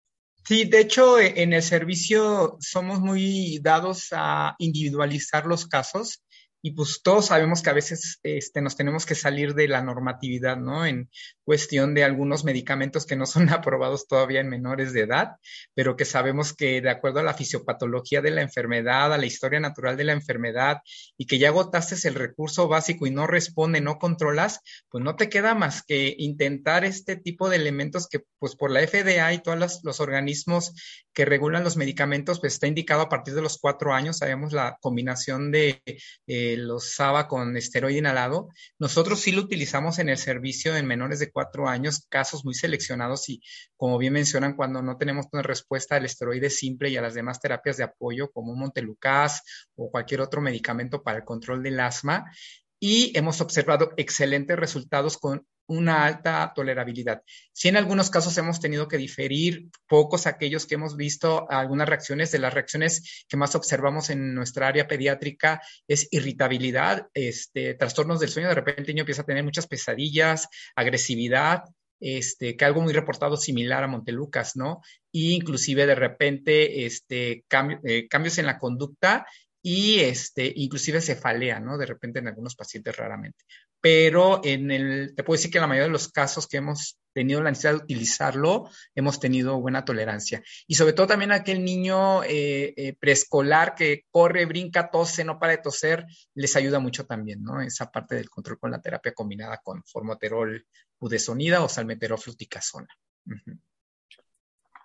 Sí, 0.44 0.66
de 0.66 0.80
hecho, 0.82 1.20
e, 1.20 1.42
en 1.44 1.54
el 1.54 1.64
servicio 1.64 2.58
somos 2.60 3.00
muy 3.00 3.60
dados 3.60 4.08
a 4.12 4.56
individualizar 4.60 5.46
los 5.46 5.68
casos 5.68 6.24
y 6.62 6.72
pues 6.72 7.02
todos 7.04 7.28
sabemos 7.28 7.62
que 7.62 7.70
a 7.70 7.74
veces 7.74 8.20
este, 8.24 8.62
nos 8.62 8.76
tenemos 8.76 9.06
que 9.06 9.16
salir 9.16 9.56
de 9.56 9.68
la 9.68 9.82
normatividad, 9.82 10.58
¿no? 10.58 10.86
En 10.86 11.10
cuestión 11.44 11.94
de 11.94 12.04
algunos 12.04 12.44
medicamentos 12.44 13.06
que 13.06 13.16
no 13.16 13.26
son 13.26 13.50
aprobados 13.54 14.08
todavía 14.08 14.42
en 14.42 14.50
menores 14.50 14.94
de 14.94 15.02
edad, 15.02 15.38
pero 15.74 15.96
que 15.96 16.06
sabemos 16.06 16.54
que 16.54 16.82
de 16.82 16.90
acuerdo 16.90 17.20
a 17.20 17.24
la 17.24 17.34
fisiopatología 17.34 18.22
de 18.22 18.32
la 18.32 18.42
enfermedad, 18.42 19.14
a 19.14 19.18
la 19.18 19.26
historia 19.26 19.60
natural 19.60 19.98
de 19.98 20.04
la 20.04 20.14
enfermedad 20.14 20.78
y 21.18 21.26
que 21.26 21.40
ya 21.40 21.50
agotaste 21.50 22.08
el 22.08 22.16
recurso 22.16 22.68
básico 22.68 23.06
y 23.08 23.12
no 23.12 23.28
responde, 23.28 23.82
no 23.82 23.98
controlas, 23.98 24.62
pues 24.90 25.04
no 25.04 25.16
te 25.16 25.30
queda 25.30 25.56
más 25.56 25.84
que 25.84 26.16
intentar 26.18 26.86
este 26.86 27.16
tipo 27.16 27.50
de 27.50 27.58
elementos 27.58 28.08
que 28.08 28.22
pues 28.40 28.56
por 28.56 28.72
la 28.72 28.86
FDA 28.86 29.34
y 29.34 29.42
todos 29.42 29.58
los, 29.58 29.84
los 29.84 30.00
organismos 30.00 30.74
que 31.14 31.26
regulan 31.26 31.64
los 31.64 31.76
medicamentos, 31.76 32.40
pues 32.40 32.54
está 32.54 32.68
indicado 32.68 33.02
a 33.02 33.10
partir 33.10 33.34
de 33.34 33.42
los 33.42 33.58
cuatro 33.58 33.94
años, 33.94 34.20
sabemos 34.20 34.54
la 34.54 34.78
combinación 34.80 35.52
de... 35.52 35.82
Eh, 36.28 36.51
los 36.58 36.94
SABA 36.94 37.28
con 37.28 37.56
esteroide 37.58 38.00
inhalado. 38.00 38.50
Nosotros 38.80 39.20
sí 39.20 39.32
lo 39.32 39.42
utilizamos 39.42 40.00
en 40.00 40.10
el 40.10 40.18
servicio 40.18 40.76
en 40.76 40.86
menores 40.86 41.20
de 41.20 41.32
cuatro 41.32 41.68
años, 41.68 42.06
casos 42.10 42.46
muy 42.46 42.54
seleccionados 42.54 43.30
y, 43.30 43.42
como 43.78 43.98
bien 43.98 44.14
mencionan, 44.14 44.56
cuando 44.56 44.82
no 44.82 44.98
tenemos 44.98 45.28
una 45.32 45.42
respuesta 45.42 45.96
al 45.96 46.06
esteroide 46.06 46.50
simple 46.50 46.90
y 46.90 46.98
a 46.98 47.02
las 47.02 47.14
demás 47.14 47.40
terapias 47.40 47.78
de 47.78 47.84
apoyo, 47.84 48.32
como 48.32 48.56
Montelucas 48.56 49.44
o 49.76 49.92
cualquier 49.92 50.22
otro 50.22 50.42
medicamento 50.42 51.04
para 51.04 51.20
el 51.20 51.24
control 51.24 51.64
del 51.64 51.80
asma. 51.80 52.32
Y 52.80 53.16
hemos 53.16 53.42
observado 53.42 53.92
excelentes 53.98 54.58
resultados 54.58 55.18
con 55.18 55.46
una 55.68 56.06
alta 56.06 56.52
tolerabilidad. 56.56 57.22
Si 57.54 57.70
en 57.70 57.78
algunos 57.78 58.10
casos 58.10 58.38
hemos 58.38 58.60
tenido 58.60 58.88
que 58.88 58.98
diferir, 58.98 59.70
pocos 59.88 60.28
aquellos 60.28 60.66
que 60.66 60.76
hemos 60.76 60.98
visto 60.98 61.50
algunas 61.50 61.88
reacciones, 61.88 62.32
de 62.32 62.40
las 62.40 62.54
reacciones 62.54 63.26
que 63.28 63.38
más 63.38 63.56
observamos 63.56 64.10
en 64.10 64.34
nuestra 64.34 64.68
área 64.68 64.88
pediátrica 64.88 65.62
es 65.88 66.08
irritabilidad, 66.12 67.08
este, 67.14 67.74
trastornos 67.76 68.20
del 68.20 68.30
sueño, 68.30 68.50
de 68.50 68.56
repente 68.56 68.82
el 68.82 68.88
niño 68.88 69.02
empieza 69.02 69.22
a 69.22 69.26
tener 69.26 69.44
muchas 69.44 69.68
pesadillas, 69.68 70.48
agresividad, 70.76 71.64
este, 72.02 72.58
que 72.58 72.66
algo 72.66 72.82
muy 72.82 72.94
reportado 72.94 73.38
similar 73.38 73.84
a 73.84 73.88
Montelucas, 73.88 74.56
¿no? 74.56 74.82
Y 75.12 75.36
inclusive 75.36 75.86
de 75.86 75.96
repente 75.96 76.86
este, 76.86 77.46
eh, 77.84 78.08
cambios 78.10 78.38
en 78.40 78.48
la 78.48 78.58
conducta 78.58 79.28
y 79.62 80.00
este, 80.00 80.52
inclusive 80.56 81.00
cefalea, 81.00 81.60
¿no? 81.60 81.78
De 81.78 81.86
repente 81.86 82.20
en 82.20 82.28
algunos 82.28 82.56
pacientes 82.56 82.98
raramente. 82.98 83.46
Pero 83.82 84.42
en 84.44 84.70
el, 84.70 85.16
te 85.16 85.24
puedo 85.24 85.38
decir 85.38 85.52
que 85.52 85.58
en 85.58 85.64
la 85.64 85.68
mayoría 85.68 85.88
de 85.88 85.92
los 85.92 86.08
casos 86.10 86.48
que 86.48 86.58
hemos 86.58 87.00
tenido 87.14 87.42
la 87.42 87.50
necesidad 87.50 87.74
de 87.74 87.84
utilizarlo, 87.84 88.70
hemos 88.96 89.20
tenido 89.20 89.60
buena 89.60 89.84
tolerancia. 89.84 90.44
Y 90.68 90.76
sobre 90.76 90.94
todo 90.94 91.08
también 91.08 91.32
aquel 91.32 91.64
niño 91.64 92.24
eh, 92.24 92.74
eh, 92.78 92.96
preescolar 93.00 93.74
que 93.76 94.06
corre, 94.12 94.46
brinca, 94.46 94.90
tose, 94.90 95.24
no 95.24 95.40
para 95.40 95.54
de 95.54 95.58
toser, 95.60 96.06
les 96.36 96.56
ayuda 96.56 96.80
mucho 96.80 97.06
también, 97.06 97.44
¿no? 97.44 97.60
Esa 97.60 97.92
parte 97.92 98.16
del 98.16 98.30
control 98.30 98.60
con 98.60 98.72
la 98.72 98.80
terapia 98.82 99.14
combinada 99.14 99.58
con 99.64 99.84
formoterol 99.84 100.66
budesonida 101.00 101.64
o 101.64 101.70
salmeterol 101.70 102.20
fluticasona. 102.20 102.88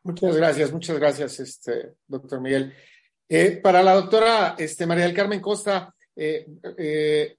Muchas 0.02 0.36
gracias, 0.36 0.72
muchas 0.72 0.98
gracias, 0.98 1.40
este, 1.40 1.96
doctor 2.06 2.40
Miguel. 2.40 2.74
Eh, 3.28 3.60
para 3.62 3.82
la 3.82 3.94
doctora 3.94 4.54
este, 4.56 4.86
María 4.86 5.04
del 5.04 5.14
Carmen 5.14 5.40
Costa, 5.40 5.94
el 6.14 7.36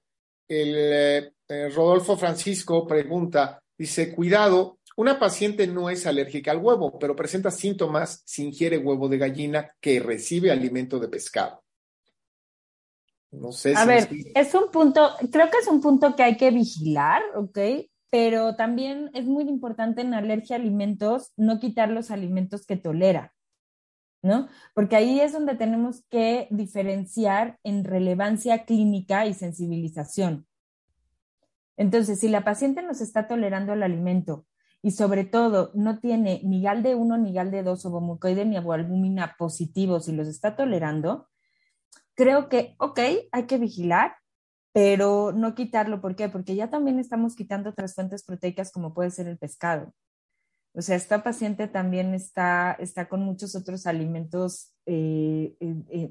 Rodolfo 1.48 2.16
Francisco 2.16 2.86
pregunta, 2.86 3.62
dice, 3.76 4.14
cuidado, 4.14 4.78
una 4.98 5.18
paciente 5.18 5.68
no 5.68 5.90
es 5.90 6.06
alérgica 6.06 6.50
al 6.50 6.58
huevo, 6.58 6.98
pero 6.98 7.14
presenta 7.14 7.52
síntomas 7.52 8.20
si 8.26 8.44
ingiere 8.44 8.78
huevo 8.78 9.08
de 9.08 9.18
gallina 9.18 9.70
que 9.80 10.00
recibe 10.00 10.50
alimento 10.50 10.98
de 10.98 11.06
pescado. 11.06 11.62
No 13.30 13.52
sé 13.52 13.74
A 13.76 13.84
ver, 13.84 14.08
es 14.34 14.54
un 14.56 14.72
punto, 14.72 15.10
creo 15.30 15.48
que 15.50 15.58
es 15.58 15.68
un 15.68 15.80
punto 15.80 16.16
que 16.16 16.24
hay 16.24 16.36
que 16.36 16.50
vigilar, 16.50 17.22
¿ok? 17.36 17.58
Pero 18.10 18.56
también 18.56 19.12
es 19.14 19.26
muy 19.26 19.44
importante 19.44 20.00
en 20.00 20.14
alergia 20.14 20.56
a 20.56 20.58
alimentos 20.58 21.30
no 21.36 21.60
quitar 21.60 21.90
los 21.90 22.10
alimentos 22.10 22.66
que 22.66 22.76
tolera, 22.76 23.34
¿no? 24.20 24.48
Porque 24.74 24.96
ahí 24.96 25.20
es 25.20 25.32
donde 25.32 25.54
tenemos 25.54 26.02
que 26.10 26.48
diferenciar 26.50 27.60
en 27.62 27.84
relevancia 27.84 28.64
clínica 28.64 29.26
y 29.26 29.34
sensibilización. 29.34 30.47
Entonces, 31.78 32.20
si 32.20 32.28
la 32.28 32.44
paciente 32.44 32.82
nos 32.82 33.00
está 33.00 33.26
tolerando 33.26 33.72
el 33.72 33.82
alimento, 33.82 34.44
y 34.82 34.92
sobre 34.92 35.24
todo 35.24 35.70
no 35.74 35.98
tiene 35.98 36.40
ni 36.44 36.62
GALDE 36.62 36.94
1 36.94 37.18
ni 37.18 37.32
GALDE 37.32 37.62
2 37.62 37.86
ovomucoide 37.86 38.44
ni 38.44 38.56
albúmina 38.56 39.34
positivos 39.36 40.08
y 40.08 40.12
los 40.12 40.28
está 40.28 40.54
tolerando, 40.54 41.28
creo 42.14 42.48
que, 42.48 42.74
ok, 42.78 43.00
hay 43.32 43.46
que 43.46 43.58
vigilar, 43.58 44.16
pero 44.72 45.32
no 45.32 45.54
quitarlo. 45.54 46.00
¿Por 46.00 46.14
qué? 46.14 46.28
Porque 46.28 46.54
ya 46.54 46.70
también 46.70 46.98
estamos 46.98 47.34
quitando 47.34 47.70
otras 47.70 47.94
fuentes 47.94 48.24
proteicas 48.24 48.70
como 48.70 48.94
puede 48.94 49.10
ser 49.10 49.26
el 49.26 49.38
pescado. 49.38 49.92
O 50.74 50.82
sea, 50.82 50.94
esta 50.94 51.24
paciente 51.24 51.66
también 51.66 52.14
está, 52.14 52.76
está 52.78 53.08
con 53.08 53.22
muchos 53.22 53.56
otros 53.56 53.86
alimentos 53.86 54.74
eh, 54.90 55.54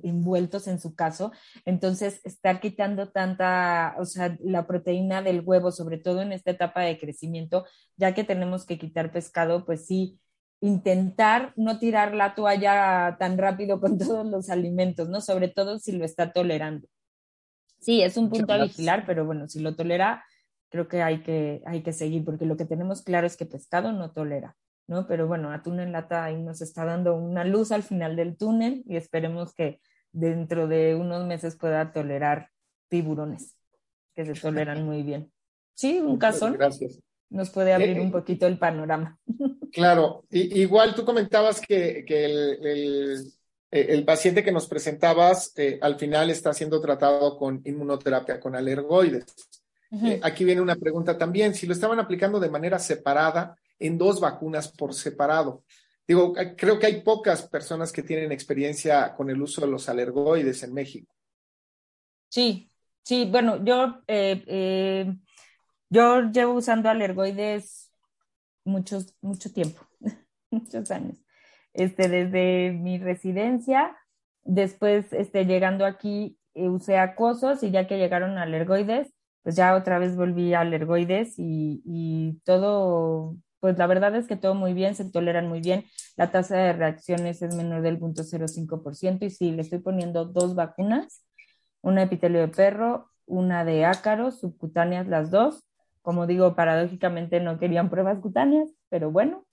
envueltos 0.03 0.67
en 0.67 0.79
su 0.79 0.95
caso. 0.95 1.31
Entonces, 1.65 2.21
está 2.23 2.59
quitando 2.59 3.09
tanta, 3.09 3.95
o 3.97 4.05
sea, 4.05 4.37
la 4.39 4.67
proteína 4.67 5.23
del 5.23 5.41
huevo, 5.43 5.71
sobre 5.71 5.97
todo 5.97 6.21
en 6.21 6.31
esta 6.31 6.51
etapa 6.51 6.81
de 6.81 6.99
crecimiento, 6.99 7.65
ya 7.95 8.13
que 8.13 8.23
tenemos 8.23 8.65
que 8.65 8.77
quitar 8.77 9.11
pescado, 9.11 9.65
pues 9.65 9.87
sí, 9.87 10.19
intentar 10.61 11.53
no 11.55 11.79
tirar 11.79 12.13
la 12.13 12.35
toalla 12.35 13.17
tan 13.19 13.37
rápido 13.37 13.79
con 13.81 13.97
todos 13.97 14.25
los 14.25 14.49
alimentos, 14.49 15.09
¿no? 15.09 15.21
Sobre 15.21 15.47
todo 15.47 15.79
si 15.79 15.93
lo 15.93 16.05
está 16.05 16.31
tolerando. 16.31 16.87
Sí, 17.79 18.01
es 18.01 18.15
un 18.17 18.29
punto 18.29 18.53
a 18.53 18.63
vigilar, 18.63 19.05
pero 19.05 19.25
bueno, 19.25 19.47
si 19.47 19.59
lo 19.59 19.75
tolera, 19.75 20.23
creo 20.69 20.87
que 20.87 21.01
hay 21.01 21.21
que, 21.23 21.61
hay 21.65 21.81
que 21.81 21.93
seguir, 21.93 22.23
porque 22.23 22.45
lo 22.45 22.57
que 22.57 22.65
tenemos 22.65 23.01
claro 23.01 23.25
es 23.25 23.37
que 23.37 23.45
pescado 23.45 23.91
no 23.91 24.11
tolera, 24.11 24.55
¿no? 24.87 25.07
Pero 25.07 25.27
bueno, 25.27 25.51
atún 25.51 25.79
en 25.79 25.91
lata 25.91 26.23
ahí 26.23 26.41
nos 26.41 26.61
está 26.61 26.85
dando 26.85 27.15
una 27.15 27.43
luz 27.43 27.71
al 27.71 27.83
final 27.83 28.15
del 28.15 28.37
túnel 28.37 28.83
y 28.87 28.95
esperemos 28.95 29.53
que 29.53 29.79
dentro 30.11 30.67
de 30.67 30.95
unos 30.95 31.25
meses 31.25 31.55
pueda 31.55 31.91
tolerar 31.91 32.49
tiburones, 32.89 33.55
que 34.15 34.25
se 34.25 34.33
toleran 34.33 34.85
muy 34.85 35.03
bien. 35.03 35.31
Sí, 35.73 35.99
un 35.99 36.17
caso 36.17 36.51
Gracias. 36.53 36.99
Nos 37.29 37.49
puede 37.49 37.73
abrir 37.73 37.97
eh, 37.97 38.01
un 38.01 38.11
poquito 38.11 38.47
el 38.47 38.57
panorama. 38.57 39.17
Claro, 39.69 40.23
igual 40.31 40.95
tú 40.95 41.03
comentabas 41.05 41.61
que, 41.61 42.03
el, 42.07 43.31
el, 43.69 44.05
paciente 44.05 44.43
que 44.43 44.51
nos 44.51 44.65
presentabas 44.65 45.51
eh, 45.57 45.77
al 45.81 45.99
final 45.99 46.31
está 46.31 46.53
siendo 46.53 46.81
tratado 46.81 47.37
con 47.37 47.61
inmunoterapia, 47.63 48.39
con 48.39 48.55
alergoides. 48.55 49.25
Eh, 49.91 50.19
aquí 50.23 50.45
viene 50.45 50.61
una 50.61 50.77
pregunta 50.77 51.17
también, 51.17 51.53
si 51.53 51.67
lo 51.67 51.73
estaban 51.73 51.99
aplicando 51.99 52.39
de 52.39 52.49
manera 52.49 52.79
separada 52.79 53.55
en 53.79 53.97
dos 53.97 54.19
vacunas 54.19 54.71
por 54.71 54.93
separado. 54.93 55.63
Digo, 56.07 56.33
creo 56.55 56.79
que 56.79 56.85
hay 56.85 57.01
pocas 57.01 57.47
personas 57.47 57.91
que 57.91 58.03
tienen 58.03 58.31
experiencia 58.31 59.13
con 59.15 59.29
el 59.29 59.41
uso 59.41 59.61
de 59.61 59.67
los 59.67 59.89
alergoides 59.89 60.63
en 60.63 60.73
México. 60.73 61.13
Sí, 62.29 62.71
sí, 63.03 63.27
bueno, 63.29 63.63
yo, 63.63 64.01
eh, 64.07 64.43
eh, 64.47 65.15
yo 65.89 66.21
llevo 66.31 66.53
usando 66.53 66.89
alergoides 66.89 67.91
muchos, 68.63 69.15
mucho 69.21 69.51
tiempo, 69.51 69.81
muchos 70.51 70.91
años. 70.91 71.17
Este, 71.73 72.07
desde 72.07 72.71
mi 72.71 72.97
residencia, 72.97 73.97
después 74.43 75.11
este, 75.13 75.45
llegando 75.45 75.85
aquí 75.85 76.37
usé 76.65 76.97
acosos 76.97 77.63
y 77.63 77.71
ya 77.71 77.87
que 77.87 77.97
llegaron 77.97 78.37
alergoides, 78.37 79.13
pues 79.43 79.55
ya 79.55 79.75
otra 79.75 79.99
vez 79.99 80.15
volví 80.15 80.53
a 80.53 80.61
alergoides 80.61 81.35
y, 81.37 82.41
todo, 82.43 83.37
pues 83.59 83.77
la 83.77 83.87
verdad 83.87 84.15
es 84.15 84.27
que 84.27 84.35
todo 84.35 84.55
muy 84.55 84.73
bien, 84.73 84.95
se 84.95 85.09
toleran 85.09 85.47
muy 85.47 85.61
bien. 85.61 85.85
La 86.15 86.31
tasa 86.31 86.57
de 86.57 86.73
reacciones 86.73 87.41
es 87.41 87.55
menor 87.55 87.81
del 87.81 87.99
0.05% 87.99 89.25
y 89.25 89.29
sí, 89.29 89.51
le 89.51 89.61
estoy 89.61 89.79
poniendo 89.79 90.25
dos 90.25 90.55
vacunas, 90.55 91.23
una 91.81 92.03
epitelio 92.03 92.41
de 92.41 92.47
perro, 92.49 93.09
una 93.25 93.65
de 93.65 93.85
ácaros, 93.85 94.39
subcutáneas 94.39 95.07
las 95.07 95.31
dos. 95.31 95.63
Como 96.01 96.27
digo, 96.27 96.55
paradójicamente 96.55 97.39
no 97.39 97.59
querían 97.59 97.89
pruebas 97.89 98.19
cutáneas, 98.19 98.69
pero 98.89 99.11
bueno, 99.11 99.45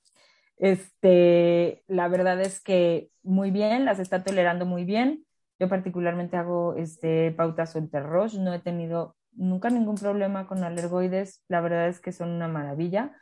este, 0.56 1.82
la 1.88 2.08
verdad 2.08 2.40
es 2.40 2.60
que 2.60 3.10
muy 3.22 3.50
bien, 3.50 3.84
las 3.84 3.98
está 3.98 4.22
tolerando 4.22 4.66
muy 4.66 4.84
bien. 4.84 5.26
Yo 5.58 5.68
particularmente 5.68 6.36
hago 6.36 6.74
este, 6.76 7.32
pautas 7.32 7.74
Roche, 7.92 8.38
no 8.38 8.52
he 8.52 8.58
tenido 8.60 9.16
nunca 9.32 9.70
ningún 9.70 9.96
problema 9.96 10.46
con 10.46 10.62
alergoides, 10.62 11.42
la 11.48 11.60
verdad 11.60 11.88
es 11.88 12.00
que 12.00 12.12
son 12.12 12.30
una 12.30 12.48
maravilla. 12.48 13.16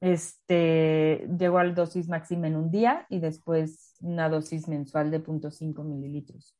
Este, 0.00 1.26
llego 1.38 1.58
al 1.58 1.74
dosis 1.74 2.08
máxima 2.08 2.48
en 2.48 2.56
un 2.56 2.70
día 2.70 3.06
y 3.08 3.18
después 3.18 3.94
una 4.00 4.28
dosis 4.28 4.68
mensual 4.68 5.10
de 5.10 5.22
0.5 5.22 5.84
mililitros. 5.84 6.54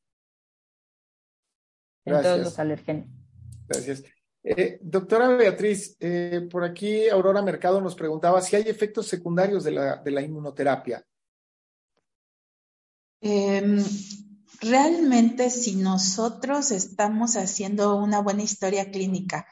En 2.05 2.21
todos 2.21 2.39
los 2.39 2.59
alergenos. 2.59 3.07
Gracias. 3.67 4.03
Eh, 4.43 4.79
doctora 4.81 5.27
Beatriz, 5.29 5.97
eh, 5.99 6.47
por 6.49 6.63
aquí 6.63 7.09
Aurora 7.09 7.41
Mercado 7.41 7.81
nos 7.81 7.95
preguntaba 7.95 8.41
si 8.41 8.55
hay 8.55 8.63
efectos 8.63 9.07
secundarios 9.07 9.63
de 9.65 9.71
la, 9.71 9.97
de 9.97 10.11
la 10.11 10.21
inmunoterapia. 10.21 11.05
Eh, 13.19 13.83
realmente 14.61 15.49
si 15.49 15.75
nosotros 15.75 16.71
estamos 16.71 17.35
haciendo 17.35 17.97
una 17.97 18.21
buena 18.21 18.43
historia 18.43 18.89
clínica 18.89 19.47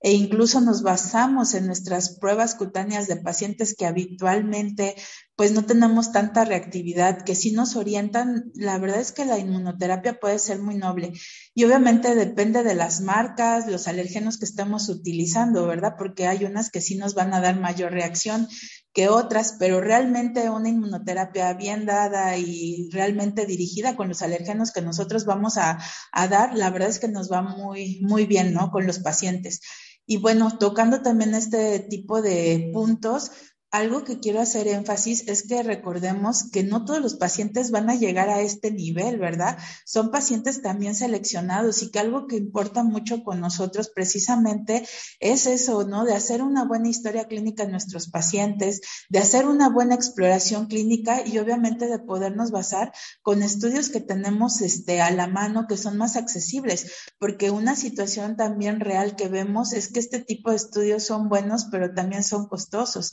e 0.00 0.12
incluso 0.12 0.60
nos 0.60 0.82
basamos 0.82 1.54
en 1.54 1.66
nuestras 1.66 2.18
pruebas 2.18 2.54
cutáneas 2.54 3.08
de 3.08 3.16
pacientes 3.16 3.74
que 3.74 3.86
habitualmente 3.86 4.94
pues 5.38 5.52
no 5.52 5.64
tenemos 5.64 6.10
tanta 6.10 6.44
reactividad, 6.44 7.22
que 7.22 7.36
si 7.36 7.52
nos 7.52 7.76
orientan, 7.76 8.50
la 8.56 8.76
verdad 8.78 8.98
es 8.98 9.12
que 9.12 9.24
la 9.24 9.38
inmunoterapia 9.38 10.18
puede 10.18 10.40
ser 10.40 10.58
muy 10.58 10.74
noble. 10.74 11.12
Y 11.54 11.62
obviamente 11.62 12.16
depende 12.16 12.64
de 12.64 12.74
las 12.74 13.00
marcas, 13.00 13.68
los 13.68 13.86
alérgenos 13.86 14.38
que 14.38 14.46
estamos 14.46 14.88
utilizando, 14.88 15.64
¿verdad? 15.68 15.94
Porque 15.96 16.26
hay 16.26 16.44
unas 16.44 16.70
que 16.70 16.80
sí 16.80 16.96
nos 16.96 17.14
van 17.14 17.32
a 17.34 17.40
dar 17.40 17.60
mayor 17.60 17.92
reacción 17.92 18.48
que 18.92 19.08
otras, 19.08 19.54
pero 19.60 19.80
realmente 19.80 20.50
una 20.50 20.70
inmunoterapia 20.70 21.52
bien 21.54 21.86
dada 21.86 22.36
y 22.36 22.88
realmente 22.90 23.46
dirigida 23.46 23.94
con 23.94 24.08
los 24.08 24.22
alérgenos 24.22 24.72
que 24.72 24.82
nosotros 24.82 25.24
vamos 25.24 25.56
a, 25.56 25.78
a 26.10 26.26
dar, 26.26 26.58
la 26.58 26.70
verdad 26.70 26.88
es 26.88 26.98
que 26.98 27.06
nos 27.06 27.30
va 27.30 27.42
muy, 27.42 28.00
muy 28.02 28.26
bien, 28.26 28.52
¿no? 28.52 28.72
Con 28.72 28.88
los 28.88 28.98
pacientes. 28.98 29.60
Y 30.10 30.16
bueno, 30.16 30.56
tocando 30.58 31.02
también 31.02 31.34
este 31.34 31.80
tipo 31.80 32.22
de 32.22 32.70
puntos, 32.72 33.30
algo 33.70 34.02
que 34.04 34.18
quiero 34.18 34.40
hacer 34.40 34.66
énfasis 34.66 35.28
es 35.28 35.46
que 35.46 35.62
recordemos 35.62 36.50
que 36.50 36.62
no 36.62 36.86
todos 36.86 37.00
los 37.00 37.16
pacientes 37.16 37.70
van 37.70 37.90
a 37.90 37.96
llegar 37.96 38.30
a 38.30 38.40
este 38.40 38.70
nivel, 38.70 39.18
¿verdad? 39.18 39.58
Son 39.84 40.10
pacientes 40.10 40.62
también 40.62 40.94
seleccionados 40.94 41.82
y 41.82 41.90
que 41.90 41.98
algo 41.98 42.26
que 42.26 42.36
importa 42.36 42.82
mucho 42.82 43.22
con 43.22 43.40
nosotros 43.40 43.90
precisamente 43.94 44.88
es 45.20 45.46
eso, 45.46 45.84
¿no? 45.84 46.06
De 46.06 46.14
hacer 46.14 46.42
una 46.42 46.64
buena 46.64 46.88
historia 46.88 47.26
clínica 47.26 47.64
en 47.64 47.72
nuestros 47.72 48.08
pacientes, 48.08 48.80
de 49.10 49.18
hacer 49.18 49.46
una 49.46 49.68
buena 49.68 49.94
exploración 49.94 50.66
clínica 50.66 51.26
y 51.26 51.38
obviamente 51.38 51.88
de 51.88 51.98
podernos 51.98 52.50
basar 52.50 52.92
con 53.22 53.42
estudios 53.42 53.90
que 53.90 54.00
tenemos 54.00 54.62
este, 54.62 55.02
a 55.02 55.10
la 55.10 55.26
mano 55.26 55.66
que 55.68 55.76
son 55.76 55.98
más 55.98 56.16
accesibles, 56.16 56.90
porque 57.18 57.50
una 57.50 57.76
situación 57.76 58.36
también 58.36 58.80
real 58.80 59.14
que 59.14 59.28
vemos 59.28 59.74
es 59.74 59.92
que 59.92 60.00
este 60.00 60.20
tipo 60.20 60.50
de 60.50 60.56
estudios 60.56 61.04
son 61.04 61.28
buenos, 61.28 61.66
pero 61.70 61.92
también 61.92 62.24
son 62.24 62.48
costosos. 62.48 63.12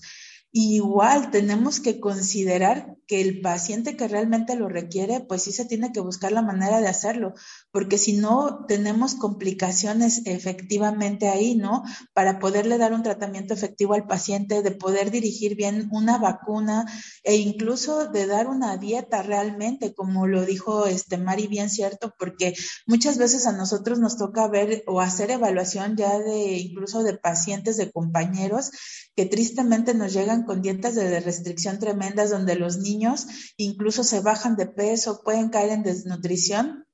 Igual 0.58 1.32
tenemos 1.32 1.82
que 1.82 2.00
considerar 2.00 2.96
que 3.08 3.20
el 3.20 3.42
paciente 3.42 3.98
que 3.98 4.08
realmente 4.08 4.56
lo 4.56 4.70
requiere, 4.70 5.20
pues 5.20 5.44
sí 5.44 5.52
se 5.52 5.66
tiene 5.66 5.92
que 5.92 6.00
buscar 6.00 6.32
la 6.32 6.42
manera 6.42 6.80
de 6.80 6.88
hacerlo, 6.88 7.34
porque 7.72 7.98
si 7.98 8.14
no 8.14 8.66
tenemos 8.66 9.16
complicaciones 9.16 10.22
efectivamente 10.26 11.28
ahí, 11.28 11.56
¿no? 11.56 11.84
Para 12.14 12.40
poderle 12.40 12.78
dar 12.78 12.94
un 12.94 13.04
tratamiento 13.04 13.54
efectivo 13.54 13.96
al 13.96 14.08
paciente, 14.08 14.64
de 14.64 14.72
poder 14.72 15.12
dirigir 15.12 15.58
bien 15.58 15.90
una 15.92 16.18
vacuna 16.18 16.86
e 17.24 17.36
incluso 17.36 18.08
de 18.08 18.26
dar 18.26 18.48
una 18.48 18.78
dieta 18.78 19.22
realmente, 19.24 19.94
como 19.94 20.26
lo 20.26 20.46
dijo 20.46 20.86
este 20.88 21.18
Mari, 21.18 21.48
bien 21.48 21.70
cierto, 21.70 22.14
porque 22.18 22.56
muchas 22.88 23.18
veces 23.18 23.46
a 23.46 23.52
nosotros 23.52 24.00
nos 24.00 24.18
toca 24.18 24.48
ver 24.48 24.84
o 24.88 25.02
hacer 25.02 25.32
evaluación 25.32 25.98
ya 25.98 26.18
de 26.18 26.58
incluso 26.60 27.04
de 27.04 27.18
pacientes, 27.18 27.76
de 27.76 27.92
compañeros, 27.92 28.72
que 29.16 29.26
tristemente 29.26 29.94
nos 29.94 30.14
llegan 30.14 30.44
con 30.44 30.62
dietas 30.62 30.96
de 30.96 31.20
restricción 31.20 31.80
tremendas 31.80 32.32
donde 32.32 32.56
los 32.56 32.78
niños 32.78 33.28
incluso 33.58 34.04
se 34.04 34.20
bajan 34.20 34.56
de 34.56 34.68
peso, 34.68 35.22
pueden 35.24 35.50
caer 35.50 35.72
en 35.72 35.84
desnutrición 35.84 36.86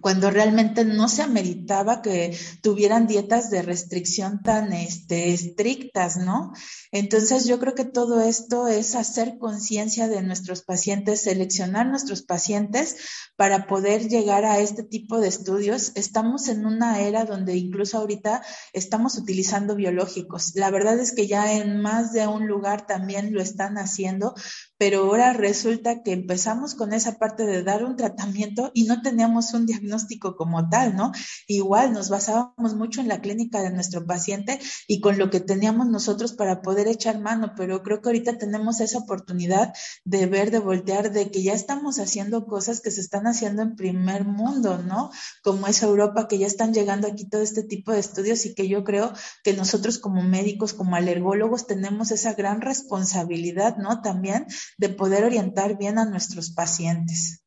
cuando 0.00 0.30
realmente 0.30 0.84
no 0.84 1.08
se 1.08 1.22
ameritaba 1.22 2.02
que 2.02 2.36
tuvieran 2.62 3.06
dietas 3.06 3.50
de 3.50 3.62
restricción 3.62 4.42
tan 4.42 4.72
este, 4.72 5.32
estrictas, 5.32 6.16
¿no? 6.16 6.52
Entonces 6.92 7.46
yo 7.46 7.58
creo 7.58 7.74
que 7.74 7.84
todo 7.84 8.20
esto 8.20 8.68
es 8.68 8.94
hacer 8.94 9.38
conciencia 9.38 10.08
de 10.08 10.22
nuestros 10.22 10.62
pacientes, 10.62 11.22
seleccionar 11.22 11.86
nuestros 11.86 12.22
pacientes 12.22 12.96
para 13.36 13.66
poder 13.66 14.08
llegar 14.08 14.44
a 14.44 14.58
este 14.58 14.82
tipo 14.82 15.20
de 15.20 15.28
estudios. 15.28 15.92
Estamos 15.94 16.48
en 16.48 16.66
una 16.66 17.00
era 17.00 17.24
donde 17.24 17.56
incluso 17.56 17.98
ahorita 17.98 18.42
estamos 18.72 19.18
utilizando 19.18 19.74
biológicos. 19.76 20.52
La 20.54 20.70
verdad 20.70 20.98
es 20.98 21.12
que 21.12 21.26
ya 21.26 21.52
en 21.52 21.80
más 21.80 22.12
de 22.12 22.26
un 22.26 22.46
lugar 22.46 22.86
también 22.86 23.32
lo 23.32 23.40
están 23.40 23.78
haciendo, 23.78 24.34
pero 24.78 25.00
ahora 25.00 25.32
resulta 25.32 26.02
que 26.02 26.12
empezamos 26.12 26.74
con 26.74 26.92
esa 26.92 27.18
parte 27.18 27.44
de 27.44 27.64
dar 27.64 27.84
un 27.84 27.96
tratamiento 27.96 28.70
y 28.74 28.84
no 28.84 29.02
teníamos 29.02 29.52
un 29.52 29.66
diagnóstico 29.66 30.36
como 30.36 30.68
tal, 30.68 30.94
¿no? 30.94 31.12
Igual 31.48 31.92
nos 31.92 32.08
basábamos 32.08 32.74
mucho 32.74 33.00
en 33.00 33.08
la 33.08 33.20
clínica 33.20 33.60
de 33.60 33.70
nuestro 33.70 34.06
paciente 34.06 34.60
y 34.86 35.00
con 35.00 35.18
lo 35.18 35.30
que 35.30 35.40
teníamos 35.40 35.88
nosotros 35.88 36.32
para 36.32 36.62
poder 36.62 36.86
echar 36.86 37.18
mano, 37.18 37.54
pero 37.56 37.82
creo 37.82 38.00
que 38.00 38.08
ahorita 38.08 38.38
tenemos 38.38 38.80
esa 38.80 38.98
oportunidad 38.98 39.74
de 40.04 40.26
ver, 40.26 40.52
de 40.52 40.60
voltear, 40.60 41.10
de 41.10 41.30
que 41.30 41.42
ya 41.42 41.54
estamos 41.54 41.98
haciendo 41.98 42.46
cosas 42.46 42.80
que 42.80 42.92
se 42.92 43.00
están 43.00 43.26
haciendo 43.26 43.62
en 43.62 43.74
primer 43.74 44.24
mundo, 44.24 44.78
¿no? 44.78 45.10
Como 45.42 45.66
es 45.66 45.82
Europa, 45.82 46.28
que 46.28 46.38
ya 46.38 46.46
están 46.46 46.72
llegando 46.72 47.08
aquí 47.08 47.28
todo 47.28 47.42
este 47.42 47.64
tipo 47.64 47.90
de 47.92 47.98
estudios 47.98 48.46
y 48.46 48.54
que 48.54 48.68
yo 48.68 48.84
creo 48.84 49.12
que 49.42 49.54
nosotros 49.54 49.98
como 49.98 50.22
médicos, 50.22 50.72
como 50.72 50.94
alergólogos, 50.94 51.66
tenemos 51.66 52.12
esa 52.12 52.34
gran 52.34 52.60
responsabilidad, 52.60 53.76
¿no? 53.78 54.02
También 54.02 54.46
de 54.76 54.88
poder 54.90 55.24
orientar 55.24 55.78
bien 55.78 55.98
a 55.98 56.04
nuestros 56.04 56.50
pacientes. 56.50 57.42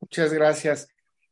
Muchas 0.00 0.32
gracias. 0.32 0.88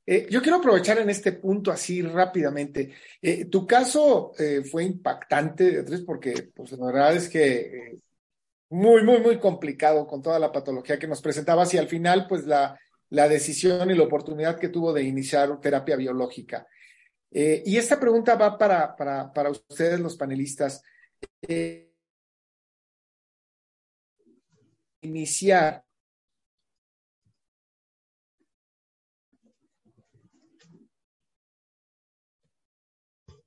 Eh, 0.09 0.29
yo 0.31 0.41
quiero 0.41 0.59
aprovechar 0.59 0.99
en 0.99 1.11
este 1.11 1.33
punto 1.33 1.73
así 1.73 2.01
rápidamente. 2.01 2.93
Eh, 3.21 3.47
tu 3.47 3.67
caso 3.67 4.33
eh, 4.39 4.63
fue 4.63 4.85
impactante, 4.85 5.71
Beatriz, 5.71 6.03
porque 6.03 6.51
pues, 6.55 6.73
la 6.73 6.87
verdad 6.87 7.17
es 7.17 7.29
que 7.29 7.99
muy, 8.69 9.03
muy, 9.03 9.19
muy 9.19 9.39
complicado 9.39 10.07
con 10.07 10.23
toda 10.23 10.39
la 10.39 10.53
patología 10.53 10.99
que 10.99 11.09
nos 11.09 11.21
presentabas 11.21 11.75
y 11.75 11.79
al 11.79 11.89
final, 11.89 12.27
pues 12.29 12.47
la, 12.47 12.79
la 13.11 13.29
decisión 13.29 13.91
y 13.91 13.95
la 13.95 14.05
oportunidad 14.05 14.59
que 14.59 14.69
tuvo 14.69 14.93
de 14.93 15.03
iniciar 15.03 15.61
terapia 15.61 15.97
biológica. 15.97 16.67
y 17.31 17.77
esta 17.77 17.99
pregunta 17.99 18.37
va 18.37 18.57
para, 18.57 18.95
para, 18.97 19.33
para 19.33 19.51
ustedes, 19.51 20.01
los 20.01 20.17
panelistas 20.17 20.83
iniciar 25.07 25.87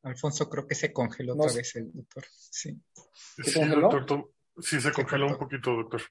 Alfonso, 0.03 0.49
creo 0.49 0.65
que 0.65 0.75
se 0.75 0.93
congeló 0.93 1.33
otra 1.33 1.53
vez 1.53 1.75
el 1.75 1.91
doctor. 1.91 2.25
Sí. 2.31 2.79
¿Se 3.43 3.53
congeló? 3.53 4.33
sí, 4.59 4.81
se 4.81 4.91
congeló 4.91 5.27
un 5.27 5.37
poquito, 5.37 5.75
doctor. 5.75 6.01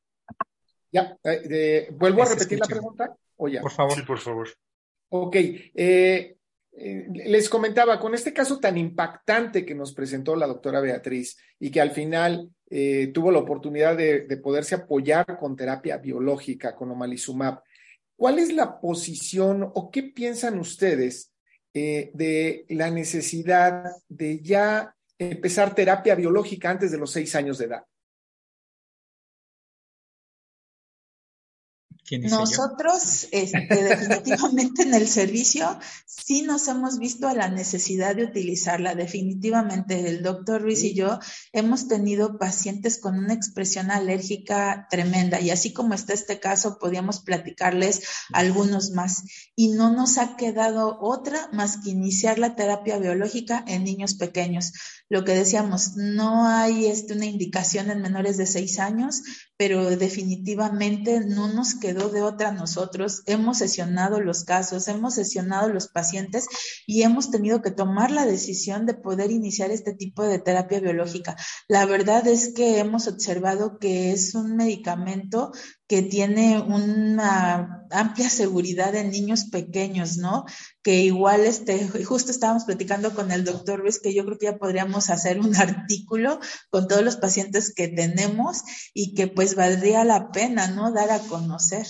Ya, 0.90 1.18
eh, 1.24 1.88
¿vuelvo 1.92 2.22
a 2.22 2.26
repetir 2.26 2.58
la 2.58 2.66
pregunta? 2.66 3.16
¿O 3.36 3.48
ya? 3.48 3.60
Por 3.60 3.72
favor. 3.72 3.94
Sí, 3.94 4.02
por 4.02 4.18
favor. 4.18 4.48
Ok. 5.10 5.36
Eh, 5.36 6.36
eh, 6.72 7.06
les 7.10 7.48
comentaba, 7.48 7.98
con 7.98 8.14
este 8.14 8.32
caso 8.32 8.58
tan 8.58 8.78
impactante 8.78 9.64
que 9.64 9.74
nos 9.74 9.92
presentó 9.92 10.36
la 10.36 10.46
doctora 10.46 10.80
Beatriz 10.80 11.36
y 11.58 11.70
que 11.70 11.80
al 11.80 11.90
final 11.90 12.50
eh, 12.70 13.10
tuvo 13.14 13.30
la 13.30 13.38
oportunidad 13.38 13.96
de, 13.96 14.24
poderse 14.42 14.74
apoyar 14.74 15.38
con 15.38 15.56
terapia 15.56 15.96
biológica, 15.96 16.74
con 16.74 16.90
omalizumab, 16.90 17.62
¿cuál 18.16 18.38
es 18.38 18.52
la 18.52 18.80
posición 18.80 19.70
o 19.74 19.90
qué 19.90 20.02
piensan 20.02 20.58
ustedes 20.58 21.32
eh, 21.72 22.10
de 22.12 22.66
la 22.68 22.90
necesidad 22.90 23.84
de 24.08 24.40
ya 24.40 24.94
empezar 25.18 25.74
terapia 25.74 26.14
biológica 26.14 26.70
antes 26.70 26.90
de 26.90 26.98
los 26.98 27.10
seis 27.10 27.34
años 27.34 27.58
de 27.58 27.64
edad? 27.66 27.84
Nosotros, 32.16 33.28
este, 33.32 33.66
definitivamente 33.84 34.82
en 34.82 34.94
el 34.94 35.08
servicio, 35.08 35.78
sí 36.06 36.42
nos 36.42 36.68
hemos 36.68 36.98
visto 36.98 37.28
a 37.28 37.34
la 37.34 37.48
necesidad 37.48 38.16
de 38.16 38.24
utilizarla. 38.24 38.94
Definitivamente, 38.94 40.08
el 40.08 40.22
doctor 40.22 40.62
Ruiz 40.62 40.82
y 40.84 40.94
yo 40.94 41.18
hemos 41.52 41.88
tenido 41.88 42.38
pacientes 42.38 42.98
con 42.98 43.18
una 43.18 43.34
expresión 43.34 43.90
alérgica 43.90 44.86
tremenda 44.90 45.40
y 45.40 45.50
así 45.50 45.72
como 45.72 45.94
está 45.94 46.12
este 46.14 46.40
caso, 46.40 46.78
podíamos 46.78 47.20
platicarles 47.20 48.02
algunos 48.32 48.90
más. 48.92 49.22
Y 49.54 49.68
no 49.68 49.90
nos 49.90 50.18
ha 50.18 50.36
quedado 50.36 50.98
otra 51.00 51.48
más 51.52 51.78
que 51.78 51.90
iniciar 51.90 52.38
la 52.38 52.54
terapia 52.54 52.98
biológica 52.98 53.64
en 53.66 53.84
niños 53.84 54.14
pequeños. 54.14 54.72
Lo 55.10 55.24
que 55.24 55.32
decíamos, 55.32 55.96
no 55.96 56.46
hay 56.46 56.86
este, 56.86 57.14
una 57.14 57.24
indicación 57.24 57.90
en 57.90 58.02
menores 58.02 58.36
de 58.36 58.44
seis 58.46 58.78
años, 58.78 59.22
pero 59.56 59.96
definitivamente 59.96 61.20
no 61.20 61.48
nos 61.48 61.74
quedó 61.74 61.97
de 62.08 62.22
otra 62.22 62.52
nosotros. 62.52 63.22
Hemos 63.26 63.58
sesionado 63.58 64.20
los 64.20 64.44
casos, 64.44 64.86
hemos 64.86 65.14
sesionado 65.14 65.68
los 65.68 65.88
pacientes 65.88 66.46
y 66.86 67.02
hemos 67.02 67.30
tenido 67.32 67.60
que 67.60 67.72
tomar 67.72 68.12
la 68.12 68.24
decisión 68.24 68.86
de 68.86 68.94
poder 68.94 69.32
iniciar 69.32 69.72
este 69.72 69.92
tipo 69.92 70.22
de 70.22 70.38
terapia 70.38 70.78
biológica. 70.78 71.36
La 71.66 71.84
verdad 71.84 72.26
es 72.28 72.54
que 72.54 72.78
hemos 72.78 73.08
observado 73.08 73.78
que 73.78 74.12
es 74.12 74.34
un 74.36 74.56
medicamento 74.56 75.50
que 75.88 76.02
tiene 76.02 76.60
una 76.60 77.86
amplia 77.90 78.28
seguridad 78.28 78.94
en 78.94 79.10
niños 79.10 79.46
pequeños, 79.46 80.18
¿no? 80.18 80.44
Que 80.82 81.00
igual, 81.00 81.40
este, 81.46 81.88
justo 82.04 82.30
estábamos 82.30 82.64
platicando 82.64 83.14
con 83.14 83.32
el 83.32 83.44
doctor 83.44 83.80
Ruiz 83.80 83.98
que 83.98 84.12
yo 84.12 84.24
creo 84.26 84.38
que 84.38 84.46
ya 84.46 84.58
podríamos 84.58 85.08
hacer 85.08 85.40
un 85.40 85.56
artículo 85.56 86.40
con 86.68 86.86
todos 86.88 87.02
los 87.02 87.16
pacientes 87.16 87.72
que 87.74 87.88
tenemos 87.88 88.62
y 88.92 89.14
que 89.14 89.28
pues 89.28 89.54
valdría 89.54 90.04
la 90.04 90.30
pena, 90.30 90.68
¿no? 90.68 90.92
Dar 90.92 91.10
a 91.10 91.20
conocer. 91.20 91.86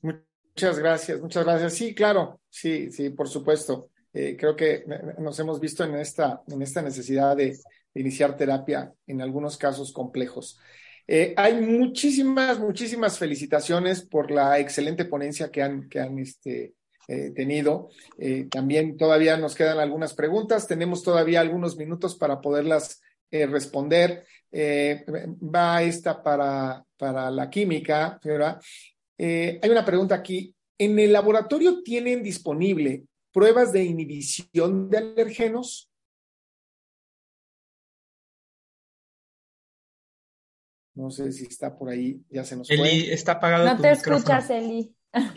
Muchas 0.00 0.80
gracias, 0.80 1.20
muchas 1.20 1.44
gracias. 1.44 1.74
Sí, 1.74 1.94
claro, 1.94 2.40
sí, 2.50 2.90
sí, 2.90 3.10
por 3.10 3.28
supuesto. 3.28 3.90
Eh, 4.12 4.36
creo 4.36 4.56
que 4.56 4.84
nos 5.18 5.38
hemos 5.38 5.60
visto 5.60 5.84
en 5.84 5.94
esta, 5.94 6.42
en 6.48 6.60
esta 6.62 6.82
necesidad 6.82 7.36
de 7.36 7.56
iniciar 7.94 8.36
terapia 8.36 8.92
en 9.06 9.22
algunos 9.22 9.56
casos 9.56 9.92
complejos. 9.92 10.58
Eh, 11.10 11.32
hay 11.38 11.54
muchísimas, 11.62 12.60
muchísimas 12.60 13.18
felicitaciones 13.18 14.02
por 14.02 14.30
la 14.30 14.58
excelente 14.58 15.06
ponencia 15.06 15.50
que 15.50 15.62
han, 15.62 15.88
que 15.88 16.00
han 16.00 16.18
este, 16.18 16.74
eh, 17.08 17.30
tenido. 17.30 17.88
Eh, 18.18 18.46
también 18.50 18.98
todavía 18.98 19.38
nos 19.38 19.54
quedan 19.54 19.78
algunas 19.78 20.12
preguntas. 20.12 20.68
Tenemos 20.68 21.02
todavía 21.02 21.40
algunos 21.40 21.78
minutos 21.78 22.14
para 22.14 22.40
poderlas 22.40 23.00
responder. 23.30 24.24
va 24.52 25.82
esta 25.82 26.22
para, 26.22 26.82
para 26.96 27.30
la 27.30 27.50
química, 27.50 28.18
¿verdad? 28.24 28.58
hay 29.18 29.70
una 29.70 29.84
pregunta 29.84 30.14
aquí. 30.14 30.54
¿En 30.78 30.98
el 30.98 31.12
laboratorio 31.12 31.82
tienen 31.82 32.22
disponible 32.22 33.04
pruebas 33.32 33.70
de 33.72 33.84
inhibición 33.84 34.88
de 34.88 34.98
alergenos? 34.98 35.87
No 40.98 41.12
sé 41.12 41.30
si 41.30 41.44
está 41.44 41.78
por 41.78 41.90
ahí, 41.90 42.20
ya 42.28 42.42
se 42.42 42.56
nos 42.56 42.68
Eli, 42.68 43.08
está 43.08 43.32
apagado 43.32 43.64
No 43.64 43.80
te 43.80 43.92
escuchas, 43.92 44.50
Eli. 44.50 44.92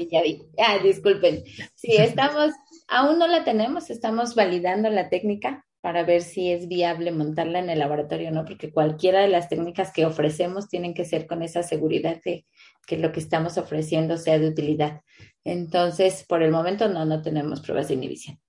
ya 0.09 0.23
vi. 0.23 0.41
Ah, 0.57 0.79
disculpen. 0.81 1.43
Sí, 1.75 1.97
estamos, 1.97 2.51
aún 2.88 3.19
no 3.19 3.27
la 3.27 3.43
tenemos, 3.43 3.91
estamos 3.91 4.33
validando 4.33 4.89
la 4.89 5.09
técnica 5.09 5.63
para 5.79 6.03
ver 6.03 6.23
si 6.23 6.51
es 6.51 6.67
viable 6.67 7.11
montarla 7.11 7.59
en 7.59 7.69
el 7.69 7.77
laboratorio 7.77 8.29
o 8.29 8.31
no, 8.31 8.43
porque 8.43 8.71
cualquiera 8.71 9.21
de 9.21 9.27
las 9.27 9.49
técnicas 9.49 9.93
que 9.93 10.07
ofrecemos 10.07 10.67
tienen 10.67 10.95
que 10.95 11.05
ser 11.05 11.27
con 11.27 11.43
esa 11.43 11.61
seguridad 11.61 12.19
de 12.25 12.47
que 12.88 12.97
lo 12.97 13.11
que 13.11 13.19
estamos 13.19 13.59
ofreciendo 13.59 14.17
sea 14.17 14.39
de 14.39 14.47
utilidad. 14.47 15.01
Entonces, 15.43 16.25
por 16.27 16.41
el 16.41 16.49
momento 16.49 16.89
no, 16.89 17.05
no 17.05 17.21
tenemos 17.21 17.61
pruebas 17.61 17.88
de 17.88 17.93
inhibición. 17.93 18.39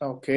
Ok. 0.00 0.28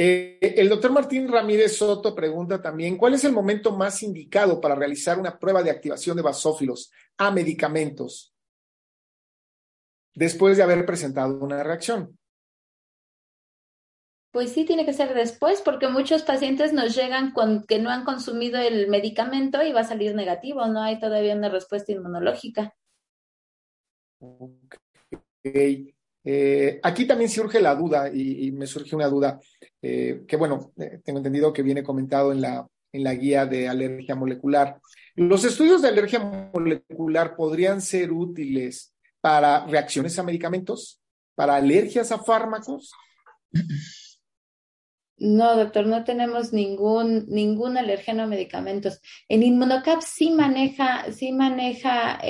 Eh, 0.00 0.38
el 0.40 0.68
doctor 0.68 0.92
Martín 0.92 1.26
Ramírez 1.26 1.76
Soto 1.76 2.14
pregunta 2.14 2.62
también, 2.62 2.96
¿cuál 2.96 3.14
es 3.14 3.24
el 3.24 3.32
momento 3.32 3.76
más 3.76 4.00
indicado 4.04 4.60
para 4.60 4.76
realizar 4.76 5.18
una 5.18 5.36
prueba 5.40 5.60
de 5.60 5.72
activación 5.72 6.16
de 6.16 6.22
basófilos 6.22 6.92
a 7.16 7.32
medicamentos 7.32 8.32
después 10.14 10.56
de 10.56 10.62
haber 10.62 10.86
presentado 10.86 11.40
una 11.40 11.64
reacción? 11.64 12.16
Pues 14.30 14.52
sí, 14.52 14.64
tiene 14.64 14.86
que 14.86 14.92
ser 14.92 15.14
después, 15.14 15.62
porque 15.62 15.88
muchos 15.88 16.22
pacientes 16.22 16.72
nos 16.72 16.94
llegan 16.94 17.32
con 17.32 17.64
que 17.64 17.80
no 17.80 17.90
han 17.90 18.04
consumido 18.04 18.60
el 18.60 18.86
medicamento 18.86 19.64
y 19.64 19.72
va 19.72 19.80
a 19.80 19.84
salir 19.84 20.14
negativo, 20.14 20.64
no 20.66 20.80
hay 20.80 21.00
todavía 21.00 21.34
una 21.34 21.48
respuesta 21.48 21.90
inmunológica. 21.90 22.72
Okay. 24.20 25.97
Eh, 26.30 26.78
aquí 26.82 27.06
también 27.06 27.30
surge 27.30 27.58
la 27.58 27.74
duda 27.74 28.10
y, 28.12 28.52
me 28.52 28.66
surge 28.66 28.94
una 28.94 29.08
duda 29.08 29.40
eh, 29.80 30.24
que, 30.28 30.36
bueno, 30.36 30.72
eh, 30.76 31.00
tengo 31.02 31.20
entendido 31.20 31.54
que 31.54 31.62
viene 31.62 31.82
comentado 31.82 32.32
en 32.32 32.42
la, 32.42 32.68
en 32.92 33.02
la 33.02 33.14
guía 33.14 33.46
de 33.46 33.66
alergia 33.66 34.14
molecular. 34.14 34.78
¿Los 35.14 35.46
estudios 35.46 35.80
de 35.80 35.88
alergia 35.88 36.18
molecular 36.52 37.34
podrían 37.34 37.80
ser 37.80 38.12
útiles 38.12 38.94
para 39.22 39.64
reacciones 39.68 40.18
a 40.18 40.22
medicamentos, 40.22 41.00
para 41.34 41.56
alergias 41.56 42.12
a 42.12 42.18
fármacos? 42.18 42.92
No, 45.16 45.56
doctor, 45.56 45.86
no 45.86 46.04
tenemos 46.04 46.52
ningún, 46.52 47.24
ningún 47.28 47.78
alergeno 47.78 48.24
a 48.24 48.26
medicamentos. 48.26 49.00
En 49.30 49.42
Inmunocap 49.42 50.02
sí 50.02 50.30
maneja, 50.30 51.10
sí 51.10 51.32
maneja 51.32 52.20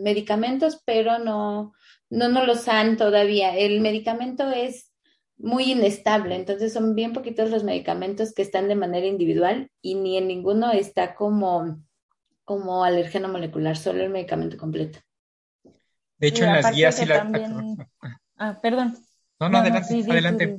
medicamentos, 0.00 0.80
pero 0.86 1.18
no, 1.18 1.72
no 2.12 2.28
nos 2.28 2.46
los 2.46 2.68
han 2.68 2.98
todavía. 2.98 3.56
El 3.56 3.80
medicamento 3.80 4.50
es 4.50 4.92
muy 5.38 5.72
inestable, 5.72 6.36
entonces 6.36 6.72
son 6.72 6.94
bien 6.94 7.14
poquitos 7.14 7.50
los 7.50 7.64
medicamentos 7.64 8.34
que 8.34 8.42
están 8.42 8.68
de 8.68 8.74
manera 8.74 9.06
individual 9.06 9.70
y 9.80 9.94
ni 9.94 10.18
en 10.18 10.28
ninguno 10.28 10.70
está 10.72 11.14
como, 11.14 11.82
como 12.44 12.84
alergeno 12.84 13.28
molecular, 13.28 13.78
solo 13.78 14.04
el 14.04 14.10
medicamento 14.10 14.58
completo. 14.58 14.98
De 16.18 16.28
hecho, 16.28 16.44
en 16.44 16.52
las 16.52 16.74
guías 16.74 16.96
sí 16.96 17.06
la... 17.06 17.26
Ah, 18.36 18.58
perdón. 18.60 18.96
No, 19.38 19.48
no, 19.48 19.58
adelante, 19.58 20.04
adelante. 20.08 20.58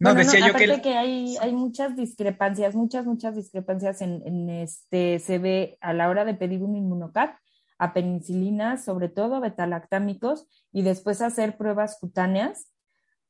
No, 0.00 0.14
decía 0.14 0.48
yo 0.48 0.54
que... 0.54 0.80
que 0.80 0.96
hay, 0.96 1.36
hay 1.40 1.52
muchas 1.52 1.94
discrepancias, 1.94 2.74
muchas, 2.74 3.04
muchas 3.04 3.36
discrepancias 3.36 4.00
en, 4.00 4.22
en, 4.26 4.50
este, 4.50 5.18
se 5.18 5.38
ve 5.38 5.76
a 5.80 5.92
la 5.92 6.08
hora 6.08 6.24
de 6.24 6.34
pedir 6.34 6.62
un 6.62 6.74
inmunocat 6.74 7.36
a 7.78 7.92
penicilinas, 7.94 8.84
sobre 8.84 9.08
todo 9.08 9.40
betalactámicos, 9.40 10.46
y 10.72 10.82
después 10.82 11.22
hacer 11.22 11.56
pruebas 11.56 11.98
cutáneas. 12.00 12.72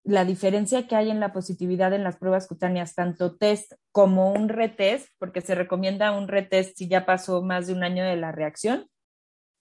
La 0.04 0.24
diferencia 0.24 0.86
que 0.86 0.96
hay 0.96 1.10
en 1.10 1.20
la 1.20 1.32
positividad 1.32 1.92
en 1.92 2.04
las 2.04 2.16
pruebas 2.16 2.46
cutáneas, 2.46 2.94
tanto 2.94 3.36
test 3.36 3.72
como 3.92 4.32
un 4.32 4.48
retest, 4.48 5.08
porque 5.18 5.42
se 5.42 5.54
recomienda 5.54 6.12
un 6.12 6.28
retest 6.28 6.76
si 6.78 6.88
ya 6.88 7.04
pasó 7.04 7.42
más 7.42 7.66
de 7.66 7.74
un 7.74 7.84
año 7.84 8.04
de 8.04 8.16
la 8.16 8.32
reacción, 8.32 8.86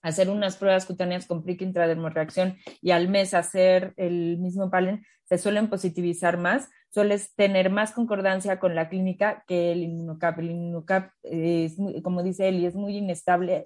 hacer 0.02 0.30
unas 0.30 0.56
pruebas 0.56 0.86
cutáneas 0.86 1.26
con 1.26 1.44
prick 1.44 1.62
intradermorreacción 1.62 2.58
y 2.82 2.92
al 2.92 3.10
mes 3.10 3.34
hacer 3.34 3.94
el 3.98 4.38
mismo 4.38 4.70
palen, 4.70 5.04
se 5.26 5.38
suelen 5.38 5.70
positivizar 5.70 6.38
más, 6.38 6.70
sueles 6.90 7.36
tener 7.36 7.70
más 7.70 7.92
concordancia 7.92 8.60
con 8.60 8.76
la 8.76 8.88
clínica 8.88 9.44
que 9.48 9.74
el 9.74 9.84
inmunocap. 9.84 10.40
El 10.40 10.52
inmunocap, 10.52 11.12
es, 11.24 11.76
como 12.04 12.24
dice 12.24 12.48
Eli, 12.48 12.66
es 12.66 12.76
muy 12.76 12.98
inestable 12.98 13.66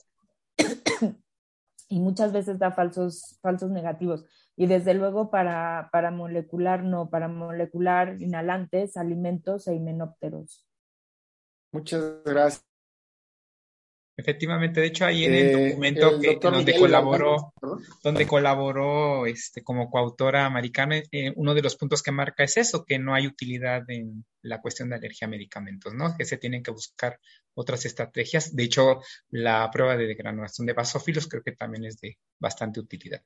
y 1.90 2.00
muchas 2.00 2.32
veces 2.32 2.58
da 2.60 2.72
falsos, 2.72 3.38
falsos 3.42 3.70
negativos. 3.70 4.26
Y 4.56 4.68
desde 4.68 4.94
luego 4.94 5.30
para, 5.30 5.90
para 5.92 6.12
molecular, 6.12 6.84
no, 6.84 7.10
para 7.10 7.28
molecular 7.28 8.22
inhalantes, 8.22 8.98
alimentos 8.98 9.68
e 9.68 9.76
himenópteros. 9.76 10.68
Muchas 11.74 12.24
gracias. 12.24 12.71
Efectivamente, 14.22 14.80
de 14.82 14.86
hecho 14.86 15.06
ahí 15.06 15.26
en 15.26 15.34
el 15.34 15.48
eh, 15.48 15.70
documento 15.70 16.20
que, 16.20 16.38
donde 16.40 16.78
colaboró, 16.78 17.54
donde 18.04 18.28
colaboró 18.28 19.26
este, 19.26 19.64
como 19.64 19.90
coautora 19.90 20.46
americana, 20.46 21.02
eh, 21.12 21.34
uno 21.36 21.56
de 21.56 21.64
los 21.64 21.76
puntos 21.76 22.04
que 22.04 22.12
marca 22.12 22.44
es 22.44 22.58
eso, 22.58 22.86
que 22.86 23.00
no 23.00 23.16
hay 23.16 23.26
utilidad 23.26 23.82
en 23.90 24.24
la 24.44 24.62
cuestión 24.62 24.90
de 24.90 24.98
alergia 24.98 25.26
a 25.26 25.30
medicamentos, 25.32 25.96
¿no? 25.96 26.16
Que 26.16 26.26
se 26.26 26.38
tienen 26.38 26.62
que 26.62 26.70
buscar 26.70 27.20
otras 27.56 27.84
estrategias. 27.86 28.56
De 28.56 28.64
hecho, 28.64 29.02
la 29.32 29.68
prueba 29.72 29.98
de 29.98 30.06
degranulación 30.06 30.68
de 30.68 30.74
basófilos 30.74 31.28
creo 31.28 31.42
que 31.42 31.54
también 31.54 31.86
es 31.86 32.00
de 32.00 32.20
bastante 32.40 32.80
utilidad. 32.80 33.24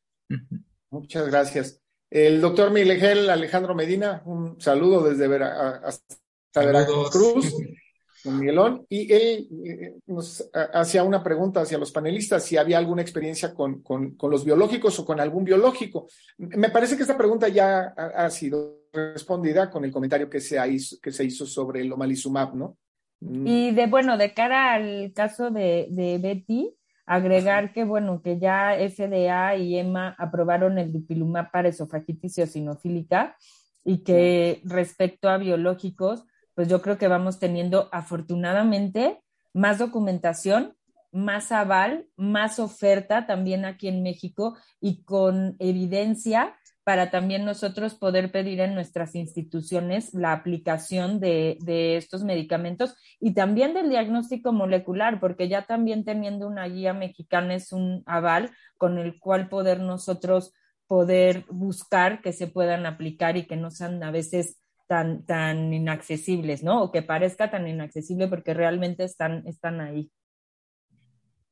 Muchas 0.91 1.27
gracias. 1.27 1.81
El 2.09 2.39
doctor 2.39 2.71
Miguel 2.71 3.29
Alejandro 3.29 3.75
Medina, 3.75 4.21
un 4.25 4.61
saludo 4.61 5.03
desde 5.03 5.27
Vera, 5.27 5.81
hasta 5.83 6.15
Veracruz. 6.55 7.53
Miguelón, 8.31 8.85
y 8.89 9.11
él 9.11 9.47
eh, 9.65 9.95
nos 10.07 10.49
hacía 10.73 11.03
una 11.03 11.23
pregunta 11.23 11.61
hacia 11.61 11.77
los 11.77 11.91
panelistas 11.91 12.43
si 12.43 12.57
había 12.57 12.77
alguna 12.77 13.01
experiencia 13.01 13.53
con, 13.53 13.81
con, 13.81 14.15
los 14.29 14.43
biológicos 14.43 14.99
o 14.99 15.05
con 15.05 15.19
algún 15.19 15.43
biológico. 15.43 16.07
Me 16.37 16.69
parece 16.69 16.95
que 16.95 17.03
esta 17.03 17.17
pregunta 17.17 17.47
ya 17.47 17.93
ha, 17.95 18.29
sido 18.29 18.85
respondida 18.93 19.69
con 19.69 19.85
el 19.85 19.91
comentario 19.91 20.29
que 20.29 20.41
se, 20.41 20.57
hizo, 20.67 20.97
que 21.01 21.11
se 21.11 21.23
hizo 21.23 21.45
sobre 21.45 21.81
el 21.81 21.91
omalizumab, 21.91 22.55
¿no? 22.55 22.77
Mm. 23.21 23.47
Y 23.47 23.71
de, 23.71 23.87
bueno, 23.87 24.17
de 24.17 24.33
cara 24.33 24.73
al 24.73 25.11
caso 25.13 25.51
de, 25.51 25.87
de 25.89 26.17
Betty, 26.17 26.75
agregar 27.05 27.71
que, 27.73 27.83
bueno, 27.83 28.21
que 28.21 28.39
ya 28.39 28.75
FDA 28.77 29.55
y 29.55 29.77
EMA 29.77 30.15
aprobaron 30.17 30.77
el 30.77 30.91
dupilumab 30.91 31.51
para 31.51 31.69
esofagitis 31.69 32.37
eosinofílica 32.39 33.37
y 33.83 34.03
que 34.03 34.61
respecto 34.63 35.29
a 35.29 35.37
biológicos, 35.37 36.25
pues 36.55 36.67
yo 36.67 36.81
creo 36.81 36.97
que 36.97 37.07
vamos 37.07 37.39
teniendo 37.39 37.89
afortunadamente 37.91 39.21
más 39.53 39.77
documentación, 39.77 40.75
más 41.11 41.51
aval, 41.51 42.07
más 42.17 42.59
oferta 42.59 43.25
también 43.25 43.63
aquí 43.65 43.87
en 43.87 44.03
México 44.03 44.57
y 44.81 45.03
con 45.03 45.55
evidencia 45.59 46.55
para 46.83 47.09
también 47.09 47.45
nosotros 47.45 47.95
poder 47.95 48.31
pedir 48.31 48.59
en 48.59 48.75
nuestras 48.75 49.15
instituciones 49.15 50.13
la 50.13 50.33
aplicación 50.33 51.19
de, 51.19 51.57
de, 51.61 51.97
estos 51.97 52.23
medicamentos 52.23 52.95
y 53.19 53.33
también 53.33 53.73
del 53.73 53.89
diagnóstico 53.89 54.53
molecular, 54.53 55.19
porque 55.19 55.47
ya 55.49 55.65
también 55.65 56.05
teniendo 56.05 56.47
una 56.47 56.67
guía 56.67 56.93
mexicana 56.93 57.55
es 57.55 57.71
un 57.71 58.03
aval 58.05 58.51
con 58.77 58.99
el 58.99 59.19
cual 59.19 59.49
poder 59.49 59.79
nosotros 59.79 60.53
poder 60.87 61.45
buscar 61.49 62.21
que 62.21 62.33
se 62.33 62.47
puedan 62.47 62.85
aplicar 62.85 63.37
y 63.37 63.47
que 63.47 63.55
no 63.55 63.71
sean 63.71 64.03
a 64.03 64.11
veces 64.11 64.59
tan, 64.87 65.25
tan 65.25 65.73
inaccesibles, 65.73 66.63
¿no? 66.63 66.83
O 66.83 66.91
que 66.91 67.01
parezca 67.01 67.49
tan 67.49 67.67
inaccesible 67.67 68.27
porque 68.27 68.53
realmente 68.53 69.03
están, 69.03 69.45
están 69.47 69.81
ahí. 69.81 70.11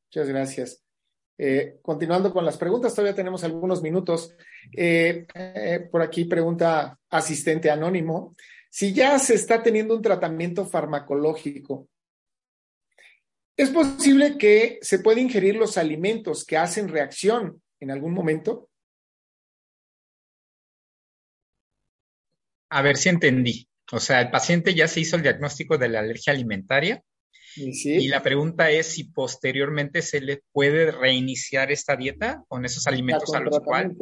Muchas 0.07 0.30
gracias. 0.30 0.84
Eh, 1.38 1.80
continuando 1.81 2.31
con 2.31 2.45
las 2.45 2.57
preguntas, 2.57 2.93
todavía 2.93 3.15
tenemos 3.15 3.43
algunos 3.43 3.81
minutos. 3.81 4.35
Eh, 4.76 5.26
eh, 5.34 5.88
por 5.91 6.01
aquí 6.01 6.26
pregunta 6.26 6.99
asistente 7.10 7.72
anónimo, 7.72 8.35
si 8.69 8.93
ya 8.93 9.18
se 9.19 9.35
está 9.35 9.61
teniendo 9.61 9.95
un 9.95 10.01
tratamiento 10.01 10.65
farmacológico, 10.65 11.88
¿es 13.57 13.69
posible 13.69 14.38
que 14.38 14.80
se 14.81 14.99
pueda 14.99 15.22
ingerir 15.22 15.55
los 15.55 15.77
alimentos 15.77 16.45
que 16.45 16.57
hacen 16.57 16.88
reacción 16.88 17.61
en 17.80 17.91
algún 17.91 18.14
momento? 18.14 18.69
A 22.73 22.81
ver 22.81 22.97
si 22.97 23.09
entendí. 23.09 23.67
O 23.91 23.99
sea, 23.99 24.21
el 24.21 24.31
paciente 24.31 24.73
ya 24.73 24.87
se 24.87 24.99
hizo 24.99 25.15
el 25.15 25.21
diagnóstico 25.21 25.77
de 25.77 25.89
la 25.89 25.99
alergia 25.99 26.33
alimentaria. 26.33 27.03
Y 27.55 28.07
la 28.07 28.23
pregunta 28.23 28.71
es 28.71 28.87
si 28.87 29.03
posteriormente 29.03 30.01
se 30.01 30.21
le 30.21 30.41
puede 30.51 30.91
reiniciar 30.91 31.71
esta 31.71 31.95
dieta 31.95 32.43
con 32.47 32.65
esos 32.65 32.87
alimentos 32.87 33.31
a 33.35 33.41
los 33.41 33.59
cuales. 33.59 33.95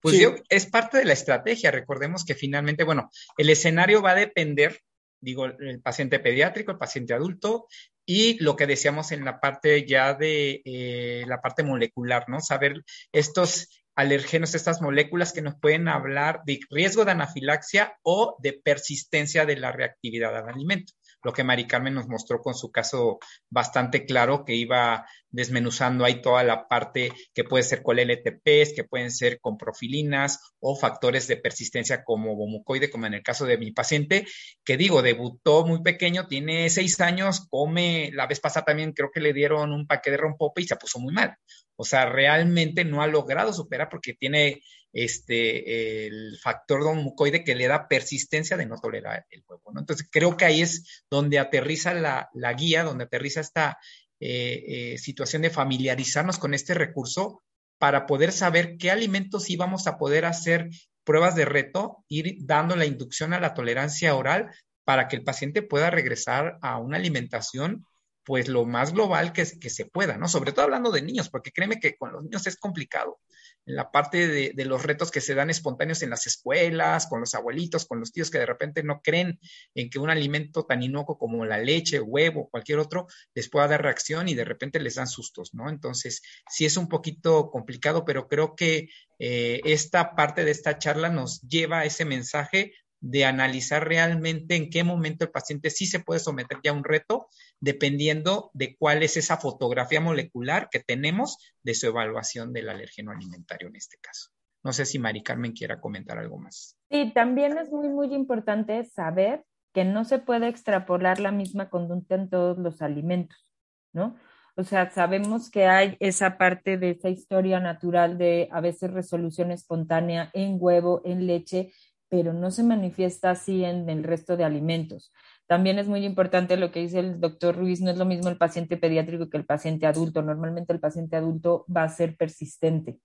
Pues 0.00 0.18
yo, 0.18 0.34
es 0.48 0.64
parte 0.64 0.96
de 0.96 1.04
la 1.04 1.12
estrategia. 1.12 1.70
Recordemos 1.70 2.24
que 2.24 2.34
finalmente, 2.34 2.84
bueno, 2.84 3.10
el 3.36 3.50
escenario 3.50 4.00
va 4.00 4.12
a 4.12 4.14
depender, 4.14 4.80
digo, 5.20 5.44
el 5.44 5.82
paciente 5.82 6.20
pediátrico, 6.20 6.72
el 6.72 6.78
paciente 6.78 7.12
adulto 7.12 7.66
y 8.06 8.42
lo 8.42 8.56
que 8.56 8.66
decíamos 8.66 9.12
en 9.12 9.26
la 9.26 9.40
parte 9.40 9.86
ya 9.86 10.14
de 10.14 10.62
eh, 10.64 11.24
la 11.26 11.42
parte 11.42 11.62
molecular, 11.62 12.30
¿no? 12.30 12.40
Saber 12.40 12.82
estos 13.12 13.84
alergenos, 13.96 14.54
estas 14.54 14.80
moléculas 14.80 15.32
que 15.32 15.42
nos 15.42 15.54
pueden 15.56 15.88
hablar 15.88 16.42
de 16.46 16.60
riesgo 16.70 17.04
de 17.04 17.12
anafilaxia 17.12 17.98
o 18.02 18.36
de 18.40 18.52
persistencia 18.52 19.46
de 19.46 19.56
la 19.56 19.72
reactividad 19.72 20.36
al 20.36 20.48
alimento 20.48 20.92
lo 21.22 21.32
que 21.32 21.44
Mari 21.44 21.66
Carmen 21.66 21.94
nos 21.94 22.08
mostró 22.08 22.40
con 22.40 22.54
su 22.54 22.70
caso 22.70 23.18
bastante 23.48 24.04
claro, 24.04 24.44
que 24.44 24.54
iba 24.54 25.06
desmenuzando 25.30 26.04
ahí 26.04 26.20
toda 26.20 26.42
la 26.42 26.66
parte 26.66 27.12
que 27.34 27.44
puede 27.44 27.62
ser 27.62 27.82
con 27.82 27.98
LTPs, 27.98 28.74
que 28.74 28.84
pueden 28.88 29.10
ser 29.10 29.40
con 29.40 29.56
profilinas 29.56 30.40
o 30.58 30.76
factores 30.76 31.28
de 31.28 31.36
persistencia 31.36 32.04
como 32.04 32.34
bomucoide, 32.34 32.90
como 32.90 33.06
en 33.06 33.14
el 33.14 33.22
caso 33.22 33.46
de 33.46 33.58
mi 33.58 33.72
paciente, 33.72 34.26
que 34.64 34.76
digo, 34.76 35.02
debutó 35.02 35.64
muy 35.66 35.82
pequeño, 35.82 36.26
tiene 36.26 36.68
seis 36.70 37.00
años, 37.00 37.46
come, 37.48 38.10
la 38.12 38.26
vez 38.26 38.40
pasada 38.40 38.66
también 38.66 38.92
creo 38.92 39.10
que 39.12 39.20
le 39.20 39.32
dieron 39.32 39.72
un 39.72 39.86
paquete 39.86 40.12
de 40.12 40.16
rompope 40.18 40.62
y 40.62 40.66
se 40.66 40.76
puso 40.76 40.98
muy 40.98 41.12
mal. 41.12 41.36
O 41.76 41.84
sea, 41.84 42.06
realmente 42.06 42.84
no 42.84 43.00
ha 43.00 43.06
logrado 43.06 43.52
superar 43.52 43.88
porque 43.88 44.14
tiene 44.14 44.60
este, 44.92 46.06
el 46.06 46.38
factor 46.38 46.94
mucoide 46.94 47.44
que 47.44 47.54
le 47.54 47.68
da 47.68 47.88
persistencia 47.88 48.56
de 48.56 48.66
no 48.66 48.76
tolerar 48.78 49.26
el 49.30 49.44
huevo. 49.46 49.70
¿no? 49.72 49.80
Entonces, 49.80 50.08
creo 50.10 50.36
que 50.36 50.44
ahí 50.44 50.62
es 50.62 51.04
donde 51.10 51.38
aterriza 51.38 51.94
la, 51.94 52.52
guía, 52.54 52.82
donde 52.82 53.04
aterriza 53.04 53.40
esta 53.40 53.78
eh, 54.18 54.64
eh, 54.66 54.98
situación 54.98 55.42
de 55.42 55.50
familiarizarnos 55.50 56.38
con 56.38 56.54
este 56.54 56.74
recurso 56.74 57.42
para 57.78 58.06
poder 58.06 58.32
saber 58.32 58.76
qué 58.76 58.90
alimentos 58.90 59.48
íbamos 59.48 59.86
a 59.86 59.96
poder 59.96 60.24
hacer 60.24 60.68
pruebas 61.04 61.34
de 61.34 61.44
reto, 61.44 62.04
ir 62.08 62.36
dando 62.40 62.76
la 62.76 62.84
inducción 62.84 63.32
a 63.32 63.40
la 63.40 63.54
tolerancia 63.54 64.14
oral 64.14 64.50
para 64.84 65.08
que 65.08 65.16
el 65.16 65.24
paciente 65.24 65.62
pueda 65.62 65.90
regresar 65.90 66.58
a 66.62 66.78
una 66.78 66.98
alimentación 66.98 67.86
pues 68.24 68.48
lo 68.48 68.66
más 68.66 68.92
global 68.92 69.32
que, 69.32 69.46
que 69.58 69.70
se 69.70 69.86
pueda, 69.86 70.18
¿no? 70.18 70.28
Sobre 70.28 70.52
todo 70.52 70.66
hablando 70.66 70.90
de 70.90 71.00
niños, 71.00 71.30
porque 71.30 71.52
créeme 71.52 71.80
que 71.80 71.96
con 71.96 72.12
los 72.12 72.22
niños 72.22 72.46
es 72.46 72.56
complicado 72.56 73.18
en 73.66 73.76
la 73.76 73.90
parte 73.90 74.28
de, 74.28 74.64
los 74.64 74.82
retos 74.82 75.10
que 75.10 75.20
se 75.20 75.34
dan 75.34 75.50
espontáneos 75.50 76.02
en 76.02 76.10
las 76.10 76.26
escuelas, 76.26 77.06
con 77.06 77.20
los 77.20 77.34
abuelitos, 77.34 77.86
con 77.86 78.00
los 78.00 78.12
tíos 78.12 78.30
que 78.30 78.38
de 78.38 78.46
repente 78.46 78.82
no 78.82 79.00
creen 79.02 79.38
en 79.74 79.90
que 79.90 79.98
un 79.98 80.10
alimento 80.10 80.64
tan 80.64 80.82
inocuo 80.82 81.18
como 81.18 81.44
la 81.44 81.58
leche, 81.58 82.00
huevo, 82.00 82.48
cualquier 82.50 82.78
otro, 82.78 83.06
les 83.34 83.48
pueda 83.48 83.68
dar 83.68 83.82
reacción 83.82 84.28
y 84.28 84.34
de 84.34 84.44
repente 84.44 84.80
les 84.80 84.96
dan 84.96 85.06
sustos, 85.06 85.54
¿no? 85.54 85.68
Entonces, 85.68 86.22
sí 86.48 86.64
es 86.64 86.76
un 86.76 86.88
poquito 86.88 87.50
complicado, 87.50 88.04
pero 88.04 88.28
creo 88.28 88.54
que 88.54 88.88
eh, 89.18 89.60
esta 89.64 90.14
parte 90.14 90.44
de 90.44 90.50
esta 90.50 90.78
charla 90.78 91.10
nos 91.10 91.40
lleva 91.42 91.80
a 91.80 91.84
ese 91.84 92.04
mensaje 92.04 92.72
de 93.00 93.24
analizar 93.24 93.86
realmente 93.86 94.56
en 94.56 94.70
qué 94.70 94.84
momento 94.84 95.24
el 95.24 95.30
paciente 95.30 95.70
sí 95.70 95.86
se 95.86 96.00
puede 96.00 96.20
someter 96.20 96.58
ya 96.62 96.70
a 96.70 96.74
un 96.74 96.84
reto, 96.84 97.28
dependiendo 97.60 98.50
de 98.52 98.76
cuál 98.76 99.02
es 99.02 99.16
esa 99.16 99.38
fotografía 99.38 100.00
molecular 100.00 100.68
que 100.70 100.80
tenemos 100.80 101.38
de 101.62 101.74
su 101.74 101.86
evaluación 101.86 102.52
del 102.52 102.68
alérgeno 102.68 103.10
alimentario 103.10 103.68
en 103.68 103.76
este 103.76 103.96
caso. 103.98 104.30
No 104.62 104.72
sé 104.72 104.84
si 104.84 104.98
Mari 104.98 105.22
Carmen 105.22 105.52
quiera 105.52 105.80
comentar 105.80 106.18
algo 106.18 106.38
más. 106.38 106.76
Sí, 106.90 107.12
también 107.14 107.56
es 107.56 107.70
muy, 107.70 107.88
muy 107.88 108.14
importante 108.14 108.84
saber 108.84 109.44
que 109.72 109.84
no 109.84 110.04
se 110.04 110.18
puede 110.18 110.48
extrapolar 110.48 111.20
la 111.20 111.32
misma 111.32 111.70
conducta 111.70 112.16
en 112.16 112.28
todos 112.28 112.58
los 112.58 112.82
alimentos, 112.82 113.48
¿no? 113.92 114.16
O 114.56 114.64
sea, 114.64 114.90
sabemos 114.90 115.50
que 115.50 115.66
hay 115.66 115.96
esa 116.00 116.36
parte 116.36 116.76
de 116.76 116.90
esa 116.90 117.08
historia 117.08 117.60
natural 117.60 118.18
de 118.18 118.48
a 118.50 118.60
veces 118.60 118.90
resolución 118.90 119.52
espontánea 119.52 120.28
en 120.34 120.56
huevo, 120.58 121.00
en 121.04 121.26
leche, 121.26 121.72
pero 122.10 122.32
no 122.34 122.50
se 122.50 122.64
manifiesta 122.64 123.30
así 123.30 123.64
en 123.64 123.88
el 123.88 124.04
resto 124.04 124.36
de 124.36 124.44
alimentos. 124.44 125.12
También 125.46 125.78
es 125.78 125.88
muy 125.88 126.04
importante 126.04 126.56
lo 126.56 126.72
que 126.72 126.80
dice 126.80 126.98
el 126.98 127.20
doctor 127.20 127.56
Ruiz, 127.56 127.80
no 127.80 127.90
es 127.90 127.96
lo 127.98 128.04
mismo 128.04 128.28
el 128.28 128.36
paciente 128.36 128.76
pediátrico 128.76 129.30
que 129.30 129.38
el 129.38 129.46
paciente 129.46 129.86
adulto. 129.86 130.20
Normalmente 130.20 130.72
el 130.72 130.80
paciente 130.80 131.16
adulto 131.16 131.64
va 131.74 131.84
a 131.84 131.88
ser 131.88 132.16
persistente, 132.16 132.98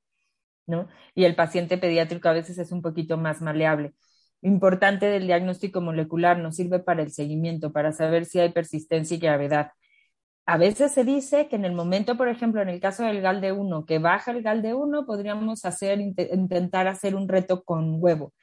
¿no? 0.67 0.87
Y 1.13 1.25
el 1.25 1.35
paciente 1.35 1.77
pediátrico 1.77 2.29
a 2.29 2.33
veces 2.33 2.57
es 2.57 2.71
un 2.71 2.81
poquito 2.81 3.17
más 3.17 3.41
maleable. 3.41 3.93
Importante 4.41 5.05
del 5.07 5.27
diagnóstico 5.27 5.81
molecular, 5.81 6.39
nos 6.39 6.55
sirve 6.55 6.79
para 6.79 7.03
el 7.03 7.11
seguimiento, 7.11 7.71
para 7.71 7.91
saber 7.93 8.25
si 8.25 8.39
hay 8.39 8.49
persistencia 8.51 9.15
y 9.17 9.19
gravedad. 9.19 9.71
A 10.47 10.57
veces 10.57 10.91
se 10.93 11.03
dice 11.03 11.47
que 11.47 11.55
en 11.55 11.65
el 11.65 11.73
momento, 11.73 12.17
por 12.17 12.27
ejemplo, 12.27 12.61
en 12.61 12.69
el 12.69 12.79
caso 12.79 13.03
del 13.03 13.21
GALDE 13.21 13.51
1, 13.51 13.85
que 13.85 13.99
baja 13.99 14.31
el 14.31 14.43
GALDE 14.43 14.73
1, 14.75 15.05
podríamos 15.05 15.65
hacer, 15.65 15.99
intentar 16.01 16.87
hacer 16.87 17.15
un 17.15 17.27
reto 17.27 17.63
con 17.63 17.97
huevo 17.99 18.33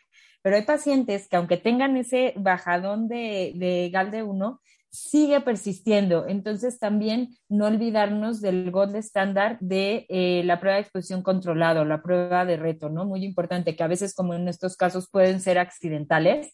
pero 0.43 0.57
hay 0.57 0.63
pacientes 0.63 1.29
que 1.29 1.37
aunque 1.37 1.57
tengan 1.57 1.97
ese 1.97 2.35
bajadón 2.37 3.09
de, 3.09 3.53
de 3.57 3.91
GALDE 3.93 4.23
1, 4.23 4.61
sigue 4.93 5.41
persistiendo. 5.41 6.27
Entonces 6.29 6.79
también 6.79 7.31
no 7.49 7.67
olvidarnos 7.67 8.41
del 8.43 8.71
gold 8.71 8.95
estándar 8.95 9.57
de 9.61 10.07
eh, 10.11 10.43
la 10.45 10.61
prueba 10.61 10.77
de 10.77 10.83
exposición 10.83 11.23
controlada, 11.23 11.85
la 11.85 12.03
prueba 12.03 12.45
de 12.45 12.59
reto, 12.59 12.91
¿no? 12.91 13.07
Muy 13.07 13.25
importante, 13.25 13.75
que 13.75 13.83
a 13.83 13.89
veces 13.89 14.15
como 14.15 14.35
en 14.35 14.49
estos 14.49 14.77
casos 14.77 15.09
pueden 15.11 15.41
ser 15.41 15.59
accidentales, 15.59 16.53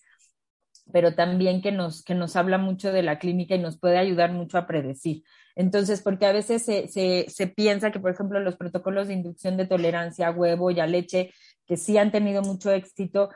pero 0.93 1.15
también 1.15 1.61
que 1.61 1.73
nos, 1.73 2.03
que 2.05 2.15
nos 2.15 2.37
habla 2.37 2.59
mucho 2.59 2.93
de 2.93 3.03
la 3.03 3.19
clínica 3.19 3.57
y 3.57 3.59
nos 3.59 3.79
puede 3.79 3.99
ayudar 3.99 4.33
mucho 4.33 4.57
a 4.57 4.67
predecir. 4.67 5.25
Entonces, 5.57 6.01
porque 6.01 6.27
a 6.27 6.33
veces 6.33 6.65
se, 6.65 6.87
se, 6.87 7.27
se 7.29 7.47
piensa 7.49 7.91
que, 7.91 7.99
por 7.99 8.13
ejemplo, 8.13 8.39
los 8.39 8.57
protocolos 8.57 9.09
de 9.09 9.15
inducción 9.15 9.57
de 9.57 9.67
tolerancia 9.67 10.29
a 10.29 10.31
huevo 10.31 10.71
y 10.71 10.79
a 10.79 10.87
leche, 10.87 11.33
que 11.67 11.77
sí 11.77 11.99
han 11.99 12.13
tenido 12.13 12.43
mucho 12.43 12.71
éxito, 12.71 13.31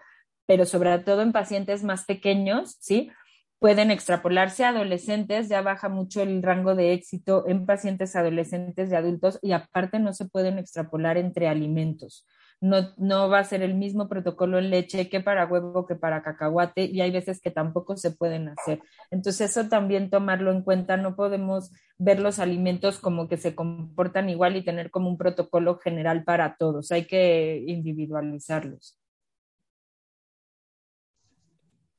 pero 0.53 0.66
sobre 0.66 0.99
todo 0.99 1.23
en 1.23 1.33
pacientes 1.33 1.83
más 1.83 2.05
pequeños, 2.05 2.77
¿sí? 2.79 3.11
Pueden 3.59 3.91
extrapolarse 3.91 4.66
a 4.66 4.69
adolescentes, 4.69 5.49
ya 5.49 5.62
baja 5.62 5.89
mucho 5.89 6.20
el 6.20 6.43
rango 6.43 6.74
de 6.74 6.93
éxito 6.93 7.49
en 7.49 7.65
pacientes 7.65 8.15
adolescentes 8.16 8.93
y 8.93 8.95
adultos 8.95 9.39
y 9.41 9.53
aparte 9.53 9.99
no 9.99 10.12
se 10.12 10.27
pueden 10.27 10.59
extrapolar 10.59 11.16
entre 11.16 11.49
alimentos. 11.49 12.27
No, 12.61 12.93
no 12.99 13.31
va 13.31 13.39
a 13.39 13.45
ser 13.45 13.62
el 13.62 13.74
mismo 13.74 14.11
protocolo 14.11 14.59
en 14.59 14.69
leche 14.69 15.09
que 15.09 15.20
para 15.23 15.47
huevo 15.47 15.87
que 15.87 15.95
para 15.95 16.23
cacahuate 16.23 16.85
y 16.85 17.01
hay 17.01 17.11
veces 17.11 17.41
que 17.41 17.51
tampoco 17.51 17.97
se 17.97 18.11
pueden 18.11 18.51
hacer. 18.51 18.83
Entonces 19.11 19.51
eso 19.57 19.70
también 19.70 20.11
tomarlo 20.11 20.53
en 20.53 20.61
cuenta, 20.61 20.99
no 20.99 21.16
podemos 21.16 21.70
ver 21.97 22.20
los 22.20 22.39
alimentos 22.41 22.99
como 22.99 23.27
que 23.27 23.39
se 23.39 23.55
comportan 23.55 24.29
igual 24.29 24.55
y 24.57 24.62
tener 24.62 24.91
como 24.91 25.09
un 25.09 25.16
protocolo 25.16 25.79
general 25.79 26.24
para 26.24 26.57
todos, 26.59 26.93
hay 26.93 27.07
que 27.07 27.65
individualizarlos. 27.66 29.02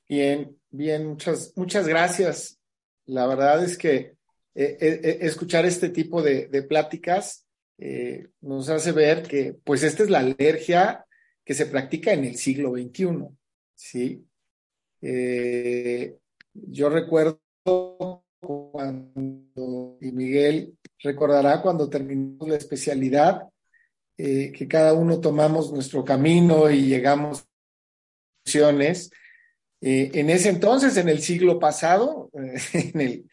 Bien, 0.08 0.54
bien, 0.70 1.06
muchas, 1.06 1.52
muchas 1.56 1.88
gracias. 1.88 2.60
La 3.06 3.26
verdad 3.26 3.64
es 3.64 3.78
que 3.78 4.16
eh, 4.54 4.76
eh, 4.80 5.00
eh, 5.02 5.18
escuchar 5.22 5.64
este 5.64 5.88
tipo 5.88 6.22
de, 6.22 6.48
pláticas 6.68 7.46
nos 8.40 8.68
hace 8.68 8.92
ver 8.92 9.22
que, 9.22 9.56
pues, 9.64 9.82
esta 9.82 10.02
es 10.04 10.10
la 10.10 10.20
alergia 10.20 11.04
que 11.44 11.54
se 11.54 11.66
practica 11.66 12.12
en 12.12 12.24
el 12.24 12.36
siglo 12.36 12.72
XXI, 12.72 13.28
¿sí? 13.74 14.24
yo 16.54 16.88
recuerdo 16.88 17.42
cuando, 18.40 19.98
y 20.00 20.12
Miguel 20.12 20.78
recordará 21.00 21.60
cuando 21.60 21.90
terminamos 21.90 22.48
la 22.48 22.56
especialidad, 22.56 23.42
que 24.16 24.66
cada 24.68 24.94
uno 24.94 25.20
tomamos 25.20 25.72
nuestro 25.72 26.04
camino 26.04 26.70
y 26.70 26.86
llegamos 26.86 27.40
a 27.40 27.44
funciones 28.44 29.10
eh, 29.86 30.10
en 30.14 30.30
ese 30.30 30.48
entonces, 30.48 30.96
en 30.96 31.10
el 31.10 31.20
siglo 31.20 31.58
pasado, 31.58 32.30
en, 32.32 33.28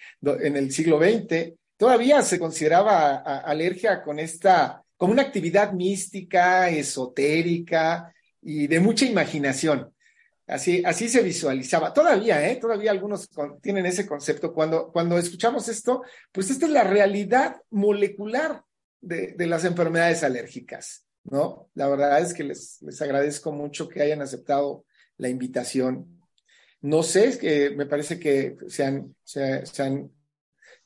el, 0.57 0.71
siglo 0.73 0.99
XX, 0.99 1.53
todavía 1.77 2.21
se 2.23 2.39
consideraba 2.39 3.15
alergia 3.21 4.03
con 4.03 4.19
esta, 4.19 4.83
como 4.97 5.13
una 5.13 5.21
actividad 5.21 5.71
mística, 5.71 6.69
esotérica 6.69 8.13
y 8.41 8.67
de 8.67 8.81
mucha 8.81 9.05
imaginación. 9.05 9.93
Así, 10.45 10.83
se 11.07 11.23
visualizaba. 11.23 11.93
Todavía, 11.93 12.45
¿eh? 12.45 12.57
Todavía 12.57 12.91
algunos 12.91 13.29
tienen 13.61 13.85
ese 13.85 14.05
concepto. 14.05 14.51
Cuando, 14.51 15.17
escuchamos 15.17 15.69
esto, 15.69 16.03
pues 16.33 16.49
esta 16.49 16.65
es 16.65 16.73
la 16.73 16.83
realidad 16.83 17.61
molecular 17.69 18.61
de, 18.99 19.47
las 19.47 19.63
enfermedades 19.63 20.21
alérgicas, 20.23 21.05
¿no? 21.23 21.69
La 21.75 21.87
verdad 21.87 22.19
es 22.19 22.33
que 22.33 22.43
les 22.43 23.01
agradezco 23.01 23.53
mucho 23.53 23.87
que 23.87 24.01
hayan 24.01 24.21
aceptado 24.21 24.83
la 25.15 25.29
invitación 25.29 26.20
no 26.81 27.03
sé, 27.03 27.25
es 27.27 27.37
que 27.37 27.71
me 27.71 27.85
parece 27.85 28.19
que 28.19 28.57
se 28.67 28.83
han, 28.83 29.15
se, 29.23 29.63
han 29.83 30.11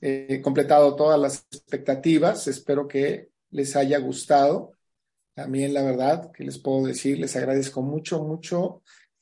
eh, 0.01 0.41
completado 0.43 0.95
todas 0.95 1.19
las 1.19 1.47
expectativas. 1.51 2.47
Espero 2.47 2.87
que 2.87 3.29
les 3.51 3.75
haya 3.75 3.97
gustado. 3.99 4.73
También, 5.33 5.73
la 5.73 5.83
verdad, 5.83 6.31
que 6.31 6.43
les 6.43 6.59
puedo 6.59 6.85
decir, 6.85 7.19
les 7.19 7.35
agradezco 7.35 7.81
mucho, 7.81 8.23
mucho 8.23 8.81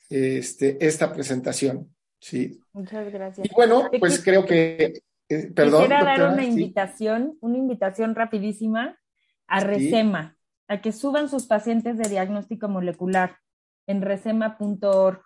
este, 0.09 0.83
esta 0.85 1.13
presentación. 1.13 1.93
Sí. 2.19 2.59
Muchas 2.73 3.11
gracias. 3.11 3.45
Y 3.45 3.53
bueno, 3.53 3.89
pues 3.99 4.23
creo 4.23 4.45
que, 4.45 5.03
eh, 5.29 5.51
perdón. 5.53 5.83
Quisiera 5.83 6.03
dar 6.03 6.33
una 6.33 6.43
invitación, 6.43 7.37
una 7.41 7.57
invitación 7.57 8.15
rapidísima 8.15 8.97
a 9.45 9.59
Resema, 9.59 10.37
a 10.67 10.81
que 10.81 10.91
suban 10.91 11.29
sus 11.29 11.45
pacientes 11.45 11.97
de 11.97 12.09
diagnóstico 12.09 12.67
molecular 12.67 13.37
en 13.85 14.01
resema.org 14.01 15.21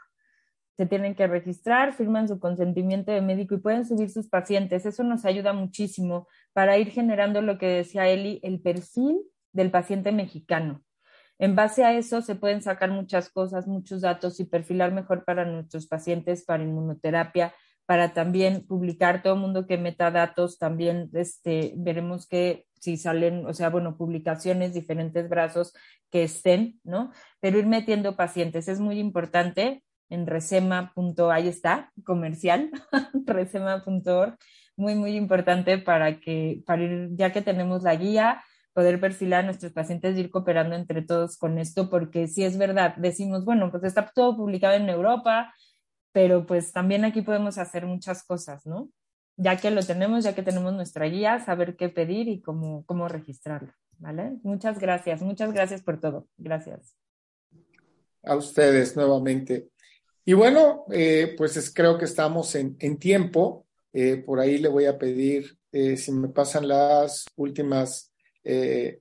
se 0.78 0.86
tienen 0.86 1.16
que 1.16 1.26
registrar, 1.26 1.94
firman 1.94 2.28
su 2.28 2.40
consentimiento 2.40 3.12
de 3.12 3.22
médico 3.22 3.56
y 3.56 3.60
pueden 3.60 3.84
subir 3.84 4.12
sus 4.12 4.30
pacientes. 4.30 4.86
Eso 4.86 5.04
nos 5.04 5.26
ayuda 5.26 5.52
muchísimo 5.52 6.28
para 6.54 6.78
ir 6.78 6.92
generando 6.92 7.42
lo 7.42 7.58
que 7.58 7.66
decía 7.68 8.08
Eli, 8.08 8.40
el 8.44 8.62
perfil 8.62 9.22
del 9.52 9.72
paciente 9.72 10.12
mexicano. 10.12 10.84
En 11.40 11.56
base 11.56 11.84
a 11.84 11.94
eso 11.94 12.22
se 12.22 12.36
pueden 12.36 12.62
sacar 12.62 12.92
muchas 12.92 13.30
cosas, 13.30 13.68
muchos 13.68 14.02
datos 14.02 14.40
y 14.40 14.46
perfilar 14.46 14.92
mejor 14.92 15.26
para 15.26 15.46
nuestros 15.46 15.88
pacientes, 15.88 16.46
para 16.46 16.64
inmunoterapia, 16.64 17.56
para 17.88 18.14
también 18.14 18.68
publicar 18.68 19.24
todo 19.24 19.34
el 19.34 19.40
mundo 19.40 19.66
que 19.66 19.78
meta 19.78 20.12
datos, 20.12 20.60
también 20.60 21.10
este, 21.14 21.74
veremos 21.78 22.28
que 22.28 22.66
si 22.80 22.98
salen, 22.98 23.48
o 23.48 23.54
sea, 23.54 23.70
bueno, 23.70 23.98
publicaciones, 23.98 24.74
diferentes 24.74 25.28
brazos 25.28 25.74
que 26.12 26.24
estén, 26.24 26.80
¿no? 26.84 27.12
Pero 27.40 27.58
ir 27.58 27.66
metiendo 27.66 28.16
pacientes 28.16 28.68
es 28.68 28.80
muy 28.80 29.00
importante 29.00 29.84
en 30.10 30.28
resema. 30.28 30.94
ahí 31.32 31.48
está, 31.48 31.92
comercial, 32.04 32.72
resema.org, 33.26 34.38
muy, 34.76 34.96
muy 34.96 35.16
importante 35.16 35.78
para 35.78 36.20
que, 36.20 36.64
para 36.66 36.84
ir, 36.84 37.10
ya 37.14 37.32
que 37.32 37.42
tenemos 37.42 37.84
la 37.84 37.96
guía, 37.96 38.44
poder 38.74 39.00
perfilar 39.00 39.44
a 39.44 39.46
nuestros 39.48 39.72
pacientes 39.74 40.16
y 40.16 40.20
ir 40.20 40.30
cooperando 40.30 40.76
entre 40.76 41.02
todos 41.02 41.38
con 41.38 41.58
esto, 41.58 41.90
porque 41.90 42.28
si 42.28 42.44
es 42.44 42.58
verdad, 42.58 42.96
decimos, 42.98 43.44
bueno, 43.44 43.72
pues 43.72 43.84
está 43.84 44.12
todo 44.14 44.38
publicado 44.38 44.76
en 44.76 44.88
Europa, 44.88 45.52
pero 46.12 46.46
pues 46.46 46.72
también 46.72 47.04
aquí 47.04 47.22
podemos 47.22 47.58
hacer 47.58 47.86
muchas 47.86 48.24
cosas, 48.24 48.66
¿no? 48.66 48.90
Ya 49.36 49.58
que 49.58 49.72
lo 49.72 49.84
tenemos, 49.84 50.24
ya 50.24 50.36
que 50.36 50.44
tenemos 50.44 50.74
nuestra 50.74 51.06
guía, 51.06 51.44
saber 51.44 51.76
qué 51.76 51.90
pedir 51.90 52.28
y 52.28 52.42
cómo, 52.42 52.86
cómo 52.86 53.08
registrarlo, 53.08 53.74
¿vale? 53.98 54.38
Muchas 54.44 54.80
gracias, 54.80 55.22
muchas 55.22 55.54
gracias 55.54 55.82
por 55.82 56.00
todo. 56.00 56.28
Gracias. 56.38 56.96
A 58.24 58.36
ustedes 58.36 58.96
nuevamente. 58.96 59.70
Y 60.30 60.34
bueno, 60.34 60.84
eh, 60.92 61.36
pues 61.38 61.72
creo 61.74 61.98
que 61.98 62.04
estamos 62.04 62.54
en, 62.56 62.76
tiempo. 63.00 63.66
Eh, 63.94 64.18
por 64.18 64.42
ahí 64.42 64.58
le 64.58 64.68
voy 64.68 64.84
a 64.84 64.98
pedir 64.98 65.58
eh, 65.72 65.96
si 65.96 66.12
me 66.12 66.28
pasan 66.28 66.68
las 66.68 67.26
últimas 67.38 68.12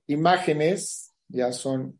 imágenes, 0.07 1.13
ya 1.27 1.51
son 1.53 1.99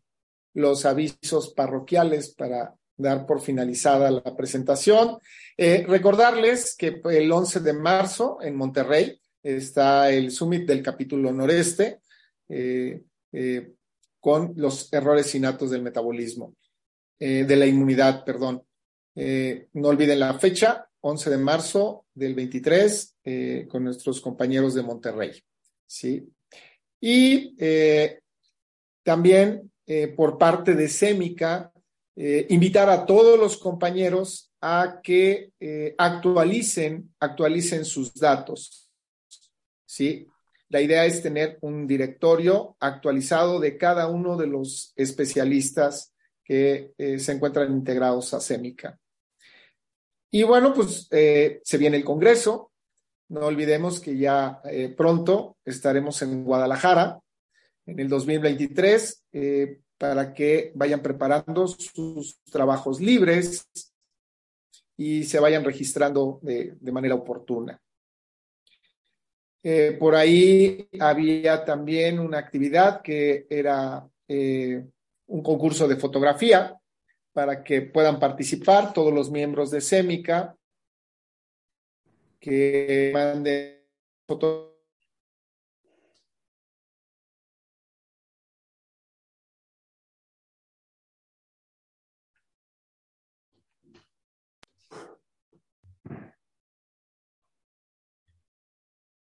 los 0.53 0.85
avisos 0.85 1.53
parroquiales 1.53 2.33
para 2.33 2.73
dar 2.95 3.25
por 3.25 3.41
finalizada 3.41 4.11
la 4.11 4.35
presentación. 4.35 5.17
recordarles 5.57 6.75
que 6.77 7.01
el 7.05 7.31
11 7.31 7.61
de 7.61 7.73
marzo 7.73 8.39
en 8.41 8.55
Monterrey 8.55 9.19
está 9.43 10.09
el 10.09 10.31
Summit 10.31 10.67
del 10.67 10.83
capítulo 10.83 11.31
noreste 11.31 11.99
con 14.19 14.53
los 14.57 14.91
errores 14.91 15.33
innatos 15.35 15.71
del 15.71 15.83
metabolismo, 15.83 16.53
de 17.17 17.55
la 17.55 17.65
inmunidad, 17.65 18.25
perdón. 18.25 18.66
Eh, 19.19 19.69
no 19.73 19.87
olviden 19.87 20.19
la 20.19 20.37
fecha, 20.37 20.87
11 21.01 21.31
de 21.31 21.37
marzo 21.39 22.05
del 22.13 22.35
23, 22.35 23.17
eh, 23.23 23.67
con 23.67 23.83
nuestros 23.83 24.21
compañeros 24.21 24.75
de 24.75 24.83
Monterrey. 24.83 25.43
¿sí? 25.87 26.31
Y 27.01 27.55
eh, 27.57 28.19
también 29.03 29.71
por 30.17 30.37
parte 30.37 30.75
de 30.75 30.89
SEMICA, 30.89 31.71
invitar 32.49 32.89
a 32.89 33.05
todos 33.05 33.39
los 33.39 33.55
compañeros 33.55 34.51
a 34.59 34.99
que 35.01 35.53
actualicen, 35.97 37.15
actualicen 37.17 37.85
sus 37.85 38.13
datos. 38.13 38.91
¿sí? 39.85 40.27
La 40.67 40.81
idea 40.81 41.05
es 41.05 41.23
tener 41.23 41.57
un 41.61 41.87
directorio 41.87 42.75
actualizado 42.81 43.61
de 43.61 43.77
cada 43.77 44.09
uno 44.09 44.35
de 44.35 44.47
los 44.47 44.91
especialistas 44.97 46.13
que 46.43 46.91
se 46.97 47.31
encuentran 47.31 47.71
integrados 47.71 48.33
a 48.33 48.41
SEMICA. 48.41 48.99
Y 50.31 50.43
bueno, 50.43 50.73
pues 50.73 51.07
eh, 51.11 51.61
se 51.63 51.77
viene 51.77 51.97
el 51.97 52.03
Congreso. 52.03 52.71
No 53.29 53.41
olvidemos 53.41 53.99
que 53.99 54.17
ya 54.17 54.61
eh, 54.65 54.93
pronto 54.95 55.57
estaremos 55.63 56.21
en 56.21 56.43
Guadalajara 56.43 57.19
en 57.85 57.99
el 57.99 58.09
2023 58.09 59.23
eh, 59.33 59.79
para 59.97 60.33
que 60.33 60.71
vayan 60.75 61.01
preparando 61.01 61.67
sus 61.67 62.39
trabajos 62.51 62.99
libres 62.99 63.67
y 64.97 65.23
se 65.23 65.39
vayan 65.39 65.63
registrando 65.63 66.39
de, 66.41 66.75
de 66.79 66.91
manera 66.91 67.15
oportuna. 67.15 67.79
por 69.99 70.15
ahí 70.15 70.87
había 70.99 71.65
también 71.65 72.19
una 72.19 72.37
actividad 72.37 73.01
que 73.01 73.45
era 73.49 74.07
un 74.27 75.43
concurso 75.43 75.87
de 75.87 75.97
fotografía 75.97 76.77
para 77.37 77.63
que 77.63 77.83
puedan 77.83 78.19
participar 78.19 78.93
todos 78.93 79.13
los 79.13 79.29
miembros 79.29 79.69
de 79.69 79.79
SEMICA 79.79 80.57
que 82.39 83.11
manden 83.13 83.85
fotos. 84.27 84.73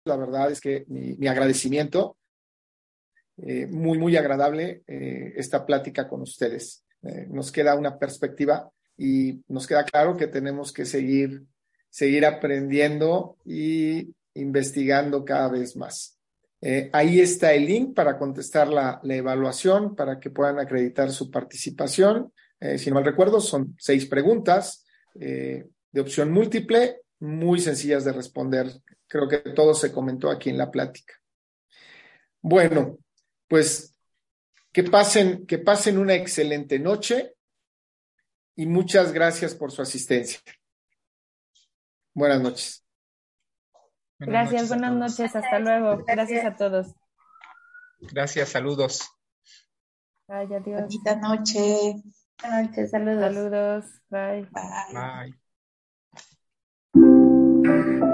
La 0.04 0.14
verdad 0.14 0.52
es 0.52 0.60
que 0.60 0.84
mi, 0.86 1.26
agradecimiento, 1.26 2.16
eh, 3.38 3.66
muy, 3.66 3.98
muy 3.98 4.16
agradable 4.16 4.84
eh, 4.86 5.32
esta 5.34 5.66
plática 5.66 6.06
con 6.06 6.22
ustedes. 6.22 6.85
Eh, 7.06 7.26
nos 7.30 7.52
queda 7.52 7.76
una 7.76 7.98
perspectiva 7.98 8.70
y 8.96 9.42
nos 9.48 9.66
queda 9.66 9.84
claro 9.84 10.16
que 10.16 10.26
tenemos 10.26 10.72
que 10.72 10.84
seguir, 10.84 11.44
seguir 11.88 12.26
aprendiendo 12.26 13.36
y 13.44 14.14
investigando 14.34 15.24
cada 15.24 15.48
vez 15.48 15.76
más. 15.76 16.18
Eh, 16.60 16.90
ahí 16.92 17.20
está 17.20 17.52
el 17.52 17.66
link 17.66 17.94
para 17.94 18.18
contestar 18.18 18.68
la, 18.68 19.00
evaluación, 19.04 19.94
para 19.94 20.18
que 20.18 20.30
puedan 20.30 20.58
acreditar 20.58 21.10
su 21.10 21.30
participación. 21.30 22.32
Eh, 22.58 22.78
si 22.78 22.90
no 22.90 22.94
mal 22.94 23.04
recuerdo, 23.04 23.40
son 23.40 23.76
seis 23.78 24.06
preguntas 24.06 24.84
de 25.14 26.00
opción 26.00 26.30
múltiple, 26.30 27.00
muy 27.20 27.58
sencillas 27.58 28.04
de 28.04 28.12
responder. 28.12 28.70
Creo 29.08 29.26
que 29.26 29.38
todo 29.38 29.72
se 29.72 29.90
comentó 29.90 30.30
aquí 30.30 30.50
en 30.50 30.58
la 30.58 30.70
plática. 30.70 31.14
Bueno, 32.42 32.98
pues 33.48 33.95
que 34.76 34.82
pasen, 34.82 35.46
que 35.46 35.56
pasen 35.56 35.96
una 35.96 36.12
excelente 36.12 36.78
noche 36.78 37.34
y 38.54 38.66
muchas 38.66 39.10
gracias 39.10 39.54
por 39.54 39.72
su 39.72 39.80
asistencia. 39.80 40.38
Buenas 42.12 42.42
noches. 42.42 42.84
gracias, 44.18 44.68
buenas 44.68 44.92
noches, 44.92 45.34
hasta 45.34 45.58
luego. 45.60 46.04
Gracias 46.06 46.44
a 46.44 46.56
todos. 46.56 46.94
Gracias, 48.00 48.50
saludos. 48.50 49.08
Ay, 50.28 50.52
adiós. 50.52 50.82
Bonita 50.82 51.16
noche. 51.16 51.94
Buenas 52.42 52.68
noches, 52.68 52.90
saludos. 52.90 53.34
Saludos. 53.34 53.84
Bye. 54.10 54.46
Bye. 54.52 55.38
Bye. 56.92 58.12